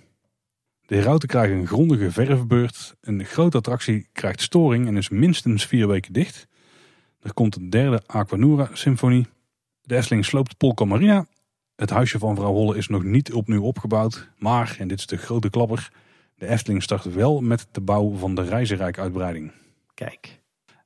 De 0.86 0.94
herauten 0.94 1.28
krijgen 1.28 1.56
een 1.56 1.66
grondige 1.66 2.10
verfbeurt. 2.10 2.96
Een 3.00 3.24
grote 3.24 3.56
attractie 3.56 4.08
krijgt 4.12 4.40
storing 4.40 4.86
en 4.86 4.96
is 4.96 5.08
minstens 5.08 5.66
vier 5.66 5.88
weken 5.88 6.12
dicht. 6.12 6.46
Er 7.20 7.34
komt 7.34 7.56
een 7.56 7.70
derde 7.70 8.02
Aquanura 8.06 8.68
symfonie. 8.72 9.26
De 9.82 9.96
Efteling 9.96 10.24
sloopt 10.24 10.56
Polka 10.56 10.84
Marina. 10.84 11.26
Het 11.76 11.90
huisje 11.90 12.18
van 12.18 12.36
vrouw 12.36 12.52
Holle 12.52 12.76
is 12.76 12.88
nog 12.88 13.02
niet 13.02 13.32
opnieuw 13.32 13.62
opgebouwd. 13.62 14.30
Maar, 14.38 14.76
en 14.78 14.88
dit 14.88 14.98
is 14.98 15.06
de 15.06 15.16
grote 15.16 15.50
klapper, 15.50 15.92
de 16.34 16.46
Efteling 16.46 16.82
start 16.82 17.14
wel 17.14 17.40
met 17.40 17.66
de 17.70 17.80
bouw 17.80 18.16
van 18.16 18.34
de 18.34 18.42
Reizenrijk-uitbreiding. 18.42 19.52
Kijk. 19.94 20.40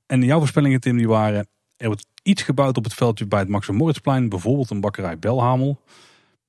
En 0.07 0.23
jouw 0.23 0.39
voorspellingen, 0.39 0.81
Tim, 0.81 0.97
die 0.97 1.09
waren... 1.09 1.47
Er 1.77 1.87
wordt 1.87 2.07
iets 2.23 2.43
gebouwd 2.43 2.77
op 2.77 2.85
het 2.85 2.95
veldje 2.95 3.27
bij 3.27 3.39
het 3.39 3.49
Max 3.49 3.69
Moritzplein. 3.69 4.29
Bijvoorbeeld 4.29 4.71
een 4.71 4.81
bakkerij 4.81 5.19
Belhamel. 5.19 5.81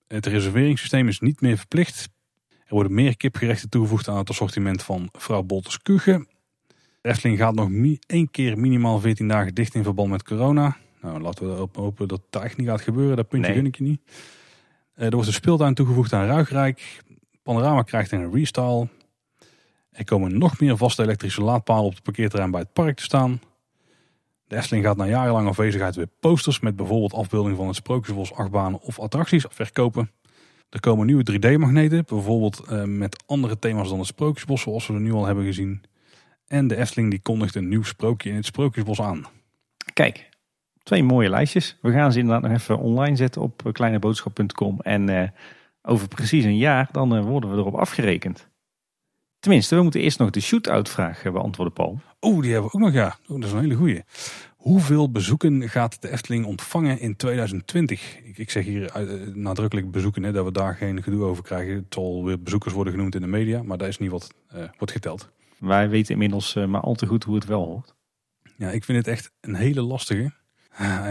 Het 0.08 0.26
reserveringssysteem 0.26 1.08
is 1.08 1.20
niet 1.20 1.42
meer 1.42 1.58
verplicht. 1.58 2.10
Er 2.50 2.74
worden 2.74 2.94
meer 2.94 3.18
kipgerechten 3.18 3.70
toegevoegd 3.70 4.08
aan 4.08 4.18
het 4.18 4.30
assortiment 4.30 4.84
van 4.84 5.10
vrouw 5.12 5.42
Bolters 5.42 5.82
Kuchen. 5.82 6.28
De 7.02 7.10
Efteling 7.10 7.38
gaat 7.38 7.56
nog 7.56 7.70
één 8.06 8.32
keer 8.32 8.58
minimaal 8.58 9.00
14 9.00 9.28
dagen 9.28 9.54
dicht 9.54 9.76
in 9.76 9.84
verband 9.84 10.10
met 10.10 10.24
corona. 10.24 10.78
Nou, 11.06 11.22
laten 11.22 11.48
we 11.48 11.54
erop 11.54 11.76
hopen 11.76 12.08
dat 12.08 12.22
dat 12.30 12.44
echt 12.44 12.58
niet 12.58 12.68
gaat 12.68 12.82
gebeuren. 12.82 13.16
Dat 13.16 13.28
puntje 13.28 13.48
Nee. 13.52 13.60
gun 13.60 13.68
ik 13.68 13.76
je 13.78 13.84
niet. 13.84 14.02
Eh, 14.94 15.06
er 15.06 15.12
wordt 15.12 15.28
een 15.28 15.34
speeltuin 15.34 15.74
toegevoegd 15.74 16.14
aan 16.14 16.26
Ruigrijk. 16.26 17.04
Panorama 17.44 17.82
krijgt 17.82 18.12
een 18.12 18.32
restyle. 18.34 18.88
Er 19.92 20.04
komen 20.04 20.38
nog 20.38 20.60
meer 20.60 20.78
vaste 20.78 21.04
elektrische 21.04 21.42
laadpalen 21.42 21.86
op 21.86 21.94
het 21.94 22.04
parkeerterrein 22.04 22.52
bij 22.52 22.60
het 22.60 22.74
park 22.74 22.96
te 22.96 23.04
staan. 23.04 23.42
De 24.48 24.56
Efteling 24.56 24.86
gaat 24.86 24.98
na 24.98 25.08
jarenlange 25.08 25.50
afwezigheid 25.50 25.96
weer 25.96 26.08
posters 26.20 26.60
met 26.60 26.76
bijvoorbeeld 26.76 27.14
afbeeldingen 27.14 27.58
van 27.58 27.68
het 27.68 27.76
Sprookjesbos, 27.76 28.34
achtbanen 28.34 28.82
of 28.82 29.00
attracties 29.00 29.46
verkopen. 29.50 30.12
Er 30.70 30.80
komen 30.80 31.06
nieuwe 31.06 31.24
3D-magneten, 31.32 32.04
bijvoorbeeld 32.06 32.60
eh, 32.60 32.84
met 32.84 33.24
andere 33.26 33.60
thema's 33.60 33.90
dan 33.90 33.98
het 33.98 34.08
Sprookjesbos, 34.08 34.62
zoals 34.62 34.88
we 34.88 34.94
er 34.94 35.00
nu 35.00 35.12
al 35.12 35.26
hebben 35.26 35.46
gezien. 35.46 35.84
En 36.48 36.68
de 36.68 36.76
Efteling 36.76 37.10
die 37.10 37.22
kondigt 37.22 37.56
een 37.56 37.68
nieuw 37.68 37.84
sprookje 37.84 38.30
in 38.30 38.36
het 38.36 38.46
Sprookjesbos 38.46 39.02
aan. 39.02 39.26
Kijk, 39.94 40.30
twee 40.86 41.04
mooie 41.04 41.30
lijstjes. 41.30 41.78
We 41.82 41.92
gaan 41.92 42.12
ze 42.12 42.20
inderdaad 42.20 42.50
nog 42.50 42.60
even 42.60 42.80
online 42.80 43.16
zetten 43.16 43.42
op 43.42 43.66
eh, 43.66 43.72
kleineboodschap.com. 43.72 44.80
En 44.80 45.10
eh, 45.10 45.30
over 45.82 46.08
precies 46.08 46.44
een 46.44 46.58
jaar, 46.58 46.90
dan 46.92 47.16
eh, 47.16 47.24
worden 47.24 47.52
we 47.52 47.58
erop 47.58 47.76
afgerekend. 47.76 48.50
Tenminste, 49.40 49.76
we 49.76 49.82
moeten 49.82 50.02
eerst 50.02 50.20
nog 50.20 50.30
de 50.30 50.40
shootout 50.40 50.90
vraag 50.90 51.24
eh, 51.24 51.32
beantwoorden, 51.32 51.74
Paul. 51.74 52.00
Oeh, 52.22 52.42
die 52.42 52.52
hebben 52.52 52.72
we 52.72 52.78
ook 52.78 52.84
nog, 52.84 52.94
ja. 52.94 53.18
Dat 53.28 53.44
is 53.44 53.52
een 53.52 53.60
hele 53.60 53.76
goeie. 53.76 54.04
Hoeveel 54.56 55.12
bezoeken 55.12 55.70
gaat 55.70 56.02
de 56.02 56.12
Efteling 56.12 56.46
ontvangen 56.46 57.00
in 57.00 57.16
2020? 57.16 58.18
Ik, 58.24 58.38
ik 58.38 58.52
zeg 58.52 58.66
hier 58.66 58.92
nadrukkelijk 59.34 59.92
bezoeken, 59.92 60.24
hè, 60.24 60.32
dat 60.32 60.46
we 60.46 60.52
daar 60.52 60.76
geen 60.76 61.04
gedoe 61.04 61.24
over 61.24 61.44
krijgen. 61.44 61.76
Het 61.76 61.94
zal 61.94 62.26
weer 62.26 62.42
bezoekers 62.42 62.74
worden 62.74 62.94
genoemd 62.94 63.16
in 63.16 63.22
de 63.22 63.28
media, 63.28 63.64
maar 63.64 63.78
dat 63.78 63.88
is 63.88 63.98
niet 63.98 64.12
wat 64.12 64.34
wordt 64.78 64.92
geteld. 64.92 65.30
Wij 65.58 65.90
weten 65.90 66.14
inmiddels 66.14 66.54
maar 66.54 66.82
al 66.82 66.96
te 66.96 67.06
goed 67.06 67.24
hoe 67.24 67.36
het 67.36 67.46
wel 67.46 67.66
hoort. 67.66 67.96
Ja, 68.58 68.70
ik 68.70 68.84
vind 68.84 68.98
het 68.98 69.08
echt 69.08 69.32
een 69.42 69.56
hele 69.56 69.82
lastige. 69.82 70.34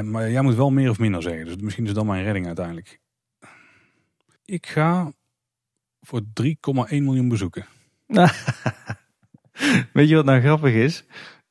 Maar 0.03 0.31
jij 0.31 0.43
moet 0.43 0.55
wel 0.55 0.71
meer 0.71 0.91
of 0.91 0.99
minder 0.99 1.23
zeggen, 1.23 1.45
dus 1.45 1.57
misschien 1.57 1.87
is 1.87 1.93
dat 1.93 2.05
mijn 2.05 2.25
redding 2.25 2.47
uiteindelijk. 2.47 3.01
Ik 4.45 4.67
ga 4.67 5.13
voor 6.01 6.21
3,1 6.43 6.53
miljoen 6.89 7.29
bezoeken. 7.29 7.67
Weet 9.93 10.09
je 10.09 10.15
wat 10.15 10.25
nou 10.25 10.41
grappig 10.41 10.73
is? 10.75 11.05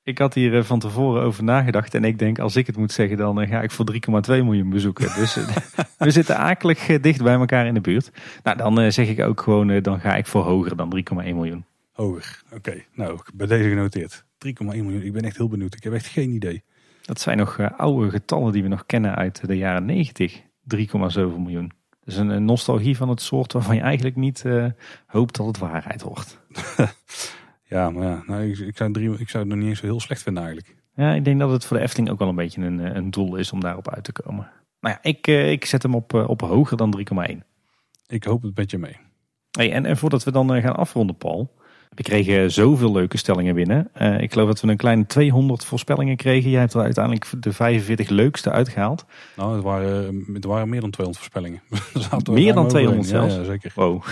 Ik 0.04 0.18
had 0.18 0.34
hier 0.34 0.58
eh, 0.58 0.64
van 0.64 0.80
tevoren 0.80 1.24
over 1.24 1.44
nagedacht. 1.44 1.94
En 1.94 2.04
ik 2.04 2.20
denk, 2.20 2.40
als 2.40 2.56
ik 2.56 2.68
het 2.68 2.78
moet 2.78 2.92
zeggen, 2.92 3.18
dan 3.18 3.42
eh, 3.42 3.50
ga 3.50 3.62
ik 3.62 3.72
voor 3.72 3.86
3,2 3.92 4.00
miljoen 4.28 4.70
bezoeken. 4.70 5.16
Dus 5.16 5.38
eh, 5.38 5.56
we 5.98 6.12
zitten 6.12 6.38
akelig 6.38 6.86
dicht 6.86 7.24
bij 7.24 7.34
elkaar 7.34 7.68
in 7.68 7.74
de 7.74 7.82
buurt. 7.82 8.12
Nou, 8.44 8.58
dan 8.58 8.92
zeg 8.92 9.08
ik 9.08 9.20
ook 9.20 9.42
gewoon, 9.42 9.82
dan 9.82 10.00
ga 10.00 10.16
ik 10.16 10.26
voor 10.26 10.44
hoger 10.44 10.76
dan 10.76 11.04
3,1 11.12 11.16
miljoen. 11.16 11.66
Hoger. 11.92 12.42
Oké, 12.54 12.84
nou, 12.94 13.20
bij 13.34 13.48
deze 13.48 13.70
genoteerd. 13.70 14.24
3,1 14.48 14.54
miljoen. 14.64 15.02
Ik 15.02 15.14
ben 15.14 15.24
echt 15.24 15.38
heel 15.38 15.50
benieuwd. 15.50 15.76
Ik 15.76 15.84
heb 15.84 15.94
echt 15.94 16.06
geen 16.06 16.32
idee. 16.32 16.64
Dat 17.06 17.20
zijn 17.20 17.38
nog 17.38 17.58
eh, 17.58 17.72
oude 17.78 18.10
getallen 18.10 18.52
die 18.52 18.64
we 18.64 18.68
nog 18.68 18.86
kennen 18.86 19.16
uit 19.16 19.48
de 19.48 19.58
jaren 19.58 19.86
90. 19.86 20.42
3,7 20.76 20.86
miljoen. 21.38 21.72
Dus 22.04 22.16
een, 22.16 22.46
nostalgie 22.46 22.98
van 22.98 23.10
het 23.10 23.22
soort 23.22 23.54
waarvan 23.54 23.76
je 23.76 23.82
eigenlijk 23.82 24.16
niet 24.16 24.46
eh, 24.46 24.66
hoopt 25.06 25.36
dat 25.36 25.46
het 25.48 25.58
waarheid 25.58 26.02
wordt. 26.02 26.40
Ja, 27.66 27.90
maar 27.90 28.04
ja, 28.04 28.24
nou, 28.26 28.50
ik, 28.50 28.58
ik, 28.58 28.78
zou 28.78 28.92
drie, 28.92 29.12
ik 29.18 29.30
zou 29.30 29.44
het 29.44 29.54
nog 29.54 29.62
niet 29.62 29.70
eens 29.70 29.80
zo 29.80 29.86
heel 29.86 30.00
slecht 30.00 30.22
vinden 30.22 30.44
eigenlijk. 30.44 30.76
Ja, 30.96 31.14
ik 31.14 31.26
denk 31.26 31.40
dat 31.40 31.52
het 31.52 31.66
voor 31.66 31.78
de 31.78 31.84
Efteling 31.84 32.10
ook 32.10 32.20
wel 32.20 32.28
een 32.28 32.36
beetje 32.36 32.62
een, 32.62 32.80
eh, 32.80 32.96
een 32.96 33.12
doel 33.12 33.36
is 33.36 33.52
om 33.52 33.60
daarop 33.60 33.90
uit 33.90 34.04
te 34.04 34.12
komen. 34.12 34.52
Nou 34.80 34.96
ja, 34.96 35.10
ik, 35.10 35.28
ik 35.28 35.66
zet 35.66 35.84
hem 35.84 35.96
op, 35.96 36.14
op 36.14 36.42
hoger 36.42 36.78
dan 36.78 37.04
3,1. 37.32 37.38
Ik 38.08 38.24
hoop 38.24 38.42
het 38.42 38.56
met 38.56 38.72
je 38.72 38.78
mee. 38.78 38.98
Hey, 39.52 39.72
en, 39.72 39.86
en 39.86 39.98
voordat 39.98 40.24
we 40.24 40.32
dan 40.32 40.62
gaan 40.62 40.76
afronden, 40.76 41.18
Paul. 41.18 41.54
We 41.96 42.04
kregen 42.04 42.52
zoveel 42.52 42.92
leuke 42.92 43.18
stellingen 43.18 43.56
binnen. 43.56 43.90
Eh, 43.94 44.20
ik 44.20 44.32
geloof 44.32 44.48
dat 44.48 44.62
we 44.62 44.68
een 44.68 44.78
kleine 44.78 45.06
200 45.06 45.66
voorspellingen 45.66 46.16
kregen. 46.16 46.50
Jij 46.50 46.60
hebt 46.60 46.74
er 46.74 46.82
uiteindelijk 46.82 47.26
de 47.40 47.54
45 47.54 48.10
leukste 48.10 48.52
uitgehaald. 48.52 49.06
Nou, 49.36 49.54
het 49.54 49.64
waren, 49.64 50.26
het 50.34 50.46
waren 50.46 50.70
meer 50.70 50.82
dan 50.82 50.92
200 50.92 51.18
voorspellingen. 51.18 51.62
Meer 52.32 52.54
dan 52.54 52.66
overheen. 52.66 52.70
200 52.70 53.10
Ja, 53.10 53.10
zelfs? 53.10 53.36
Ja, 53.36 53.44
zeker. 53.44 53.72
Wow. 53.76 54.04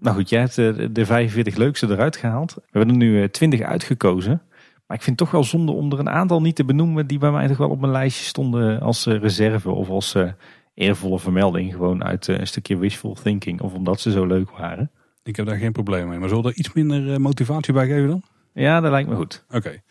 Nou 0.00 0.16
goed, 0.16 0.28
jij 0.28 0.40
hebt 0.40 0.58
eh, 0.58 0.86
de 0.90 1.06
45 1.06 1.56
leukste 1.56 1.86
eruit 1.86 2.16
gehaald. 2.16 2.54
We 2.54 2.78
hebben 2.78 2.94
er 2.94 3.00
nu 3.00 3.22
eh, 3.22 3.28
20 3.28 3.60
uitgekozen. 3.60 4.42
Maar 4.90 4.98
ik 4.98 5.04
vind 5.04 5.20
het 5.20 5.28
toch 5.28 5.38
wel 5.38 5.48
zonde 5.48 5.72
om 5.72 5.92
er 5.92 5.98
een 5.98 6.10
aantal 6.10 6.40
niet 6.40 6.56
te 6.56 6.64
benoemen 6.64 7.06
die 7.06 7.18
bij 7.18 7.30
mij 7.30 7.48
toch 7.48 7.56
wel 7.56 7.68
op 7.68 7.80
mijn 7.80 7.92
lijstje 7.92 8.24
stonden 8.24 8.80
als 8.80 9.06
eh, 9.06 9.18
reserve 9.18 9.70
of 9.70 9.88
als 9.88 10.14
eh, 10.14 10.28
eervolle 10.74 11.18
vermelding. 11.18 11.72
Gewoon 11.72 12.04
uit 12.04 12.28
eh, 12.28 12.38
een 12.38 12.46
stukje 12.46 12.78
wishful 12.78 13.16
thinking 13.22 13.60
of 13.60 13.74
omdat 13.74 14.00
ze 14.00 14.10
zo 14.10 14.26
leuk 14.26 14.50
waren. 14.50 14.90
Ik 15.22 15.36
heb 15.36 15.46
daar 15.46 15.56
geen 15.56 15.72
probleem 15.72 16.08
mee. 16.08 16.18
Maar 16.18 16.28
zullen 16.28 16.44
we 16.44 16.50
er 16.50 16.56
iets 16.56 16.72
minder 16.72 17.12
eh, 17.12 17.18
motivatie 17.18 17.72
bij 17.72 17.86
geven 17.86 18.08
dan? 18.08 18.22
Ja, 18.52 18.80
dat 18.80 18.90
lijkt 18.90 19.08
me 19.08 19.14
goed. 19.14 19.44
Oké. 19.50 19.82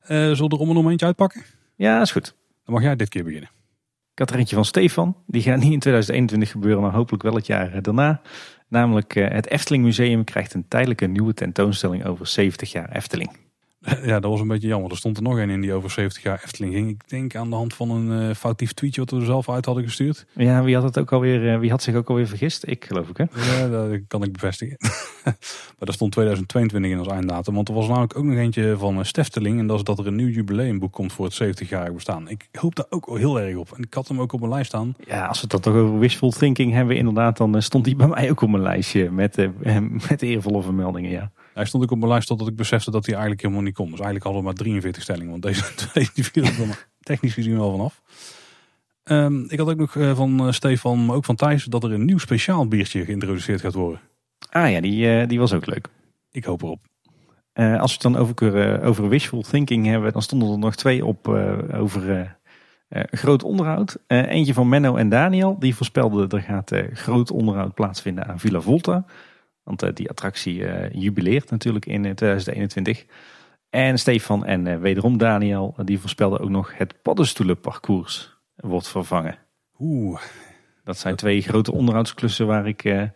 Eh, 0.00 0.16
zullen 0.16 0.48
we 0.48 0.56
er 0.56 0.58
om 0.58 0.68
een 0.68 0.74
momentje 0.74 1.06
uitpakken? 1.06 1.42
Ja, 1.76 2.00
is 2.00 2.12
goed. 2.12 2.34
Dan 2.64 2.74
mag 2.74 2.82
jij 2.82 2.96
dit 2.96 3.08
keer 3.08 3.24
beginnen. 3.24 3.50
Ik 4.12 4.18
had 4.18 4.30
er 4.30 4.36
eentje 4.36 4.54
van 4.54 4.64
Stefan. 4.64 5.16
Die 5.26 5.42
gaat 5.42 5.58
niet 5.58 5.72
in 5.72 5.78
2021 5.78 6.50
gebeuren, 6.50 6.82
maar 6.82 6.92
hopelijk 6.92 7.22
wel 7.22 7.34
het 7.34 7.46
jaar 7.46 7.72
eh, 7.72 7.82
daarna. 7.82 8.20
Namelijk 8.68 9.14
het 9.14 9.46
Efteling 9.46 9.84
Museum 9.84 10.24
krijgt 10.24 10.54
een 10.54 10.68
tijdelijke 10.68 11.06
nieuwe 11.06 11.34
tentoonstelling 11.34 12.04
over 12.04 12.26
70 12.26 12.72
jaar 12.72 12.90
Efteling. 12.90 13.30
Ja, 14.10 14.20
dat 14.20 14.30
was 14.30 14.40
een 14.40 14.48
beetje 14.48 14.68
jammer. 14.68 14.90
Er 14.90 14.96
stond 14.96 15.16
er 15.16 15.22
nog 15.22 15.38
een 15.38 15.50
in 15.50 15.60
die 15.60 15.72
over 15.72 15.90
70 15.90 16.22
jaar 16.22 16.42
Efteling 16.44 16.74
ging. 16.74 16.88
Ik 16.88 17.08
denk 17.08 17.34
aan 17.34 17.50
de 17.50 17.56
hand 17.56 17.74
van 17.74 17.90
een 17.90 18.28
eh, 18.28 18.34
foutief 18.34 18.72
tweetje 18.72 19.00
wat 19.00 19.10
we 19.10 19.16
er 19.16 19.24
zelf 19.24 19.48
uit 19.48 19.64
hadden 19.64 19.84
gestuurd. 19.84 20.26
Ja, 20.34 20.62
wie 20.62 20.74
had, 20.74 20.84
het 20.84 20.98
ook 20.98 21.12
alweer, 21.12 21.52
eh, 21.52 21.58
wie 21.58 21.70
had 21.70 21.82
zich 21.82 21.94
ook 21.94 22.08
alweer 22.08 22.26
vergist? 22.26 22.66
Ik 22.66 22.84
geloof 22.84 23.08
ik 23.08 23.16
hè? 23.16 23.24
Ja, 23.60 23.68
dat 23.68 24.00
kan 24.08 24.22
ik 24.22 24.32
bevestigen. 24.32 24.76
maar 25.24 25.34
daar 25.78 25.94
stond 25.94 26.12
2022 26.12 26.90
in 26.90 26.98
als 26.98 27.08
einddatum. 27.08 27.54
Want 27.54 27.68
er 27.68 27.74
was 27.74 27.86
namelijk 27.88 28.16
ook 28.16 28.24
nog 28.24 28.36
eentje 28.36 28.76
van 28.76 28.98
eh, 28.98 29.04
Stefteling. 29.04 29.58
En 29.58 29.66
dat 29.66 29.76
is 29.76 29.84
dat 29.84 29.98
er 29.98 30.06
een 30.06 30.16
nieuw 30.16 30.28
jubileumboek 30.28 30.92
komt 30.92 31.12
voor 31.12 31.24
het 31.24 31.42
70-jarig 31.42 31.92
bestaan. 31.92 32.28
Ik 32.28 32.48
hoop 32.52 32.74
daar 32.74 32.86
ook 32.88 33.18
heel 33.18 33.40
erg 33.40 33.56
op. 33.56 33.72
En 33.76 33.82
ik 33.82 33.94
had 33.94 34.08
hem 34.08 34.20
ook 34.20 34.32
op 34.32 34.40
mijn 34.40 34.52
lijst 34.52 34.68
staan. 34.68 34.94
Ja, 35.06 35.26
als 35.26 35.36
we 35.36 35.42
het 35.42 35.50
dan 35.50 35.72
toch 35.72 35.82
over 35.82 35.98
wishful 35.98 36.30
thinking 36.30 36.72
hebben 36.72 36.96
inderdaad, 36.96 37.36
dan 37.36 37.62
stond 37.62 37.84
die 37.84 37.96
bij 37.96 38.08
mij 38.08 38.30
ook 38.30 38.40
op 38.40 38.50
mijn 38.50 38.62
lijstje 38.62 39.10
met, 39.10 39.36
met 40.08 40.22
eervolle 40.22 40.62
vermeldingen, 40.62 41.10
ja. 41.10 41.30
Hij 41.54 41.64
stond 41.64 41.84
ook 41.84 41.90
op 41.90 41.98
mijn 41.98 42.10
lijst 42.10 42.28
totdat 42.28 42.48
ik 42.48 42.56
besefte 42.56 42.90
dat 42.90 43.04
hij 43.04 43.14
eigenlijk 43.14 43.42
helemaal 43.42 43.64
niet 43.64 43.74
kon. 43.74 43.90
Dus 43.90 44.00
eigenlijk 44.00 44.24
hadden 44.24 44.42
we 44.42 44.48
maar 44.48 44.58
43 44.58 45.02
stellingen. 45.02 45.30
Want 45.30 45.42
deze 45.42 45.74
twee 45.86 46.08
die 46.14 46.24
vielen 46.24 46.68
er 46.68 46.86
technisch 47.00 47.34
gezien 47.34 47.56
wel 47.58 47.70
vanaf. 47.70 48.02
Ehm, 49.10 49.44
ik 49.48 49.58
had 49.58 49.68
ook 49.68 49.76
nog 49.76 49.96
eh, 49.96 50.16
van 50.16 50.46
eh, 50.46 50.52
Stefan, 50.52 51.04
maar 51.04 51.16
ook 51.16 51.24
van 51.24 51.36
Thijs, 51.36 51.64
dat 51.64 51.84
er 51.84 51.92
een 51.92 52.04
nieuw 52.04 52.18
speciaal 52.18 52.68
biertje 52.68 53.04
geïntroduceerd 53.04 53.60
gaat 53.60 53.74
worden. 53.74 54.00
Ah 54.50 54.70
ja, 54.70 54.80
die, 54.80 55.10
eh, 55.10 55.28
die 55.28 55.38
was 55.38 55.52
ook 55.52 55.66
leuk. 55.66 55.88
Ik 56.30 56.44
hoop 56.44 56.62
erop. 56.62 56.88
Als 57.54 57.96
we 57.96 58.02
het 58.02 58.02
dan 58.02 58.16
over, 58.16 58.82
over 58.82 59.08
wishful 59.08 59.42
thinking 59.42 59.86
hebben, 59.86 60.12
dan 60.12 60.22
stonden 60.22 60.50
er 60.50 60.58
nog 60.58 60.74
twee 60.74 61.04
op 61.04 61.28
over 61.72 62.36
groot 63.10 63.42
onderhoud. 63.42 63.96
Eentje 64.06 64.54
van 64.54 64.68
Menno 64.68 64.96
en 64.96 65.08
Daniel, 65.08 65.58
die 65.58 65.74
voorspelden 65.74 66.28
er 66.28 66.42
gaat 66.42 66.72
groot 66.92 67.30
onderhoud 67.30 67.74
plaatsvinden 67.74 68.26
aan 68.26 68.38
Villa 68.38 68.60
Volta. 68.60 69.04
Want 69.62 69.82
eh, 69.82 69.90
die 69.94 70.08
attractie 70.10 70.66
eh, 70.66 71.00
jubileert 71.02 71.50
natuurlijk 71.50 71.86
in 71.86 72.04
eh, 72.04 72.12
2021. 72.14 73.04
En 73.70 73.98
Stefan 73.98 74.44
en 74.44 74.66
eh, 74.66 74.78
wederom 74.78 75.18
Daniel, 75.18 75.74
eh, 75.76 75.84
die 75.84 75.98
voorspelden 76.00 76.40
ook 76.40 76.48
nog 76.48 76.78
het 76.78 77.02
paddenstoelenparcours 77.02 78.36
wordt 78.56 78.88
vervangen. 78.88 79.38
Oeh, 79.78 80.20
Dat 80.84 80.98
zijn 80.98 81.16
twee 81.16 81.42
grote 81.42 81.72
onderhoudsklussen 81.72 82.46
waar 82.46 82.66
ik 82.68 82.84
eh, 82.84 83.02
eh, 83.02 83.08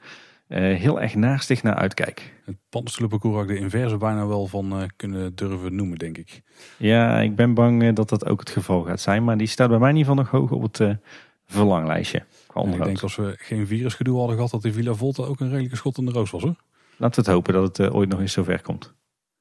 heel 0.79 1.01
erg 1.01 1.15
naastig 1.15 1.63
naar 1.63 1.75
uitkijk. 1.75 2.33
het 2.45 2.57
paddenstoelenparcours 2.69 3.37
had 3.37 3.51
ik 3.51 3.57
de 3.57 3.63
inverse 3.63 3.97
bijna 3.97 4.27
wel 4.27 4.47
van 4.47 4.73
eh, 4.81 4.89
kunnen 4.97 5.35
durven 5.35 5.75
noemen, 5.75 5.99
denk 5.99 6.19
ik. 6.19 6.43
Ja, 6.77 7.21
ik 7.21 7.37
ben 7.37 7.55
bang 7.55 7.83
eh, 7.83 7.95
dat 7.95 8.09
dat 8.09 8.27
ook 8.27 8.41
het 8.41 8.51
geval 8.51 8.83
gaat 8.83 9.01
zijn. 9.01 9.25
Maar 9.25 9.37
die 9.37 9.47
staat 9.47 9.69
bij 9.69 9.79
mij 9.79 9.91
in 9.91 9.97
ieder 9.97 10.11
geval 10.11 10.25
nog 10.25 10.41
hoog 10.41 10.51
op 10.51 10.63
het 10.63 10.81
eh, 10.81 10.91
verlanglijstje. 11.47 12.23
Ik 12.73 12.79
denk 12.85 13.03
als 13.03 13.17
we 13.17 13.35
geen 13.39 13.67
virusgedoe 13.67 14.17
hadden 14.19 14.35
gehad, 14.37 14.51
dat 14.51 14.63
die 14.63 14.73
Villa 14.73 14.95
Volta 14.95 15.23
ook 15.23 15.41
een 15.41 15.49
redelijke 15.49 15.77
schot 15.77 15.99
in 15.99 16.05
de 16.07 16.13
roos 16.13 16.31
was 16.31 16.43
hoor. 16.43 16.57
Laten 16.97 17.25
we 17.25 17.27
het 17.31 17.37
hopen 17.37 17.53
dat 17.55 17.63
het 17.63 17.79
eh, 17.89 17.95
ooit 17.95 18.09
nog 18.09 18.21
eens 18.21 18.33
zover 18.33 18.63
komt. 18.63 18.95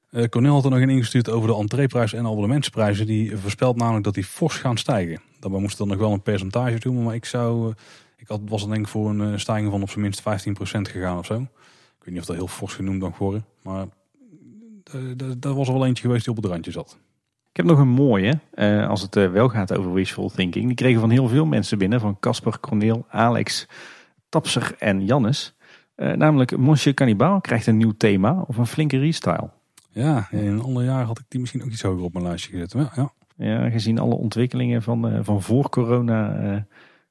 Eh 0.09 0.27
Cornel 0.29 0.53
had 0.53 0.63
er 0.63 0.69
nog 0.71 0.79
een 0.79 0.89
ingestuurd 0.89 1.29
over 1.29 1.49
de 1.49 1.55
entreeprijs 1.55 2.13
en 2.13 2.25
abonnementsprijzen. 2.25 3.05
Die 3.05 3.37
voorspelt 3.37 3.75
namelijk 3.75 4.03
dat 4.03 4.13
die 4.13 4.23
fors 4.23 4.55
gaan 4.55 4.77
stijgen. 4.77 5.21
Daarbij 5.39 5.59
moest 5.59 5.77
dan 5.77 5.87
nog 5.87 5.97
wel 5.97 6.11
een 6.11 6.21
percentage 6.21 6.79
doen. 6.79 7.03
Maar 7.03 7.15
ik 7.15 7.25
zou, 7.25 7.69
eh, 7.69 7.75
ik 8.17 8.27
had, 8.27 8.41
was 8.45 8.61
dan 8.61 8.69
denk 8.69 8.81
ik 8.85 8.91
voor 8.91 9.09
een 9.09 9.39
stijging 9.39 9.71
van 9.71 9.81
op 9.81 9.89
zijn 9.89 10.01
minst 10.01 10.21
15% 10.21 10.87
gegaan 10.87 11.17
of 11.17 11.25
zo. 11.25 11.35
Ik 11.41 12.09
weet 12.09 12.13
niet 12.13 12.19
of 12.19 12.25
dat 12.25 12.35
heel 12.35 12.47
fors 12.47 12.73
genoemd 12.73 13.01
mag 13.01 13.17
worden. 13.17 13.45
Maar 13.61 13.85
dat- 15.15 15.41
dat 15.41 15.55
was 15.55 15.67
er 15.67 15.73
wel 15.73 15.85
eentje 15.85 16.03
geweest 16.03 16.25
die 16.25 16.33
op 16.35 16.43
het 16.43 16.51
randje 16.51 16.71
zat. 16.71 16.97
Ik 17.53 17.59
heb 17.59 17.67
nog 17.67 17.79
een 17.79 17.87
mooie, 17.87 18.39
eh, 18.53 18.89
als 18.89 19.01
het 19.01 19.15
eh, 19.15 19.31
wel 19.31 19.49
gaat 19.49 19.77
over 19.77 19.93
wishful 19.93 20.29
thinking. 20.29 20.65
Die 20.65 20.75
kregen 20.75 20.99
van 20.99 21.09
heel 21.09 21.27
veel 21.27 21.45
mensen 21.45 21.77
binnen. 21.77 21.99
Van 21.99 22.19
Casper, 22.19 22.59
Corneel, 22.59 23.05
Alex, 23.09 23.67
Tapser 24.29 24.75
en 24.79 25.05
Jannes. 25.05 25.55
Eh, 25.95 26.11
namelijk 26.11 26.57
Monsieur 26.57 26.95
Cannibal 26.95 27.41
krijgt 27.41 27.67
een 27.67 27.77
nieuw 27.77 27.93
thema 27.97 28.43
of 28.47 28.57
een 28.57 28.67
flinke 28.67 28.97
restyle. 28.97 29.49
Ja, 29.89 30.27
in 30.31 30.45
een 30.45 30.61
ander 30.61 30.83
jaar 30.83 31.03
had 31.05 31.19
ik 31.19 31.25
die 31.27 31.39
misschien 31.39 31.63
ook 31.63 31.69
iets 31.69 31.81
hoger 31.81 32.03
op 32.03 32.13
mijn 32.13 32.25
lijstje 32.25 32.51
gezet. 32.51 32.71
Ja, 32.71 32.91
ja. 32.95 33.11
Ja, 33.35 33.69
gezien 33.69 33.99
alle 33.99 34.15
ontwikkelingen 34.15 34.81
van, 34.81 35.23
van 35.23 35.41
voor 35.41 35.69
corona 35.69 36.65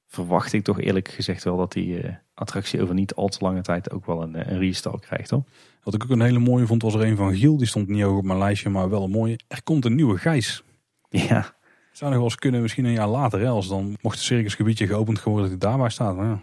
verwacht 0.06 0.52
ik 0.52 0.64
toch 0.64 0.80
eerlijk 0.80 1.08
gezegd 1.08 1.44
wel 1.44 1.56
dat 1.56 1.72
die 1.72 2.00
attractie 2.34 2.82
over 2.82 2.94
niet 2.94 3.14
al 3.14 3.28
te 3.28 3.38
lange 3.40 3.60
tijd 3.60 3.90
ook 3.90 4.06
wel 4.06 4.22
een, 4.22 4.52
een 4.52 4.58
restyle 4.58 5.00
krijgt 5.00 5.30
hoor. 5.30 5.44
Wat 5.82 5.94
ik 5.94 6.02
ook 6.02 6.10
een 6.10 6.20
hele 6.20 6.38
mooie 6.38 6.66
vond 6.66 6.82
was 6.82 6.94
er 6.94 7.02
een 7.02 7.16
van 7.16 7.34
Giel. 7.34 7.56
Die 7.56 7.66
stond 7.66 7.88
niet 7.88 8.02
hoog 8.02 8.18
op 8.18 8.24
mijn 8.24 8.38
lijstje, 8.38 8.70
maar 8.70 8.90
wel 8.90 9.04
een 9.04 9.10
mooie. 9.10 9.38
Er 9.48 9.62
komt 9.62 9.84
een 9.84 9.94
nieuwe 9.94 10.18
Gijs. 10.18 10.62
Ja, 11.08 11.54
zou 11.92 12.10
nog 12.10 12.20
wel 12.20 12.30
eens 12.30 12.38
kunnen, 12.38 12.62
misschien 12.62 12.84
een 12.84 12.92
jaar 12.92 13.08
later, 13.08 13.40
hè, 13.40 13.48
als 13.48 13.68
dan 13.68 13.96
mocht 14.00 14.16
het 14.16 14.24
circusgebiedje 14.24 14.86
geopend 14.86 15.18
geworden 15.18 15.50
dat 15.50 15.60
hij 15.60 15.70
daarbij 15.70 15.90
staat. 15.90 16.16
Maar 16.16 16.26
ja. 16.26 16.40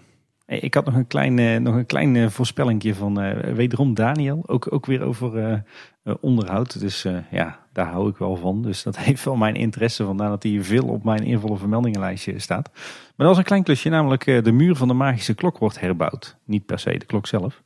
Ik 0.49 0.73
had 0.73 0.85
nog 0.85 0.95
een 0.95 1.07
klein, 1.07 1.39
eh, 1.39 1.59
nog 1.59 1.75
een 1.75 1.85
klein 1.85 2.15
eh, 2.15 2.29
voorspellingje 2.29 2.95
van 2.95 3.21
eh, 3.21 3.53
wederom 3.53 3.93
Daniel. 3.93 4.43
Ook, 4.45 4.73
ook 4.73 4.85
weer 4.85 5.01
over 5.01 5.63
onderhoud. 6.21 6.79
Dus 6.79 7.05
ja, 7.31 7.59
daar 7.73 7.87
hou 7.87 8.09
ik 8.09 8.17
wel 8.17 8.35
van. 8.35 8.61
Dus 8.61 8.83
dat 8.83 8.97
heeft 9.05 9.23
wel 9.23 9.35
mijn 9.35 9.55
interesse. 9.55 10.05
Vandaar 10.05 10.29
dat 10.29 10.43
hij 10.43 10.63
veel 10.63 10.87
op 10.87 11.03
mijn 11.03 11.23
invallen 11.23 11.57
vermeldingenlijstje 11.57 12.39
staat. 12.39 12.69
Maar 12.73 13.27
dat 13.27 13.27
was 13.27 13.37
een 13.37 13.43
klein 13.43 13.63
klusje. 13.63 13.89
Namelijk 13.89 14.25
de 14.43 14.51
muur 14.51 14.75
van 14.75 14.87
de 14.87 14.93
magische 14.93 15.33
klok 15.33 15.57
wordt 15.57 15.79
herbouwd. 15.79 16.37
Niet 16.45 16.65
per 16.65 16.79
se 16.79 16.97
de 16.97 17.05
klok 17.05 17.27
zelf. 17.27 17.61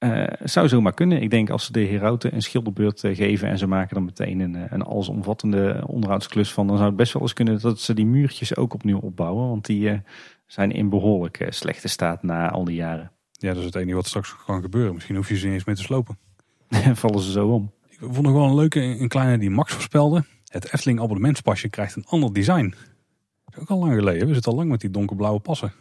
Eh 0.00 0.24
zou 0.42 0.68
zomaar 0.68 0.94
kunnen. 0.94 1.22
Ik 1.22 1.30
denk 1.30 1.50
als 1.50 1.64
ze 1.64 1.72
de 1.72 1.80
herauten 1.80 2.34
een 2.34 2.42
schilderbeurt 2.42 3.04
eh, 3.04 3.16
geven. 3.16 3.48
En 3.48 3.58
ze 3.58 3.66
maken 3.66 3.96
er 3.96 4.02
meteen 4.02 4.40
een, 4.40 4.56
eh, 4.56 4.62
een 4.68 4.82
allesomvattende 4.82 5.82
onderhoudsklus 5.86 6.52
van. 6.52 6.66
Dan 6.66 6.76
zou 6.76 6.88
het 6.88 6.96
best 6.96 7.12
wel 7.12 7.22
eens 7.22 7.32
kunnen 7.32 7.60
dat 7.60 7.80
ze 7.80 7.94
die 7.94 8.06
muurtjes 8.06 8.56
ook 8.56 8.74
opnieuw 8.74 8.98
opbouwen. 8.98 9.48
Want 9.48 9.66
die 9.66 10.00
zijn 10.46 10.72
in 10.72 10.88
behoorlijk 10.88 11.40
eh, 11.40 11.50
slechte 11.50 11.88
staat 11.88 12.22
na 12.22 12.50
al 12.50 12.64
die 12.64 12.74
jaren. 12.74 13.12
ja, 13.32 13.48
dat 13.48 13.58
is 13.58 13.64
het 13.64 13.74
enige 13.74 13.94
wat 13.94 14.06
straks 14.06 14.36
kan 14.46 14.60
gebeuren. 14.60 14.94
Misschien 14.94 15.16
hoef 15.16 15.28
je 15.28 15.36
ze 15.36 15.44
niet 15.44 15.54
eens 15.54 15.64
meer 15.64 15.74
te 15.74 15.82
slopen. 15.82 16.18
Vallen 16.94 17.20
ze 17.20 17.30
zo 17.30 17.48
om. 17.48 17.72
Ik 17.88 17.98
vond 18.00 18.22
nog 18.22 18.32
wel 18.32 18.44
een 18.44 18.54
leuke, 18.54 18.80
een 18.80 19.08
kleine 19.08 19.38
die 19.38 19.50
Max 19.50 19.72
voorspelde. 19.72 20.24
Het 20.44 20.72
Efteling 20.72 21.00
abonnementspasje 21.00 21.68
krijgt 21.68 21.96
een 21.96 22.06
ander 22.06 22.32
design. 22.32 22.74
Dat 23.44 23.54
is 23.54 23.60
ook 23.60 23.70
al 23.70 23.78
lang 23.78 23.94
geleden. 23.94 24.26
We 24.26 24.34
zitten 24.34 24.52
al 24.52 24.58
lang 24.58 24.70
met 24.70 24.80
die 24.80 24.90
donkerblauwe 24.90 25.40
passen. 25.40 25.72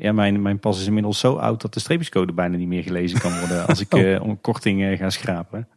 Ja, 0.00 0.12
mijn, 0.12 0.42
mijn 0.42 0.58
pas 0.58 0.80
is 0.80 0.86
inmiddels 0.86 1.18
zo 1.18 1.34
oud 1.34 1.60
dat 1.60 1.74
de 1.74 1.80
streepjescode 1.80 2.32
bijna 2.32 2.56
niet 2.56 2.68
meer 2.68 2.82
gelezen 2.82 3.20
kan 3.20 3.38
worden 3.38 3.66
als 3.66 3.80
ik 3.80 3.94
Oh. 3.94 4.22
om 4.28 4.40
korting 4.40 4.82
eh, 4.82 4.98
ga 4.98 5.10
schrapen. 5.10 5.68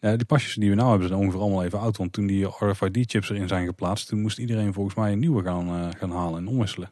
Ja, 0.00 0.16
die 0.16 0.26
pasjes 0.26 0.54
die 0.54 0.70
we 0.70 0.76
nou 0.76 0.90
hebben 0.90 1.08
zijn 1.08 1.20
ongeveer 1.20 1.40
allemaal 1.40 1.64
even 1.64 1.80
oud. 1.80 1.96
Want 1.96 2.12
toen 2.12 2.26
die 2.26 2.46
RFID-chips 2.58 3.30
erin 3.30 3.48
zijn 3.48 3.66
geplaatst, 3.66 4.08
toen 4.08 4.20
moest 4.20 4.38
iedereen 4.38 4.72
volgens 4.72 4.94
mij 4.94 5.12
een 5.12 5.18
nieuwe 5.18 5.42
gaan, 5.42 5.68
eh, 5.68 5.88
gaan 5.98 6.10
halen 6.10 6.38
en 6.38 6.46
omwisselen. 6.46 6.90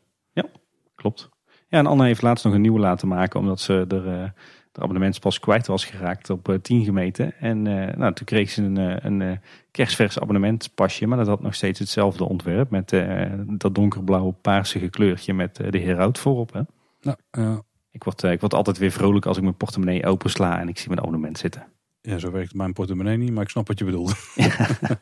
Klopt. 0.94 1.28
Ja, 1.68 1.78
en 1.78 1.86
Anne 1.86 2.04
heeft 2.04 2.22
laatst 2.22 2.44
nog 2.44 2.54
een 2.54 2.60
nieuwe 2.60 2.80
laten 2.80 3.08
maken 3.08 3.40
omdat 3.40 3.60
ze 3.60 3.74
er, 3.88 4.32
de 4.72 4.80
abonnementspas 4.80 5.40
kwijt 5.40 5.66
was 5.66 5.84
geraakt 5.84 6.30
op 6.30 6.48
eh, 6.48 6.54
10 6.54 6.84
gemeenten. 6.84 7.34
En 7.38 7.62
nou, 7.98 8.12
toen 8.14 8.26
kreeg 8.26 8.50
ze 8.50 8.62
een, 8.62 9.06
een 9.06 9.40
kerstvers 9.72 10.18
abonnementspasje, 10.18 11.06
maar 11.06 11.18
dat 11.18 11.26
had 11.26 11.42
nog 11.42 11.54
steeds 11.54 11.78
hetzelfde 11.78 12.24
ontwerp 12.24 12.70
met 12.70 12.92
eh, 12.92 13.30
dat 13.46 13.74
donkerblauwe 13.74 14.32
paarsige 14.32 14.88
kleurtje 14.88 15.34
met 15.34 15.60
eh, 15.60 15.70
de 15.70 15.78
heraut 15.78 16.18
voorop. 16.18 16.52
Hè. 16.52 16.60
Ik, 17.90 18.04
word, 18.04 18.24
eh, 18.24 18.32
ik 18.32 18.40
word 18.40 18.54
altijd 18.54 18.78
weer 18.78 18.90
vrolijk 18.90 19.26
als 19.26 19.36
ik 19.36 19.42
mijn 19.42 19.56
portemonnee 19.56 20.06
opensla 20.06 20.60
en 20.60 20.68
ik 20.68 20.78
zie 20.78 20.88
mijn 20.88 21.00
abonnement 21.00 21.38
zitten. 21.38 21.66
ja, 22.00 22.18
zo 22.18 22.30
werkt 22.30 22.54
mijn 22.54 22.72
portemonnee 22.72 23.16
niet, 23.16 23.32
maar 23.32 23.42
ik 23.42 23.48
snap 23.48 23.68
wat 23.68 23.78
je 23.78 23.84
bedoelt. 23.84 24.14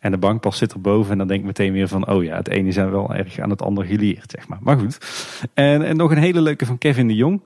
En 0.00 0.10
de 0.10 0.18
bankpas 0.18 0.58
zit 0.58 0.72
erboven 0.72 1.12
en 1.12 1.18
dan 1.18 1.26
denk 1.26 1.40
ik 1.40 1.46
meteen 1.46 1.72
weer 1.72 1.88
van, 1.88 2.08
oh 2.08 2.24
ja, 2.24 2.36
het 2.36 2.48
ene 2.48 2.72
zijn 2.72 2.90
wel 2.90 3.14
erg 3.14 3.38
aan 3.38 3.50
het 3.50 3.62
ander 3.62 3.84
geleerd, 3.84 4.30
zeg 4.30 4.48
maar. 4.48 4.58
Maar 4.60 4.78
goed. 4.78 4.98
En, 5.54 5.82
en 5.82 5.96
nog 5.96 6.10
een 6.10 6.18
hele 6.18 6.40
leuke 6.40 6.66
van 6.66 6.78
Kevin 6.78 7.08
de 7.08 7.14
Jong. 7.14 7.42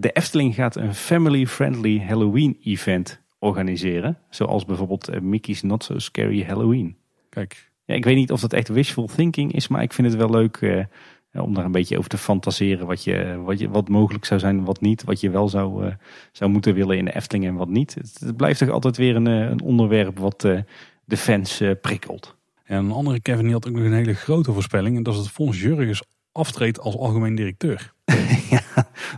De 0.00 0.10
Efteling 0.12 0.54
gaat 0.54 0.76
een 0.76 0.94
family-friendly 0.94 2.04
Halloween 2.06 2.58
event 2.62 3.20
organiseren. 3.40 4.18
Zoals 4.28 4.64
bijvoorbeeld 4.64 5.08
eh, 5.08 5.20
Mickey's 5.20 5.62
Not 5.62 5.84
So 5.84 5.98
Scary 5.98 6.44
Halloween. 6.44 6.96
Kijk, 7.28 7.70
Ja, 7.84 7.94
ik 7.94 8.04
weet 8.04 8.16
niet 8.16 8.32
of 8.32 8.40
dat 8.40 8.52
echt 8.52 8.68
wishful 8.68 9.06
thinking 9.06 9.52
is, 9.52 9.68
maar 9.68 9.82
ik 9.82 9.92
vind 9.92 10.08
het 10.08 10.16
wel 10.16 10.30
leuk 10.30 10.56
eh, 10.56 10.84
om 11.32 11.54
daar 11.54 11.64
een 11.64 11.72
beetje 11.72 11.98
over 11.98 12.10
te 12.10 12.18
fantaseren. 12.18 12.86
Wat, 12.86 13.04
je, 13.04 13.40
wat, 13.44 13.58
je, 13.58 13.68
wat 13.68 13.88
mogelijk 13.88 14.24
zou 14.24 14.40
zijn 14.40 14.64
wat 14.64 14.80
niet. 14.80 15.04
Wat 15.04 15.20
je 15.20 15.30
wel 15.30 15.48
zou, 15.48 15.86
eh, 15.86 15.92
zou 16.32 16.50
moeten 16.50 16.74
willen 16.74 16.96
in 16.96 17.04
de 17.04 17.14
Efteling 17.14 17.46
en 17.46 17.54
wat 17.54 17.68
niet. 17.68 17.94
Het, 17.94 18.20
het 18.20 18.36
blijft 18.36 18.58
toch 18.58 18.68
altijd 18.68 18.96
weer 18.96 19.16
een, 19.16 19.26
eh, 19.26 19.50
een 19.50 19.62
onderwerp 19.62 20.18
wat 20.18 20.44
eh, 20.44 20.58
de 21.04 21.16
fans 21.16 21.60
eh, 21.60 21.70
prikkelt. 21.80 22.36
en 22.64 22.76
een 22.76 22.92
andere 22.92 23.20
Kevin 23.20 23.44
die 23.44 23.52
had 23.52 23.68
ook 23.68 23.74
nog 23.74 23.84
een 23.84 23.92
hele 23.92 24.14
grote 24.14 24.52
voorspelling. 24.52 24.96
En 24.96 25.02
dat 25.02 25.14
is 25.14 25.20
dat 25.20 25.30
Fons 25.30 25.60
Jurgens 25.60 26.02
aftreedt 26.32 26.80
als 26.80 26.96
algemeen 26.96 27.34
directeur. 27.34 27.92
ja, 28.50 28.62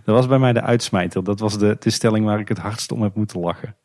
dat 0.05 0.15
was 0.15 0.27
bij 0.27 0.39
mij 0.39 0.53
de 0.53 0.63
uitsmijter. 0.63 1.25
Dat 1.25 1.41
was 1.41 1.59
de, 1.59 1.77
de 1.79 1.91
stelling 1.91 2.25
waar 2.25 2.41
ik 2.41 2.49
het 2.49 2.59
hardst 2.59 2.93
om 2.93 3.03
heb 3.03 3.15
moeten 3.15 3.41
lachen. 3.41 3.77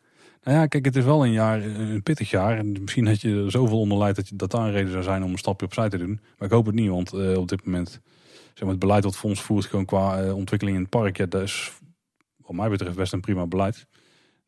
Nou 0.47 0.59
ja, 0.59 0.67
kijk, 0.67 0.85
het 0.85 0.95
is 0.95 1.03
wel 1.03 1.25
een 1.25 1.31
jaar, 1.31 1.63
een 1.63 2.03
pittig 2.03 2.29
jaar. 2.29 2.57
En 2.57 2.81
misschien 2.81 3.07
had 3.07 3.21
je 3.21 3.43
er 3.43 3.51
zoveel 3.51 3.79
onder 3.79 3.97
leid 3.97 4.15
dat, 4.15 4.27
je, 4.27 4.35
dat 4.35 4.51
daar 4.51 4.65
een 4.65 4.71
reden 4.71 4.91
zou 4.91 5.03
zijn 5.03 5.23
om 5.23 5.31
een 5.31 5.37
stapje 5.37 5.65
opzij 5.65 5.89
te 5.89 5.97
doen. 5.97 6.19
Maar 6.37 6.47
ik 6.47 6.53
hoop 6.53 6.65
het 6.65 6.75
niet, 6.75 6.89
want 6.89 7.13
eh, 7.13 7.37
op 7.37 7.47
dit 7.47 7.65
moment, 7.65 7.89
zeg 8.53 8.59
maar, 8.59 8.69
het 8.69 8.79
beleid 8.79 9.03
wat 9.03 9.17
Fonds 9.17 9.41
voert, 9.41 9.65
gewoon 9.65 9.85
qua 9.85 10.23
eh, 10.23 10.35
ontwikkeling 10.35 10.77
in 10.77 10.81
het 10.81 10.91
park, 10.91 11.17
ja, 11.17 11.25
dat 11.25 11.41
is 11.41 11.71
wat 12.37 12.55
mij 12.55 12.69
betreft 12.69 12.95
best 12.95 13.13
een 13.13 13.21
prima 13.21 13.47
beleid. 13.47 13.87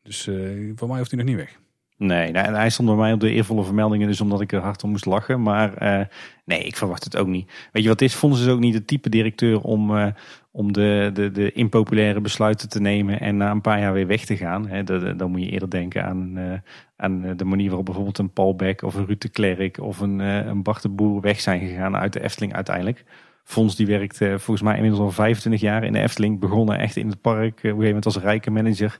Dus 0.02 0.26
eh, 0.26 0.72
voor 0.74 0.88
mij 0.88 0.98
hoeft 0.98 1.10
hij 1.10 1.18
nog 1.18 1.28
niet 1.28 1.36
weg. 1.36 1.58
Nee, 2.00 2.30
nou, 2.32 2.46
en 2.46 2.54
hij 2.54 2.70
stond 2.70 2.88
bij 2.88 2.96
mij 2.98 3.12
op 3.12 3.20
de 3.20 3.30
eervolle 3.30 3.64
vermeldingen, 3.64 4.06
dus 4.06 4.20
omdat 4.20 4.40
ik 4.40 4.52
er 4.52 4.60
hard 4.60 4.82
om 4.84 4.90
moest 4.90 5.06
lachen. 5.06 5.42
Maar 5.42 5.74
eh, 5.74 6.06
nee, 6.44 6.62
ik 6.62 6.76
verwacht 6.76 7.04
het 7.04 7.16
ook 7.16 7.26
niet. 7.26 7.52
Weet 7.72 7.82
je 7.82 7.88
wat 7.88 8.00
is? 8.00 8.14
Fons 8.14 8.40
is 8.40 8.46
ook 8.48 8.58
niet 8.60 8.74
het 8.74 8.86
type 8.86 9.08
directeur 9.08 9.60
om, 9.60 9.96
eh, 9.96 10.06
om 10.50 10.72
de, 10.72 11.10
de, 11.14 11.30
de 11.30 11.52
impopulaire 11.52 12.20
besluiten 12.20 12.68
te 12.68 12.80
nemen 12.80 13.20
en 13.20 13.36
na 13.36 13.50
een 13.50 13.60
paar 13.60 13.80
jaar 13.80 13.92
weer 13.92 14.06
weg 14.06 14.24
te 14.24 14.36
gaan. 14.36 14.62
De- 14.62 14.82
de- 14.84 15.16
dan 15.16 15.30
moet 15.30 15.40
je 15.42 15.50
eerder 15.50 15.70
denken 15.70 16.04
aan, 16.04 16.32
eh, 16.38 16.52
aan 16.96 17.36
de 17.36 17.44
manier 17.44 17.66
waarop 17.66 17.84
bijvoorbeeld 17.84 18.18
een 18.18 18.32
Paul 18.32 18.54
Beck 18.56 18.82
of 18.82 18.94
een 18.94 19.06
Ruud 19.06 19.20
de 19.20 19.28
Klerk 19.28 19.80
of 19.80 20.00
een, 20.00 20.18
een 20.18 20.62
Bart 20.62 20.82
de 20.82 20.88
Boer 20.88 21.20
weg 21.20 21.40
zijn 21.40 21.60
gegaan 21.60 21.96
uit 21.96 22.12
de 22.12 22.22
Efteling 22.22 22.54
uiteindelijk. 22.54 23.04
Fons 23.44 23.76
die 23.76 23.86
werkt 23.86 24.16
volgens 24.16 24.62
mij 24.62 24.74
inmiddels 24.74 25.02
al 25.02 25.10
25 25.10 25.60
jaar 25.60 25.84
in 25.84 25.92
de 25.92 26.00
Efteling. 26.00 26.40
Begonnen 26.40 26.78
echt 26.78 26.96
in 26.96 27.08
het 27.08 27.20
park, 27.20 27.44
op 27.46 27.54
een 27.56 27.60
gegeven 27.62 27.86
moment 27.86 28.04
als 28.06 28.18
rijke 28.18 28.50
manager. 28.50 28.98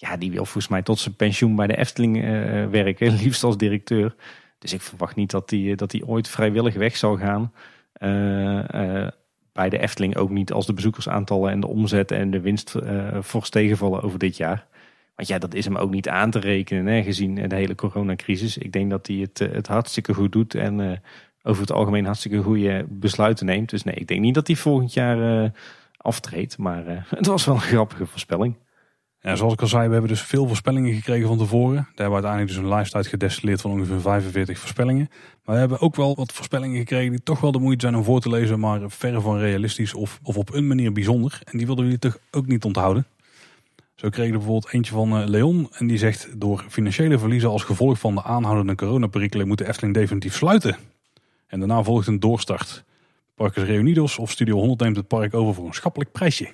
Ja, 0.00 0.16
die 0.16 0.30
wil 0.30 0.44
volgens 0.44 0.68
mij 0.68 0.82
tot 0.82 0.98
zijn 0.98 1.14
pensioen 1.14 1.56
bij 1.56 1.66
de 1.66 1.76
Efteling 1.76 2.16
eh, 2.16 2.66
werken, 2.66 3.16
liefst 3.22 3.44
als 3.44 3.56
directeur. 3.56 4.14
Dus 4.58 4.72
ik 4.72 4.80
verwacht 4.80 5.16
niet 5.16 5.30
dat 5.30 5.50
hij 5.50 5.74
dat 5.74 5.90
die 5.90 6.06
ooit 6.06 6.28
vrijwillig 6.28 6.74
weg 6.74 6.96
zal 6.96 7.16
gaan. 7.16 7.52
Eh, 7.92 9.04
eh, 9.04 9.08
bij 9.52 9.68
de 9.68 9.78
Efteling 9.78 10.16
ook 10.16 10.30
niet 10.30 10.52
als 10.52 10.66
de 10.66 10.72
bezoekersaantallen 10.72 11.50
en 11.50 11.60
de 11.60 11.66
omzet 11.66 12.10
en 12.10 12.30
de 12.30 12.40
winst 12.40 12.74
eh 12.74 13.22
fors 13.22 13.50
tegenvallen 13.50 14.02
over 14.02 14.18
dit 14.18 14.36
jaar. 14.36 14.66
Want 15.18 15.30
ja, 15.30 15.38
dat 15.38 15.54
is 15.54 15.64
hem 15.64 15.76
ook 15.76 15.90
niet 15.90 16.08
aan 16.08 16.30
te 16.30 16.38
rekenen, 16.38 16.86
hè, 16.86 17.02
gezien 17.02 17.48
de 17.48 17.54
hele 17.54 17.74
coronacrisis. 17.74 18.58
Ik 18.58 18.72
denk 18.72 18.90
dat 18.90 19.06
hij 19.06 19.16
het, 19.16 19.40
eh, 19.40 19.52
het 19.52 19.66
hartstikke 19.66 20.14
goed 20.14 20.32
doet 20.32 20.54
en 20.54 20.80
eh, 20.80 20.98
over 21.42 21.60
het 21.60 21.72
algemeen 21.72 22.04
hartstikke 22.04 22.42
goede 22.42 22.86
besluiten 22.88 23.46
neemt. 23.46 23.70
Dus 23.70 23.84
nee, 23.84 23.94
ik 23.94 24.08
denk 24.08 24.20
niet 24.20 24.34
dat 24.34 24.46
hij 24.46 24.56
volgend 24.56 24.92
jaar 24.92 25.44
eh, 25.44 25.50
aftreedt. 25.96 26.58
Maar 26.58 26.86
eh, 26.86 27.02
het 27.18 27.26
was 27.26 27.44
wel 27.44 27.54
een 27.54 27.60
grappige 27.60 28.06
voorspelling. 28.06 28.56
Ja, 29.20 29.36
zoals 29.36 29.52
ik 29.52 29.60
al 29.60 29.66
zei, 29.66 29.86
we 29.86 29.92
hebben 29.92 30.10
dus 30.10 30.22
veel 30.22 30.46
voorspellingen 30.46 30.94
gekregen 30.94 31.28
van 31.28 31.38
tevoren. 31.38 31.74
Daar 31.74 31.84
hebben 31.84 32.06
we 32.06 32.12
uiteindelijk 32.12 32.50
dus 32.50 32.62
een 32.62 32.68
lijst 32.68 33.08
gedestilleerd 33.08 33.60
van 33.60 33.70
ongeveer 33.70 34.00
45 34.00 34.58
voorspellingen. 34.58 35.08
Maar 35.44 35.54
we 35.54 35.60
hebben 35.60 35.80
ook 35.80 35.96
wel 35.96 36.14
wat 36.14 36.32
voorspellingen 36.32 36.78
gekregen 36.78 37.10
die 37.10 37.22
toch 37.22 37.40
wel 37.40 37.52
de 37.52 37.58
moeite 37.58 37.80
zijn 37.80 37.96
om 37.96 38.04
voor 38.04 38.20
te 38.20 38.28
lezen, 38.28 38.60
maar 38.60 38.80
verre 38.86 39.20
van 39.20 39.38
realistisch 39.38 39.94
of, 39.94 40.20
of 40.22 40.36
op 40.36 40.52
een 40.52 40.66
manier 40.66 40.92
bijzonder. 40.92 41.40
En 41.44 41.58
die 41.58 41.66
wilden 41.66 41.84
jullie 41.84 42.00
toch 42.00 42.18
ook 42.30 42.46
niet 42.46 42.64
onthouden. 42.64 43.06
Zo 43.94 44.08
kregen 44.08 44.32
we 44.32 44.38
bijvoorbeeld 44.38 44.72
eentje 44.72 44.92
van 44.92 45.20
eh, 45.20 45.28
Leon 45.28 45.68
en 45.72 45.86
die 45.86 45.98
zegt 45.98 46.40
door 46.40 46.64
financiële 46.68 47.18
verliezen 47.18 47.50
als 47.50 47.62
gevolg 47.62 47.98
van 47.98 48.14
de 48.14 48.22
aanhoudende 48.22 48.74
coronaperikelen 48.74 49.48
moet 49.48 49.58
de 49.58 49.68
Efteling 49.68 49.94
definitief 49.94 50.34
sluiten. 50.34 50.76
En 51.46 51.58
daarna 51.58 51.82
volgt 51.82 52.06
een 52.06 52.20
doorstart. 52.20 52.84
Parkers 53.34 53.66
Reunidos 53.66 54.18
of 54.18 54.30
Studio 54.30 54.56
100 54.56 54.80
neemt 54.80 54.96
het 54.96 55.08
park 55.08 55.34
over 55.34 55.54
voor 55.54 55.66
een 55.66 55.74
schappelijk 55.74 56.12
prijsje. 56.12 56.48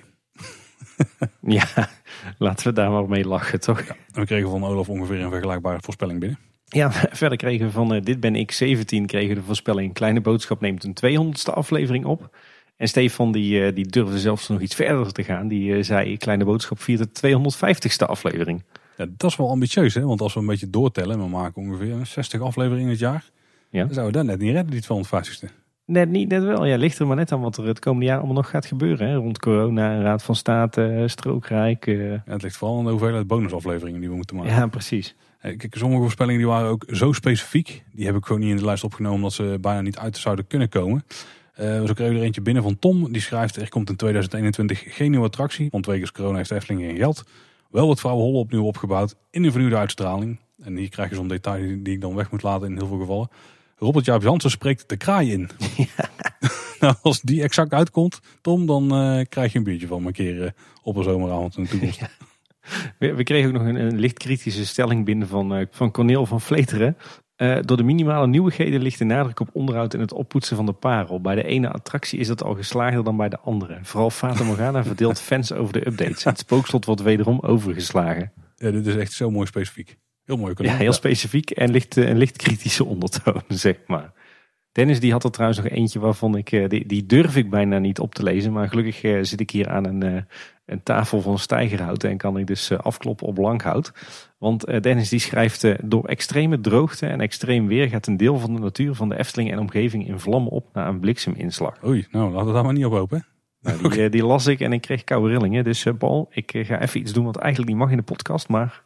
Ja, 1.57 1.89
laten 2.37 2.67
we 2.67 2.73
daar 2.73 2.91
maar 2.91 3.09
mee 3.09 3.27
lachen, 3.27 3.59
toch? 3.59 3.83
We 4.11 4.25
kregen 4.25 4.49
van 4.49 4.63
Olaf 4.63 4.89
ongeveer 4.89 5.21
een 5.21 5.29
vergelijkbare 5.29 5.79
voorspelling 5.81 6.19
binnen. 6.19 6.39
Ja, 6.65 6.91
verder 7.21 7.37
kregen 7.37 7.65
we 7.65 7.71
van 7.71 7.93
eh, 7.93 8.01
Dit 8.03 8.19
Ben 8.19 8.35
Ik 8.35 8.51
17 8.51 9.05
kregen 9.05 9.35
de 9.35 9.41
voorspelling 9.41 9.93
Kleine 9.93 10.21
Boodschap 10.21 10.61
neemt 10.61 10.83
een 10.83 11.29
200ste 11.29 11.53
aflevering 11.53 12.05
op. 12.05 12.37
En 12.77 12.87
Stefan 12.87 13.31
die, 13.31 13.65
eh, 13.65 13.75
die 13.75 13.87
durfde 13.87 14.19
zelfs 14.19 14.47
nog 14.47 14.61
iets 14.61 14.75
verder 14.75 15.11
te 15.11 15.23
gaan. 15.23 15.47
Die 15.47 15.75
eh, 15.75 15.83
zei 15.83 16.17
Kleine 16.17 16.45
Boodschap 16.45 16.81
viert 16.81 17.21
de 17.21 17.27
250ste 17.27 18.07
aflevering. 18.07 18.63
Ja, 18.97 19.05
dat 19.17 19.31
is 19.31 19.37
wel 19.37 19.49
ambitieus, 19.49 19.93
hè? 19.93 20.01
Want 20.01 20.21
als 20.21 20.33
we 20.33 20.39
een 20.39 20.45
beetje 20.45 20.69
doortellen, 20.69 21.19
we 21.19 21.27
maken 21.27 21.61
ongeveer 21.61 22.05
60 22.05 22.41
afleveringen 22.41 22.85
in 22.85 22.89
het 22.89 22.99
jaar. 22.99 23.25
Ja. 23.69 23.83
Dan 23.83 23.93
zouden 23.93 24.21
we 24.21 24.27
dat 24.27 24.37
net 24.37 24.45
niet 24.45 24.55
redden, 24.55 24.71
die 24.71 24.83
250ste. 24.83 25.64
Net 25.85 26.09
niet, 26.09 26.27
net 26.29 26.43
wel. 26.43 26.65
Ja, 26.65 26.77
ligt 26.77 26.99
er 26.99 27.07
maar 27.07 27.15
net 27.15 27.31
aan 27.31 27.41
wat 27.41 27.57
er 27.57 27.65
het 27.67 27.79
komende 27.79 28.05
jaar 28.05 28.17
allemaal 28.17 28.35
nog 28.35 28.49
gaat 28.49 28.65
gebeuren. 28.65 29.07
Hè? 29.07 29.15
Rond 29.15 29.39
corona, 29.39 30.01
Raad 30.01 30.23
van 30.23 30.35
State, 30.35 31.03
Strookrijk. 31.07 31.87
eh. 31.87 32.11
Ja, 32.11 32.21
het 32.25 32.41
ligt 32.41 32.57
vooral 32.57 32.77
aan 32.77 32.83
de 32.83 32.89
hoeveelheid 32.89 33.27
bonusafleveringen 33.27 33.99
die 33.99 34.09
we 34.09 34.15
moeten 34.15 34.35
maken. 34.35 34.51
ja, 34.53 34.67
precies. 34.67 35.15
Kijk, 35.41 35.67
sommige 35.77 36.01
voorspellingen 36.01 36.39
die 36.39 36.49
waren 36.49 36.69
ook 36.69 36.85
zo 36.91 37.11
specifiek. 37.11 37.83
Die 37.91 38.05
heb 38.05 38.15
ik 38.15 38.25
gewoon 38.25 38.41
niet 38.41 38.49
in 38.49 38.57
de 38.57 38.65
lijst 38.65 38.83
opgenomen, 38.83 39.17
omdat 39.17 39.33
ze 39.33 39.57
bijna 39.61 39.81
niet 39.81 39.97
uit 39.97 40.17
zouden 40.17 40.47
kunnen 40.47 40.69
komen. 40.69 41.05
Eh 41.53 41.83
zo 41.83 41.93
kregen 41.93 42.13
we 42.13 42.19
er 42.19 42.25
eentje 42.25 42.41
binnen 42.41 42.63
van 42.63 42.79
Tom. 42.79 43.11
Die 43.11 43.21
schrijft, 43.21 43.55
er 43.55 43.69
komt 43.69 43.89
in 43.89 43.95
2021 43.95 44.83
geen 44.95 45.11
nieuwe 45.11 45.25
attractie. 45.25 45.67
Want 45.71 45.85
wegens 45.85 46.11
corona 46.11 46.37
heeft 46.37 46.49
de 46.49 46.55
Efteling 46.55 46.81
geen 46.81 46.97
geld. 46.97 47.23
Wel 47.69 47.85
wordt 47.85 47.99
Vrouwenholle 47.99 48.37
opnieuw 48.37 48.63
opgebouwd 48.65 49.15
in 49.31 49.43
een 49.43 49.51
vernieuwde 49.51 49.77
uitstraling. 49.77 50.39
En 50.63 50.77
hier 50.77 50.89
krijg 50.89 51.09
je 51.09 51.15
zo'n 51.15 51.27
detail 51.27 51.77
die 51.83 51.93
ik 51.93 52.01
dan 52.01 52.15
weg 52.15 52.31
moet 52.31 52.43
laten 52.43 52.67
in 52.67 52.77
heel 52.77 52.87
veel 52.87 52.99
gevallen. 52.99 53.29
Robert 53.75 54.05
Jaap 54.05 54.21
Jansen 54.21 54.49
spreekt 54.49 54.89
de 54.89 54.97
kraai 54.97 55.31
in. 55.31 55.49
nou, 56.79 56.95
als 57.01 57.21
die 57.21 57.41
exact 57.41 57.73
uitkomt, 57.73 58.19
Tom, 58.41 58.65
dan 58.65 58.95
eh, 58.95 59.25
krijg 59.29 59.51
je 59.51 59.57
een 59.57 59.63
biertje 59.63 59.87
van 59.87 60.01
me 60.01 60.07
een 60.07 60.13
keer 60.13 60.43
eh, 60.45 60.51
op 60.83 60.95
een 60.95 61.03
zomeravond 61.03 61.57
in 61.57 61.63
de 61.63 61.69
toekomst. 61.69 62.01
We, 62.99 63.13
we 63.13 63.23
kregen 63.23 63.47
ook 63.47 63.55
nog 63.55 63.67
een, 63.67 63.75
een 63.75 63.99
licht 63.99 64.17
kritische 64.17 64.65
stelling 64.65 65.05
binnen 65.05 65.27
van, 65.27 65.55
eh, 65.55 65.65
van 65.71 65.91
Cornel 65.91 66.25
van 66.25 66.41
Vleteren. 66.41 66.97
Door 67.61 67.77
de 67.77 67.83
minimale 67.83 68.27
nieuwigheden 68.27 68.81
ligt 68.81 68.97
de 68.97 69.05
nadruk 69.05 69.39
op 69.39 69.49
onderhoud 69.53 69.93
en 69.93 69.99
het 69.99 70.13
oppoetsen 70.13 70.55
van 70.55 70.65
de 70.65 70.71
parel. 70.71 71.21
Bij 71.21 71.35
de 71.35 71.43
ene 71.43 71.71
attractie 71.71 72.19
is 72.19 72.27
dat 72.27 72.43
al 72.43 72.55
geslaagder 72.55 73.03
dan 73.03 73.17
bij 73.17 73.29
de 73.29 73.39
andere. 73.39 73.79
Vooral 73.81 74.09
Fata 74.09 74.43
Morgana 74.43 74.83
verdeelt 74.83 75.19
fans 75.19 75.53
over 75.53 75.73
de 75.73 75.87
updates. 75.87 76.23
Het 76.23 76.39
spookslot 76.39 76.85
wordt 76.85 77.01
wederom 77.01 77.39
overgeslagen. 77.39 78.31
Ja, 78.55 78.71
dit 78.71 78.87
is 78.87 78.95
echt 78.95 79.11
zo 79.11 79.31
mooi 79.31 79.47
specifiek. 79.47 79.97
Heel 80.25 80.37
mooi. 80.37 80.53
Ja, 80.57 80.75
heel 80.75 80.93
specifiek 80.93 81.49
en 81.51 81.71
licht, 81.71 81.95
een 81.95 82.17
licht 82.17 82.37
kritische 82.37 82.85
ondertoon, 82.85 83.41
zeg 83.65 83.77
maar. 83.87 84.13
Dennis 84.75 84.99
die 84.99 85.11
had 85.11 85.23
er 85.23 85.31
trouwens 85.31 85.61
nog 85.61 85.71
eentje 85.71 85.99
waarvan 85.99 86.35
ik, 86.35 86.51
eh, 86.51 86.69
die, 86.69 86.85
die 86.85 87.05
durf 87.05 87.35
ik 87.35 87.49
bijna 87.49 87.79
niet 87.79 87.99
op 87.99 88.15
te 88.15 88.23
lezen. 88.23 88.51
Maar 88.51 88.69
gelukkig 88.69 89.03
eh, 89.03 89.17
zit 89.21 89.39
ik 89.39 89.49
hier 89.49 89.69
aan 89.69 89.85
een, 89.85 90.03
eh, 90.03 90.21
een 90.65 90.83
tafel 90.83 91.21
van 91.21 91.39
stijgerhout 91.39 92.03
en 92.03 92.17
kan 92.17 92.37
ik 92.37 92.47
dus 92.47 92.71
afkloppen 92.71 93.27
op 93.27 93.35
blankhout. 93.35 93.93
Want 94.37 94.83
Dennis 94.83 95.09
die 95.09 95.19
schrijft, 95.19 95.89
door 95.89 96.05
extreme 96.05 96.59
droogte 96.59 97.07
en 97.07 97.21
extreem 97.21 97.67
weer 97.67 97.89
gaat 97.89 98.07
een 98.07 98.17
deel 98.17 98.39
van 98.39 98.53
de 98.53 98.59
natuur 98.59 98.93
van 98.93 99.09
de 99.09 99.17
Efteling 99.17 99.51
en 99.51 99.59
omgeving 99.59 100.07
in 100.07 100.19
vlammen 100.19 100.51
op 100.51 100.69
na 100.73 100.87
een 100.87 100.99
blikseminslag. 100.99 101.85
Oei, 101.85 102.07
nou 102.11 102.31
laten 102.31 102.47
we 102.47 102.53
daar 102.53 102.63
maar 102.63 102.73
niet 102.73 102.85
op 102.85 102.91
hopen. 102.91 103.25
Nou, 103.61 103.89
die, 103.89 104.09
die, 104.09 104.25
las 104.25 104.47
ik 104.47 104.59
en 104.59 104.73
ik 104.73 104.81
kreeg 104.81 105.03
koude 105.03 105.29
rillingen. 105.29 105.63
Dus 105.63 105.87
Paul, 105.97 106.27
ik 106.31 106.51
ga 106.55 106.81
even 106.81 106.99
iets 106.99 107.13
doen 107.13 107.25
wat 107.25 107.37
eigenlijk 107.37 107.71
niet 107.71 107.81
mag 107.81 107.91
in 107.91 107.97
de 107.97 108.03
podcast, 108.03 108.47
maar 108.47 108.83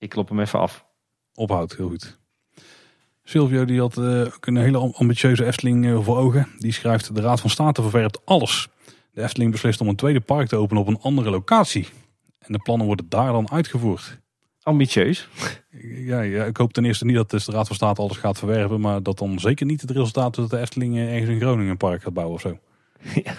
ik 0.00 0.08
klop 0.08 0.28
hem 0.28 0.40
even 0.40 0.58
af. 0.58 0.84
Ophoud, 1.34 1.76
heel 1.76 1.88
goed. 1.88 2.18
Silvio 3.22 3.64
die 3.64 3.80
had 3.80 3.96
uh, 3.98 4.20
ook 4.20 4.46
een 4.46 4.56
hele 4.56 4.78
ambitieuze 4.78 5.44
Efteling 5.44 5.84
uh, 5.84 6.04
voor 6.04 6.16
ogen. 6.16 6.48
Die 6.58 6.72
schrijft, 6.72 7.14
de 7.14 7.20
Raad 7.20 7.40
van 7.40 7.50
State 7.50 7.82
verwerpt 7.82 8.20
alles. 8.24 8.68
De 9.12 9.22
Efteling 9.22 9.50
beslist 9.50 9.80
om 9.80 9.88
een 9.88 9.96
tweede 9.96 10.20
park 10.20 10.48
te 10.48 10.56
openen 10.56 10.82
op 10.82 10.88
een 10.88 11.00
andere 11.00 11.30
locatie. 11.30 11.88
En 12.38 12.52
de 12.52 12.58
plannen 12.58 12.86
worden 12.86 13.08
daar 13.08 13.32
dan 13.32 13.50
uitgevoerd. 13.50 14.20
Ambitieus. 14.62 15.28
Ja, 15.82 16.20
ja, 16.20 16.44
ik 16.44 16.56
hoop 16.56 16.72
ten 16.72 16.84
eerste 16.84 17.04
niet 17.04 17.16
dat 17.16 17.30
dus 17.30 17.44
de 17.44 17.52
Raad 17.52 17.66
van 17.66 17.76
State 17.76 18.00
alles 18.00 18.16
gaat 18.16 18.38
verwerven. 18.38 18.80
Maar 18.80 19.02
dat 19.02 19.18
dan 19.18 19.38
zeker 19.38 19.66
niet 19.66 19.80
het 19.80 19.90
resultaat 19.90 20.36
is 20.36 20.42
dat 20.42 20.50
de 20.50 20.58
Efteling 20.58 20.96
eh, 20.96 21.12
ergens 21.12 21.30
in 21.30 21.40
Groningen 21.40 21.70
een 21.70 21.76
park 21.76 22.02
gaat 22.02 22.12
bouwen 22.12 22.36
of 22.36 22.40
zo. 22.40 22.58
Ja. 23.24 23.34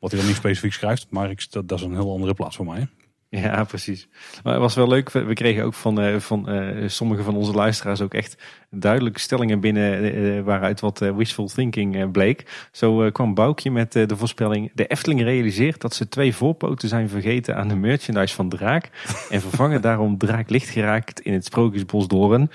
Wat 0.00 0.10
hij 0.10 0.20
dan 0.20 0.28
niet 0.28 0.38
specifiek 0.38 0.72
schrijft. 0.72 1.06
Maar 1.10 1.30
ik, 1.30 1.50
dat, 1.50 1.68
dat 1.68 1.78
is 1.78 1.84
een 1.84 1.94
heel 1.94 2.12
andere 2.12 2.34
plaats 2.34 2.56
voor 2.56 2.64
mij. 2.64 2.88
Ja, 3.28 3.64
precies. 3.64 4.08
Maar 4.42 4.52
het 4.52 4.62
was 4.62 4.74
wel 4.74 4.88
leuk. 4.88 5.10
We 5.10 5.32
kregen 5.32 5.64
ook 5.64 5.74
van, 5.74 6.02
uh, 6.02 6.18
van 6.18 6.50
uh, 6.50 6.88
sommige 6.88 7.22
van 7.22 7.36
onze 7.36 7.52
luisteraars 7.52 8.00
ook 8.00 8.14
echt 8.14 8.36
duidelijke 8.70 9.20
stellingen 9.20 9.60
binnen 9.60 10.16
uh, 10.18 10.42
waaruit 10.42 10.80
wat 10.80 10.98
wishful 10.98 11.46
thinking 11.46 12.10
bleek. 12.10 12.68
Zo 12.72 13.10
kwam 13.10 13.34
Boukje 13.34 13.70
met 13.70 13.92
de 13.92 14.16
voorspelling. 14.16 14.70
De 14.74 14.86
Efteling 14.86 15.22
realiseert 15.22 15.80
dat 15.80 15.94
ze 15.94 16.08
twee 16.08 16.34
voorpoten 16.34 16.88
zijn 16.88 17.08
vergeten 17.08 17.56
aan 17.56 17.68
de 17.68 17.76
merchandise 17.76 18.34
van 18.34 18.48
Draak. 18.48 18.90
En 19.30 19.40
vervangen 19.40 19.80
daarom 19.82 20.18
Draak 20.18 20.50
licht 20.50 20.68
geraakt 20.68 21.20
in 21.20 21.32
het 21.32 21.44
Sprookjesbos 21.44 22.08
door 22.08 22.34
een 22.34 22.50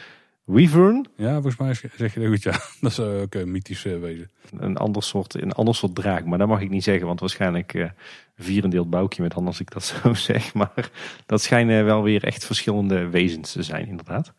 Wyvern? 0.52 1.08
Ja, 1.16 1.34
volgens 1.34 1.58
mij 1.58 1.74
zeg 1.74 2.14
je 2.14 2.20
dat 2.20 2.30
goed, 2.30 2.44
ja. 2.44 2.60
Dat 2.82 2.94
zou 2.94 3.22
ook 3.22 3.36
een 3.36 3.52
mythisch 3.52 3.84
wezen. 3.84 4.32
Een 4.58 4.78
ander, 4.78 5.04
soort, 5.04 5.42
een 5.42 5.52
ander 5.52 5.76
soort 5.76 5.96
draak, 5.96 6.26
maar 6.26 6.38
dat 6.38 6.48
mag 6.48 6.62
ik 6.62 6.70
niet 6.70 6.84
zeggen, 6.84 7.08
want 7.08 7.20
waarschijnlijk 7.20 7.74
uh, 7.74 7.90
vierendeeld 8.36 8.90
boukje 8.90 9.22
met 9.22 9.34
als 9.34 9.60
ik 9.60 9.72
dat 9.72 9.84
zo 10.04 10.14
zeg. 10.14 10.54
Maar 10.54 10.90
dat 11.26 11.42
schijnen 11.42 11.86
wel 11.86 12.04
weer 12.04 12.24
echt 12.24 12.46
verschillende 12.46 13.10
wezens 13.10 13.52
te 13.52 13.64
zijn, 13.64 13.88
inderdaad. 13.88 14.34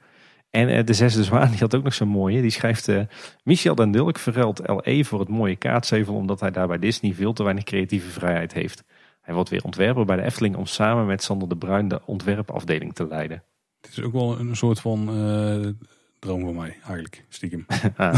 En 0.51 0.69
uh, 0.69 0.85
de 0.85 0.93
zesde 0.93 1.25
zwaan, 1.25 1.51
die 1.51 1.59
had 1.59 1.75
ook 1.75 1.83
nog 1.83 1.95
zo'n 1.95 2.09
mooie. 2.09 2.41
Die 2.41 2.51
schrijft, 2.51 2.89
uh, 2.89 3.03
Michel 3.45 3.75
den 3.75 3.91
Dulk 3.91 4.19
verruilt 4.19 4.63
LE 4.67 5.05
voor 5.05 5.21
het 5.21 5.29
mooie 5.29 5.57
kaartzevel, 5.57 6.15
omdat 6.15 6.41
hij 6.41 6.51
daar 6.51 6.69
bij 6.69 6.79
Disney 6.79 7.15
veel 7.15 7.33
te 7.33 7.43
weinig 7.43 7.65
creatieve 7.65 8.11
vrijheid 8.11 8.53
heeft. 8.53 8.85
Hij 9.21 9.35
wordt 9.35 9.51
weer 9.51 9.65
ontwerper 9.65 10.05
bij 10.05 10.17
de 10.17 10.23
Efteling 10.23 10.57
om 10.57 10.67
samen 10.67 11.07
met 11.07 11.23
Sander 11.23 11.49
de 11.49 11.57
Bruin 11.57 11.89
de 11.89 12.01
ontwerpafdeling 12.07 12.95
te 12.95 13.07
leiden. 13.07 13.43
Het 13.81 13.91
is 13.91 14.03
ook 14.03 14.13
wel 14.13 14.39
een 14.39 14.57
soort 14.57 14.81
van 14.81 15.09
droom 16.23 16.41
van 16.41 16.55
mij, 16.55 16.77
eigenlijk, 16.77 17.25
stiekem. 17.29 17.67
ah, 17.97 18.15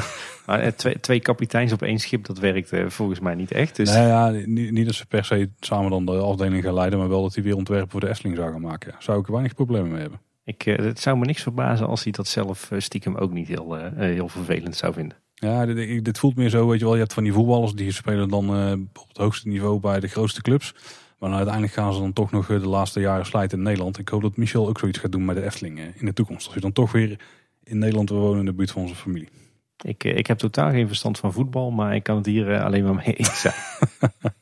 maar 0.46 0.60
eh, 0.60 0.72
twee, 0.72 1.00
twee 1.00 1.20
kapiteins 1.20 1.72
op 1.72 1.82
één 1.82 1.98
schip, 1.98 2.24
dat 2.24 2.38
werkt 2.38 2.72
uh, 2.72 2.88
volgens 2.88 3.20
mij 3.20 3.34
niet 3.34 3.52
echt. 3.52 3.76
Dus... 3.76 3.92
Nee, 3.92 4.06
ja, 4.06 4.28
niet, 4.30 4.70
niet, 4.70 4.86
dat 4.86 4.94
ze 4.94 5.06
per 5.06 5.24
se 5.24 5.50
samen 5.60 5.90
dan 5.90 6.04
de 6.04 6.12
afdeling 6.12 6.62
gaan 6.62 6.74
leiden, 6.74 6.98
maar 6.98 7.08
wel 7.08 7.22
dat 7.22 7.34
hij 7.34 7.44
weer 7.44 7.56
ontwerpen 7.56 7.90
voor 7.90 8.00
de 8.00 8.08
Efteling 8.08 8.36
zou 8.36 8.52
gaan 8.52 8.60
maken. 8.60 8.94
Zou 8.98 9.20
ik 9.20 9.26
weinig 9.26 9.54
problemen 9.54 9.90
mee 9.90 10.00
hebben. 10.00 10.20
Ik, 10.44 10.66
uh, 10.66 10.76
het 10.76 11.00
zou 11.00 11.18
me 11.18 11.24
niks 11.24 11.42
verbazen 11.42 11.86
als 11.86 12.02
hij 12.02 12.12
dat 12.12 12.26
zelf 12.26 12.70
stiekem 12.78 13.16
ook 13.16 13.32
niet 13.32 13.48
heel, 13.48 13.74
heel 13.94 14.28
vervelend 14.28 14.76
zou 14.76 14.92
vinden. 14.92 15.16
Ja, 15.34 15.66
dit, 15.66 16.04
dit, 16.04 16.18
voelt 16.18 16.36
meer 16.36 16.48
zo, 16.48 16.68
weet 16.68 16.78
je 16.78 16.84
wel, 16.84 16.94
je 16.94 17.00
hebt 17.00 17.12
van 17.12 17.22
die 17.22 17.32
voetballers 17.32 17.72
die 17.72 17.92
spelen 17.92 18.28
dan 18.28 18.48
op 18.94 19.08
het 19.08 19.16
hoogste 19.16 19.48
niveau 19.48 19.80
bij 19.80 20.00
de 20.00 20.08
grootste 20.08 20.42
clubs. 20.42 20.74
Maar 21.18 21.28
nou, 21.28 21.34
uiteindelijk 21.34 21.74
gaan 21.74 21.92
ze 21.92 22.00
dan 22.00 22.12
toch 22.12 22.30
nog 22.30 22.46
de 22.46 22.68
laatste 22.68 23.00
jaren 23.00 23.26
slijten 23.26 23.58
in 23.58 23.64
Nederland. 23.64 23.98
Ik 23.98 24.08
hoop 24.08 24.22
dat 24.22 24.36
Michel 24.36 24.68
ook 24.68 24.78
zoiets 24.78 24.98
gaat 24.98 25.12
doen 25.12 25.24
met 25.24 25.36
de 25.36 25.44
Efteling 25.44 25.80
in 25.94 26.06
de 26.06 26.12
toekomst. 26.12 26.46
Als 26.46 26.54
je 26.54 26.60
dan 26.60 26.72
toch 26.72 26.92
weer 26.92 27.18
in 27.64 27.78
Nederland 27.78 28.08
we 28.08 28.14
wonen 28.14 28.38
in 28.38 28.44
de 28.44 28.52
buurt 28.52 28.70
van 28.70 28.82
onze 28.82 28.94
familie. 28.94 29.28
Ik, 29.84 30.04
eh, 30.04 30.16
ik 30.16 30.26
heb 30.26 30.38
totaal 30.38 30.70
geen 30.70 30.86
verstand 30.86 31.18
van 31.18 31.32
voetbal, 31.32 31.70
maar 31.70 31.94
ik 31.94 32.02
kan 32.02 32.16
het 32.16 32.26
hier 32.26 32.52
eh, 32.52 32.64
alleen 32.64 32.84
maar 32.84 32.94
mee 32.94 33.14
eens 33.14 33.40
zijn. 33.40 33.54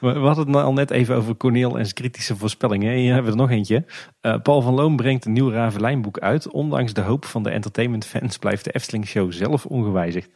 We 0.00 0.08
hadden 0.08 0.46
het 0.46 0.56
al 0.56 0.72
net 0.72 0.90
even 0.90 1.14
over 1.14 1.36
Corneel 1.36 1.78
en 1.78 1.82
zijn 1.82 1.94
kritische 1.94 2.36
voorspellingen. 2.36 2.94
Hier 2.94 3.12
hebben 3.12 3.32
we 3.32 3.38
er 3.38 3.44
nog 3.44 3.56
eentje. 3.56 3.84
Uh, 4.22 4.36
Paul 4.42 4.62
van 4.62 4.74
Loon 4.74 4.96
brengt 4.96 5.24
een 5.24 5.32
nieuw 5.32 5.50
Ravelijnboek 5.50 6.18
uit. 6.18 6.48
Ondanks 6.50 6.92
de 6.92 7.00
hoop 7.00 7.24
van 7.24 7.42
de 7.42 7.50
entertainmentfans 7.50 8.38
blijft 8.38 8.64
de 8.64 8.70
Efteling 8.70 9.06
Show 9.06 9.32
zelf 9.32 9.66
ongewijzigd. 9.66 10.28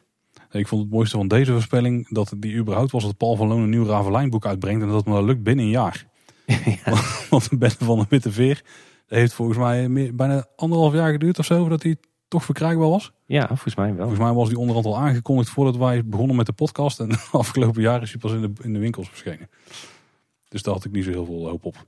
Ik 0.50 0.68
vond 0.68 0.82
het 0.82 0.90
mooiste 0.90 1.16
van 1.16 1.28
deze 1.28 1.52
voorspelling 1.52 2.08
dat 2.08 2.32
die 2.36 2.54
überhaupt 2.54 2.90
was 2.90 3.04
dat 3.04 3.16
Paul 3.16 3.36
van 3.36 3.48
Loon 3.48 3.60
een 3.60 3.70
nieuw 3.70 3.86
Ravelijnboek 3.86 4.46
uitbrengt. 4.46 4.82
En 4.82 4.88
dat 4.88 4.96
het 4.96 5.06
maar 5.06 5.22
lukt 5.22 5.42
binnen 5.42 5.64
een 5.64 5.70
jaar. 5.70 6.06
Ja. 6.84 6.92
Want 7.30 7.50
de 7.50 7.56
bende 7.56 7.84
van 7.84 7.98
de 7.98 8.06
Witte 8.08 8.32
Veer 8.32 8.62
heeft 9.18 9.32
volgens 9.32 9.58
mij 9.58 9.88
meer, 9.88 10.14
bijna 10.14 10.46
anderhalf 10.56 10.92
jaar 10.92 11.12
geduurd 11.12 11.38
of 11.38 11.44
zo, 11.44 11.60
voordat 11.60 11.82
hij 11.82 11.96
toch 12.28 12.44
verkrijgbaar 12.44 12.88
was. 12.88 13.12
Ja, 13.26 13.46
volgens 13.46 13.74
mij 13.74 13.86
wel. 13.86 13.96
Volgens 13.96 14.20
mij 14.20 14.32
was 14.32 14.48
die 14.48 14.58
onderhand 14.58 14.86
al 14.86 14.98
aangekondigd 14.98 15.48
voordat 15.48 15.76
wij 15.76 16.04
begonnen 16.04 16.36
met 16.36 16.46
de 16.46 16.52
podcast. 16.52 17.00
En 17.00 17.10
afgelopen 17.32 17.82
jaar 17.82 18.02
is 18.02 18.10
hij 18.10 18.20
pas 18.20 18.32
in 18.32 18.40
de, 18.40 18.50
in 18.62 18.72
de 18.72 18.78
winkels 18.78 19.08
verschenen. 19.08 19.48
Dus 20.48 20.62
daar 20.62 20.74
had 20.74 20.84
ik 20.84 20.92
niet 20.92 21.04
zo 21.04 21.10
heel 21.10 21.24
veel 21.24 21.48
hoop 21.48 21.64
op. 21.64 21.86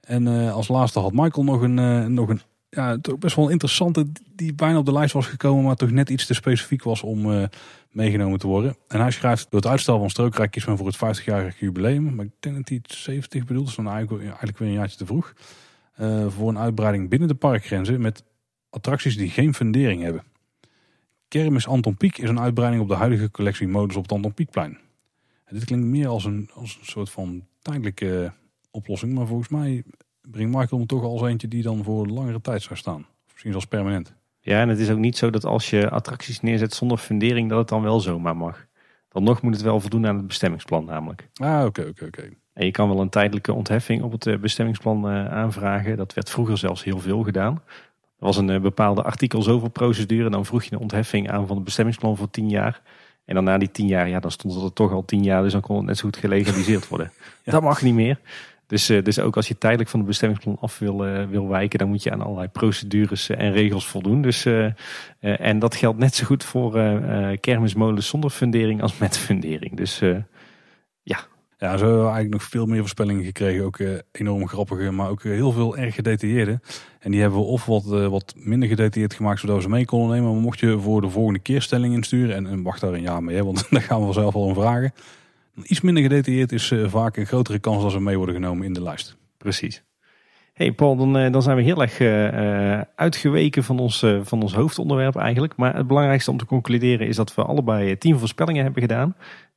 En 0.00 0.26
uh, 0.26 0.52
als 0.52 0.68
laatste 0.68 0.98
had 0.98 1.12
Michael 1.12 1.44
nog 1.44 1.60
een, 1.60 1.78
uh, 1.78 2.06
nog 2.06 2.28
een 2.28 2.40
ja, 2.74 2.98
toch 2.98 3.18
best 3.18 3.36
wel 3.36 3.48
interessante, 3.48 4.06
die 4.34 4.54
bijna 4.54 4.78
op 4.78 4.86
de 4.86 4.92
lijst 4.92 5.12
was 5.12 5.26
gekomen, 5.26 5.64
maar 5.64 5.76
toch 5.76 5.90
net 5.90 6.10
iets 6.10 6.26
te 6.26 6.34
specifiek 6.34 6.82
was 6.82 7.02
om 7.02 7.30
uh, 7.30 7.44
meegenomen 7.90 8.38
te 8.38 8.46
worden. 8.46 8.76
En 8.88 9.00
hij 9.00 9.10
schrijft, 9.10 9.46
door 9.50 9.60
het 9.60 9.70
uitstel 9.70 9.98
van 9.98 10.10
Strookrijk 10.10 10.66
men 10.66 10.76
voor 10.76 10.86
het 10.86 10.96
50-jarig 10.96 11.60
jubileum. 11.60 12.14
Maar 12.14 12.24
ik 12.24 12.32
denk 12.40 12.56
dat 12.56 12.68
hij 12.68 12.78
het 12.82 12.92
70 12.92 13.44
bedoelt, 13.44 13.66
dus 13.66 13.74
dan 13.74 13.88
eigenlijk, 13.88 14.22
eigenlijk 14.24 14.58
weer 14.58 14.68
een 14.68 14.74
jaartje 14.74 14.96
te 14.96 15.06
vroeg. 15.06 15.32
Uh, 16.00 16.28
voor 16.28 16.48
een 16.48 16.58
uitbreiding 16.58 17.08
binnen 17.08 17.28
de 17.28 17.34
parkgrenzen 17.34 18.00
met 18.00 18.24
attracties 18.70 19.16
die 19.16 19.30
geen 19.30 19.54
fundering 19.54 20.02
hebben. 20.02 20.22
Kermis 21.28 21.66
Anton 21.66 21.96
Pieck 21.96 22.18
is 22.18 22.28
een 22.28 22.40
uitbreiding 22.40 22.82
op 22.82 22.88
de 22.88 22.94
huidige 22.94 23.30
collectie 23.30 23.68
modus 23.68 23.96
op 23.96 24.02
het 24.02 24.12
Anton 24.12 24.34
Pieckplein. 24.34 24.78
dit 25.50 25.64
klinkt 25.64 25.86
meer 25.86 26.08
als 26.08 26.24
een, 26.24 26.50
als 26.54 26.78
een 26.80 26.86
soort 26.86 27.10
van 27.10 27.46
tijdelijke 27.62 28.32
oplossing, 28.70 29.14
maar 29.14 29.26
volgens 29.26 29.48
mij 29.48 29.84
brengt 30.20 30.56
Michael 30.56 30.78
hem 30.78 30.86
toch 30.86 31.02
als 31.02 31.22
eentje 31.22 31.48
die 31.48 31.62
dan 31.62 31.84
voor 31.84 32.06
langere 32.06 32.40
tijd 32.40 32.62
zou 32.62 32.76
staan. 32.76 33.06
misschien 33.30 33.50
zelfs 33.50 33.66
permanent. 33.66 34.14
Ja, 34.40 34.60
en 34.60 34.68
het 34.68 34.78
is 34.78 34.90
ook 34.90 34.98
niet 34.98 35.16
zo 35.16 35.30
dat 35.30 35.44
als 35.44 35.70
je 35.70 35.90
attracties 35.90 36.40
neerzet 36.40 36.74
zonder 36.74 36.98
fundering, 36.98 37.48
dat 37.48 37.58
het 37.58 37.68
dan 37.68 37.82
wel 37.82 38.00
zomaar 38.00 38.36
mag. 38.36 38.66
Dan 39.08 39.22
nog 39.22 39.42
moet 39.42 39.54
het 39.54 39.62
wel 39.62 39.80
voldoen 39.80 40.06
aan 40.06 40.16
het 40.16 40.26
bestemmingsplan 40.26 40.84
namelijk. 40.84 41.28
Ah, 41.34 41.64
oké, 41.64 41.86
oké, 41.88 42.04
oké. 42.04 42.30
En 42.54 42.64
je 42.64 42.70
kan 42.70 42.88
wel 42.88 43.00
een 43.00 43.08
tijdelijke 43.08 43.52
ontheffing 43.52 44.02
op 44.02 44.12
het 44.12 44.26
eh, 44.26 44.36
bestemmingsplan 44.36 45.08
eh, 45.08 45.32
aanvragen. 45.32 45.96
Dat 45.96 46.14
werd 46.14 46.30
vroeger 46.30 46.58
zelfs 46.58 46.84
heel 46.84 46.98
veel 46.98 47.22
gedaan. 47.22 47.62
Er 48.18 48.26
was 48.26 48.36
een 48.36 48.50
eh, 48.50 48.60
bepaalde 48.60 49.02
artikel 49.02 49.42
zoveel 49.42 49.68
procedure. 49.68 50.30
Dan 50.30 50.46
vroeg 50.46 50.62
je 50.62 50.72
een 50.72 50.80
ontheffing 50.80 51.30
aan 51.30 51.46
van 51.46 51.56
het 51.56 51.64
bestemmingsplan 51.64 52.16
voor 52.16 52.30
tien 52.30 52.48
jaar. 52.48 52.80
En 53.24 53.34
dan 53.34 53.44
na 53.44 53.58
die 53.58 53.70
tien 53.70 53.86
jaar, 53.86 54.08
ja, 54.08 54.20
dan 54.20 54.30
stond 54.30 54.54
het 54.54 54.62
er 54.62 54.72
toch 54.72 54.92
al 54.92 55.04
tien 55.04 55.22
jaar. 55.22 55.42
Dus 55.42 55.52
dan 55.52 55.60
kon 55.60 55.76
het 55.76 55.86
net 55.86 55.96
zo 55.96 56.04
goed 56.04 56.16
gelegaliseerd 56.16 56.88
worden. 56.88 57.12
Dat 57.44 57.62
mag 57.62 57.82
niet 57.82 57.94
meer. 57.94 58.18
Dus, 58.66 58.86
dus 58.86 59.18
ook 59.18 59.36
als 59.36 59.48
je 59.48 59.58
tijdelijk 59.58 59.90
van 59.90 59.98
het 59.98 60.08
bestemmingsplan 60.08 60.56
af 60.60 60.78
wil, 60.78 60.96
wil 61.28 61.48
wijken, 61.48 61.78
dan 61.78 61.88
moet 61.88 62.02
je 62.02 62.10
aan 62.10 62.22
allerlei 62.22 62.48
procedures 62.48 63.28
en 63.28 63.52
regels 63.52 63.86
voldoen. 63.86 64.22
Dus, 64.22 64.46
en 65.20 65.58
dat 65.58 65.74
geldt 65.74 65.98
net 65.98 66.14
zo 66.14 66.24
goed 66.24 66.44
voor 66.44 66.72
kermismolens 67.40 68.08
zonder 68.08 68.30
fundering 68.30 68.82
als 68.82 68.98
met 68.98 69.18
fundering. 69.18 69.76
Dus 69.76 70.02
ja, 71.64 71.76
zo 71.76 71.84
hebben 71.84 72.02
we 72.02 72.10
eigenlijk 72.10 72.30
nog 72.30 72.42
veel 72.42 72.66
meer 72.66 72.80
voorspellingen 72.80 73.24
gekregen. 73.24 73.64
Ook 73.64 73.78
uh, 73.78 73.98
enorm 74.12 74.48
grappige, 74.48 74.90
maar 74.90 75.08
ook 75.08 75.22
heel 75.22 75.52
veel 75.52 75.76
erg 75.76 75.94
gedetailleerde. 75.94 76.60
En 76.98 77.10
die 77.10 77.20
hebben 77.20 77.38
we 77.38 77.44
of 77.44 77.66
wat, 77.66 77.84
uh, 77.86 78.06
wat 78.06 78.34
minder 78.36 78.68
gedetailleerd 78.68 79.14
gemaakt, 79.14 79.40
zodat 79.40 79.56
we 79.56 79.62
ze 79.62 79.68
mee 79.68 79.84
konden 79.84 80.16
nemen. 80.16 80.32
Maar 80.32 80.40
mocht 80.40 80.60
je 80.60 80.78
voor 80.78 81.00
de 81.00 81.08
volgende 81.08 81.38
keer 81.38 81.62
stelling 81.62 81.94
insturen, 81.94 82.46
en, 82.46 82.62
wacht 82.62 82.80
daar 82.80 82.92
een 82.92 83.02
jaar 83.02 83.22
mee, 83.22 83.44
want 83.44 83.66
daar 83.70 83.82
gaan 83.82 84.06
we 84.06 84.12
zelf 84.12 84.34
al 84.34 84.42
om 84.42 84.54
vragen. 84.54 84.92
Iets 85.62 85.80
minder 85.80 86.02
gedetailleerd 86.02 86.52
is 86.52 86.72
vaak 86.86 87.16
een 87.16 87.26
grotere 87.26 87.58
kans 87.58 87.82
dat 87.82 87.92
ze 87.92 88.00
mee 88.00 88.16
worden 88.16 88.34
genomen 88.34 88.66
in 88.66 88.72
de 88.72 88.82
lijst. 88.82 89.16
Precies. 89.38 89.82
Hey 90.52 90.72
Paul, 90.72 90.96
dan, 90.96 91.32
dan 91.32 91.42
zijn 91.42 91.56
we 91.56 91.62
heel 91.62 91.82
erg 91.82 92.00
uitgeweken 92.94 93.64
van 93.64 93.78
ons, 93.78 94.06
van 94.22 94.42
ons 94.42 94.54
hoofdonderwerp 94.54 95.16
eigenlijk. 95.16 95.56
Maar 95.56 95.76
het 95.76 95.86
belangrijkste 95.86 96.30
om 96.30 96.36
te 96.36 96.46
concluderen 96.46 97.06
is 97.06 97.16
dat 97.16 97.34
we 97.34 97.42
allebei 97.42 97.98
tien 97.98 98.18
voorspellingen 98.18 98.62
hebben 98.62 98.82
gedaan 98.82 99.16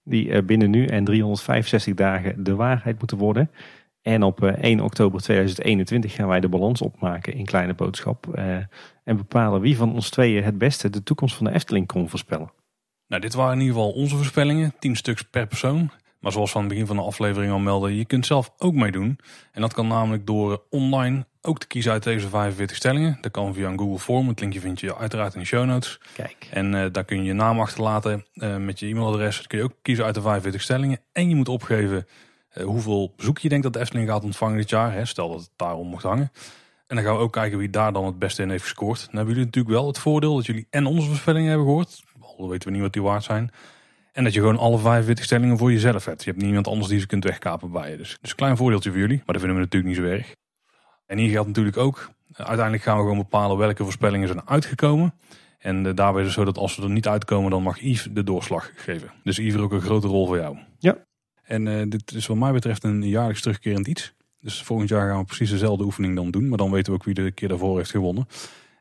die 0.10 0.44
binnen 0.44 0.70
nu 0.70 0.86
en 0.86 1.04
365 1.04 1.94
dagen 1.94 2.44
de 2.44 2.56
waarheid 2.56 3.00
moeten 3.00 3.18
worden. 3.18 3.50
En 4.08 4.24
op 4.24 4.44
eh, 4.44 4.64
1 4.64 4.80
oktober 4.80 5.22
2021 5.22 6.14
gaan 6.14 6.28
wij 6.28 6.40
de 6.40 6.50
balans 6.50 6.82
opmaken 6.82 7.34
in 7.34 7.46
Kleine 7.46 7.74
Boodschap. 7.74 8.28
eh, 8.36 8.56
en 9.04 9.18
bepalen 9.18 9.62
wie 9.62 9.78
van 9.78 9.94
ons 9.94 10.10
tweeën 10.10 10.44
het 10.44 10.58
beste 10.58 10.90
de 10.90 11.04
toekomst 11.04 11.36
van 11.36 11.46
de 11.46 11.54
Efteling 11.54 11.88
kon 11.88 12.10
voorspellen. 12.10 12.52
Nou, 13.08 13.22
dit 13.22 13.34
waren 13.34 13.54
in 13.54 13.60
ieder 13.60 13.76
geval 13.76 13.92
onze 13.92 14.16
voorspellingen. 14.16 14.74
10 14.80 14.96
stuks 14.96 15.22
per 15.22 15.48
persoon. 15.48 15.90
Maar 16.20 16.32
zoals 16.32 16.52
we 16.52 16.58
aan 16.58 16.64
het 16.64 16.74
begin 16.74 16.88
van 16.88 16.96
de 16.96 17.02
aflevering 17.02 17.52
al 17.52 17.60
melden, 17.60 17.94
je 17.96 18.06
kunt 18.06 18.26
zelf 18.26 18.54
ook 18.58 18.74
meedoen. 18.74 19.20
En 19.52 19.62
dat 19.62 19.74
kan 19.74 19.88
namelijk 19.88 20.26
door 20.26 20.52
eh, 20.52 20.58
online 20.70 21.26
ook 21.48 21.60
te 21.60 21.68
kiezen 21.68 21.92
uit 21.92 22.04
deze 22.04 22.30
45 22.30 22.78
stellingen. 22.78 23.18
Dat 23.22 23.32
kan 23.32 23.54
via 23.54 23.70
een 23.70 23.80
Google 23.80 24.00
Form. 24.00 24.28
Het 24.28 24.40
linkje 24.40 24.60
vind 24.60 24.80
je 24.80 24.98
uiteraard 24.98 25.34
in 25.34 25.40
de 25.40 25.46
show 25.46 25.66
notes. 25.66 26.00
Kijk. 26.14 26.48
En 26.52 26.76
eh, 26.76 26.86
daar 26.92 27.06
kun 27.06 27.18
je 27.18 27.24
je 27.24 27.34
naam 27.34 27.60
achterlaten 27.60 28.26
eh, 28.34 28.58
met 28.58 28.80
je 28.80 28.88
e-mailadres. 28.88 29.38
Dat 29.38 29.48
kun 29.48 29.58
je 29.58 29.64
ook 29.64 29.74
kiezen 29.82 30.06
uit 30.06 30.16
de 30.16 30.22
45 30.22 30.62
stellingen. 30.62 31.00
En 31.12 31.30
je 31.30 31.36
moet 31.36 31.50
opgeven 31.50 32.08
eh, 32.50 32.64
hoeveel 32.64 33.14
bezoek 33.16 33.38
je 33.38 33.50
denkt 33.50 33.64
dat 33.64 33.74
de 33.74 33.80
Efteling 33.80 34.10
gaat 34.10 34.24
ontvangen 34.24 34.58
dit 34.58 34.70
jaar. 34.70 34.94
Hè? 34.94 35.06
Stel 35.06 35.30
dat 35.30 35.40
het 35.40 35.52
daarom 35.56 35.88
mocht 35.88 36.04
hangen. 36.04 36.32
En 36.88 36.96
dan 36.96 37.06
gaan 37.06 37.16
we 37.16 37.22
ook 37.22 37.34
kijken 37.34 37.58
wie 37.58 37.70
daar 37.70 37.94
dan 37.94 38.06
het 38.06 38.20
beste 38.20 38.42
in 38.42 38.50
heeft 38.50 38.64
gescoord. 38.64 39.00
Dan 39.00 39.16
hebben 39.16 39.34
jullie 39.34 39.46
natuurlijk 39.46 39.76
wel 39.76 39.88
het 39.88 40.00
voordeel 40.00 40.36
dat 40.36 40.46
jullie 40.46 40.68
en 40.70 40.86
onze 40.86 41.08
voorspellingen 41.08 41.50
hebben 41.50 41.68
gehoord. 41.68 42.04
Al 42.38 42.50
weten 42.50 42.68
we 42.68 42.74
niet 42.74 42.84
wat 42.84 42.94
die 42.94 43.02
waard 43.02 43.24
zijn. 43.24 43.52
En 44.12 44.24
dat 44.24 44.34
je 44.34 44.40
gewoon 44.40 44.58
alle 44.58 44.78
45 44.78 45.26
stellingen 45.26 45.58
voor 45.58 45.72
jezelf 45.72 46.06
hebt. 46.06 46.24
Je 46.24 46.30
hebt 46.32 46.44
niemand 46.44 46.68
anders 46.68 46.88
die 46.88 47.00
ze 47.00 47.08
kunt 47.08 47.24
wegkapen 47.24 47.72
bij 47.72 47.92
je. 47.92 47.98
Dus, 47.98 48.18
dus 48.22 48.30
een 48.30 48.36
klein 48.36 48.58
voordeeltje 48.58 48.90
voor 48.90 49.00
jullie. 49.00 49.18
Maar 49.18 49.36
dat 49.36 49.42
vinden 49.42 49.56
we 49.56 49.64
natuurlijk 49.64 49.96
niet 49.96 50.06
zo 50.06 50.12
erg. 50.12 50.36
En 51.08 51.18
hier 51.18 51.30
geldt 51.30 51.48
natuurlijk 51.48 51.78
ook. 51.78 52.10
eh, 52.34 52.46
Uiteindelijk 52.46 52.84
gaan 52.84 52.96
we 52.96 53.02
gewoon 53.02 53.18
bepalen 53.18 53.58
welke 53.58 53.84
voorspellingen 53.84 54.28
zijn 54.28 54.48
uitgekomen. 54.48 55.14
En 55.58 55.86
uh, 55.86 55.96
daarbij 55.96 56.22
is 56.22 56.28
het 56.28 56.36
zo 56.38 56.46
dat 56.46 56.58
als 56.58 56.76
we 56.76 56.84
er 56.84 56.90
niet 56.90 57.08
uitkomen, 57.08 57.52
dan 57.52 57.64
mag 57.64 57.80
Yves 57.80 58.08
de 58.12 58.24
doorslag 58.24 58.72
geven. 58.76 59.12
Dus 59.24 59.38
Yves 59.38 59.62
ook 59.62 59.72
een 59.72 59.82
grote 59.82 60.08
rol 60.08 60.28
voor 60.28 60.38
jou. 60.38 60.58
Ja. 60.80 60.98
En 61.44 61.66
uh, 61.66 61.82
dit 61.90 62.12
is 62.14 62.28
wat 62.28 62.38
mij 62.38 62.52
betreft 62.52 62.84
een 62.84 63.08
jaarlijks 63.08 63.42
terugkerend 63.42 63.88
iets. 63.88 64.14
Dus 64.40 64.64
volgend 64.64 64.90
jaar 64.90 65.10
gaan 65.10 65.20
we 65.20 65.26
precies 65.26 65.50
dezelfde 65.50 65.84
oefening 65.84 66.16
dan 66.16 66.32
doen. 66.32 66.48
Maar 66.50 66.58
dan 66.58 66.72
weten 66.72 66.92
we 66.94 67.00
ook 67.00 67.06
wie 67.06 67.14
de 67.14 67.32
keer 67.32 67.48
daarvoor 67.48 67.78
heeft 67.78 67.90
gewonnen. 67.92 68.28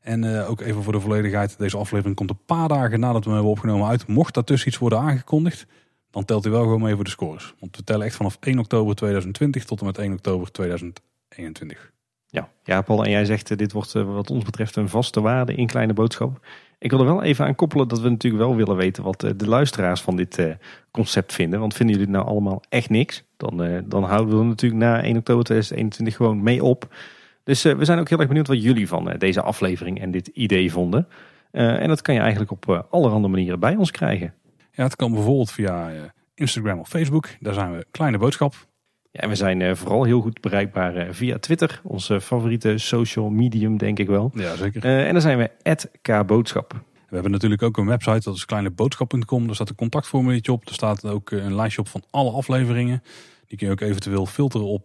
En 0.01 0.23
uh, 0.25 0.51
ook 0.51 0.61
even 0.61 0.83
voor 0.83 0.93
de 0.93 1.01
volledigheid. 1.01 1.59
Deze 1.59 1.77
aflevering 1.77 2.17
komt 2.17 2.31
een 2.31 2.45
paar 2.47 2.69
dagen 2.69 3.01
nadat 3.01 3.19
we 3.19 3.25
hem 3.25 3.33
hebben 3.35 3.51
opgenomen 3.53 3.89
uit. 3.89 4.07
Mocht 4.07 4.35
daartussen 4.35 4.69
iets 4.69 4.79
worden 4.79 4.99
aangekondigd, 4.99 5.67
dan 6.11 6.25
telt 6.25 6.43
hij 6.45 6.53
wel 6.53 6.63
gewoon 6.63 6.83
mee 6.83 6.95
voor 6.95 7.05
de 7.05 7.11
scores. 7.11 7.55
Want 7.61 7.77
we 7.77 7.85
tellen 7.85 8.07
echt 8.07 8.17
vanaf 8.17 8.37
1 8.41 8.59
oktober 8.59 8.95
2020 8.95 9.65
tot 9.65 9.81
en 9.81 9.87
met 9.87 9.99
1 9.99 10.13
oktober 10.13 10.51
2021. 10.53 11.93
Ja, 12.29 12.49
ja 12.65 12.83
Paul, 12.83 13.05
en 13.05 13.11
jij 13.11 13.25
zegt 13.25 13.51
uh, 13.51 13.57
dit 13.57 13.73
wordt 13.73 13.95
uh, 13.95 14.15
wat 14.15 14.31
ons 14.31 14.45
betreft 14.45 14.77
een 14.77 14.89
vaste 14.89 15.21
waarde 15.21 15.55
in 15.55 15.67
Kleine 15.67 15.93
Boodschap. 15.93 16.47
Ik 16.79 16.91
wil 16.91 17.01
er 17.01 17.07
wel 17.07 17.23
even 17.23 17.45
aan 17.45 17.55
koppelen 17.55 17.89
dat 17.89 18.01
we 18.01 18.09
natuurlijk 18.09 18.43
wel 18.43 18.57
willen 18.57 18.77
weten 18.77 19.03
wat 19.03 19.25
uh, 19.25 19.31
de 19.37 19.49
luisteraars 19.49 20.01
van 20.01 20.17
dit 20.17 20.57
concept 20.91 21.33
vinden. 21.33 21.61
Want 21.61 21.75
vinden 21.75 21.97
jullie 21.97 22.11
het 22.11 22.21
nou 22.21 22.31
allemaal 22.33 22.63
echt 22.69 22.91
niks? 22.91 23.25
Dan, 23.37 23.83
dan 23.85 24.05
houden 24.05 24.35
we 24.35 24.41
er 24.41 24.49
natuurlijk 24.49 24.83
na 24.83 25.03
1 25.03 25.17
oktober 25.17 25.45
2021 25.45 26.17
gewoon 26.17 26.43
mee 26.43 26.65
op. 26.65 26.95
Dus 27.45 27.63
we 27.63 27.85
zijn 27.85 27.99
ook 27.99 28.09
heel 28.09 28.19
erg 28.19 28.29
benieuwd 28.29 28.47
wat 28.47 28.63
jullie 28.63 28.89
van 28.89 29.15
deze 29.19 29.43
aflevering 29.43 30.01
en 30.01 30.11
dit 30.11 30.27
idee 30.27 30.73
vonden. 30.73 31.09
en 31.51 31.89
dat 31.89 32.03
kan 32.03 32.15
je 32.15 32.21
eigenlijk 32.21 32.51
op 32.51 32.87
allerhande 32.91 33.29
manieren 33.29 33.61
bij 33.61 33.77
ons 33.77 33.91
krijgen. 33.91 34.35
Ja, 34.73 34.85
het 34.85 34.97
kan 34.97 35.13
bijvoorbeeld 35.13 35.51
via 35.51 35.91
Instagram 36.35 36.79
of 36.79 36.89
Facebook. 36.89 37.29
Daar 37.41 37.55
zijn 37.55 37.77
we 37.77 37.87
Kleine 37.91 38.19
Boodschap. 38.19 38.55
Ja, 39.17 39.23
en 39.23 39.29
we 39.29 39.35
zijn 39.35 39.61
uh, 39.61 39.75
vooral 39.75 40.05
heel 40.05 40.21
goed 40.21 40.41
bereikbaar 40.41 40.97
uh, 40.97 41.05
via 41.11 41.39
Twitter, 41.39 41.81
onze 41.83 42.21
favoriete 42.21 42.79
social 42.79 43.31
medium, 43.31 43.77
denk 43.77 43.99
ik 43.99 44.07
wel. 44.07 44.31
Ja, 44.35 44.57
zeker. 44.57 44.85
Uh, 44.85 45.07
en 45.07 45.13
dan 45.13 45.23
zijn 45.23 45.39
we 45.39 45.51
@kboodschap. 46.03 46.73
We 47.09 47.15
hebben 47.15 47.31
natuurlijk 47.31 47.63
ook 47.63 47.77
een 47.77 47.87
website, 47.87 48.21
dat 48.21 48.35
is 48.35 48.45
kleineboodschap.com. 48.45 49.47
Daar 49.47 49.55
staat 49.55 49.69
een 49.69 49.75
contactformuliertje 49.75 50.53
op. 50.53 50.69
Er 50.69 50.75
staat 50.75 51.05
ook 51.05 51.31
een 51.31 51.55
lijstje 51.55 51.81
op 51.81 51.89
van 51.89 52.03
alle 52.11 52.31
afleveringen. 52.31 53.03
Die 53.47 53.59
kun 53.59 53.67
je 53.67 53.73
ook 53.73 53.81
eventueel 53.81 54.27
filteren 54.27 54.67
op, 54.67 54.85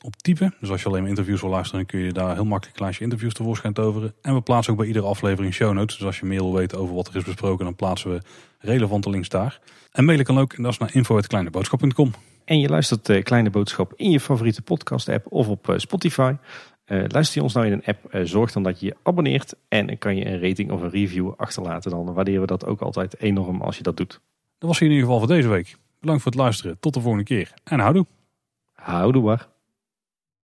op 0.00 0.16
typen. 0.16 0.54
Dus 0.60 0.70
als 0.70 0.82
je 0.82 0.88
alleen 0.88 1.00
maar 1.00 1.08
interviews 1.08 1.40
wil 1.40 1.50
luisteren, 1.50 1.80
dan 1.80 1.88
kun 1.88 2.00
je 2.00 2.12
daar 2.12 2.34
heel 2.34 2.44
makkelijk 2.44 2.76
een 2.78 2.82
lijstje 2.82 3.04
interviews 3.04 3.34
tevoorschijn 3.34 3.72
toveren. 3.72 4.14
En 4.22 4.34
we 4.34 4.40
plaatsen 4.40 4.72
ook 4.72 4.78
bij 4.78 4.88
iedere 4.88 5.06
aflevering 5.06 5.54
show 5.54 5.72
notes. 5.72 5.96
Dus 5.96 6.06
als 6.06 6.18
je 6.18 6.26
meer 6.26 6.40
wil 6.40 6.54
weten 6.54 6.78
over 6.78 6.94
wat 6.94 7.08
er 7.08 7.16
is 7.16 7.24
besproken, 7.24 7.64
dan 7.64 7.76
plaatsen 7.76 8.10
we 8.10 8.20
relevante 8.58 9.10
links 9.10 9.28
daar. 9.28 9.60
En 9.92 10.04
mailen 10.04 10.24
kan 10.24 10.38
ook, 10.38 10.52
en 10.52 10.62
dat 10.62 10.72
is 10.72 10.78
naar 10.78 10.94
info.kleineboodschap.com. 10.94 12.12
En 12.44 12.60
je 12.60 12.68
luistert 12.68 13.08
uh, 13.08 13.22
Kleine 13.22 13.50
Boodschap 13.50 13.92
in 13.96 14.10
je 14.10 14.20
favoriete 14.20 14.62
podcast 14.62 15.08
app 15.08 15.32
of 15.32 15.48
op 15.48 15.68
uh, 15.68 15.78
Spotify. 15.78 16.34
Uh, 16.86 17.04
luister 17.08 17.36
je 17.36 17.42
ons 17.42 17.54
nou 17.54 17.66
in 17.66 17.72
een 17.72 17.84
app, 17.84 18.26
zorg 18.28 18.52
dan 18.52 18.62
dat 18.62 18.80
je 18.80 18.86
je 18.86 18.96
abonneert. 19.02 19.54
En 19.68 19.98
kan 19.98 20.16
je 20.16 20.26
een 20.26 20.40
rating 20.40 20.70
of 20.70 20.82
een 20.82 20.90
review 20.90 21.32
achterlaten. 21.36 21.90
Dan 21.90 22.12
waarderen 22.12 22.40
we 22.40 22.46
dat 22.46 22.66
ook 22.66 22.80
altijd 22.80 23.20
enorm 23.20 23.60
als 23.62 23.76
je 23.76 23.82
dat 23.82 23.96
doet. 23.96 24.20
Dat 24.58 24.68
was 24.68 24.80
in 24.80 24.86
ieder 24.86 25.02
geval 25.02 25.18
voor 25.18 25.28
deze 25.28 25.48
week. 25.48 25.76
Bedankt 26.00 26.22
voor 26.22 26.32
het 26.32 26.40
luisteren. 26.40 26.80
Tot 26.80 26.94
de 26.94 27.00
volgende 27.00 27.24
keer. 27.24 27.54
En 27.64 27.78
houdoe. 27.78 28.06
Houdoe 28.72 29.22
waar. 29.22 29.48